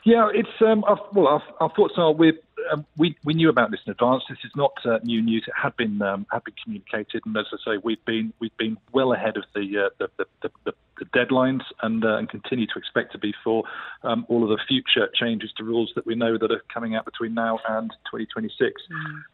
Yeah, 0.04 0.28
it's 0.32 0.48
um, 0.60 0.84
our, 0.84 0.98
well, 1.12 1.26
our, 1.26 1.42
our, 1.60 1.70
thoughts 1.74 1.94
are 1.96 2.12
we 2.12 2.32
um, 2.72 2.86
we 2.96 3.16
we 3.24 3.34
knew 3.34 3.48
about 3.48 3.70
this 3.70 3.80
in 3.86 3.90
advance. 3.90 4.22
This 4.28 4.38
is 4.44 4.52
not 4.56 4.72
uh, 4.84 4.98
new 5.02 5.20
news. 5.20 5.44
It 5.46 5.54
had 5.60 5.76
been 5.76 6.00
um, 6.02 6.26
had 6.30 6.44
been 6.44 6.54
communicated, 6.62 7.22
and 7.26 7.36
as 7.36 7.46
I 7.52 7.56
say, 7.64 7.80
we've 7.82 8.04
been 8.04 8.32
we've 8.38 8.56
been 8.56 8.78
well 8.92 9.12
ahead 9.12 9.36
of 9.36 9.44
the 9.54 9.86
uh, 9.86 9.90
the, 9.98 10.08
the, 10.42 10.50
the, 10.64 10.72
the, 10.98 11.04
deadlines, 11.06 11.62
and 11.82 12.04
uh, 12.04 12.16
and 12.16 12.28
continue 12.28 12.66
to 12.66 12.78
expect 12.78 13.12
to 13.12 13.18
be 13.18 13.34
for 13.44 13.64
um, 14.02 14.24
all 14.28 14.42
of 14.42 14.48
the 14.48 14.58
future 14.66 15.08
changes 15.14 15.50
to 15.58 15.64
rules 15.64 15.92
that 15.94 16.06
we 16.06 16.14
know 16.14 16.38
that 16.38 16.50
are 16.50 16.62
coming 16.72 16.94
out 16.94 17.04
between 17.04 17.34
now 17.34 17.58
and 17.68 17.90
2026. 18.10 18.82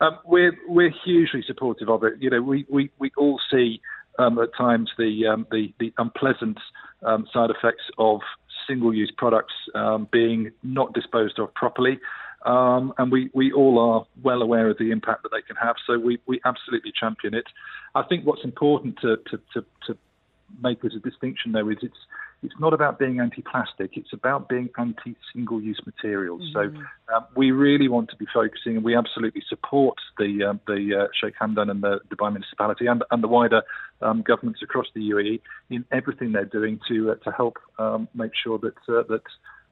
Mm. 0.00 0.18
we're 0.24 0.56
we're 0.66 0.92
hugely 1.04 1.42
supportive 1.46 1.88
of 1.88 2.04
it. 2.04 2.14
You 2.18 2.30
know, 2.30 2.42
we 2.42 2.66
we, 2.68 2.90
we 2.98 3.10
all 3.16 3.40
see 3.50 3.80
um, 4.18 4.38
at 4.38 4.54
times 4.56 4.90
the 4.98 5.26
um, 5.26 5.46
the 5.50 5.72
the 5.78 5.92
unpleasant 5.98 6.58
um, 7.02 7.26
side 7.32 7.50
effects 7.50 7.84
of 7.98 8.20
single-use 8.66 9.12
products 9.16 9.54
um, 9.74 10.08
being 10.10 10.52
not 10.62 10.92
disposed 10.92 11.38
of 11.38 11.52
properly. 11.54 11.98
Um, 12.44 12.92
and 12.98 13.10
we, 13.10 13.30
we 13.32 13.52
all 13.52 13.78
are 13.78 14.06
well 14.22 14.42
aware 14.42 14.68
of 14.68 14.76
the 14.78 14.90
impact 14.90 15.22
that 15.22 15.32
they 15.32 15.40
can 15.40 15.56
have, 15.56 15.76
so 15.86 15.98
we, 15.98 16.18
we 16.26 16.40
absolutely 16.44 16.92
champion 16.98 17.34
it. 17.34 17.46
I 17.94 18.02
think 18.02 18.26
what's 18.26 18.44
important 18.44 18.98
to, 19.00 19.16
to, 19.30 19.40
to, 19.54 19.64
to 19.86 19.96
make 20.62 20.84
as 20.84 20.92
a 20.94 20.98
distinction, 20.98 21.52
though, 21.52 21.68
is 21.70 21.78
it's 21.80 21.96
it's 22.44 22.60
not 22.60 22.72
about 22.72 22.98
being 22.98 23.20
anti-plastic; 23.20 23.96
it's 23.96 24.12
about 24.12 24.48
being 24.48 24.68
anti-single-use 24.78 25.80
materials. 25.86 26.42
Mm-hmm. 26.54 26.78
So 26.78 27.14
um, 27.14 27.24
we 27.36 27.50
really 27.50 27.88
want 27.88 28.10
to 28.10 28.16
be 28.16 28.26
focusing, 28.32 28.76
and 28.76 28.84
we 28.84 28.94
absolutely 28.96 29.42
support 29.48 29.96
the 30.18 30.44
uh, 30.50 30.54
the 30.66 31.04
uh, 31.04 31.08
Sheikh 31.18 31.34
Hamdan 31.40 31.70
and 31.70 31.82
the 31.82 32.00
Dubai 32.10 32.30
municipality 32.32 32.86
and, 32.86 33.02
and 33.10 33.22
the 33.22 33.28
wider 33.28 33.62
um, 34.02 34.22
governments 34.22 34.60
across 34.62 34.86
the 34.94 35.00
UAE 35.10 35.40
in 35.70 35.84
everything 35.90 36.32
they're 36.32 36.44
doing 36.44 36.78
to 36.88 37.12
uh, 37.12 37.14
to 37.24 37.30
help 37.30 37.58
um, 37.78 38.08
make 38.14 38.32
sure 38.34 38.58
that 38.58 38.76
uh, 38.88 39.02
that 39.08 39.22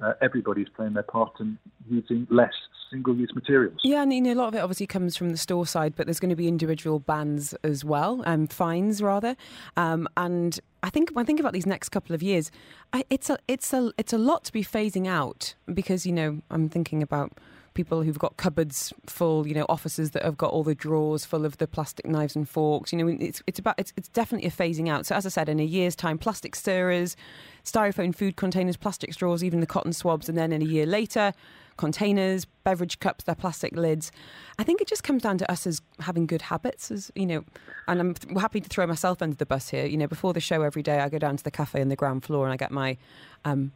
uh, 0.02 0.14
everybody's 0.20 0.68
playing 0.68 0.94
their 0.94 1.02
part 1.02 1.32
in 1.40 1.58
using 1.88 2.26
less 2.30 2.54
single-use 2.90 3.32
materials. 3.34 3.78
Yeah, 3.82 4.02
and 4.02 4.12
you 4.12 4.20
know, 4.20 4.34
a 4.34 4.34
lot 4.34 4.48
of 4.48 4.54
it 4.54 4.58
obviously 4.58 4.86
comes 4.86 5.16
from 5.16 5.30
the 5.30 5.38
store 5.38 5.66
side, 5.66 5.94
but 5.96 6.06
there's 6.06 6.20
going 6.20 6.30
to 6.30 6.36
be 6.36 6.48
individual 6.48 6.98
bans 6.98 7.54
as 7.64 7.84
well, 7.84 8.22
um, 8.26 8.46
fines 8.46 9.02
rather. 9.02 9.34
Um, 9.76 10.08
and 10.16 10.60
I 10.82 10.90
think 10.90 11.10
when 11.10 11.24
I 11.24 11.26
think 11.26 11.40
about 11.40 11.52
these 11.52 11.66
next 11.66 11.90
couple 11.90 12.14
of 12.14 12.22
years, 12.22 12.50
I, 12.92 13.04
it's 13.08 13.30
a 13.30 13.38
it's 13.46 13.72
a 13.72 13.92
it's 13.98 14.12
a 14.12 14.18
lot 14.18 14.44
to 14.44 14.52
be 14.52 14.64
phasing 14.64 15.06
out 15.06 15.54
because 15.72 16.04
you 16.06 16.12
know 16.12 16.40
I'm 16.50 16.68
thinking 16.68 17.02
about 17.02 17.32
people 17.74 18.02
who've 18.02 18.18
got 18.18 18.36
cupboards 18.36 18.92
full, 19.06 19.46
you 19.46 19.54
know, 19.54 19.64
offices 19.68 20.10
that 20.10 20.22
have 20.24 20.36
got 20.36 20.50
all 20.50 20.62
the 20.62 20.74
drawers 20.74 21.24
full 21.24 21.44
of 21.44 21.58
the 21.58 21.66
plastic 21.66 22.06
knives 22.06 22.36
and 22.36 22.48
forks. 22.48 22.92
You 22.92 22.98
know, 22.98 23.16
it's 23.20 23.42
it's 23.46 23.58
about 23.58 23.76
it's, 23.78 23.92
it's 23.96 24.08
definitely 24.08 24.48
a 24.48 24.50
phasing 24.50 24.88
out. 24.88 25.06
So 25.06 25.14
as 25.14 25.26
I 25.26 25.28
said, 25.28 25.48
in 25.48 25.60
a 25.60 25.64
year's 25.64 25.96
time, 25.96 26.18
plastic 26.18 26.54
stirrers, 26.54 27.16
styrofoam 27.64 28.14
food 28.14 28.36
containers, 28.36 28.76
plastic 28.76 29.12
straws, 29.12 29.42
even 29.42 29.60
the 29.60 29.66
cotton 29.66 29.92
swabs, 29.92 30.28
and 30.28 30.36
then 30.36 30.52
in 30.52 30.62
a 30.62 30.66
year 30.66 30.86
later, 30.86 31.32
containers, 31.76 32.44
beverage 32.64 33.00
cups, 33.00 33.24
their 33.24 33.34
plastic 33.34 33.76
lids. 33.76 34.12
I 34.58 34.64
think 34.64 34.80
it 34.80 34.88
just 34.88 35.02
comes 35.02 35.22
down 35.22 35.38
to 35.38 35.50
us 35.50 35.66
as 35.66 35.80
having 36.00 36.26
good 36.26 36.42
habits, 36.42 36.90
as 36.90 37.10
you 37.14 37.26
know. 37.26 37.44
And 37.88 38.00
I'm 38.00 38.38
happy 38.38 38.60
to 38.60 38.68
throw 38.68 38.86
myself 38.86 39.22
under 39.22 39.36
the 39.36 39.46
bus 39.46 39.68
here. 39.68 39.86
You 39.86 39.96
know, 39.96 40.06
before 40.06 40.32
the 40.32 40.40
show 40.40 40.62
every 40.62 40.82
day, 40.82 41.00
I 41.00 41.08
go 41.08 41.18
down 41.18 41.36
to 41.36 41.44
the 41.44 41.50
cafe 41.50 41.80
on 41.80 41.88
the 41.88 41.96
ground 41.96 42.24
floor 42.24 42.44
and 42.44 42.52
I 42.52 42.56
get 42.56 42.70
my 42.70 42.96
um, 43.44 43.72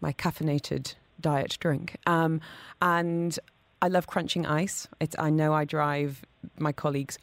my 0.00 0.12
caffeinated 0.12 0.94
diet 1.20 1.56
drink. 1.60 1.96
Um, 2.06 2.40
and 2.80 3.38
I 3.80 3.88
love 3.88 4.06
crunching 4.06 4.46
ice. 4.46 4.88
It's 5.00 5.16
I 5.18 5.30
know 5.30 5.52
I 5.52 5.64
drive 5.64 6.22
my 6.58 6.72
colleagues 6.72 7.18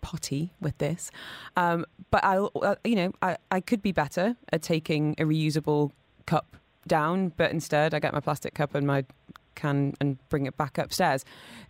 potty 0.00 0.52
with 0.60 0.76
this, 0.78 1.10
um, 1.56 1.86
but 2.10 2.24
I, 2.24 2.38
uh, 2.38 2.74
you 2.84 2.96
know, 2.96 3.12
I, 3.22 3.36
I 3.50 3.60
could 3.60 3.82
be 3.82 3.92
better 3.92 4.36
at 4.52 4.62
taking 4.62 5.14
a 5.18 5.22
reusable 5.22 5.92
cup 6.26 6.56
down, 6.86 7.32
but 7.36 7.50
instead 7.50 7.94
I 7.94 8.00
get 8.00 8.12
my 8.12 8.20
plastic 8.20 8.54
cup 8.54 8.74
and 8.74 8.86
my 8.86 9.04
can 9.54 9.94
and 10.00 10.18
bring 10.28 10.46
it 10.46 10.56
back 10.56 10.78
upstairs. 10.78 11.24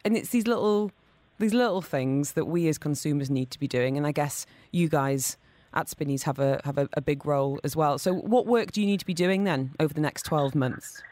And 0.04 0.16
it's 0.16 0.30
these 0.30 0.46
little 0.46 0.90
these 1.38 1.54
little 1.54 1.82
things 1.82 2.32
that 2.32 2.44
we 2.44 2.68
as 2.68 2.78
consumers 2.78 3.28
need 3.30 3.50
to 3.50 3.58
be 3.58 3.66
doing, 3.66 3.96
and 3.96 4.06
I 4.06 4.12
guess 4.12 4.46
you 4.70 4.88
guys 4.88 5.36
at 5.74 5.88
Spinneys 5.88 6.22
have 6.24 6.38
a 6.38 6.60
have 6.64 6.78
a, 6.78 6.88
a 6.94 7.00
big 7.00 7.26
role 7.26 7.58
as 7.64 7.74
well. 7.74 7.98
So, 7.98 8.14
what 8.14 8.46
work 8.46 8.72
do 8.72 8.80
you 8.80 8.86
need 8.86 9.00
to 9.00 9.06
be 9.06 9.14
doing 9.14 9.44
then 9.44 9.72
over 9.80 9.92
the 9.92 10.00
next 10.00 10.22
twelve 10.22 10.54
months? 10.54 11.02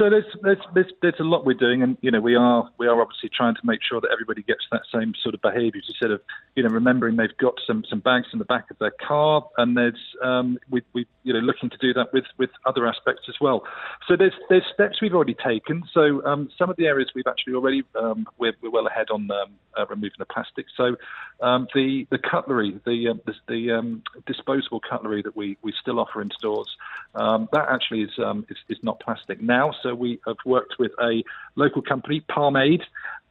So 0.00 0.08
there's, 0.08 0.24
there's 0.40 0.58
there's 0.72 0.92
there's 1.02 1.20
a 1.20 1.24
lot 1.24 1.44
we're 1.44 1.52
doing, 1.52 1.82
and 1.82 1.98
you 2.00 2.10
know 2.10 2.22
we 2.22 2.34
are 2.34 2.66
we 2.78 2.86
are 2.86 3.02
obviously 3.02 3.28
trying 3.28 3.54
to 3.54 3.60
make 3.64 3.80
sure 3.86 4.00
that 4.00 4.08
everybody 4.10 4.42
gets 4.42 4.64
that 4.72 4.80
same 4.90 5.12
sort 5.22 5.34
of 5.34 5.42
behaviour. 5.42 5.82
Instead 5.86 6.10
of 6.10 6.22
you 6.56 6.62
know 6.62 6.70
remembering 6.70 7.16
they've 7.16 7.36
got 7.36 7.52
some 7.66 7.84
some 7.86 8.00
bags 8.00 8.28
in 8.32 8.38
the 8.38 8.46
back 8.46 8.70
of 8.70 8.78
their 8.78 8.92
car, 9.06 9.46
and 9.58 9.76
there's 9.76 10.00
um, 10.22 10.58
we 10.70 10.80
we 10.94 11.06
you 11.22 11.34
know 11.34 11.40
looking 11.40 11.68
to 11.68 11.76
do 11.76 11.92
that 11.92 12.14
with 12.14 12.24
with 12.38 12.48
other 12.64 12.86
aspects 12.86 13.24
as 13.28 13.34
well. 13.42 13.62
So 14.08 14.16
there's 14.16 14.32
there's 14.48 14.64
steps 14.72 15.02
we've 15.02 15.12
already 15.12 15.34
taken. 15.34 15.82
So 15.92 16.24
um, 16.24 16.48
some 16.56 16.70
of 16.70 16.76
the 16.76 16.86
areas 16.86 17.10
we've 17.14 17.26
actually 17.26 17.52
already 17.52 17.82
um, 17.94 18.26
we're, 18.38 18.54
we're 18.62 18.70
well 18.70 18.86
ahead 18.86 19.10
on 19.10 19.30
um, 19.30 19.52
uh, 19.78 19.84
removing 19.86 20.16
the 20.18 20.24
plastic. 20.24 20.64
So 20.78 20.96
um, 21.42 21.68
the 21.74 22.06
the 22.10 22.16
cutlery, 22.18 22.80
the 22.86 23.08
uh, 23.08 23.14
the, 23.26 23.34
the 23.48 23.72
um, 23.72 24.02
disposable 24.26 24.80
cutlery 24.80 25.20
that 25.20 25.36
we 25.36 25.58
we 25.60 25.74
still 25.78 26.00
offer 26.00 26.22
in 26.22 26.30
stores, 26.30 26.74
that 27.14 27.66
actually 27.68 28.00
is, 28.00 28.18
is 28.48 28.56
is 28.70 28.78
not 28.82 28.98
plastic 29.00 29.42
now. 29.42 29.74
So 29.82 29.89
we 29.94 30.20
have 30.26 30.36
worked 30.44 30.74
with 30.78 30.92
a 31.00 31.22
local 31.56 31.82
company, 31.82 32.20
Palmade, 32.20 32.82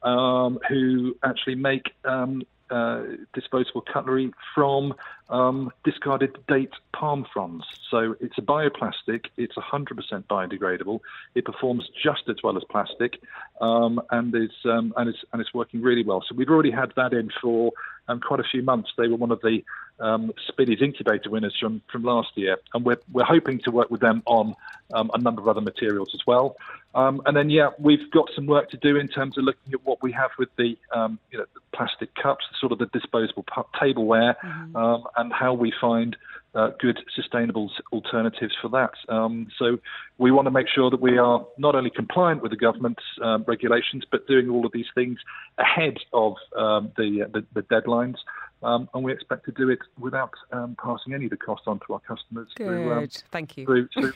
um, 0.02 0.58
who 0.68 1.16
actually 1.22 1.56
make 1.56 1.92
um, 2.04 2.42
uh, 2.70 3.02
disposable 3.34 3.80
cutlery 3.80 4.30
from 4.54 4.94
um, 5.28 5.72
discarded 5.84 6.36
date 6.46 6.70
palm 6.94 7.26
fronds. 7.32 7.64
So 7.90 8.14
it's 8.20 8.38
a 8.38 8.42
bioplastic, 8.42 9.26
it's 9.36 9.56
100% 9.56 10.24
biodegradable, 10.24 11.00
it 11.34 11.44
performs 11.44 11.88
just 12.02 12.28
as 12.28 12.36
well 12.44 12.56
as 12.56 12.62
plastic, 12.70 13.20
um, 13.60 14.00
and, 14.10 14.34
it's, 14.34 14.54
um, 14.64 14.94
and, 14.96 15.08
it's, 15.08 15.18
and 15.32 15.40
it's 15.40 15.52
working 15.52 15.82
really 15.82 16.04
well. 16.04 16.24
So 16.28 16.34
we've 16.34 16.48
already 16.48 16.70
had 16.70 16.92
that 16.96 17.12
in 17.12 17.30
for 17.42 17.72
um, 18.10 18.20
quite 18.20 18.40
a 18.40 18.44
few 18.44 18.62
months. 18.62 18.90
They 18.96 19.08
were 19.08 19.16
one 19.16 19.30
of 19.30 19.40
the 19.40 19.64
um, 20.00 20.32
incubator 20.58 21.30
winners 21.30 21.56
from, 21.58 21.82
from 21.90 22.02
last 22.02 22.30
year, 22.34 22.56
and 22.74 22.84
we're, 22.84 22.98
we're 23.12 23.24
hoping 23.24 23.60
to 23.60 23.70
work 23.70 23.90
with 23.90 24.00
them 24.00 24.22
on 24.26 24.54
um, 24.92 25.10
a 25.14 25.18
number 25.18 25.40
of 25.40 25.48
other 25.48 25.60
materials 25.60 26.10
as 26.14 26.20
well. 26.26 26.56
Um, 26.94 27.22
and 27.26 27.36
then, 27.36 27.50
yeah, 27.50 27.70
we've 27.78 28.10
got 28.10 28.28
some 28.34 28.46
work 28.46 28.70
to 28.70 28.76
do 28.76 28.96
in 28.96 29.06
terms 29.08 29.38
of 29.38 29.44
looking 29.44 29.72
at 29.72 29.84
what 29.84 30.02
we 30.02 30.10
have 30.12 30.30
with 30.38 30.48
the, 30.56 30.76
um, 30.92 31.18
you 31.30 31.38
know, 31.38 31.44
the 31.54 31.60
plastic 31.76 32.14
cups, 32.16 32.44
sort 32.60 32.72
of 32.72 32.78
the 32.78 32.86
disposable 32.86 33.44
tableware, 33.78 34.36
mm-hmm. 34.42 34.76
um, 34.76 35.04
and 35.16 35.32
how 35.32 35.54
we 35.54 35.72
find 35.80 36.16
uh, 36.54 36.70
good 36.80 36.98
sustainable 37.14 37.70
alternatives 37.92 38.54
for 38.60 38.68
that. 38.68 38.92
Um, 39.08 39.48
so 39.58 39.78
we 40.18 40.30
want 40.30 40.46
to 40.46 40.50
make 40.50 40.68
sure 40.68 40.90
that 40.90 41.00
we 41.00 41.18
are 41.18 41.46
not 41.58 41.74
only 41.74 41.90
compliant 41.90 42.42
with 42.42 42.50
the 42.50 42.56
government's 42.56 43.02
um, 43.22 43.44
regulations, 43.46 44.04
but 44.10 44.26
doing 44.26 44.50
all 44.50 44.66
of 44.66 44.72
these 44.72 44.86
things 44.94 45.18
ahead 45.58 45.98
of 46.12 46.34
um, 46.56 46.92
the, 46.96 47.22
uh, 47.24 47.28
the, 47.32 47.46
the 47.54 47.62
deadlines. 47.62 48.16
Um, 48.62 48.88
and 48.92 49.02
we 49.02 49.12
expect 49.12 49.46
to 49.46 49.52
do 49.52 49.70
it 49.70 49.78
without 49.98 50.32
um, 50.52 50.76
passing 50.82 51.14
any 51.14 51.24
of 51.24 51.30
the 51.30 51.36
cost 51.38 51.62
on 51.66 51.80
to 51.86 51.94
our 51.94 52.00
customers. 52.00 52.48
Good, 52.56 52.66
through, 52.66 52.92
um, 52.92 53.08
thank 53.30 53.56
you. 53.56 53.64
Through, 53.64 53.88
through 53.94 54.12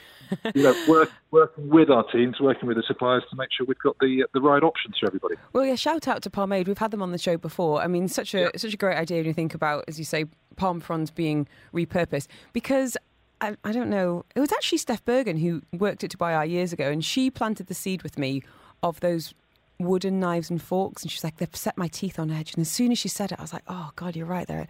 you 0.53 0.61
know, 0.63 0.83
work, 0.87 1.11
working 1.31 1.67
with 1.69 1.89
our 1.89 2.03
teams, 2.11 2.39
working 2.39 2.67
with 2.67 2.77
the 2.77 2.83
suppliers 2.83 3.23
to 3.31 3.35
make 3.35 3.49
sure 3.55 3.65
we've 3.65 3.79
got 3.79 3.97
the 3.99 4.25
the 4.33 4.41
right 4.41 4.61
options 4.61 4.97
for 4.99 5.07
everybody. 5.07 5.35
Well, 5.53 5.65
yeah, 5.65 5.75
shout 5.75 6.07
out 6.07 6.21
to 6.23 6.29
Palmade. 6.29 6.67
We've 6.67 6.77
had 6.77 6.91
them 6.91 7.01
on 7.01 7.11
the 7.11 7.17
show 7.17 7.37
before. 7.37 7.81
I 7.81 7.87
mean, 7.87 8.07
such 8.07 8.35
a 8.35 8.41
yeah. 8.41 8.49
such 8.55 8.73
a 8.73 8.77
great 8.77 8.97
idea 8.97 9.17
when 9.17 9.27
you 9.27 9.33
think 9.33 9.55
about, 9.55 9.85
as 9.87 9.97
you 9.97 10.05
say, 10.05 10.25
palm 10.57 10.79
fronds 10.79 11.09
being 11.09 11.47
repurposed 11.73 12.27
because 12.53 12.97
I, 13.41 13.55
I, 13.63 13.71
don't 13.71 13.89
know. 13.89 14.25
It 14.35 14.39
was 14.39 14.51
actually 14.51 14.77
Steph 14.77 15.03
Bergen 15.03 15.37
who 15.37 15.61
worked 15.73 16.03
at 16.03 16.11
Dubai 16.11 16.47
years 16.49 16.71
ago, 16.71 16.89
and 16.89 17.03
she 17.03 17.29
planted 17.29 17.67
the 17.67 17.73
seed 17.73 18.03
with 18.03 18.17
me 18.17 18.43
of 18.81 18.99
those 18.99 19.33
wooden 19.79 20.19
knives 20.19 20.49
and 20.49 20.61
forks. 20.61 21.01
And 21.01 21.11
she's 21.11 21.23
like, 21.23 21.37
they've 21.37 21.55
set 21.55 21.77
my 21.77 21.87
teeth 21.87 22.19
on 22.19 22.31
edge. 22.31 22.53
And 22.53 22.61
as 22.61 22.69
soon 22.69 22.91
as 22.91 22.97
she 22.97 23.07
said 23.07 23.31
it, 23.31 23.39
I 23.39 23.41
was 23.41 23.53
like, 23.53 23.63
oh 23.67 23.91
God, 23.95 24.15
you're 24.15 24.25
right 24.25 24.47
there. 24.47 24.67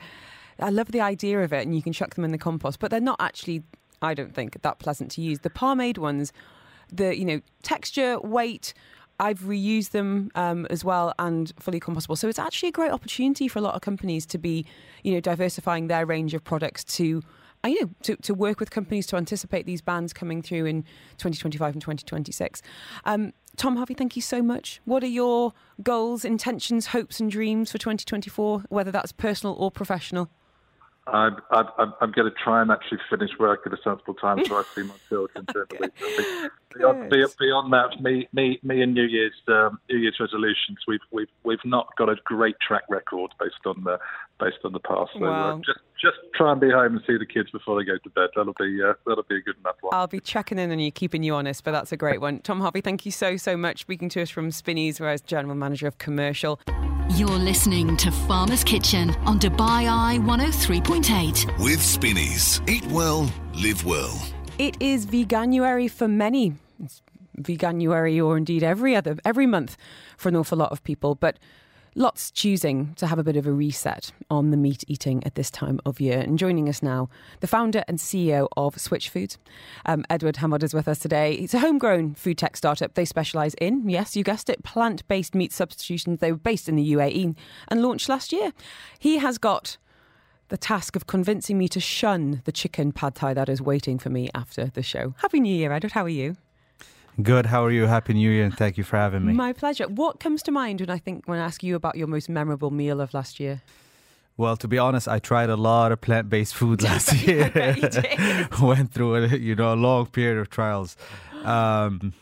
I 0.59 0.69
love 0.69 0.91
the 0.91 1.01
idea 1.01 1.41
of 1.41 1.51
it, 1.51 1.65
and 1.65 1.75
you 1.75 1.81
can 1.81 1.91
chuck 1.91 2.15
them 2.15 2.23
in 2.23 2.31
the 2.31 2.37
compost, 2.37 2.79
but 2.79 2.89
they're 2.89 3.01
not 3.01 3.17
actually, 3.19 3.63
I 4.01 4.13
don't 4.13 4.33
think, 4.33 4.61
that 4.61 4.79
pleasant 4.79 5.11
to 5.11 5.21
use. 5.21 5.39
The 5.39 5.49
palmade 5.49 5.97
ones, 5.97 6.31
the 6.91 7.17
you 7.17 7.25
know 7.25 7.41
texture, 7.61 8.19
weight. 8.19 8.73
I've 9.17 9.39
reused 9.41 9.91
them 9.91 10.29
um, 10.35 10.65
as 10.69 10.83
well 10.83 11.13
and 11.17 11.53
fully 11.57 11.79
compostable. 11.79 12.17
So 12.17 12.27
it's 12.27 12.39
actually 12.39 12.69
a 12.69 12.73
great 12.73 12.91
opportunity 12.91 13.47
for 13.47 13.59
a 13.59 13.61
lot 13.61 13.73
of 13.73 13.79
companies 13.79 14.25
to 14.25 14.37
be, 14.37 14.65
you 15.03 15.13
know, 15.13 15.21
diversifying 15.21 15.87
their 15.87 16.05
range 16.05 16.33
of 16.33 16.43
products 16.43 16.83
to 16.95 17.23
uh, 17.63 17.69
you 17.69 17.81
know, 17.81 17.89
to, 18.03 18.15
to 18.17 18.33
work 18.33 18.59
with 18.59 18.69
companies 18.69 19.07
to 19.07 19.15
anticipate 19.15 19.65
these 19.65 19.81
bans 19.81 20.13
coming 20.13 20.41
through 20.41 20.65
in 20.65 20.83
2025 21.17 21.73
and 21.73 21.81
2026. 21.81 22.61
Um, 23.05 23.33
Tom 23.55 23.77
Harvey, 23.77 23.93
thank 23.93 24.15
you 24.15 24.21
so 24.21 24.41
much. 24.41 24.81
What 24.85 25.03
are 25.03 25.07
your 25.07 25.53
goals, 25.81 26.25
intentions, 26.25 26.87
hopes, 26.87 27.19
and 27.19 27.31
dreams 27.31 27.71
for 27.71 27.77
2024, 27.77 28.65
whether 28.69 28.91
that's 28.91 29.11
personal 29.11 29.55
or 29.55 29.71
professional? 29.71 30.29
I'm, 31.07 31.37
I'm, 31.51 31.93
I'm 32.01 32.11
going 32.11 32.31
to 32.31 32.35
try 32.43 32.63
and 32.63 32.71
actually 32.71 32.97
finish 33.09 33.29
work 33.39 33.61
at 33.67 33.73
a 33.73 33.77
sensible 33.83 34.15
time 34.15 34.43
so 34.43 34.57
I 34.57 34.63
see 34.73 34.81
my 34.83 34.95
children 35.07 35.45
during 35.53 35.67
the 35.69 35.77
week. 35.81 36.51
Beyond, 36.75 37.09
beyond, 37.09 37.73
that, 37.73 38.01
me, 38.01 38.27
me, 38.33 38.59
me, 38.63 38.81
and 38.81 38.93
New 38.93 39.03
Year's 39.05 39.33
um, 39.47 39.79
New 39.89 39.97
Year's 39.97 40.17
resolutions, 40.19 40.79
we've 40.87 40.99
we've 41.11 41.29
we've 41.43 41.63
not 41.63 41.95
got 41.95 42.09
a 42.09 42.15
great 42.25 42.55
track 42.59 42.83
record 42.89 43.31
based 43.39 43.65
on 43.65 43.83
the 43.83 43.97
based 44.39 44.57
on 44.65 44.73
the 44.73 44.79
past. 44.79 45.11
So 45.17 45.23
uh, 45.25 45.55
just 45.57 45.79
just 46.05 46.17
try 46.35 46.51
and 46.51 46.61
be 46.61 46.69
home 46.69 46.95
and 46.95 47.01
see 47.07 47.17
the 47.17 47.25
kids 47.25 47.49
before 47.51 47.79
they 47.79 47.85
go 47.85 47.97
to 47.97 48.09
bed. 48.11 48.29
That'll 48.35 48.53
be 48.53 48.81
uh, 48.81 48.93
that'll 49.05 49.23
be 49.23 49.37
a 49.37 49.41
good 49.41 49.57
enough 49.59 49.75
one. 49.81 49.93
I'll 49.93 50.07
be 50.07 50.19
checking 50.19 50.59
in 50.59 50.71
on 50.71 50.79
you, 50.79 50.91
keeping 50.91 51.23
you 51.23 51.33
honest, 51.33 51.63
but 51.63 51.71
that's 51.71 51.91
a 51.91 51.97
great 51.97 52.21
one. 52.21 52.39
Tom 52.39 52.61
Harvey, 52.61 52.81
thank 52.81 53.05
you 53.05 53.11
so 53.11 53.37
so 53.37 53.57
much. 53.57 53.81
Speaking 53.81 54.09
to 54.09 54.21
us 54.21 54.29
from 54.29 54.51
Spinneys, 54.51 54.99
where 54.99 55.09
I 55.09 55.13
was 55.13 55.21
general 55.21 55.55
manager 55.55 55.87
of 55.87 55.97
commercial. 55.97 56.59
You're 57.09 57.29
listening 57.29 57.97
to 57.97 58.11
Farmer's 58.11 58.63
Kitchen 58.63 59.11
on 59.25 59.39
Dubai 59.39 59.87
Eye 59.87 60.17
103.8. 60.21 61.63
With 61.63 61.81
Spinneys. 61.81 62.61
Eat 62.67 62.85
well, 62.87 63.31
live 63.53 63.85
well. 63.85 64.27
It 64.57 64.75
is 64.79 65.05
Veganuary 65.05 65.89
for 65.89 66.07
many. 66.07 66.55
It's 66.83 67.01
Veganuary 67.39 68.23
or 68.23 68.37
indeed 68.37 68.63
every 68.63 68.95
other 68.95 69.17
every 69.25 69.45
month 69.45 69.77
for 70.17 70.29
an 70.29 70.35
awful 70.35 70.57
lot 70.57 70.71
of 70.71 70.83
people. 70.83 71.15
But 71.15 71.37
Lots 71.97 72.29
choosing 72.29 72.93
to 72.95 73.07
have 73.07 73.19
a 73.19 73.23
bit 73.23 73.37
of 73.37 73.47
a 73.47 73.53
reset 73.53 74.11
on 74.29 74.51
the 74.51 74.57
meat 74.57 74.83
eating 74.89 75.23
at 75.23 75.35
this 75.35 75.49
time 75.49 75.79
of 75.85 76.01
year. 76.01 76.19
And 76.19 76.37
joining 76.37 76.67
us 76.67 76.83
now, 76.83 77.07
the 77.39 77.47
founder 77.47 77.85
and 77.87 77.97
CEO 77.97 78.49
of 78.57 78.77
Switch 78.77 79.07
Foods, 79.07 79.37
um, 79.85 80.03
Edward 80.09 80.35
Hamod 80.35 80.61
is 80.61 80.73
with 80.73 80.89
us 80.89 80.99
today. 80.99 81.35
It's 81.35 81.53
a 81.53 81.59
homegrown 81.59 82.15
food 82.15 82.37
tech 82.37 82.57
startup. 82.57 82.95
They 82.95 83.05
specialise 83.05 83.53
in, 83.61 83.87
yes, 83.87 84.17
you 84.17 84.25
guessed 84.25 84.49
it, 84.49 84.61
plant 84.61 85.07
based 85.07 85.33
meat 85.33 85.53
substitutions. 85.53 86.19
They 86.19 86.33
were 86.33 86.37
based 86.37 86.67
in 86.67 86.75
the 86.75 86.91
UAE 86.91 87.33
and 87.69 87.81
launched 87.81 88.09
last 88.09 88.33
year. 88.33 88.51
He 88.99 89.19
has 89.19 89.37
got 89.37 89.77
the 90.49 90.57
task 90.57 90.97
of 90.97 91.07
convincing 91.07 91.57
me 91.57 91.69
to 91.69 91.79
shun 91.79 92.41
the 92.43 92.51
chicken 92.51 92.91
pad 92.91 93.15
thai 93.15 93.33
that 93.33 93.47
is 93.47 93.61
waiting 93.61 93.99
for 93.99 94.09
me 94.09 94.29
after 94.35 94.65
the 94.65 94.83
show. 94.83 95.15
Happy 95.19 95.39
New 95.39 95.55
Year, 95.55 95.71
Edward. 95.71 95.93
How 95.93 96.03
are 96.03 96.09
you? 96.09 96.35
Good. 97.21 97.45
How 97.45 97.63
are 97.63 97.71
you? 97.71 97.85
Happy 97.85 98.13
New 98.13 98.29
Year, 98.29 98.43
and 98.43 98.55
thank 98.55 98.77
you 98.77 98.83
for 98.83 98.97
having 98.97 99.25
me. 99.25 99.33
My 99.33 99.53
pleasure. 99.53 99.87
What 99.87 100.19
comes 100.19 100.43
to 100.43 100.51
mind 100.51 100.81
when 100.81 100.89
I 100.89 100.97
think 100.97 101.27
when 101.27 101.39
I 101.39 101.45
ask 101.45 101.63
you 101.63 101.75
about 101.75 101.95
your 101.95 102.07
most 102.07 102.29
memorable 102.29 102.71
meal 102.71 102.99
of 102.99 103.13
last 103.13 103.39
year? 103.39 103.61
Well, 104.37 104.57
to 104.57 104.67
be 104.67 104.77
honest, 104.77 105.07
I 105.07 105.19
tried 105.19 105.49
a 105.49 105.55
lot 105.55 105.93
of 105.93 106.01
plant-based 106.01 106.53
food 106.53 106.81
last 106.89 107.13
year. 107.25 107.51
Went 108.61 108.91
through 108.91 109.15
a 109.15 109.27
you 109.27 109.55
know 109.55 109.73
a 109.73 109.75
long 109.75 110.07
period 110.07 110.39
of 110.39 110.49
trials. 110.49 110.97
Um, 111.43 112.13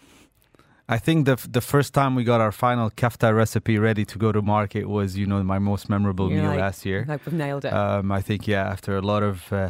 I 0.96 1.00
think 1.00 1.26
the 1.26 1.38
the 1.58 1.66
first 1.74 1.92
time 1.94 2.12
we 2.20 2.24
got 2.24 2.40
our 2.46 2.52
final 2.52 2.88
kafta 3.02 3.30
recipe 3.42 3.76
ready 3.80 4.06
to 4.12 4.16
go 4.26 4.30
to 4.32 4.42
market 4.58 4.84
was 4.98 5.18
you 5.18 5.26
know 5.26 5.42
my 5.56 5.60
most 5.72 5.90
memorable 5.94 6.28
You're 6.30 6.42
meal 6.42 6.52
like, 6.52 6.60
last 6.68 6.86
year. 6.86 7.00
Like 7.08 7.26
we've 7.26 7.40
nailed 7.46 7.66
it. 7.66 7.74
Um, 7.74 8.12
I 8.20 8.22
think 8.28 8.48
yeah, 8.48 8.74
after 8.76 8.92
a 8.96 9.02
lot 9.02 9.24
of 9.24 9.52
uh, 9.52 9.70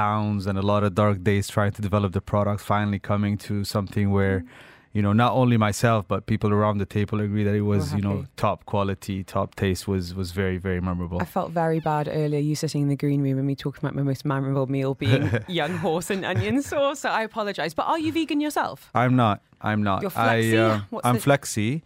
downs 0.00 0.46
and 0.48 0.56
a 0.64 0.66
lot 0.72 0.82
of 0.86 0.94
dark 0.94 1.22
days 1.30 1.44
trying 1.56 1.72
to 1.72 1.82
develop 1.82 2.10
the 2.18 2.24
product, 2.32 2.60
finally 2.62 2.98
coming 2.98 3.34
to 3.48 3.64
something 3.64 4.06
where. 4.10 4.40
Mm 4.40 4.48
you 4.92 5.00
know, 5.00 5.12
not 5.12 5.32
only 5.32 5.56
myself 5.56 6.06
but 6.06 6.26
people 6.26 6.52
around 6.52 6.78
the 6.78 6.86
table 6.86 7.20
agree 7.20 7.44
that 7.44 7.54
it 7.54 7.62
was, 7.62 7.94
you 7.94 8.02
know, 8.02 8.26
top 8.36 8.66
quality, 8.66 9.24
top 9.24 9.54
taste 9.54 9.88
was 9.88 10.14
was 10.14 10.32
very 10.32 10.58
very 10.58 10.80
memorable. 10.80 11.20
I 11.20 11.24
felt 11.24 11.50
very 11.50 11.80
bad 11.80 12.08
earlier. 12.12 12.40
You 12.40 12.54
sitting 12.54 12.82
in 12.82 12.88
the 12.88 12.96
green 12.96 13.22
room 13.22 13.38
and 13.38 13.46
me 13.46 13.54
talking 13.54 13.80
about 13.82 13.94
my 13.94 14.02
most 14.02 14.24
memorable 14.24 14.66
meal 14.66 14.94
being 14.94 15.30
young 15.48 15.78
horse 15.78 16.10
and 16.10 16.24
onion 16.24 16.62
sauce. 16.62 17.00
So 17.00 17.08
I 17.08 17.22
apologise. 17.22 17.72
But 17.72 17.86
are 17.86 17.98
you 17.98 18.12
vegan 18.12 18.40
yourself? 18.40 18.90
I'm 18.94 19.16
not. 19.16 19.40
I'm 19.62 19.82
not. 19.82 20.02
You're 20.02 20.10
flexi. 20.10 20.54
I, 20.54 20.96
uh, 20.96 21.00
I'm 21.04 21.14
the... 21.14 21.20
flexi. 21.20 21.82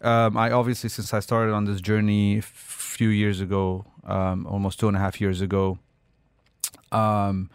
Um, 0.00 0.36
I 0.36 0.50
obviously 0.50 0.88
since 0.88 1.12
I 1.12 1.20
started 1.20 1.52
on 1.52 1.64
this 1.64 1.80
journey 1.80 2.38
a 2.38 2.42
few 2.42 3.08
years 3.08 3.40
ago, 3.40 3.84
um, 4.04 4.46
almost 4.46 4.80
two 4.80 4.88
and 4.88 4.96
a 4.96 5.00
half 5.00 5.20
years 5.20 5.40
ago, 5.42 5.78
um, 6.92 7.50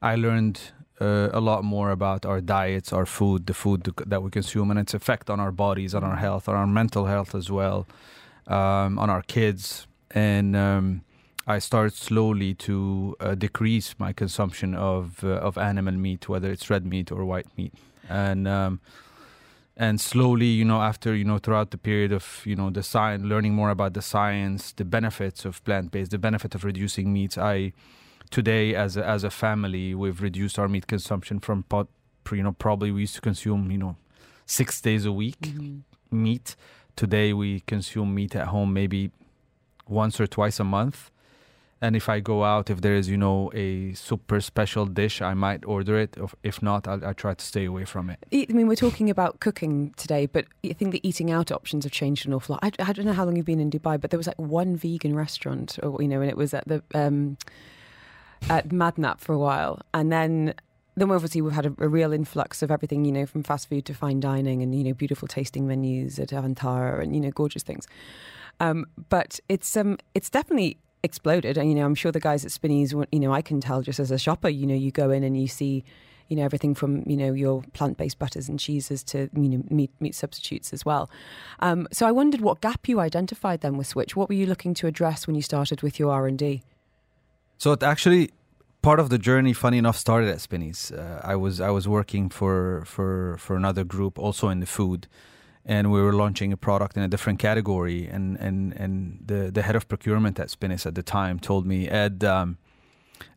I 0.00 0.14
learned 0.14 0.60
uh, 1.00 1.28
a 1.32 1.40
lot 1.40 1.64
more 1.64 1.90
about 1.90 2.24
our 2.24 2.40
diets, 2.40 2.92
our 2.92 3.06
food, 3.06 3.46
the 3.46 3.54
food 3.54 3.92
that 4.06 4.22
we 4.22 4.30
consume, 4.30 4.70
and 4.70 4.80
its 4.80 4.94
effect 4.94 5.28
on 5.30 5.40
our 5.40 5.52
bodies, 5.52 5.94
on 5.94 6.02
our 6.02 6.16
health, 6.16 6.48
on 6.48 6.54
our 6.54 6.66
mental 6.66 7.06
health 7.06 7.34
as 7.34 7.50
well, 7.50 7.86
um, 8.46 8.98
on 8.98 9.10
our 9.10 9.22
kids. 9.22 9.86
And 10.10 10.56
um, 10.56 11.02
I 11.46 11.58
started 11.58 11.94
slowly 11.94 12.54
to 12.54 13.16
uh, 13.20 13.34
decrease 13.34 13.94
my 13.98 14.12
consumption 14.12 14.74
of 14.74 15.22
uh, 15.22 15.28
of 15.28 15.58
animal 15.58 15.94
meat, 15.94 16.28
whether 16.28 16.50
it's 16.50 16.70
red 16.70 16.86
meat 16.86 17.12
or 17.12 17.24
white 17.24 17.46
meat, 17.56 17.74
and 18.08 18.48
um, 18.48 18.80
and 19.76 20.00
slowly, 20.00 20.46
you 20.46 20.64
know, 20.64 20.80
after 20.80 21.14
you 21.14 21.24
know, 21.24 21.38
throughout 21.38 21.70
the 21.70 21.78
period 21.78 22.12
of 22.12 22.42
you 22.44 22.56
know 22.56 22.70
the 22.70 22.82
science, 22.82 23.22
learning 23.22 23.54
more 23.54 23.70
about 23.70 23.92
the 23.92 24.02
science, 24.02 24.72
the 24.72 24.84
benefits 24.84 25.44
of 25.44 25.62
plant 25.64 25.92
based, 25.92 26.10
the 26.10 26.18
benefit 26.18 26.54
of 26.54 26.64
reducing 26.64 27.12
meats, 27.12 27.36
I 27.36 27.72
today 28.30 28.74
as 28.74 28.96
a, 28.96 29.06
as 29.06 29.24
a 29.24 29.30
family 29.30 29.94
we've 29.94 30.22
reduced 30.22 30.58
our 30.58 30.68
meat 30.68 30.86
consumption 30.86 31.40
from 31.40 31.62
pot, 31.64 31.88
you 32.32 32.42
know 32.42 32.52
probably 32.52 32.90
we 32.90 33.02
used 33.02 33.14
to 33.14 33.20
consume 33.20 33.70
you 33.70 33.78
know 33.78 33.96
six 34.46 34.80
days 34.80 35.04
a 35.04 35.12
week 35.12 35.40
mm-hmm. 35.40 35.78
meat 36.10 36.56
today 36.96 37.32
we 37.32 37.60
consume 37.60 38.14
meat 38.14 38.34
at 38.34 38.48
home 38.48 38.72
maybe 38.72 39.10
once 39.88 40.20
or 40.20 40.26
twice 40.26 40.58
a 40.58 40.64
month 40.64 41.10
and 41.80 41.94
if 41.94 42.08
I 42.08 42.20
go 42.20 42.42
out, 42.42 42.70
if 42.70 42.80
there 42.80 42.94
is, 42.94 43.10
you 43.10 43.18
know, 43.18 43.50
a 43.54 43.92
super 43.92 44.40
special 44.40 44.86
dish, 44.86 45.20
I 45.20 45.34
might 45.34 45.62
order 45.66 45.98
it. 45.98 46.16
If 46.42 46.62
not, 46.62 46.88
I'll, 46.88 47.04
I'll, 47.04 47.14
try 47.14 47.34
to 47.34 47.44
stay 47.44 47.66
away 47.66 47.84
from 47.84 48.08
it. 48.08 48.18
I 48.32 48.50
mean, 48.50 48.66
we're 48.66 48.76
talking 48.76 49.10
about 49.10 49.40
cooking 49.40 49.92
today, 49.98 50.24
but 50.24 50.46
I 50.64 50.72
think 50.72 50.92
the 50.92 51.06
eating 51.06 51.30
out 51.30 51.52
options 51.52 51.84
have 51.84 51.92
changed 51.92 52.26
an 52.26 52.32
awful 52.32 52.54
lot. 52.54 52.64
I, 52.64 52.90
I 52.90 52.92
don't 52.94 53.04
know 53.04 53.12
how 53.12 53.24
long 53.24 53.36
you've 53.36 53.44
been 53.44 53.60
in 53.60 53.70
Dubai, 53.70 54.00
but 54.00 54.10
there 54.10 54.16
was 54.16 54.26
like 54.26 54.38
one 54.38 54.74
vegan 54.74 55.14
restaurant, 55.14 55.78
or 55.82 56.00
you 56.00 56.08
know, 56.08 56.22
and 56.22 56.30
it 56.30 56.36
was 56.36 56.54
at 56.54 56.66
the 56.66 56.82
um, 56.94 57.36
at 58.48 58.68
Madinat 58.68 59.20
for 59.20 59.32
a 59.32 59.38
while, 59.38 59.80
and 59.92 60.12
then 60.12 60.54
then 60.96 61.10
obviously 61.10 61.42
we've 61.42 61.52
had 61.52 61.66
a, 61.66 61.74
a, 61.78 61.88
real 61.88 62.10
influx 62.12 62.62
of 62.62 62.70
everything, 62.70 63.04
you 63.04 63.12
know, 63.12 63.26
from 63.26 63.42
fast 63.42 63.68
food 63.68 63.84
to 63.84 63.94
fine 63.94 64.18
dining, 64.18 64.62
and 64.62 64.74
you 64.74 64.82
know, 64.82 64.94
beautiful 64.94 65.28
tasting 65.28 65.66
menus 65.66 66.18
at 66.18 66.30
Avatara, 66.30 67.02
and 67.02 67.14
you 67.14 67.20
know, 67.20 67.30
gorgeous 67.30 67.62
things. 67.62 67.86
Um, 68.60 68.86
but 69.08 69.38
it's 69.48 69.76
um, 69.76 69.98
it's 70.14 70.30
definitely 70.30 70.78
exploded, 71.02 71.58
and 71.58 71.68
you 71.68 71.74
know, 71.74 71.84
I'm 71.84 71.94
sure 71.94 72.12
the 72.12 72.20
guys 72.20 72.44
at 72.44 72.50
Spinneys, 72.50 72.92
you 73.12 73.20
know, 73.20 73.32
I 73.32 73.42
can 73.42 73.60
tell 73.60 73.82
just 73.82 74.00
as 74.00 74.10
a 74.10 74.18
shopper, 74.18 74.48
you 74.48 74.66
know, 74.66 74.74
you 74.74 74.90
go 74.90 75.10
in 75.10 75.22
and 75.22 75.38
you 75.38 75.48
see 75.48 75.84
you 76.28 76.36
know 76.36 76.44
everything 76.44 76.74
from 76.74 77.04
you 77.06 77.16
know 77.16 77.32
your 77.32 77.62
plant-based 77.72 78.18
butters 78.18 78.48
and 78.48 78.58
cheeses 78.58 79.04
to 79.04 79.30
you 79.34 79.48
know 79.48 79.62
meat 79.70 79.90
meat 80.00 80.14
substitutes 80.14 80.72
as 80.72 80.84
well. 80.84 81.10
Um, 81.60 81.86
so 81.92 82.06
I 82.06 82.12
wondered 82.12 82.40
what 82.40 82.60
gap 82.60 82.88
you 82.88 83.00
identified 83.00 83.60
then 83.60 83.76
with 83.76 83.86
Switch. 83.86 84.16
What 84.16 84.28
were 84.28 84.34
you 84.34 84.46
looking 84.46 84.74
to 84.74 84.86
address 84.86 85.26
when 85.26 85.36
you 85.36 85.42
started 85.42 85.82
with 85.82 85.98
your 85.98 86.10
R 86.10 86.26
and 86.26 86.38
D? 86.38 86.62
So 87.58 87.72
it 87.72 87.82
actually 87.82 88.30
part 88.82 89.00
of 89.00 89.08
the 89.08 89.18
journey, 89.18 89.52
funny 89.52 89.78
enough, 89.78 89.96
started 89.96 90.28
at 90.28 90.40
Spinneys. 90.40 90.92
Uh, 90.92 91.20
I 91.24 91.34
was 91.36 91.60
I 91.60 91.70
was 91.70 91.88
working 91.88 92.28
for 92.28 92.84
for 92.84 93.36
for 93.38 93.56
another 93.56 93.84
group 93.84 94.18
also 94.18 94.48
in 94.48 94.60
the 94.60 94.66
food, 94.66 95.08
and 95.64 95.90
we 95.90 96.00
were 96.00 96.12
launching 96.12 96.52
a 96.52 96.56
product 96.56 96.96
in 96.96 97.02
a 97.02 97.08
different 97.08 97.38
category. 97.38 98.06
And 98.06 98.36
and 98.38 98.72
and 98.74 98.92
the 99.24 99.50
the 99.50 99.62
head 99.62 99.76
of 99.76 99.88
procurement 99.88 100.38
at 100.38 100.50
Spinneys 100.50 100.86
at 100.86 100.94
the 100.94 101.02
time 101.02 101.38
told 101.38 101.66
me, 101.66 101.88
Ed, 101.88 102.22
um, 102.24 102.58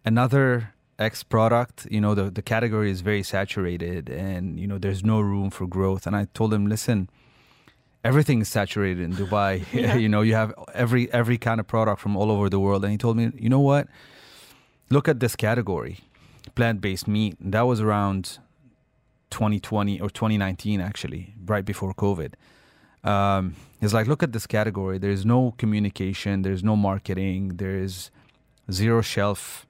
another 0.05 0.73
X 0.99 1.23
product, 1.23 1.87
you 1.89 2.01
know, 2.01 2.13
the 2.13 2.29
the 2.29 2.41
category 2.41 2.91
is 2.91 3.01
very 3.01 3.23
saturated, 3.23 4.09
and 4.09 4.59
you 4.59 4.67
know, 4.67 4.77
there's 4.77 5.03
no 5.03 5.21
room 5.21 5.49
for 5.49 5.65
growth. 5.67 6.05
And 6.05 6.15
I 6.15 6.27
told 6.33 6.53
him, 6.53 6.67
listen. 6.67 7.09
Everything 8.03 8.41
is 8.41 8.47
saturated 8.47 9.03
in 9.03 9.13
Dubai. 9.13 9.65
Yeah. 9.73 9.95
you 9.95 10.09
know, 10.09 10.21
you 10.21 10.35
have 10.35 10.53
every 10.73 11.11
every 11.13 11.37
kind 11.37 11.59
of 11.59 11.67
product 11.67 11.99
from 12.01 12.15
all 12.15 12.31
over 12.31 12.49
the 12.49 12.59
world. 12.59 12.83
And 12.83 12.91
he 12.91 12.97
told 12.97 13.17
me, 13.17 13.31
you 13.35 13.49
know 13.49 13.59
what? 13.59 13.87
look 14.89 15.07
at 15.07 15.19
this 15.19 15.35
category 15.35 15.99
plant-based 16.55 17.07
meat 17.07 17.35
that 17.39 17.61
was 17.61 17.79
around 17.79 18.39
2020 19.29 20.01
or 20.01 20.09
2019 20.09 20.81
actually 20.81 21.33
right 21.45 21.65
before 21.65 21.93
covid 21.93 22.33
um, 23.03 23.55
it's 23.81 23.93
like 23.93 24.07
look 24.07 24.23
at 24.23 24.33
this 24.33 24.47
category 24.47 24.97
there's 24.97 25.25
no 25.25 25.53
communication 25.57 26.41
there's 26.41 26.63
no 26.63 26.75
marketing 26.75 27.49
there's 27.55 28.11
zero 28.71 29.01
shelf 29.01 29.67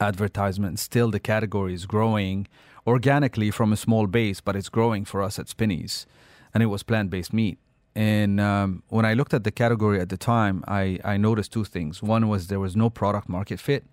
advertisement 0.00 0.78
still 0.78 1.10
the 1.10 1.20
category 1.20 1.74
is 1.74 1.86
growing 1.86 2.46
organically 2.86 3.50
from 3.50 3.72
a 3.72 3.76
small 3.76 4.06
base 4.06 4.40
but 4.40 4.54
it's 4.54 4.68
growing 4.68 5.04
for 5.04 5.22
us 5.22 5.38
at 5.38 5.48
spinneys 5.48 6.06
and 6.54 6.62
it 6.62 6.66
was 6.66 6.82
plant-based 6.82 7.32
meat 7.32 7.58
and 7.94 8.40
um, 8.40 8.82
when 8.88 9.04
I 9.04 9.14
looked 9.14 9.34
at 9.34 9.44
the 9.44 9.52
category 9.52 10.00
at 10.00 10.08
the 10.08 10.16
time, 10.16 10.64
I, 10.66 10.98
I 11.04 11.16
noticed 11.16 11.52
two 11.52 11.64
things. 11.64 12.02
One 12.02 12.28
was 12.28 12.48
there 12.48 12.58
was 12.58 12.74
no 12.74 12.90
product 12.90 13.28
market 13.28 13.60
fit. 13.60 13.84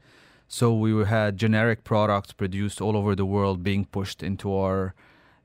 So 0.48 0.74
we 0.74 1.06
had 1.06 1.38
generic 1.38 1.84
products 1.84 2.34
produced 2.34 2.82
all 2.82 2.98
over 2.98 3.16
the 3.16 3.26
world 3.26 3.64
being 3.64 3.86
pushed 3.86 4.22
into 4.24 4.54
our, 4.54 4.94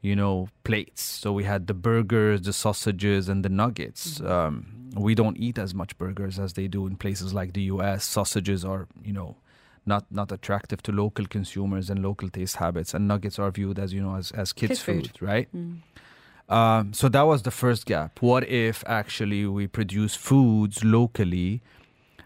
you 0.01 0.17
know, 0.17 0.49
plates. 0.64 1.03
So 1.03 1.33
we 1.33 1.45
had 1.45 1.67
the 1.67 1.75
burgers, 1.75 2.43
the 2.43 2.53
sausages, 2.53 3.29
and 3.29 3.45
the 3.45 3.49
nuggets. 3.49 4.21
Um, 4.21 4.91
we 4.97 5.14
don't 5.14 5.37
eat 5.37 5.59
as 5.59 5.75
much 5.75 5.97
burgers 5.99 6.39
as 6.39 6.55
they 6.55 6.67
do 6.67 6.87
in 6.87 6.97
places 6.97 7.35
like 7.35 7.53
the 7.53 7.62
U.S. 7.62 8.05
Sausages 8.05 8.64
are, 8.64 8.89
you 9.05 9.12
know, 9.12 9.37
not 9.85 10.07
not 10.11 10.33
attractive 10.33 10.83
to 10.85 10.93
local 10.93 11.27
consumers 11.27 11.89
and 11.89 12.03
local 12.03 12.29
taste 12.29 12.57
habits, 12.57 12.93
and 12.93 13.07
nuggets 13.07 13.39
are 13.39 13.51
viewed 13.53 13.79
as 13.79 13.93
you 13.93 14.03
know 14.03 14.17
as 14.17 14.33
as 14.33 14.53
kids, 14.53 14.81
food. 14.81 15.09
food, 15.09 15.23
right? 15.23 15.49
Um, 16.49 16.93
so 16.93 17.09
that 17.09 17.23
was 17.23 17.43
the 17.43 17.51
first 17.51 17.87
gap. 17.87 18.23
What 18.23 18.49
if 18.49 18.85
actually 18.87 19.47
we 19.47 19.67
produce 19.67 20.15
foods 20.15 20.85
locally 20.85 21.61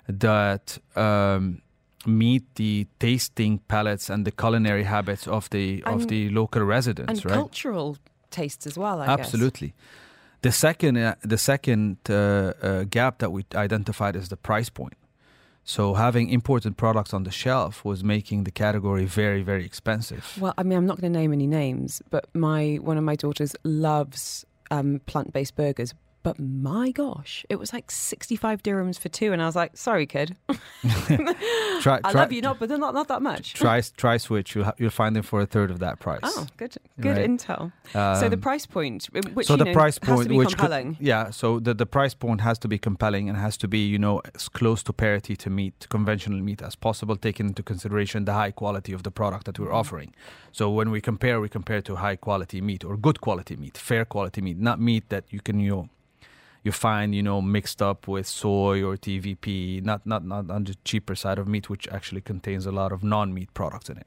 that 0.06 0.78
um, 0.94 1.62
meet 2.06 2.54
the 2.56 2.86
tasting 2.98 3.60
palates 3.68 4.10
and 4.10 4.26
the 4.26 4.30
culinary 4.30 4.84
habits 4.84 5.26
of 5.26 5.48
the 5.50 5.82
of 5.84 6.08
the 6.08 6.28
local 6.30 6.62
residents, 6.62 7.10
and 7.10 7.24
right? 7.24 7.34
cultural 7.34 7.96
tastes 8.30 8.66
as 8.66 8.76
well. 8.76 9.00
I 9.00 9.06
guess. 9.06 9.26
Absolutely. 9.26 9.74
The 10.42 10.52
second 10.52 10.96
uh, 10.98 11.14
the 11.22 11.38
second 11.38 11.98
uh, 12.08 12.14
uh, 12.62 12.84
gap 12.84 13.18
that 13.18 13.30
we 13.30 13.44
identified 13.54 14.16
is 14.16 14.28
the 14.28 14.36
price 14.36 14.70
point. 14.70 14.94
So 15.70 15.94
having 15.94 16.30
imported 16.30 16.76
products 16.76 17.14
on 17.14 17.22
the 17.22 17.30
shelf 17.30 17.84
was 17.84 18.02
making 18.02 18.42
the 18.42 18.50
category 18.50 19.04
very 19.04 19.42
very 19.44 19.64
expensive. 19.64 20.36
Well, 20.40 20.52
I 20.58 20.64
mean, 20.64 20.76
I'm 20.76 20.84
not 20.84 21.00
going 21.00 21.12
to 21.12 21.18
name 21.20 21.32
any 21.32 21.46
names, 21.46 22.02
but 22.10 22.24
my 22.34 22.80
one 22.82 22.98
of 22.98 23.04
my 23.04 23.14
daughters 23.14 23.54
loves 23.62 24.44
um, 24.72 25.00
plant-based 25.06 25.54
burgers. 25.54 25.94
But 26.22 26.38
my 26.38 26.90
gosh, 26.90 27.46
it 27.48 27.56
was 27.58 27.72
like 27.72 27.90
65 27.90 28.62
dirhams 28.62 28.98
for 28.98 29.08
two, 29.08 29.32
and 29.32 29.40
I 29.40 29.46
was 29.46 29.56
like, 29.56 29.74
"Sorry, 29.76 30.06
kid, 30.06 30.36
Try, 31.80 31.98
I 32.04 32.12
try- 32.12 32.12
love 32.12 32.32
you, 32.32 32.42
not, 32.42 32.58
but 32.58 32.68
not 32.70 32.92
not 32.94 33.08
that 33.08 33.22
much." 33.22 33.54
try 33.54 33.80
try 33.96 34.16
switch. 34.18 34.54
You'll 34.54 34.64
ha- 34.66 34.74
you'll 34.78 34.90
find 34.90 35.16
them 35.16 35.22
for 35.22 35.40
a 35.40 35.46
third 35.46 35.70
of 35.70 35.78
that 35.78 35.98
price. 35.98 36.20
Oh, 36.22 36.46
good, 36.56 36.76
good 37.00 37.16
Right. 37.16 37.30
intel. 37.30 37.72
so 37.92 38.28
the 38.28 38.34
Um, 38.36 38.40
price 38.40 38.66
point, 38.66 39.06
which 39.34 39.46
so 39.46 39.56
the 39.56 39.64
know, 39.64 39.72
price 39.72 39.98
has 40.02 40.08
point, 40.08 40.22
to 40.24 40.28
be 40.28 40.36
which 40.36 40.48
could- 40.48 40.58
compelling. 40.58 40.96
yeah. 41.00 41.30
So 41.30 41.58
the 41.58 41.72
the 41.74 41.86
price 41.86 42.14
point 42.14 42.40
has 42.42 42.58
to 42.58 42.68
be 42.68 42.78
compelling 42.78 43.28
and 43.30 43.38
has 43.38 43.56
to 43.58 43.68
be 43.68 43.78
you 43.78 43.98
know 43.98 44.20
as 44.34 44.48
close 44.48 44.82
to 44.84 44.92
parity 44.92 45.36
to 45.36 45.48
meat, 45.50 45.86
conventional 45.88 46.40
meat 46.40 46.60
as 46.62 46.74
possible, 46.76 47.16
taking 47.16 47.46
into 47.46 47.62
consideration 47.62 48.24
the 48.26 48.34
high 48.34 48.50
quality 48.52 48.92
of 48.92 49.02
the 49.02 49.10
product 49.10 49.44
that 49.46 49.54
Mm-hmm. 49.54 49.64
we're 49.64 49.72
offering. 49.80 50.14
So 50.52 50.70
when 50.70 50.90
we 50.90 51.00
compare, 51.00 51.40
we 51.40 51.48
compare 51.48 51.80
to 51.82 51.96
high 51.96 52.16
quality 52.16 52.60
meat 52.60 52.84
or 52.84 52.96
good 52.96 53.20
quality 53.20 53.56
meat, 53.56 53.76
fair 53.78 54.04
quality 54.04 54.40
meat, 54.42 54.58
not 54.58 54.78
meat 54.80 55.04
that 55.08 55.24
you 55.30 55.40
can 55.40 55.60
you 55.60 55.70
know, 55.70 55.88
you 56.62 56.72
find 56.72 57.14
you 57.14 57.22
know 57.22 57.40
mixed 57.40 57.80
up 57.80 58.06
with 58.06 58.26
soy 58.26 58.82
or 58.82 58.96
TVP, 58.96 59.82
not 59.82 60.06
not 60.06 60.24
not 60.24 60.50
on 60.50 60.64
the 60.64 60.74
cheaper 60.84 61.14
side 61.14 61.38
of 61.38 61.48
meat, 61.48 61.70
which 61.70 61.88
actually 61.88 62.20
contains 62.20 62.66
a 62.66 62.72
lot 62.72 62.92
of 62.92 63.02
non-meat 63.02 63.52
products 63.54 63.88
in 63.88 63.98
it. 63.98 64.06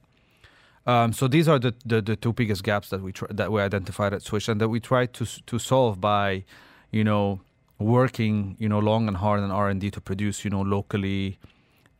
Um, 0.85 1.13
so 1.13 1.27
these 1.27 1.47
are 1.47 1.59
the, 1.59 1.73
the, 1.85 2.01
the 2.01 2.15
two 2.17 2.33
biggest 2.33 2.63
gaps 2.63 2.89
that 2.89 3.01
we 3.01 3.13
tr- 3.13 3.31
that 3.31 3.51
we 3.51 3.61
identified 3.61 4.13
at 4.13 4.21
Switch 4.21 4.49
and 4.49 4.59
that 4.59 4.69
we 4.69 4.79
tried 4.79 5.13
to 5.13 5.25
to 5.25 5.57
solve 5.57 6.01
by, 6.01 6.43
you 6.91 7.03
know, 7.03 7.41
working 7.79 8.55
you 8.59 8.69
know 8.69 8.79
long 8.79 9.07
and 9.07 9.17
hard 9.17 9.39
on 9.39 9.51
R 9.51 9.69
and 9.69 9.79
D 9.81 9.89
to 9.91 10.01
produce 10.01 10.43
you 10.43 10.51
know 10.51 10.61
locally 10.61 11.39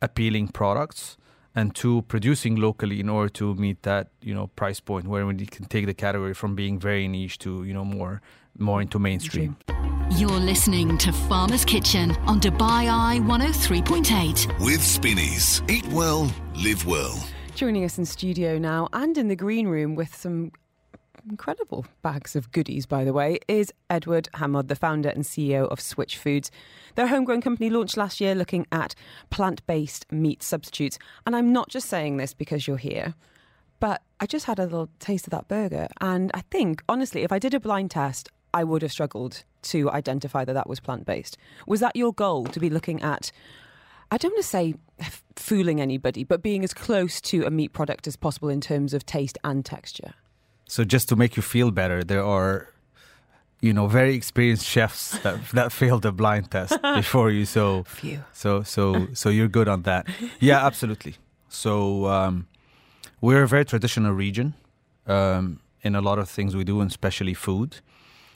appealing 0.02 0.48
products, 0.48 1.16
and 1.54 1.74
to 1.76 2.02
producing 2.02 2.56
locally 2.56 3.00
in 3.00 3.08
order 3.08 3.30
to 3.30 3.54
meet 3.54 3.82
that 3.82 4.08
you 4.20 4.34
know 4.34 4.48
price 4.48 4.80
point 4.80 5.08
where 5.08 5.26
we 5.26 5.46
can 5.46 5.64
take 5.64 5.86
the 5.86 5.94
category 5.94 6.34
from 6.34 6.54
being 6.54 6.78
very 6.78 7.08
niche 7.08 7.38
to 7.38 7.64
you 7.64 7.72
know 7.72 7.84
more 7.84 8.20
more 8.58 8.82
into 8.82 8.98
mainstream. 8.98 9.56
You're 10.16 10.30
listening 10.30 10.98
to 10.98 11.12
Farmer's 11.12 11.64
Kitchen 11.64 12.12
on 12.26 12.40
Dubai 12.40 12.88
Eye 12.88 13.20
103.8. 13.22 14.64
With 14.64 14.82
Spinneys. 14.82 15.62
Eat 15.68 15.86
well, 15.88 16.30
live 16.54 16.86
well. 16.86 17.18
Joining 17.54 17.84
us 17.84 17.98
in 17.98 18.04
studio 18.04 18.58
now 18.58 18.88
and 18.92 19.16
in 19.16 19.28
the 19.28 19.36
green 19.36 19.66
room 19.66 19.94
with 19.94 20.14
some 20.14 20.52
incredible 21.28 21.86
bags 22.02 22.36
of 22.36 22.52
goodies, 22.52 22.86
by 22.86 23.04
the 23.04 23.12
way, 23.12 23.38
is 23.48 23.72
Edward 23.88 24.28
Hamod, 24.34 24.68
the 24.68 24.76
founder 24.76 25.08
and 25.08 25.24
CEO 25.24 25.66
of 25.68 25.80
Switch 25.80 26.18
Foods. 26.18 26.50
Their 26.96 27.06
homegrown 27.06 27.40
company 27.40 27.70
launched 27.70 27.96
last 27.96 28.20
year 28.20 28.34
looking 28.34 28.66
at 28.70 28.94
plant 29.30 29.66
based 29.66 30.10
meat 30.12 30.42
substitutes. 30.42 30.98
And 31.26 31.34
I'm 31.34 31.52
not 31.52 31.68
just 31.68 31.88
saying 31.88 32.18
this 32.18 32.34
because 32.34 32.66
you're 32.66 32.76
here, 32.76 33.14
but 33.80 34.02
I 34.20 34.26
just 34.26 34.46
had 34.46 34.58
a 34.58 34.64
little 34.64 34.90
taste 34.98 35.26
of 35.26 35.30
that 35.30 35.48
burger. 35.48 35.88
And 36.00 36.30
I 36.34 36.42
think, 36.50 36.82
honestly, 36.88 37.22
if 37.22 37.32
I 37.32 37.38
did 37.38 37.54
a 37.54 37.60
blind 37.60 37.90
test, 37.90 38.30
I 38.54 38.62
would 38.64 38.82
have 38.82 38.92
struggled 38.92 39.42
to 39.62 39.90
identify 39.90 40.44
that 40.44 40.52
that 40.52 40.68
was 40.68 40.78
plant 40.80 41.04
based. 41.04 41.36
Was 41.66 41.80
that 41.80 41.96
your 41.96 42.12
goal 42.12 42.44
to 42.46 42.60
be 42.60 42.70
looking 42.70 43.02
at? 43.02 43.32
I 44.10 44.16
don't 44.16 44.32
want 44.32 44.44
to 44.44 44.48
say 44.48 44.74
f- 45.00 45.24
fooling 45.34 45.80
anybody, 45.80 46.22
but 46.24 46.40
being 46.42 46.62
as 46.62 46.72
close 46.72 47.20
to 47.22 47.44
a 47.44 47.50
meat 47.50 47.72
product 47.72 48.06
as 48.06 48.16
possible 48.16 48.48
in 48.48 48.60
terms 48.60 48.94
of 48.94 49.04
taste 49.04 49.38
and 49.42 49.64
texture. 49.64 50.14
So 50.68 50.84
just 50.84 51.08
to 51.08 51.16
make 51.16 51.36
you 51.36 51.42
feel 51.42 51.70
better, 51.72 52.04
there 52.04 52.24
are, 52.24 52.68
you 53.60 53.72
know, 53.72 53.88
very 53.88 54.14
experienced 54.14 54.66
chefs 54.66 55.18
that 55.22 55.36
that 55.52 55.72
failed 55.72 56.02
the 56.02 56.12
blind 56.12 56.50
test 56.50 56.80
before 56.94 57.30
you. 57.30 57.44
So 57.44 57.82
Phew. 57.84 58.24
so 58.32 58.62
so 58.62 59.08
so 59.14 59.28
you're 59.30 59.48
good 59.48 59.68
on 59.68 59.82
that. 59.82 60.06
Yeah, 60.40 60.64
absolutely. 60.64 61.16
So 61.48 62.06
um, 62.06 62.46
we're 63.20 63.42
a 63.42 63.48
very 63.48 63.64
traditional 63.64 64.12
region 64.12 64.54
um, 65.06 65.60
in 65.82 65.94
a 65.94 66.00
lot 66.00 66.18
of 66.18 66.28
things 66.28 66.54
we 66.54 66.64
do, 66.64 66.80
and 66.80 66.90
especially 66.90 67.34
food. 67.34 67.80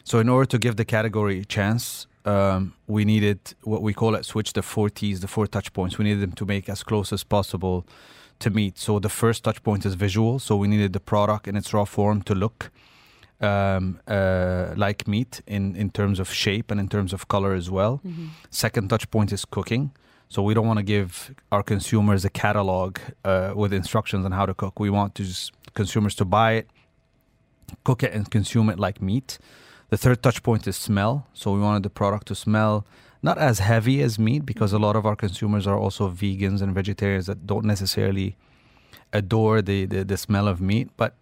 So 0.09 0.21
in 0.21 0.31
order 0.31 0.47
to 0.47 0.59
give 0.59 0.77
the 0.77 0.87
category 0.87 1.41
a 1.41 1.45
chance, 1.45 2.07
um, 2.25 2.73
we 2.87 3.05
needed 3.05 3.41
what 3.63 3.83
we 3.83 3.93
call 3.93 4.15
it 4.15 4.25
switch 4.25 4.55
the 4.55 4.63
four 4.63 4.89
T's, 4.89 5.21
the 5.21 5.29
four 5.29 5.47
touch 5.47 5.71
points. 5.75 5.99
We 5.99 6.07
needed 6.07 6.23
them 6.23 6.33
to 6.33 6.47
make 6.47 6.67
as 6.71 6.83
close 6.83 7.13
as 7.13 7.25
possible 7.25 7.85
to 8.39 8.49
meat. 8.49 8.79
So 8.79 8.99
the 9.01 9.11
first 9.11 9.45
touch 9.45 9.63
point 9.63 9.85
is 9.85 9.97
visual. 9.97 10.39
So 10.39 10.57
we 10.57 10.67
needed 10.67 10.95
the 10.95 11.01
product 11.01 11.47
in 11.47 11.57
its 11.57 11.75
raw 11.75 11.85
form 11.85 12.23
to 12.23 12.35
look 12.35 12.71
um, 13.43 14.01
uh, 14.09 14.73
like 14.77 15.07
meat 15.07 15.43
in, 15.47 15.77
in 15.77 15.91
terms 15.91 16.19
of 16.19 16.33
shape 16.33 16.71
and 16.71 16.81
in 16.81 16.89
terms 16.89 17.13
of 17.13 17.29
color 17.29 17.53
as 17.53 17.69
well. 17.71 18.01
Second 18.49 18.89
touch 18.89 19.11
point 19.11 19.31
is 19.31 19.45
cooking. 19.45 19.91
So 20.31 20.43
we 20.43 20.55
don't 20.55 20.67
want 20.67 20.79
to 20.79 20.85
give 20.85 21.35
our 21.53 21.63
consumers 21.63 22.25
a 22.25 22.31
catalog 22.31 22.99
uh, 23.27 23.53
with 23.55 23.75
instructions 23.75 24.25
on 24.25 24.33
how 24.33 24.47
to 24.47 24.55
cook. 24.55 24.81
We 24.81 24.89
want 24.89 25.15
to 25.17 25.25
just 25.25 25.53
consumers 25.75 26.15
to 26.15 26.25
buy 26.25 26.53
it, 26.53 26.67
cook 27.85 28.03
it, 28.03 28.15
and 28.15 28.31
consume 28.31 28.71
it 28.71 28.79
like 28.79 29.03
meat. 29.03 29.39
The 29.91 29.97
third 29.97 30.23
touch 30.23 30.43
point 30.43 30.67
is 30.67 30.77
smell. 30.77 31.27
So 31.33 31.53
we 31.53 31.61
wanted 31.61 31.83
the 31.83 31.91
product 31.91 32.27
to 32.29 32.35
smell 32.35 32.87
not 33.23 33.39
as 33.39 33.59
heavy 33.59 34.01
as 34.03 34.19
meat 34.19 34.47
because 34.47 34.73
a 34.73 34.79
lot 34.79 34.95
of 34.97 35.05
our 35.05 35.17
consumers 35.17 35.67
are 35.67 35.79
also 35.79 36.09
vegans 36.11 36.63
and 36.63 36.75
vegetarians 36.75 37.27
that 37.27 37.47
don't 37.47 37.65
necessarily 37.65 38.37
adore 39.13 39.61
the, 39.63 39.87
the, 39.87 40.05
the 40.05 40.17
smell 40.17 40.47
of 40.47 40.61
meat, 40.61 40.89
but 40.97 41.15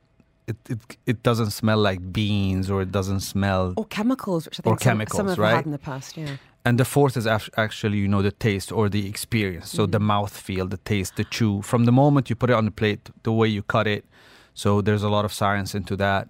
it, 0.47 0.57
it 0.69 0.78
it 1.07 1.23
doesn't 1.23 1.51
smell 1.51 1.78
like 1.78 2.12
beans 2.12 2.70
or 2.70 2.82
it 2.82 2.93
doesn't 2.93 3.20
smell 3.20 3.74
Or 3.77 3.85
chemicals, 3.86 4.45
which 4.47 4.61
I 4.61 4.62
Or 4.65 4.73
think 4.73 4.81
some, 4.81 4.90
chemicals, 4.90 5.16
some 5.16 5.28
have 5.28 5.39
right? 5.39 5.57
had 5.57 5.66
in 5.66 5.73
the 5.73 5.78
past, 5.78 6.16
yeah. 6.16 6.36
and 6.65 6.78
the 6.78 6.85
fourth 6.85 7.16
is 7.16 7.27
act- 7.27 7.51
actually, 7.57 7.99
you 7.99 8.09
know, 8.09 8.23
the 8.23 8.31
taste 8.32 8.70
or 8.70 8.89
the 8.89 9.09
experience. 9.09 9.70
So 9.70 9.86
the 9.86 9.99
mm-hmm. 9.99 10.07
mouth 10.07 10.36
feel, 10.36 10.66
the 10.69 10.77
taste, 10.78 11.16
the 11.16 11.24
chew. 11.24 11.62
From 11.62 11.85
the 11.85 11.93
moment 11.93 12.28
you 12.31 12.36
put 12.36 12.51
it 12.51 12.55
on 12.55 12.65
the 12.66 12.70
plate, 12.70 13.11
the 13.23 13.32
way 13.32 13.49
you 13.49 13.62
cut 13.62 13.86
it, 13.86 14.05
So 14.55 14.81
there's 14.81 15.03
a 15.03 15.11
lot 15.11 15.24
of 15.27 15.32
science 15.35 15.74
into 15.74 15.97
that. 15.97 16.28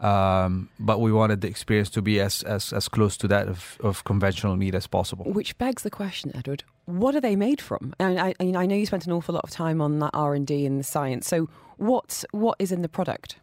Um, 0.00 0.68
but 0.78 1.00
we 1.00 1.10
wanted 1.10 1.40
the 1.40 1.48
experience 1.48 1.90
to 1.90 2.02
be 2.02 2.20
as, 2.20 2.44
as, 2.44 2.72
as 2.72 2.88
close 2.88 3.16
to 3.16 3.28
that 3.28 3.48
of, 3.48 3.78
of 3.80 4.04
conventional 4.04 4.56
meat 4.56 4.74
as 4.74 4.86
possible. 4.86 5.24
Which 5.24 5.58
begs 5.58 5.82
the 5.82 5.90
question, 5.90 6.30
Edward, 6.36 6.62
what 6.84 7.16
are 7.16 7.20
they 7.20 7.34
made 7.34 7.60
from? 7.60 7.94
And 7.98 8.20
I, 8.20 8.28
I, 8.40 8.52
I 8.62 8.66
know 8.66 8.76
you 8.76 8.86
spent 8.86 9.06
an 9.06 9.12
awful 9.12 9.34
lot 9.34 9.44
of 9.44 9.50
time 9.50 9.80
on 9.80 9.98
that 9.98 10.10
R 10.14 10.34
and 10.34 10.46
D 10.46 10.64
and 10.66 10.78
the 10.78 10.84
science. 10.84 11.26
So 11.26 11.48
what 11.78 12.24
what 12.30 12.56
is 12.58 12.70
in 12.70 12.82
the 12.82 12.88
product? 12.88 13.36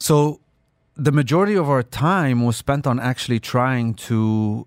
So 0.00 0.40
the 0.96 1.12
majority 1.12 1.54
of 1.54 1.68
our 1.68 1.84
time 1.84 2.44
was 2.44 2.56
spent 2.56 2.86
on 2.86 2.98
actually 2.98 3.38
trying 3.40 3.94
to 3.94 4.66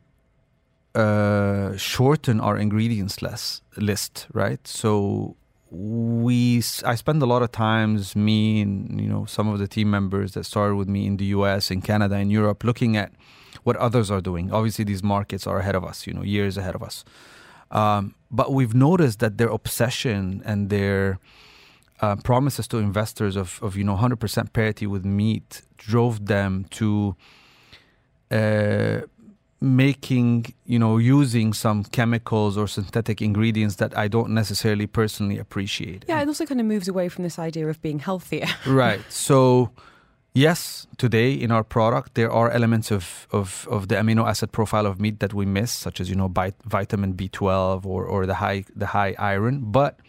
uh, 0.95 1.75
shorten 1.75 2.39
our 2.39 2.57
ingredients 2.57 3.21
less, 3.21 3.61
list, 3.77 4.27
right? 4.33 4.65
So 4.65 5.35
we, 5.71 6.57
I 6.85 6.95
spend 6.95 7.21
a 7.21 7.25
lot 7.25 7.41
of 7.41 7.51
times, 7.51 8.13
me 8.13 8.61
and 8.61 8.99
you 8.99 9.07
know 9.07 9.25
some 9.25 9.47
of 9.47 9.57
the 9.57 9.67
team 9.67 9.89
members 9.89 10.33
that 10.33 10.43
started 10.45 10.75
with 10.75 10.89
me 10.89 11.07
in 11.07 11.15
the 11.17 11.25
U.S., 11.25 11.71
in 11.71 11.81
Canada, 11.81 12.17
in 12.17 12.29
Europe, 12.29 12.63
looking 12.65 12.97
at 12.97 13.13
what 13.63 13.77
others 13.77 14.11
are 14.11 14.19
doing. 14.19 14.51
Obviously, 14.51 14.83
these 14.83 15.01
markets 15.01 15.47
are 15.47 15.59
ahead 15.59 15.75
of 15.75 15.85
us, 15.85 16.05
you 16.05 16.13
know, 16.13 16.23
years 16.23 16.57
ahead 16.57 16.75
of 16.75 16.83
us. 16.83 17.05
Um, 17.71 18.15
but 18.29 18.51
we've 18.51 18.73
noticed 18.73 19.19
that 19.19 19.37
their 19.37 19.47
obsession 19.47 20.41
and 20.45 20.69
their 20.69 21.19
uh, 22.01 22.17
promises 22.17 22.67
to 22.67 22.77
investors 22.77 23.37
of, 23.37 23.59
of 23.61 23.77
you 23.77 23.83
know 23.83 23.95
100% 23.95 24.53
parity 24.53 24.85
with 24.87 25.05
meat 25.05 25.61
drove 25.77 26.25
them 26.25 26.65
to 26.71 27.15
uh, 28.29 29.01
making 29.61 30.53
you 30.65 30.79
know 30.79 30.97
using 30.97 31.53
some 31.53 31.83
chemicals 31.83 32.57
or 32.57 32.67
synthetic 32.67 33.21
ingredients 33.21 33.75
that 33.75 33.95
I 33.95 34.07
don't 34.07 34.31
necessarily 34.31 34.87
personally 34.87 35.37
appreciate. 35.37 36.03
Yeah, 36.07 36.21
it 36.21 36.27
also 36.27 36.45
kind 36.45 36.59
of 36.59 36.65
moves 36.65 36.87
away 36.87 37.09
from 37.09 37.23
this 37.23 37.37
idea 37.37 37.67
of 37.67 37.81
being 37.81 37.99
healthier. 37.99 38.47
right. 38.65 39.01
So 39.09 39.71
yes, 40.33 40.87
today 40.97 41.33
in 41.33 41.51
our 41.51 41.63
product 41.63 42.15
there 42.15 42.31
are 42.31 42.49
elements 42.49 42.89
of, 42.89 43.27
of, 43.31 43.67
of 43.69 43.87
the 43.87 43.95
amino 43.95 44.27
acid 44.27 44.51
profile 44.51 44.87
of 44.87 44.99
meat 44.99 45.19
that 45.19 45.33
we 45.33 45.45
miss, 45.45 45.71
such 45.71 46.01
as 46.01 46.09
you 46.09 46.15
know 46.15 46.27
bit, 46.27 46.55
vitamin 46.65 47.13
B12 47.13 47.85
or, 47.85 48.03
or 48.05 48.25
the 48.25 48.35
high 48.35 48.63
the 48.75 48.87
high 48.87 49.15
iron, 49.19 49.71
but 49.71 49.99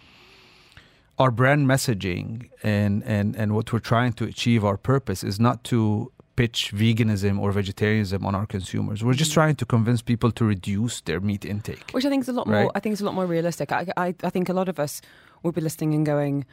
our 1.18 1.30
brand 1.30 1.66
messaging 1.68 2.48
and, 2.62 3.02
and, 3.04 3.36
and 3.36 3.54
what 3.54 3.70
we're 3.72 3.78
trying 3.78 4.14
to 4.14 4.24
achieve 4.24 4.64
our 4.64 4.78
purpose 4.78 5.22
is 5.22 5.38
not 5.38 5.62
to 5.62 6.10
pitch 6.36 6.72
veganism 6.74 7.38
or 7.38 7.52
vegetarianism 7.52 8.24
on 8.24 8.34
our 8.34 8.46
consumers. 8.46 9.04
We're 9.04 9.14
just 9.14 9.32
mm. 9.32 9.34
trying 9.34 9.56
to 9.56 9.66
convince 9.66 10.02
people 10.02 10.30
to 10.32 10.44
reduce 10.44 11.00
their 11.02 11.20
meat 11.20 11.44
intake. 11.44 11.90
Which 11.92 12.04
I 12.04 12.08
think 12.08 12.22
is 12.22 12.28
a 12.28 12.32
lot 12.32 12.48
right? 12.48 12.62
more 12.62 12.72
I 12.74 12.80
think 12.80 12.94
is 12.94 13.00
a 13.00 13.04
lot 13.04 13.14
more 13.14 13.26
realistic. 13.26 13.72
I, 13.72 13.86
I, 13.96 14.14
I 14.22 14.30
think 14.30 14.48
a 14.48 14.54
lot 14.54 14.68
of 14.68 14.78
us 14.78 15.00
will 15.42 15.52
be 15.52 15.60
listening 15.60 15.94
and 15.94 16.06
going, 16.06 16.46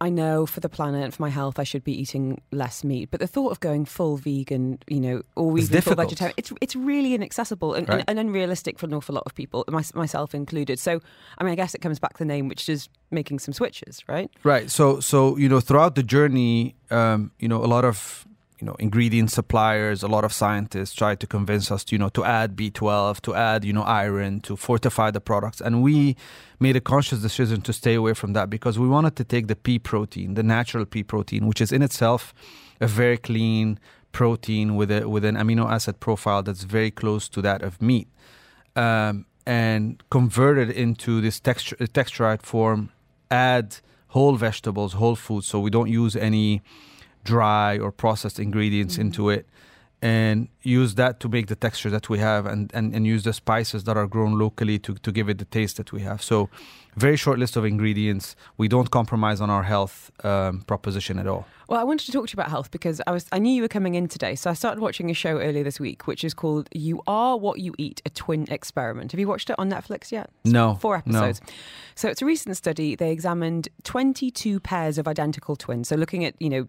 I 0.00 0.10
know 0.10 0.44
for 0.44 0.60
the 0.60 0.68
planet, 0.68 1.14
for 1.14 1.22
my 1.22 1.30
health, 1.30 1.58
I 1.58 1.64
should 1.64 1.84
be 1.84 1.98
eating 1.98 2.40
less 2.50 2.84
meat. 2.84 3.10
But 3.10 3.20
the 3.20 3.26
thought 3.26 3.52
of 3.52 3.60
going 3.60 3.84
full 3.84 4.16
vegan, 4.16 4.78
you 4.88 5.00
know, 5.00 5.22
or 5.36 5.56
even 5.56 5.80
full 5.80 5.94
vegetarian, 5.94 6.34
it's 6.36 6.52
it's 6.60 6.76
really 6.76 7.14
inaccessible 7.14 7.74
and, 7.74 7.88
right. 7.88 8.00
and, 8.00 8.18
and, 8.18 8.28
unrealistic 8.28 8.78
for 8.78 8.86
an 8.86 8.94
awful 8.94 9.14
lot 9.14 9.22
of 9.24 9.34
people, 9.34 9.64
my, 9.68 9.84
myself 9.94 10.34
included. 10.34 10.78
So, 10.78 11.00
I 11.38 11.44
mean, 11.44 11.52
I 11.52 11.56
guess 11.56 11.74
it 11.74 11.80
comes 11.80 11.98
back 11.98 12.14
to 12.14 12.18
the 12.18 12.24
name, 12.24 12.48
which 12.48 12.68
is 12.68 12.88
making 13.10 13.38
some 13.38 13.54
switches, 13.54 14.02
right? 14.08 14.30
Right. 14.42 14.70
So, 14.70 15.00
so 15.00 15.36
you 15.36 15.48
know, 15.48 15.60
throughout 15.60 15.94
the 15.94 16.02
journey, 16.02 16.74
um, 16.90 17.30
you 17.38 17.48
know, 17.48 17.64
a 17.64 17.66
lot 17.66 17.84
of 17.84 18.26
you 18.64 18.70
know 18.70 18.76
ingredient 18.78 19.30
suppliers. 19.30 20.02
A 20.02 20.08
lot 20.08 20.24
of 20.24 20.32
scientists 20.32 20.94
try 20.94 21.14
to 21.16 21.26
convince 21.26 21.70
us 21.70 21.84
to, 21.84 21.94
you 21.94 21.98
know 21.98 22.08
to 22.10 22.24
add 22.24 22.56
b12 22.56 23.20
to 23.20 23.34
add 23.34 23.62
you 23.62 23.74
know 23.74 23.82
iron 23.82 24.40
to 24.40 24.56
fortify 24.56 25.10
the 25.10 25.20
products. 25.20 25.60
And 25.60 25.82
we 25.82 26.16
made 26.60 26.74
a 26.74 26.80
conscious 26.80 27.20
decision 27.20 27.60
to 27.60 27.72
stay 27.74 27.94
away 27.94 28.14
from 28.14 28.32
that 28.32 28.48
because 28.48 28.78
we 28.78 28.88
wanted 28.88 29.16
to 29.16 29.24
take 29.24 29.48
the 29.48 29.56
pea 29.56 29.78
protein 29.78 30.32
the 30.32 30.42
natural 30.42 30.86
pea 30.86 31.02
protein 31.02 31.46
which 31.46 31.60
is 31.60 31.72
in 31.72 31.82
itself 31.82 32.32
a 32.80 32.86
very 32.86 33.18
clean 33.18 33.78
protein 34.12 34.76
with 34.76 34.90
a 34.90 35.06
with 35.06 35.24
an 35.26 35.34
amino 35.34 35.70
acid 35.70 36.00
profile 36.00 36.42
that's 36.42 36.64
very 36.64 36.90
close 36.90 37.28
to 37.28 37.42
that 37.42 37.60
of 37.62 37.82
meat 37.82 38.08
um, 38.76 39.26
and 39.44 40.02
convert 40.08 40.56
it 40.56 40.70
into 40.70 41.20
this 41.20 41.38
texture 41.38 41.76
texturized 41.76 42.42
form 42.42 42.90
add 43.30 43.76
whole 44.08 44.36
vegetables 44.36 44.94
whole 44.94 45.16
foods. 45.16 45.46
So 45.46 45.58
we 45.60 45.70
don't 45.70 45.90
use 45.90 46.14
any 46.16 46.62
dry 47.24 47.78
or 47.78 47.90
processed 47.90 48.38
ingredients 48.38 48.94
mm-hmm. 48.94 49.02
into 49.02 49.30
it 49.30 49.46
and 50.02 50.48
use 50.64 50.94
that 50.94 51.20
to 51.20 51.28
make 51.28 51.46
the 51.46 51.56
texture 51.56 51.90
that 51.90 52.08
we 52.08 52.18
have 52.18 52.46
and, 52.46 52.70
and, 52.74 52.94
and 52.94 53.06
use 53.06 53.22
the 53.22 53.32
spices 53.32 53.84
that 53.84 53.96
are 53.96 54.06
grown 54.06 54.38
locally 54.38 54.78
to, 54.80 54.94
to 54.94 55.12
give 55.12 55.28
it 55.28 55.38
the 55.38 55.44
taste 55.44 55.76
that 55.76 55.92
we 55.92 56.00
have. 56.02 56.22
So, 56.22 56.48
very 56.96 57.16
short 57.16 57.38
list 57.38 57.56
of 57.56 57.64
ingredients. 57.64 58.36
We 58.56 58.68
don't 58.68 58.90
compromise 58.90 59.40
on 59.40 59.50
our 59.50 59.64
health 59.64 60.12
um, 60.24 60.62
proposition 60.62 61.18
at 61.18 61.26
all. 61.26 61.44
Well, 61.68 61.80
I 61.80 61.84
wanted 61.84 62.06
to 62.06 62.12
talk 62.12 62.28
to 62.28 62.32
you 62.32 62.36
about 62.36 62.50
health 62.50 62.70
because 62.70 63.00
I 63.06 63.10
was 63.10 63.26
I 63.32 63.38
knew 63.38 63.52
you 63.52 63.62
were 63.62 63.68
coming 63.68 63.94
in 63.94 64.06
today, 64.06 64.34
so 64.34 64.50
I 64.50 64.52
started 64.52 64.80
watching 64.80 65.10
a 65.10 65.14
show 65.14 65.40
earlier 65.40 65.64
this 65.64 65.80
week, 65.80 66.06
which 66.06 66.22
is 66.22 66.34
called 66.34 66.68
"You 66.72 67.02
Are 67.06 67.36
What 67.36 67.58
You 67.58 67.74
Eat: 67.78 68.00
A 68.04 68.10
Twin 68.10 68.46
Experiment." 68.50 69.12
Have 69.12 69.18
you 69.18 69.26
watched 69.26 69.50
it 69.50 69.56
on 69.58 69.70
Netflix 69.70 70.12
yet? 70.12 70.30
It's 70.44 70.52
no, 70.52 70.76
four 70.76 70.96
episodes. 70.96 71.40
No. 71.40 71.52
So 71.96 72.08
it's 72.08 72.22
a 72.22 72.26
recent 72.26 72.56
study. 72.56 72.94
They 72.94 73.10
examined 73.10 73.68
22 73.82 74.60
pairs 74.60 74.98
of 74.98 75.08
identical 75.08 75.56
twins. 75.56 75.88
So 75.88 75.96
looking 75.96 76.24
at 76.24 76.40
you 76.40 76.50
know 76.50 76.68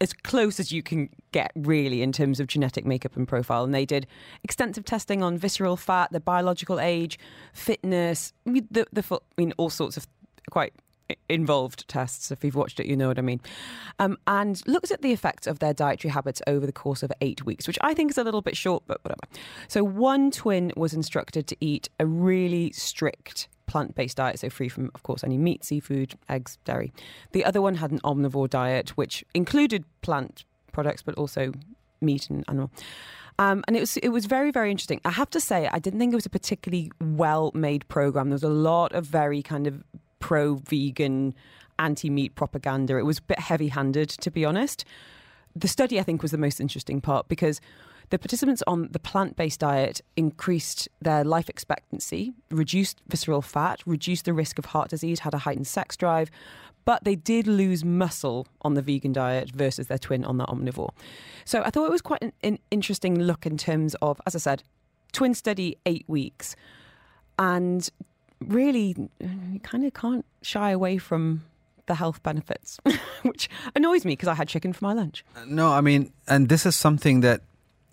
as 0.00 0.12
close 0.12 0.60
as 0.60 0.72
you 0.72 0.82
can 0.82 1.08
get, 1.32 1.52
really, 1.54 2.02
in 2.02 2.12
terms 2.12 2.40
of 2.40 2.46
genetic 2.46 2.86
makeup 2.88 3.16
and 3.16 3.28
profile. 3.28 3.64
And 3.64 3.74
they 3.74 3.84
did 3.84 4.06
extensive 4.42 4.84
testing 4.84 5.22
on 5.22 5.38
visceral 5.38 5.76
fat, 5.76 6.10
the 6.12 6.20
biological 6.20 6.80
age, 6.80 7.18
fitness, 7.52 8.32
the, 8.44 8.86
the 8.92 9.04
I 9.10 9.18
mean, 9.36 9.52
all 9.56 9.70
sorts 9.70 9.96
of 9.96 10.06
quite 10.50 10.72
involved 11.28 11.86
tests. 11.88 12.30
If 12.30 12.44
you've 12.44 12.54
watched 12.54 12.80
it, 12.80 12.86
you 12.86 12.96
know 12.96 13.08
what 13.08 13.18
I 13.18 13.22
mean. 13.22 13.40
Um, 13.98 14.18
and 14.26 14.60
looked 14.66 14.90
at 14.90 15.02
the 15.02 15.12
effects 15.12 15.46
of 15.46 15.58
their 15.58 15.72
dietary 15.72 16.12
habits 16.12 16.42
over 16.46 16.66
the 16.66 16.72
course 16.72 17.02
of 17.02 17.12
eight 17.20 17.44
weeks, 17.44 17.66
which 17.66 17.78
I 17.80 17.94
think 17.94 18.10
is 18.10 18.18
a 18.18 18.24
little 18.24 18.42
bit 18.42 18.56
short, 18.56 18.84
but 18.86 19.02
whatever. 19.04 19.20
So 19.68 19.82
one 19.84 20.30
twin 20.30 20.72
was 20.76 20.92
instructed 20.92 21.46
to 21.48 21.56
eat 21.60 21.88
a 21.98 22.06
really 22.06 22.72
strict 22.72 23.48
plant 23.66 23.94
based 23.94 24.16
diet, 24.16 24.38
so 24.38 24.50
free 24.50 24.68
from, 24.68 24.90
of 24.94 25.02
course, 25.02 25.22
any 25.22 25.38
meat, 25.38 25.64
seafood, 25.64 26.14
eggs, 26.28 26.58
dairy. 26.64 26.92
The 27.32 27.44
other 27.44 27.60
one 27.60 27.76
had 27.76 27.90
an 27.90 28.00
omnivore 28.00 28.48
diet, 28.48 28.90
which 28.90 29.24
included 29.34 29.84
plant 30.02 30.44
products, 30.72 31.02
but 31.02 31.14
also 31.16 31.52
meat 32.00 32.30
and 32.30 32.44
animal. 32.48 32.70
Um, 33.38 33.62
and 33.68 33.76
it 33.76 33.80
was 33.80 33.96
it 33.98 34.08
was 34.08 34.26
very 34.26 34.50
very 34.50 34.70
interesting. 34.70 35.00
I 35.04 35.10
have 35.10 35.30
to 35.30 35.40
say, 35.40 35.68
I 35.72 35.78
didn't 35.78 36.00
think 36.00 36.12
it 36.12 36.16
was 36.16 36.26
a 36.26 36.30
particularly 36.30 36.90
well 37.00 37.52
made 37.54 37.86
program. 37.88 38.30
There 38.30 38.34
was 38.34 38.42
a 38.42 38.48
lot 38.48 38.92
of 38.92 39.06
very 39.06 39.42
kind 39.42 39.66
of 39.66 39.84
pro 40.18 40.56
vegan, 40.56 41.34
anti 41.78 42.10
meat 42.10 42.34
propaganda. 42.34 42.98
It 42.98 43.04
was 43.04 43.18
a 43.18 43.22
bit 43.22 43.38
heavy 43.38 43.68
handed, 43.68 44.08
to 44.08 44.30
be 44.30 44.44
honest. 44.44 44.84
The 45.54 45.68
study, 45.68 45.98
I 45.98 46.02
think, 46.02 46.22
was 46.22 46.32
the 46.32 46.38
most 46.38 46.60
interesting 46.60 47.00
part 47.00 47.28
because 47.28 47.60
the 48.10 48.18
participants 48.18 48.62
on 48.66 48.88
the 48.90 48.98
plant 48.98 49.36
based 49.36 49.60
diet 49.60 50.00
increased 50.16 50.88
their 51.00 51.24
life 51.24 51.48
expectancy, 51.48 52.32
reduced 52.50 53.00
visceral 53.06 53.42
fat, 53.42 53.80
reduced 53.86 54.24
the 54.24 54.32
risk 54.32 54.58
of 54.58 54.66
heart 54.66 54.90
disease, 54.90 55.20
had 55.20 55.34
a 55.34 55.38
heightened 55.38 55.66
sex 55.66 55.96
drive, 55.96 56.30
but 56.88 57.04
they 57.04 57.16
did 57.16 57.46
lose 57.46 57.84
muscle 57.84 58.46
on 58.62 58.72
the 58.72 58.80
vegan 58.80 59.12
diet 59.12 59.50
versus 59.50 59.88
their 59.88 59.98
twin 59.98 60.24
on 60.24 60.38
the 60.38 60.46
omnivore. 60.46 60.88
So 61.44 61.62
I 61.62 61.68
thought 61.68 61.84
it 61.84 61.90
was 61.90 62.00
quite 62.00 62.22
an, 62.22 62.32
an 62.42 62.58
interesting 62.70 63.20
look 63.20 63.44
in 63.44 63.58
terms 63.58 63.94
of, 64.00 64.18
as 64.24 64.34
I 64.34 64.38
said, 64.38 64.62
twin 65.12 65.34
study, 65.34 65.76
eight 65.84 66.06
weeks. 66.08 66.56
And 67.38 67.86
really, 68.40 68.96
you 69.20 69.60
kind 69.62 69.84
of 69.84 69.92
can't 69.92 70.24
shy 70.40 70.70
away 70.70 70.96
from 70.96 71.44
the 71.84 71.94
health 71.94 72.22
benefits, 72.22 72.78
which 73.22 73.50
annoys 73.76 74.06
me 74.06 74.12
because 74.12 74.28
I 74.28 74.34
had 74.34 74.48
chicken 74.48 74.72
for 74.72 74.86
my 74.86 74.94
lunch. 74.94 75.26
Uh, 75.36 75.44
no, 75.46 75.70
I 75.70 75.82
mean, 75.82 76.10
and 76.26 76.48
this 76.48 76.64
is 76.64 76.74
something 76.74 77.20
that 77.20 77.42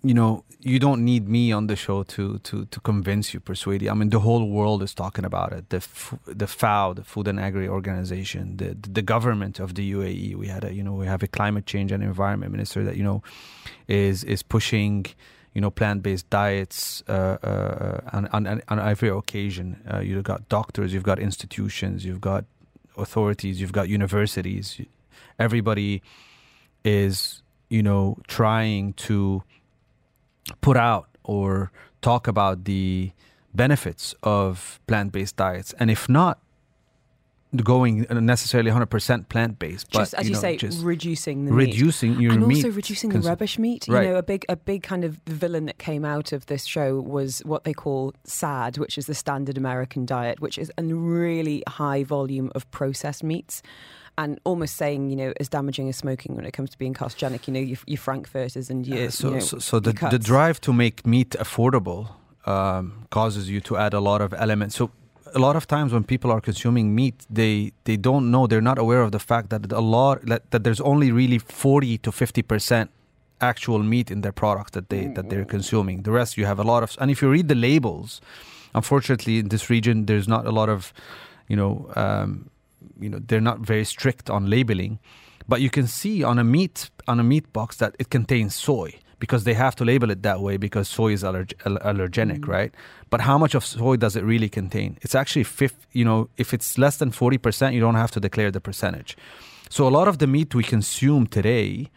you 0.02 0.14
know, 0.14 0.44
you 0.60 0.78
don't 0.78 1.04
need 1.04 1.28
me 1.28 1.52
on 1.52 1.66
the 1.68 1.76
show 1.76 2.02
to 2.02 2.38
to 2.40 2.64
to 2.66 2.80
convince 2.80 3.32
you, 3.32 3.40
persuade 3.40 3.82
you. 3.82 3.90
I 3.90 3.94
mean, 3.94 4.10
the 4.10 4.20
whole 4.20 4.48
world 4.48 4.82
is 4.82 4.94
talking 4.94 5.24
about 5.24 5.52
it. 5.52 5.70
The 5.70 5.86
the 6.26 6.46
FAO, 6.46 6.94
the 6.94 7.04
Food 7.04 7.28
and 7.28 7.38
Agri 7.38 7.68
Organization, 7.68 8.56
the 8.56 8.74
the 8.74 9.02
government 9.02 9.60
of 9.60 9.74
the 9.74 9.92
UAE. 9.92 10.34
We 10.36 10.48
had 10.48 10.64
a 10.64 10.72
you 10.72 10.82
know 10.82 10.92
we 10.92 11.06
have 11.06 11.22
a 11.22 11.28
climate 11.28 11.66
change 11.66 11.92
and 11.92 12.02
environment 12.02 12.52
minister 12.52 12.84
that 12.84 12.96
you 12.96 13.04
know 13.04 13.22
is 13.88 14.24
is 14.24 14.42
pushing 14.42 15.06
you 15.54 15.60
know 15.60 15.70
plant-based 15.70 16.28
diets 16.28 17.02
uh, 17.08 17.38
uh, 17.42 18.00
on, 18.12 18.26
on, 18.28 18.60
on 18.68 18.78
every 18.78 19.08
occasion. 19.08 19.80
Uh, 19.90 20.00
you've 20.00 20.24
got 20.24 20.48
doctors, 20.50 20.92
you've 20.92 21.02
got 21.02 21.18
institutions, 21.18 22.04
you've 22.04 22.20
got 22.20 22.44
authorities, 22.98 23.60
you've 23.60 23.72
got 23.72 23.88
universities. 23.88 24.80
Everybody 25.38 26.02
is 26.84 27.42
you 27.70 27.82
know 27.82 28.18
trying 28.26 28.92
to 28.94 29.42
put 30.60 30.76
out 30.76 31.08
or 31.24 31.70
talk 32.02 32.26
about 32.28 32.64
the 32.64 33.12
benefits 33.54 34.14
of 34.22 34.80
plant-based 34.86 35.36
diets 35.36 35.74
and 35.78 35.90
if 35.90 36.08
not 36.08 36.38
going 37.56 38.06
necessarily 38.10 38.70
100% 38.70 39.28
plant-based 39.28 39.90
but 39.90 40.00
just, 40.00 40.14
as 40.14 40.28
you, 40.28 40.34
know, 40.34 40.40
say 40.40 40.58
reducing 40.82 41.46
the 41.46 41.52
reducing 41.52 42.12
meat. 42.12 42.20
your 42.20 42.32
and 42.32 42.46
meat 42.46 42.64
also 42.64 42.70
reducing 42.74 43.10
cons- 43.10 43.24
the 43.24 43.30
rubbish 43.30 43.58
meat 43.58 43.86
right. 43.88 44.02
you 44.02 44.10
know 44.10 44.16
a 44.16 44.22
big 44.22 44.44
a 44.48 44.56
big 44.56 44.82
kind 44.82 45.04
of 45.04 45.20
villain 45.26 45.64
that 45.66 45.78
came 45.78 46.04
out 46.04 46.32
of 46.32 46.46
this 46.46 46.64
show 46.64 47.00
was 47.00 47.38
what 47.40 47.64
they 47.64 47.72
call 47.72 48.12
SAD 48.24 48.78
which 48.78 48.98
is 48.98 49.06
the 49.06 49.14
standard 49.14 49.56
American 49.56 50.04
diet 50.04 50.40
which 50.40 50.58
is 50.58 50.70
a 50.76 50.82
really 50.82 51.62
high 51.66 52.02
volume 52.02 52.50
of 52.54 52.70
processed 52.70 53.24
meats 53.24 53.62
and 54.18 54.40
almost 54.44 54.76
saying, 54.76 55.10
you 55.10 55.16
know, 55.16 55.32
as 55.40 55.48
damaging 55.48 55.88
as 55.88 55.96
smoking 55.96 56.36
when 56.36 56.44
it 56.44 56.52
comes 56.52 56.70
to 56.70 56.78
being 56.78 56.94
carcinogenic. 56.94 57.46
You 57.46 57.54
know, 57.54 57.60
your, 57.60 57.78
your 57.86 57.98
frankfurters 57.98 58.70
and 58.70 58.86
your. 58.86 59.06
Uh, 59.06 59.10
so, 59.10 59.28
you 59.28 59.34
know, 59.34 59.40
so, 59.40 59.58
so 59.58 59.80
the, 59.80 59.92
the 60.10 60.18
drive 60.18 60.60
to 60.62 60.72
make 60.72 61.06
meat 61.06 61.30
affordable 61.38 62.08
um, 62.46 63.06
causes 63.10 63.50
you 63.50 63.60
to 63.62 63.76
add 63.76 63.94
a 63.94 64.00
lot 64.00 64.20
of 64.20 64.32
elements. 64.34 64.76
So 64.76 64.90
a 65.34 65.38
lot 65.38 65.56
of 65.56 65.66
times 65.66 65.92
when 65.92 66.04
people 66.04 66.30
are 66.30 66.40
consuming 66.40 66.94
meat, 66.94 67.26
they 67.28 67.72
they 67.84 67.96
don't 67.96 68.30
know, 68.30 68.46
they're 68.46 68.60
not 68.60 68.78
aware 68.78 69.02
of 69.02 69.10
the 69.12 69.18
fact 69.18 69.50
that 69.50 69.70
a 69.72 69.80
lot 69.80 70.24
that, 70.26 70.50
that 70.50 70.64
there's 70.64 70.80
only 70.80 71.12
really 71.12 71.38
forty 71.38 71.98
to 71.98 72.12
fifty 72.12 72.42
percent 72.42 72.90
actual 73.40 73.80
meat 73.80 74.10
in 74.10 74.22
their 74.22 74.32
products 74.32 74.70
that 74.70 74.88
they 74.88 75.08
that 75.08 75.28
they're 75.28 75.44
consuming. 75.44 76.02
The 76.02 76.10
rest 76.10 76.38
you 76.38 76.46
have 76.46 76.58
a 76.58 76.64
lot 76.64 76.82
of, 76.82 76.96
and 77.00 77.10
if 77.10 77.20
you 77.20 77.28
read 77.28 77.48
the 77.48 77.54
labels, 77.54 78.20
unfortunately 78.74 79.38
in 79.38 79.48
this 79.48 79.68
region 79.68 80.06
there's 80.06 80.26
not 80.26 80.46
a 80.46 80.50
lot 80.50 80.70
of, 80.70 80.94
you 81.48 81.56
know, 81.56 81.90
um, 81.96 82.48
you 83.00 83.08
know 83.08 83.20
they're 83.26 83.40
not 83.40 83.60
very 83.60 83.84
strict 83.84 84.30
on 84.30 84.50
labeling, 84.50 84.98
but 85.48 85.60
you 85.60 85.70
can 85.70 85.86
see 85.86 86.22
on 86.22 86.38
a 86.38 86.44
meat 86.44 86.90
on 87.06 87.20
a 87.20 87.24
meat 87.24 87.52
box 87.52 87.76
that 87.76 87.94
it 87.98 88.10
contains 88.10 88.54
soy 88.54 88.98
because 89.18 89.44
they 89.44 89.54
have 89.54 89.74
to 89.76 89.84
label 89.84 90.10
it 90.10 90.22
that 90.22 90.40
way 90.40 90.56
because 90.56 90.88
soy 90.88 91.12
is 91.12 91.22
allerg- 91.22 91.54
al- 91.64 91.78
allergenic, 91.78 92.46
right? 92.46 92.74
But 93.08 93.22
how 93.22 93.38
much 93.38 93.54
of 93.54 93.64
soy 93.64 93.96
does 93.96 94.16
it 94.16 94.24
really 94.24 94.48
contain? 94.48 94.98
It's 95.00 95.14
actually 95.14 95.44
fifth, 95.44 95.86
you 95.92 96.04
know, 96.04 96.28
if 96.36 96.52
it's 96.52 96.76
less 96.76 96.98
than 96.98 97.10
40%, 97.10 97.72
you 97.72 97.80
don't 97.80 97.94
have 97.94 98.10
to 98.12 98.20
declare 98.20 98.50
the 98.50 98.60
percentage. 98.60 99.16
So 99.70 99.88
a 99.88 99.90
lot 99.90 100.06
of 100.06 100.18
the 100.18 100.26
meat 100.26 100.54
we 100.54 100.62
consume 100.62 101.26
today 101.26 101.90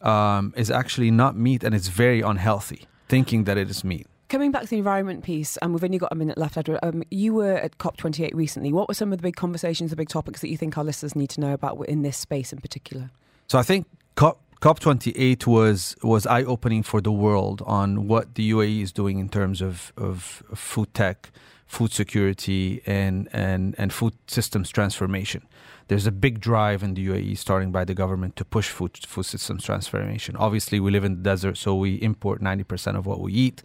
um, 0.00 0.54
is 0.56 0.70
actually 0.70 1.10
not 1.10 1.36
meat 1.36 1.64
and 1.64 1.74
it's 1.74 1.88
very 1.88 2.20
unhealthy, 2.20 2.86
thinking 3.08 3.44
that 3.44 3.58
it 3.58 3.68
is 3.68 3.82
meat. 3.82 4.06
Coming 4.32 4.50
back 4.50 4.62
to 4.62 4.68
the 4.68 4.78
environment 4.78 5.24
piece, 5.24 5.58
and 5.58 5.74
we've 5.74 5.84
only 5.84 5.98
got 5.98 6.10
a 6.10 6.14
minute 6.14 6.38
left, 6.38 6.56
Edward. 6.56 6.78
Um, 6.82 7.02
you 7.10 7.34
were 7.34 7.52
at 7.52 7.76
COP28 7.76 8.32
recently. 8.32 8.72
What 8.72 8.88
were 8.88 8.94
some 8.94 9.12
of 9.12 9.18
the 9.18 9.22
big 9.22 9.36
conversations, 9.36 9.90
the 9.90 9.96
big 9.96 10.08
topics 10.08 10.40
that 10.40 10.48
you 10.48 10.56
think 10.56 10.78
our 10.78 10.84
listeners 10.84 11.14
need 11.14 11.28
to 11.30 11.40
know 11.42 11.52
about 11.52 11.86
in 11.86 12.00
this 12.00 12.16
space 12.16 12.50
in 12.50 12.58
particular? 12.58 13.10
So 13.48 13.58
I 13.58 13.62
think 13.62 13.86
COP 14.14 14.40
COP28 14.62 15.46
was 15.46 15.96
was 16.02 16.26
eye 16.26 16.44
opening 16.44 16.82
for 16.82 17.02
the 17.02 17.12
world 17.12 17.60
on 17.66 18.08
what 18.08 18.36
the 18.36 18.50
UAE 18.52 18.80
is 18.80 18.90
doing 18.90 19.18
in 19.18 19.28
terms 19.28 19.60
of, 19.60 19.92
of 19.98 20.42
food 20.54 20.94
tech, 20.94 21.30
food 21.66 21.92
security, 21.92 22.80
and, 22.86 23.28
and, 23.34 23.74
and 23.76 23.92
food 23.92 24.14
systems 24.28 24.70
transformation. 24.70 25.46
There's 25.88 26.06
a 26.06 26.12
big 26.12 26.40
drive 26.40 26.82
in 26.82 26.94
the 26.94 27.06
UAE, 27.06 27.36
starting 27.36 27.70
by 27.70 27.84
the 27.84 27.92
government, 27.92 28.36
to 28.36 28.46
push 28.46 28.70
food 28.70 28.96
food 29.06 29.26
systems 29.26 29.62
transformation. 29.64 30.36
Obviously, 30.36 30.80
we 30.80 30.90
live 30.90 31.04
in 31.04 31.16
the 31.16 31.22
desert, 31.22 31.58
so 31.58 31.74
we 31.74 31.96
import 31.96 32.40
90% 32.40 32.96
of 32.96 33.04
what 33.04 33.20
we 33.20 33.34
eat, 33.34 33.62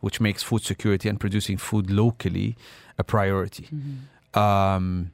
which 0.00 0.20
makes 0.20 0.42
food 0.42 0.62
security 0.62 1.08
and 1.08 1.18
producing 1.20 1.56
food 1.58 1.90
locally 1.90 2.56
a 2.98 3.04
priority. 3.04 3.66
Um, 4.34 5.10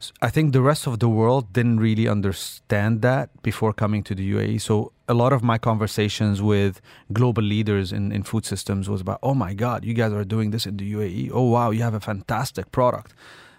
s- 0.00 0.12
I 0.22 0.30
think 0.30 0.52
the 0.52 0.62
rest 0.62 0.86
of 0.86 0.98
the 0.98 1.08
world 1.08 1.52
didn't 1.52 1.80
really 1.80 2.08
understand 2.08 3.02
that 3.02 3.30
before 3.42 3.72
coming 3.72 4.02
to 4.04 4.14
the 4.14 4.32
UAE. 4.34 4.60
So 4.60 4.92
a 5.08 5.14
lot 5.14 5.32
of 5.32 5.42
my 5.42 5.58
conversations 5.58 6.40
with 6.40 6.80
global 7.12 7.42
leaders 7.42 7.92
in, 7.92 8.10
in 8.12 8.22
food 8.22 8.44
systems 8.46 8.88
was 8.88 9.00
about, 9.00 9.18
oh 9.22 9.34
my 9.34 9.52
God, 9.54 9.84
you 9.84 9.94
guys 9.94 10.12
are 10.12 10.24
doing 10.24 10.50
this 10.50 10.66
in 10.66 10.76
the 10.78 10.92
UAE. 10.94 11.30
Oh 11.32 11.48
wow, 11.50 11.70
you 11.70 11.82
have 11.82 11.94
a 11.94 12.00
fantastic 12.00 12.70
product. 12.72 13.12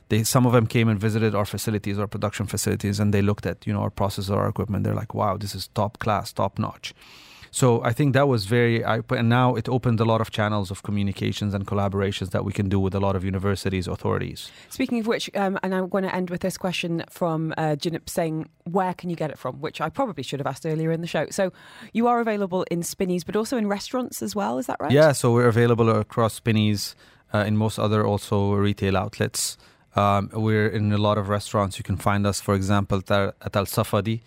They, 0.09 0.23
some 0.23 0.45
of 0.45 0.53
them 0.53 0.67
came 0.67 0.87
and 0.87 0.99
visited 0.99 1.33
our 1.33 1.45
facilities, 1.45 1.97
our 1.97 2.07
production 2.07 2.45
facilities, 2.45 2.99
and 2.99 3.11
they 3.13 3.23
looked 3.23 3.45
at 3.47 3.65
you 3.65 3.73
know 3.73 3.81
our 3.81 3.89
process, 3.89 4.29
our 4.29 4.47
equipment. 4.47 4.83
They're 4.83 4.93
like, 4.93 5.13
wow, 5.15 5.35
this 5.37 5.55
is 5.55 5.67
top 5.69 5.97
class, 5.99 6.31
top 6.31 6.59
notch. 6.59 6.93
So 7.55 7.81
I 7.83 7.93
think 7.93 8.13
that 8.15 8.27
was 8.27 8.47
very, 8.47 8.83
I, 8.83 8.99
and 9.11 9.29
now 9.29 9.55
it 9.55 9.69
opened 9.69 10.01
a 10.01 10.03
lot 10.03 10.19
of 10.19 10.29
channels 10.29 10.71
of 10.71 10.83
communications 10.83 11.53
and 11.53 11.65
collaborations 11.65 12.31
that 12.31 12.43
we 12.43 12.51
can 12.51 12.67
do 12.67 12.81
with 12.81 12.93
a 12.93 12.99
lot 12.99 13.15
of 13.15 13.23
universities, 13.23 13.87
authorities. 13.87 14.51
Speaking 14.67 14.99
of 14.99 15.07
which, 15.07 15.29
um, 15.35 15.57
and 15.63 15.73
I'm 15.73 15.87
going 15.87 16.03
to 16.03 16.13
end 16.13 16.29
with 16.29 16.41
this 16.41 16.57
question 16.57 17.05
from 17.09 17.53
uh, 17.57 17.77
Jinip 17.77 18.09
saying, 18.09 18.49
where 18.65 18.93
can 18.93 19.09
you 19.09 19.15
get 19.15 19.29
it 19.29 19.39
from? 19.39 19.61
Which 19.61 19.79
I 19.79 19.87
probably 19.87 20.21
should 20.21 20.41
have 20.41 20.47
asked 20.47 20.65
earlier 20.65 20.91
in 20.91 20.99
the 20.99 21.07
show. 21.07 21.27
So 21.29 21.53
you 21.93 22.07
are 22.07 22.19
available 22.19 22.65
in 22.69 22.83
Spinneys, 22.83 23.23
but 23.23 23.37
also 23.37 23.55
in 23.55 23.67
restaurants 23.67 24.21
as 24.21 24.35
well, 24.35 24.57
is 24.57 24.65
that 24.65 24.75
right? 24.81 24.91
Yeah, 24.91 25.13
so 25.13 25.31
we're 25.31 25.47
available 25.47 25.89
across 25.89 26.33
Spinneys, 26.33 26.93
uh, 27.33 27.45
in 27.47 27.55
most 27.55 27.79
other 27.79 28.05
also 28.05 28.51
retail 28.51 28.97
outlets. 28.97 29.57
Um, 29.95 30.29
we're 30.33 30.67
in 30.67 30.91
a 30.91 30.97
lot 30.97 31.17
of 31.17 31.29
restaurants. 31.29 31.77
You 31.77 31.85
can 31.85 31.95
find 31.95 32.27
us, 32.27 32.41
for 32.41 32.53
example, 32.53 32.97
at 33.09 33.55
Al 33.55 33.65
Safadi, 33.65 34.19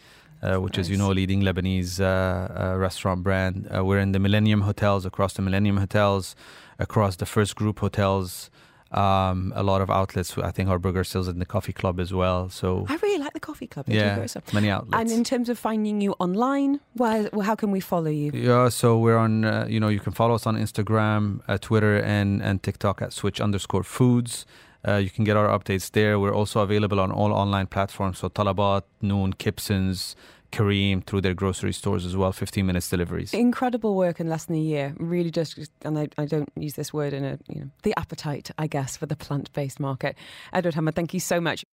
uh, 0.42 0.56
which 0.56 0.78
is, 0.78 0.88
you 0.90 0.96
know, 0.96 1.10
a 1.10 1.14
leading 1.14 1.42
Lebanese 1.42 2.00
uh, 2.00 2.04
uh, 2.04 2.76
restaurant 2.76 3.22
brand. 3.22 3.68
Uh, 3.74 3.84
we're 3.84 3.98
in 3.98 4.12
the 4.12 4.18
Millennium 4.18 4.62
Hotels, 4.62 5.04
across 5.04 5.34
the 5.34 5.42
Millennium 5.42 5.78
Hotels, 5.78 6.36
across 6.78 7.16
the 7.16 7.26
First 7.26 7.56
Group 7.56 7.80
Hotels. 7.80 8.50
Um, 8.90 9.52
a 9.54 9.62
lot 9.62 9.82
of 9.82 9.90
outlets. 9.90 10.38
I 10.38 10.50
think 10.50 10.70
our 10.70 10.78
burger 10.78 11.04
sales 11.04 11.28
in 11.28 11.40
the 11.40 11.44
coffee 11.44 11.74
club 11.74 12.00
as 12.00 12.14
well. 12.14 12.48
So 12.48 12.86
I 12.88 12.96
really 12.96 13.18
like 13.18 13.34
the 13.34 13.40
coffee 13.40 13.66
club. 13.66 13.84
Yeah, 13.86 14.24
so. 14.24 14.40
many 14.54 14.70
outlets. 14.70 14.98
And 14.98 15.10
in 15.10 15.24
terms 15.24 15.50
of 15.50 15.58
finding 15.58 16.00
you 16.00 16.12
online, 16.18 16.80
where, 16.94 17.28
how 17.42 17.54
can 17.54 17.70
we 17.70 17.80
follow 17.80 18.08
you? 18.08 18.30
Yeah, 18.32 18.70
so 18.70 18.98
we're 18.98 19.18
on. 19.18 19.44
Uh, 19.44 19.66
you 19.68 19.78
know, 19.78 19.88
you 19.88 20.00
can 20.00 20.14
follow 20.14 20.34
us 20.34 20.46
on 20.46 20.56
Instagram, 20.56 21.40
uh, 21.48 21.58
Twitter, 21.58 21.98
and 21.98 22.42
and 22.42 22.62
TikTok 22.62 23.02
at 23.02 23.12
switch 23.12 23.42
underscore 23.42 23.82
foods. 23.82 24.46
Uh, 24.86 24.96
you 24.96 25.10
can 25.10 25.24
get 25.24 25.36
our 25.36 25.48
updates 25.48 25.90
there. 25.90 26.18
We're 26.18 26.34
also 26.34 26.60
available 26.60 27.00
on 27.00 27.10
all 27.10 27.32
online 27.32 27.66
platforms. 27.66 28.18
So 28.18 28.28
Talabat, 28.28 28.82
Noon, 29.02 29.32
Kibsons, 29.32 30.14
Careem 30.52 31.04
through 31.04 31.20
their 31.20 31.34
grocery 31.34 31.72
stores 31.72 32.06
as 32.06 32.16
well. 32.16 32.32
15 32.32 32.64
minutes 32.64 32.88
deliveries. 32.88 33.34
Incredible 33.34 33.96
work 33.96 34.20
in 34.20 34.28
less 34.28 34.46
than 34.46 34.56
a 34.56 34.60
year. 34.60 34.94
Really 34.98 35.30
just, 35.30 35.58
and 35.82 35.98
I, 35.98 36.08
I 36.16 36.24
don't 36.24 36.50
use 36.56 36.74
this 36.74 36.92
word 36.92 37.12
in 37.12 37.24
a, 37.24 37.38
you 37.48 37.60
know, 37.60 37.70
the 37.82 37.98
appetite, 37.98 38.50
I 38.56 38.66
guess, 38.66 38.96
for 38.96 39.06
the 39.06 39.16
plant 39.16 39.52
based 39.52 39.80
market. 39.80 40.16
Edward 40.52 40.74
Hamod, 40.74 40.94
thank 40.94 41.12
you 41.12 41.20
so 41.20 41.40
much. 41.40 41.64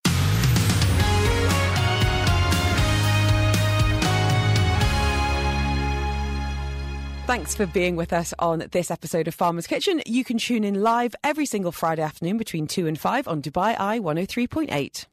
Thanks 7.26 7.54
for 7.54 7.64
being 7.64 7.96
with 7.96 8.12
us 8.12 8.34
on 8.38 8.66
this 8.72 8.90
episode 8.90 9.28
of 9.28 9.34
Farmer's 9.34 9.66
Kitchen. 9.66 10.02
You 10.04 10.24
can 10.24 10.36
tune 10.36 10.62
in 10.62 10.82
live 10.82 11.14
every 11.24 11.46
single 11.46 11.72
Friday 11.72 12.02
afternoon 12.02 12.36
between 12.36 12.66
2 12.66 12.86
and 12.86 13.00
5 13.00 13.26
on 13.26 13.40
Dubai 13.40 13.74
Eye 13.80 13.98
103.8. 13.98 15.06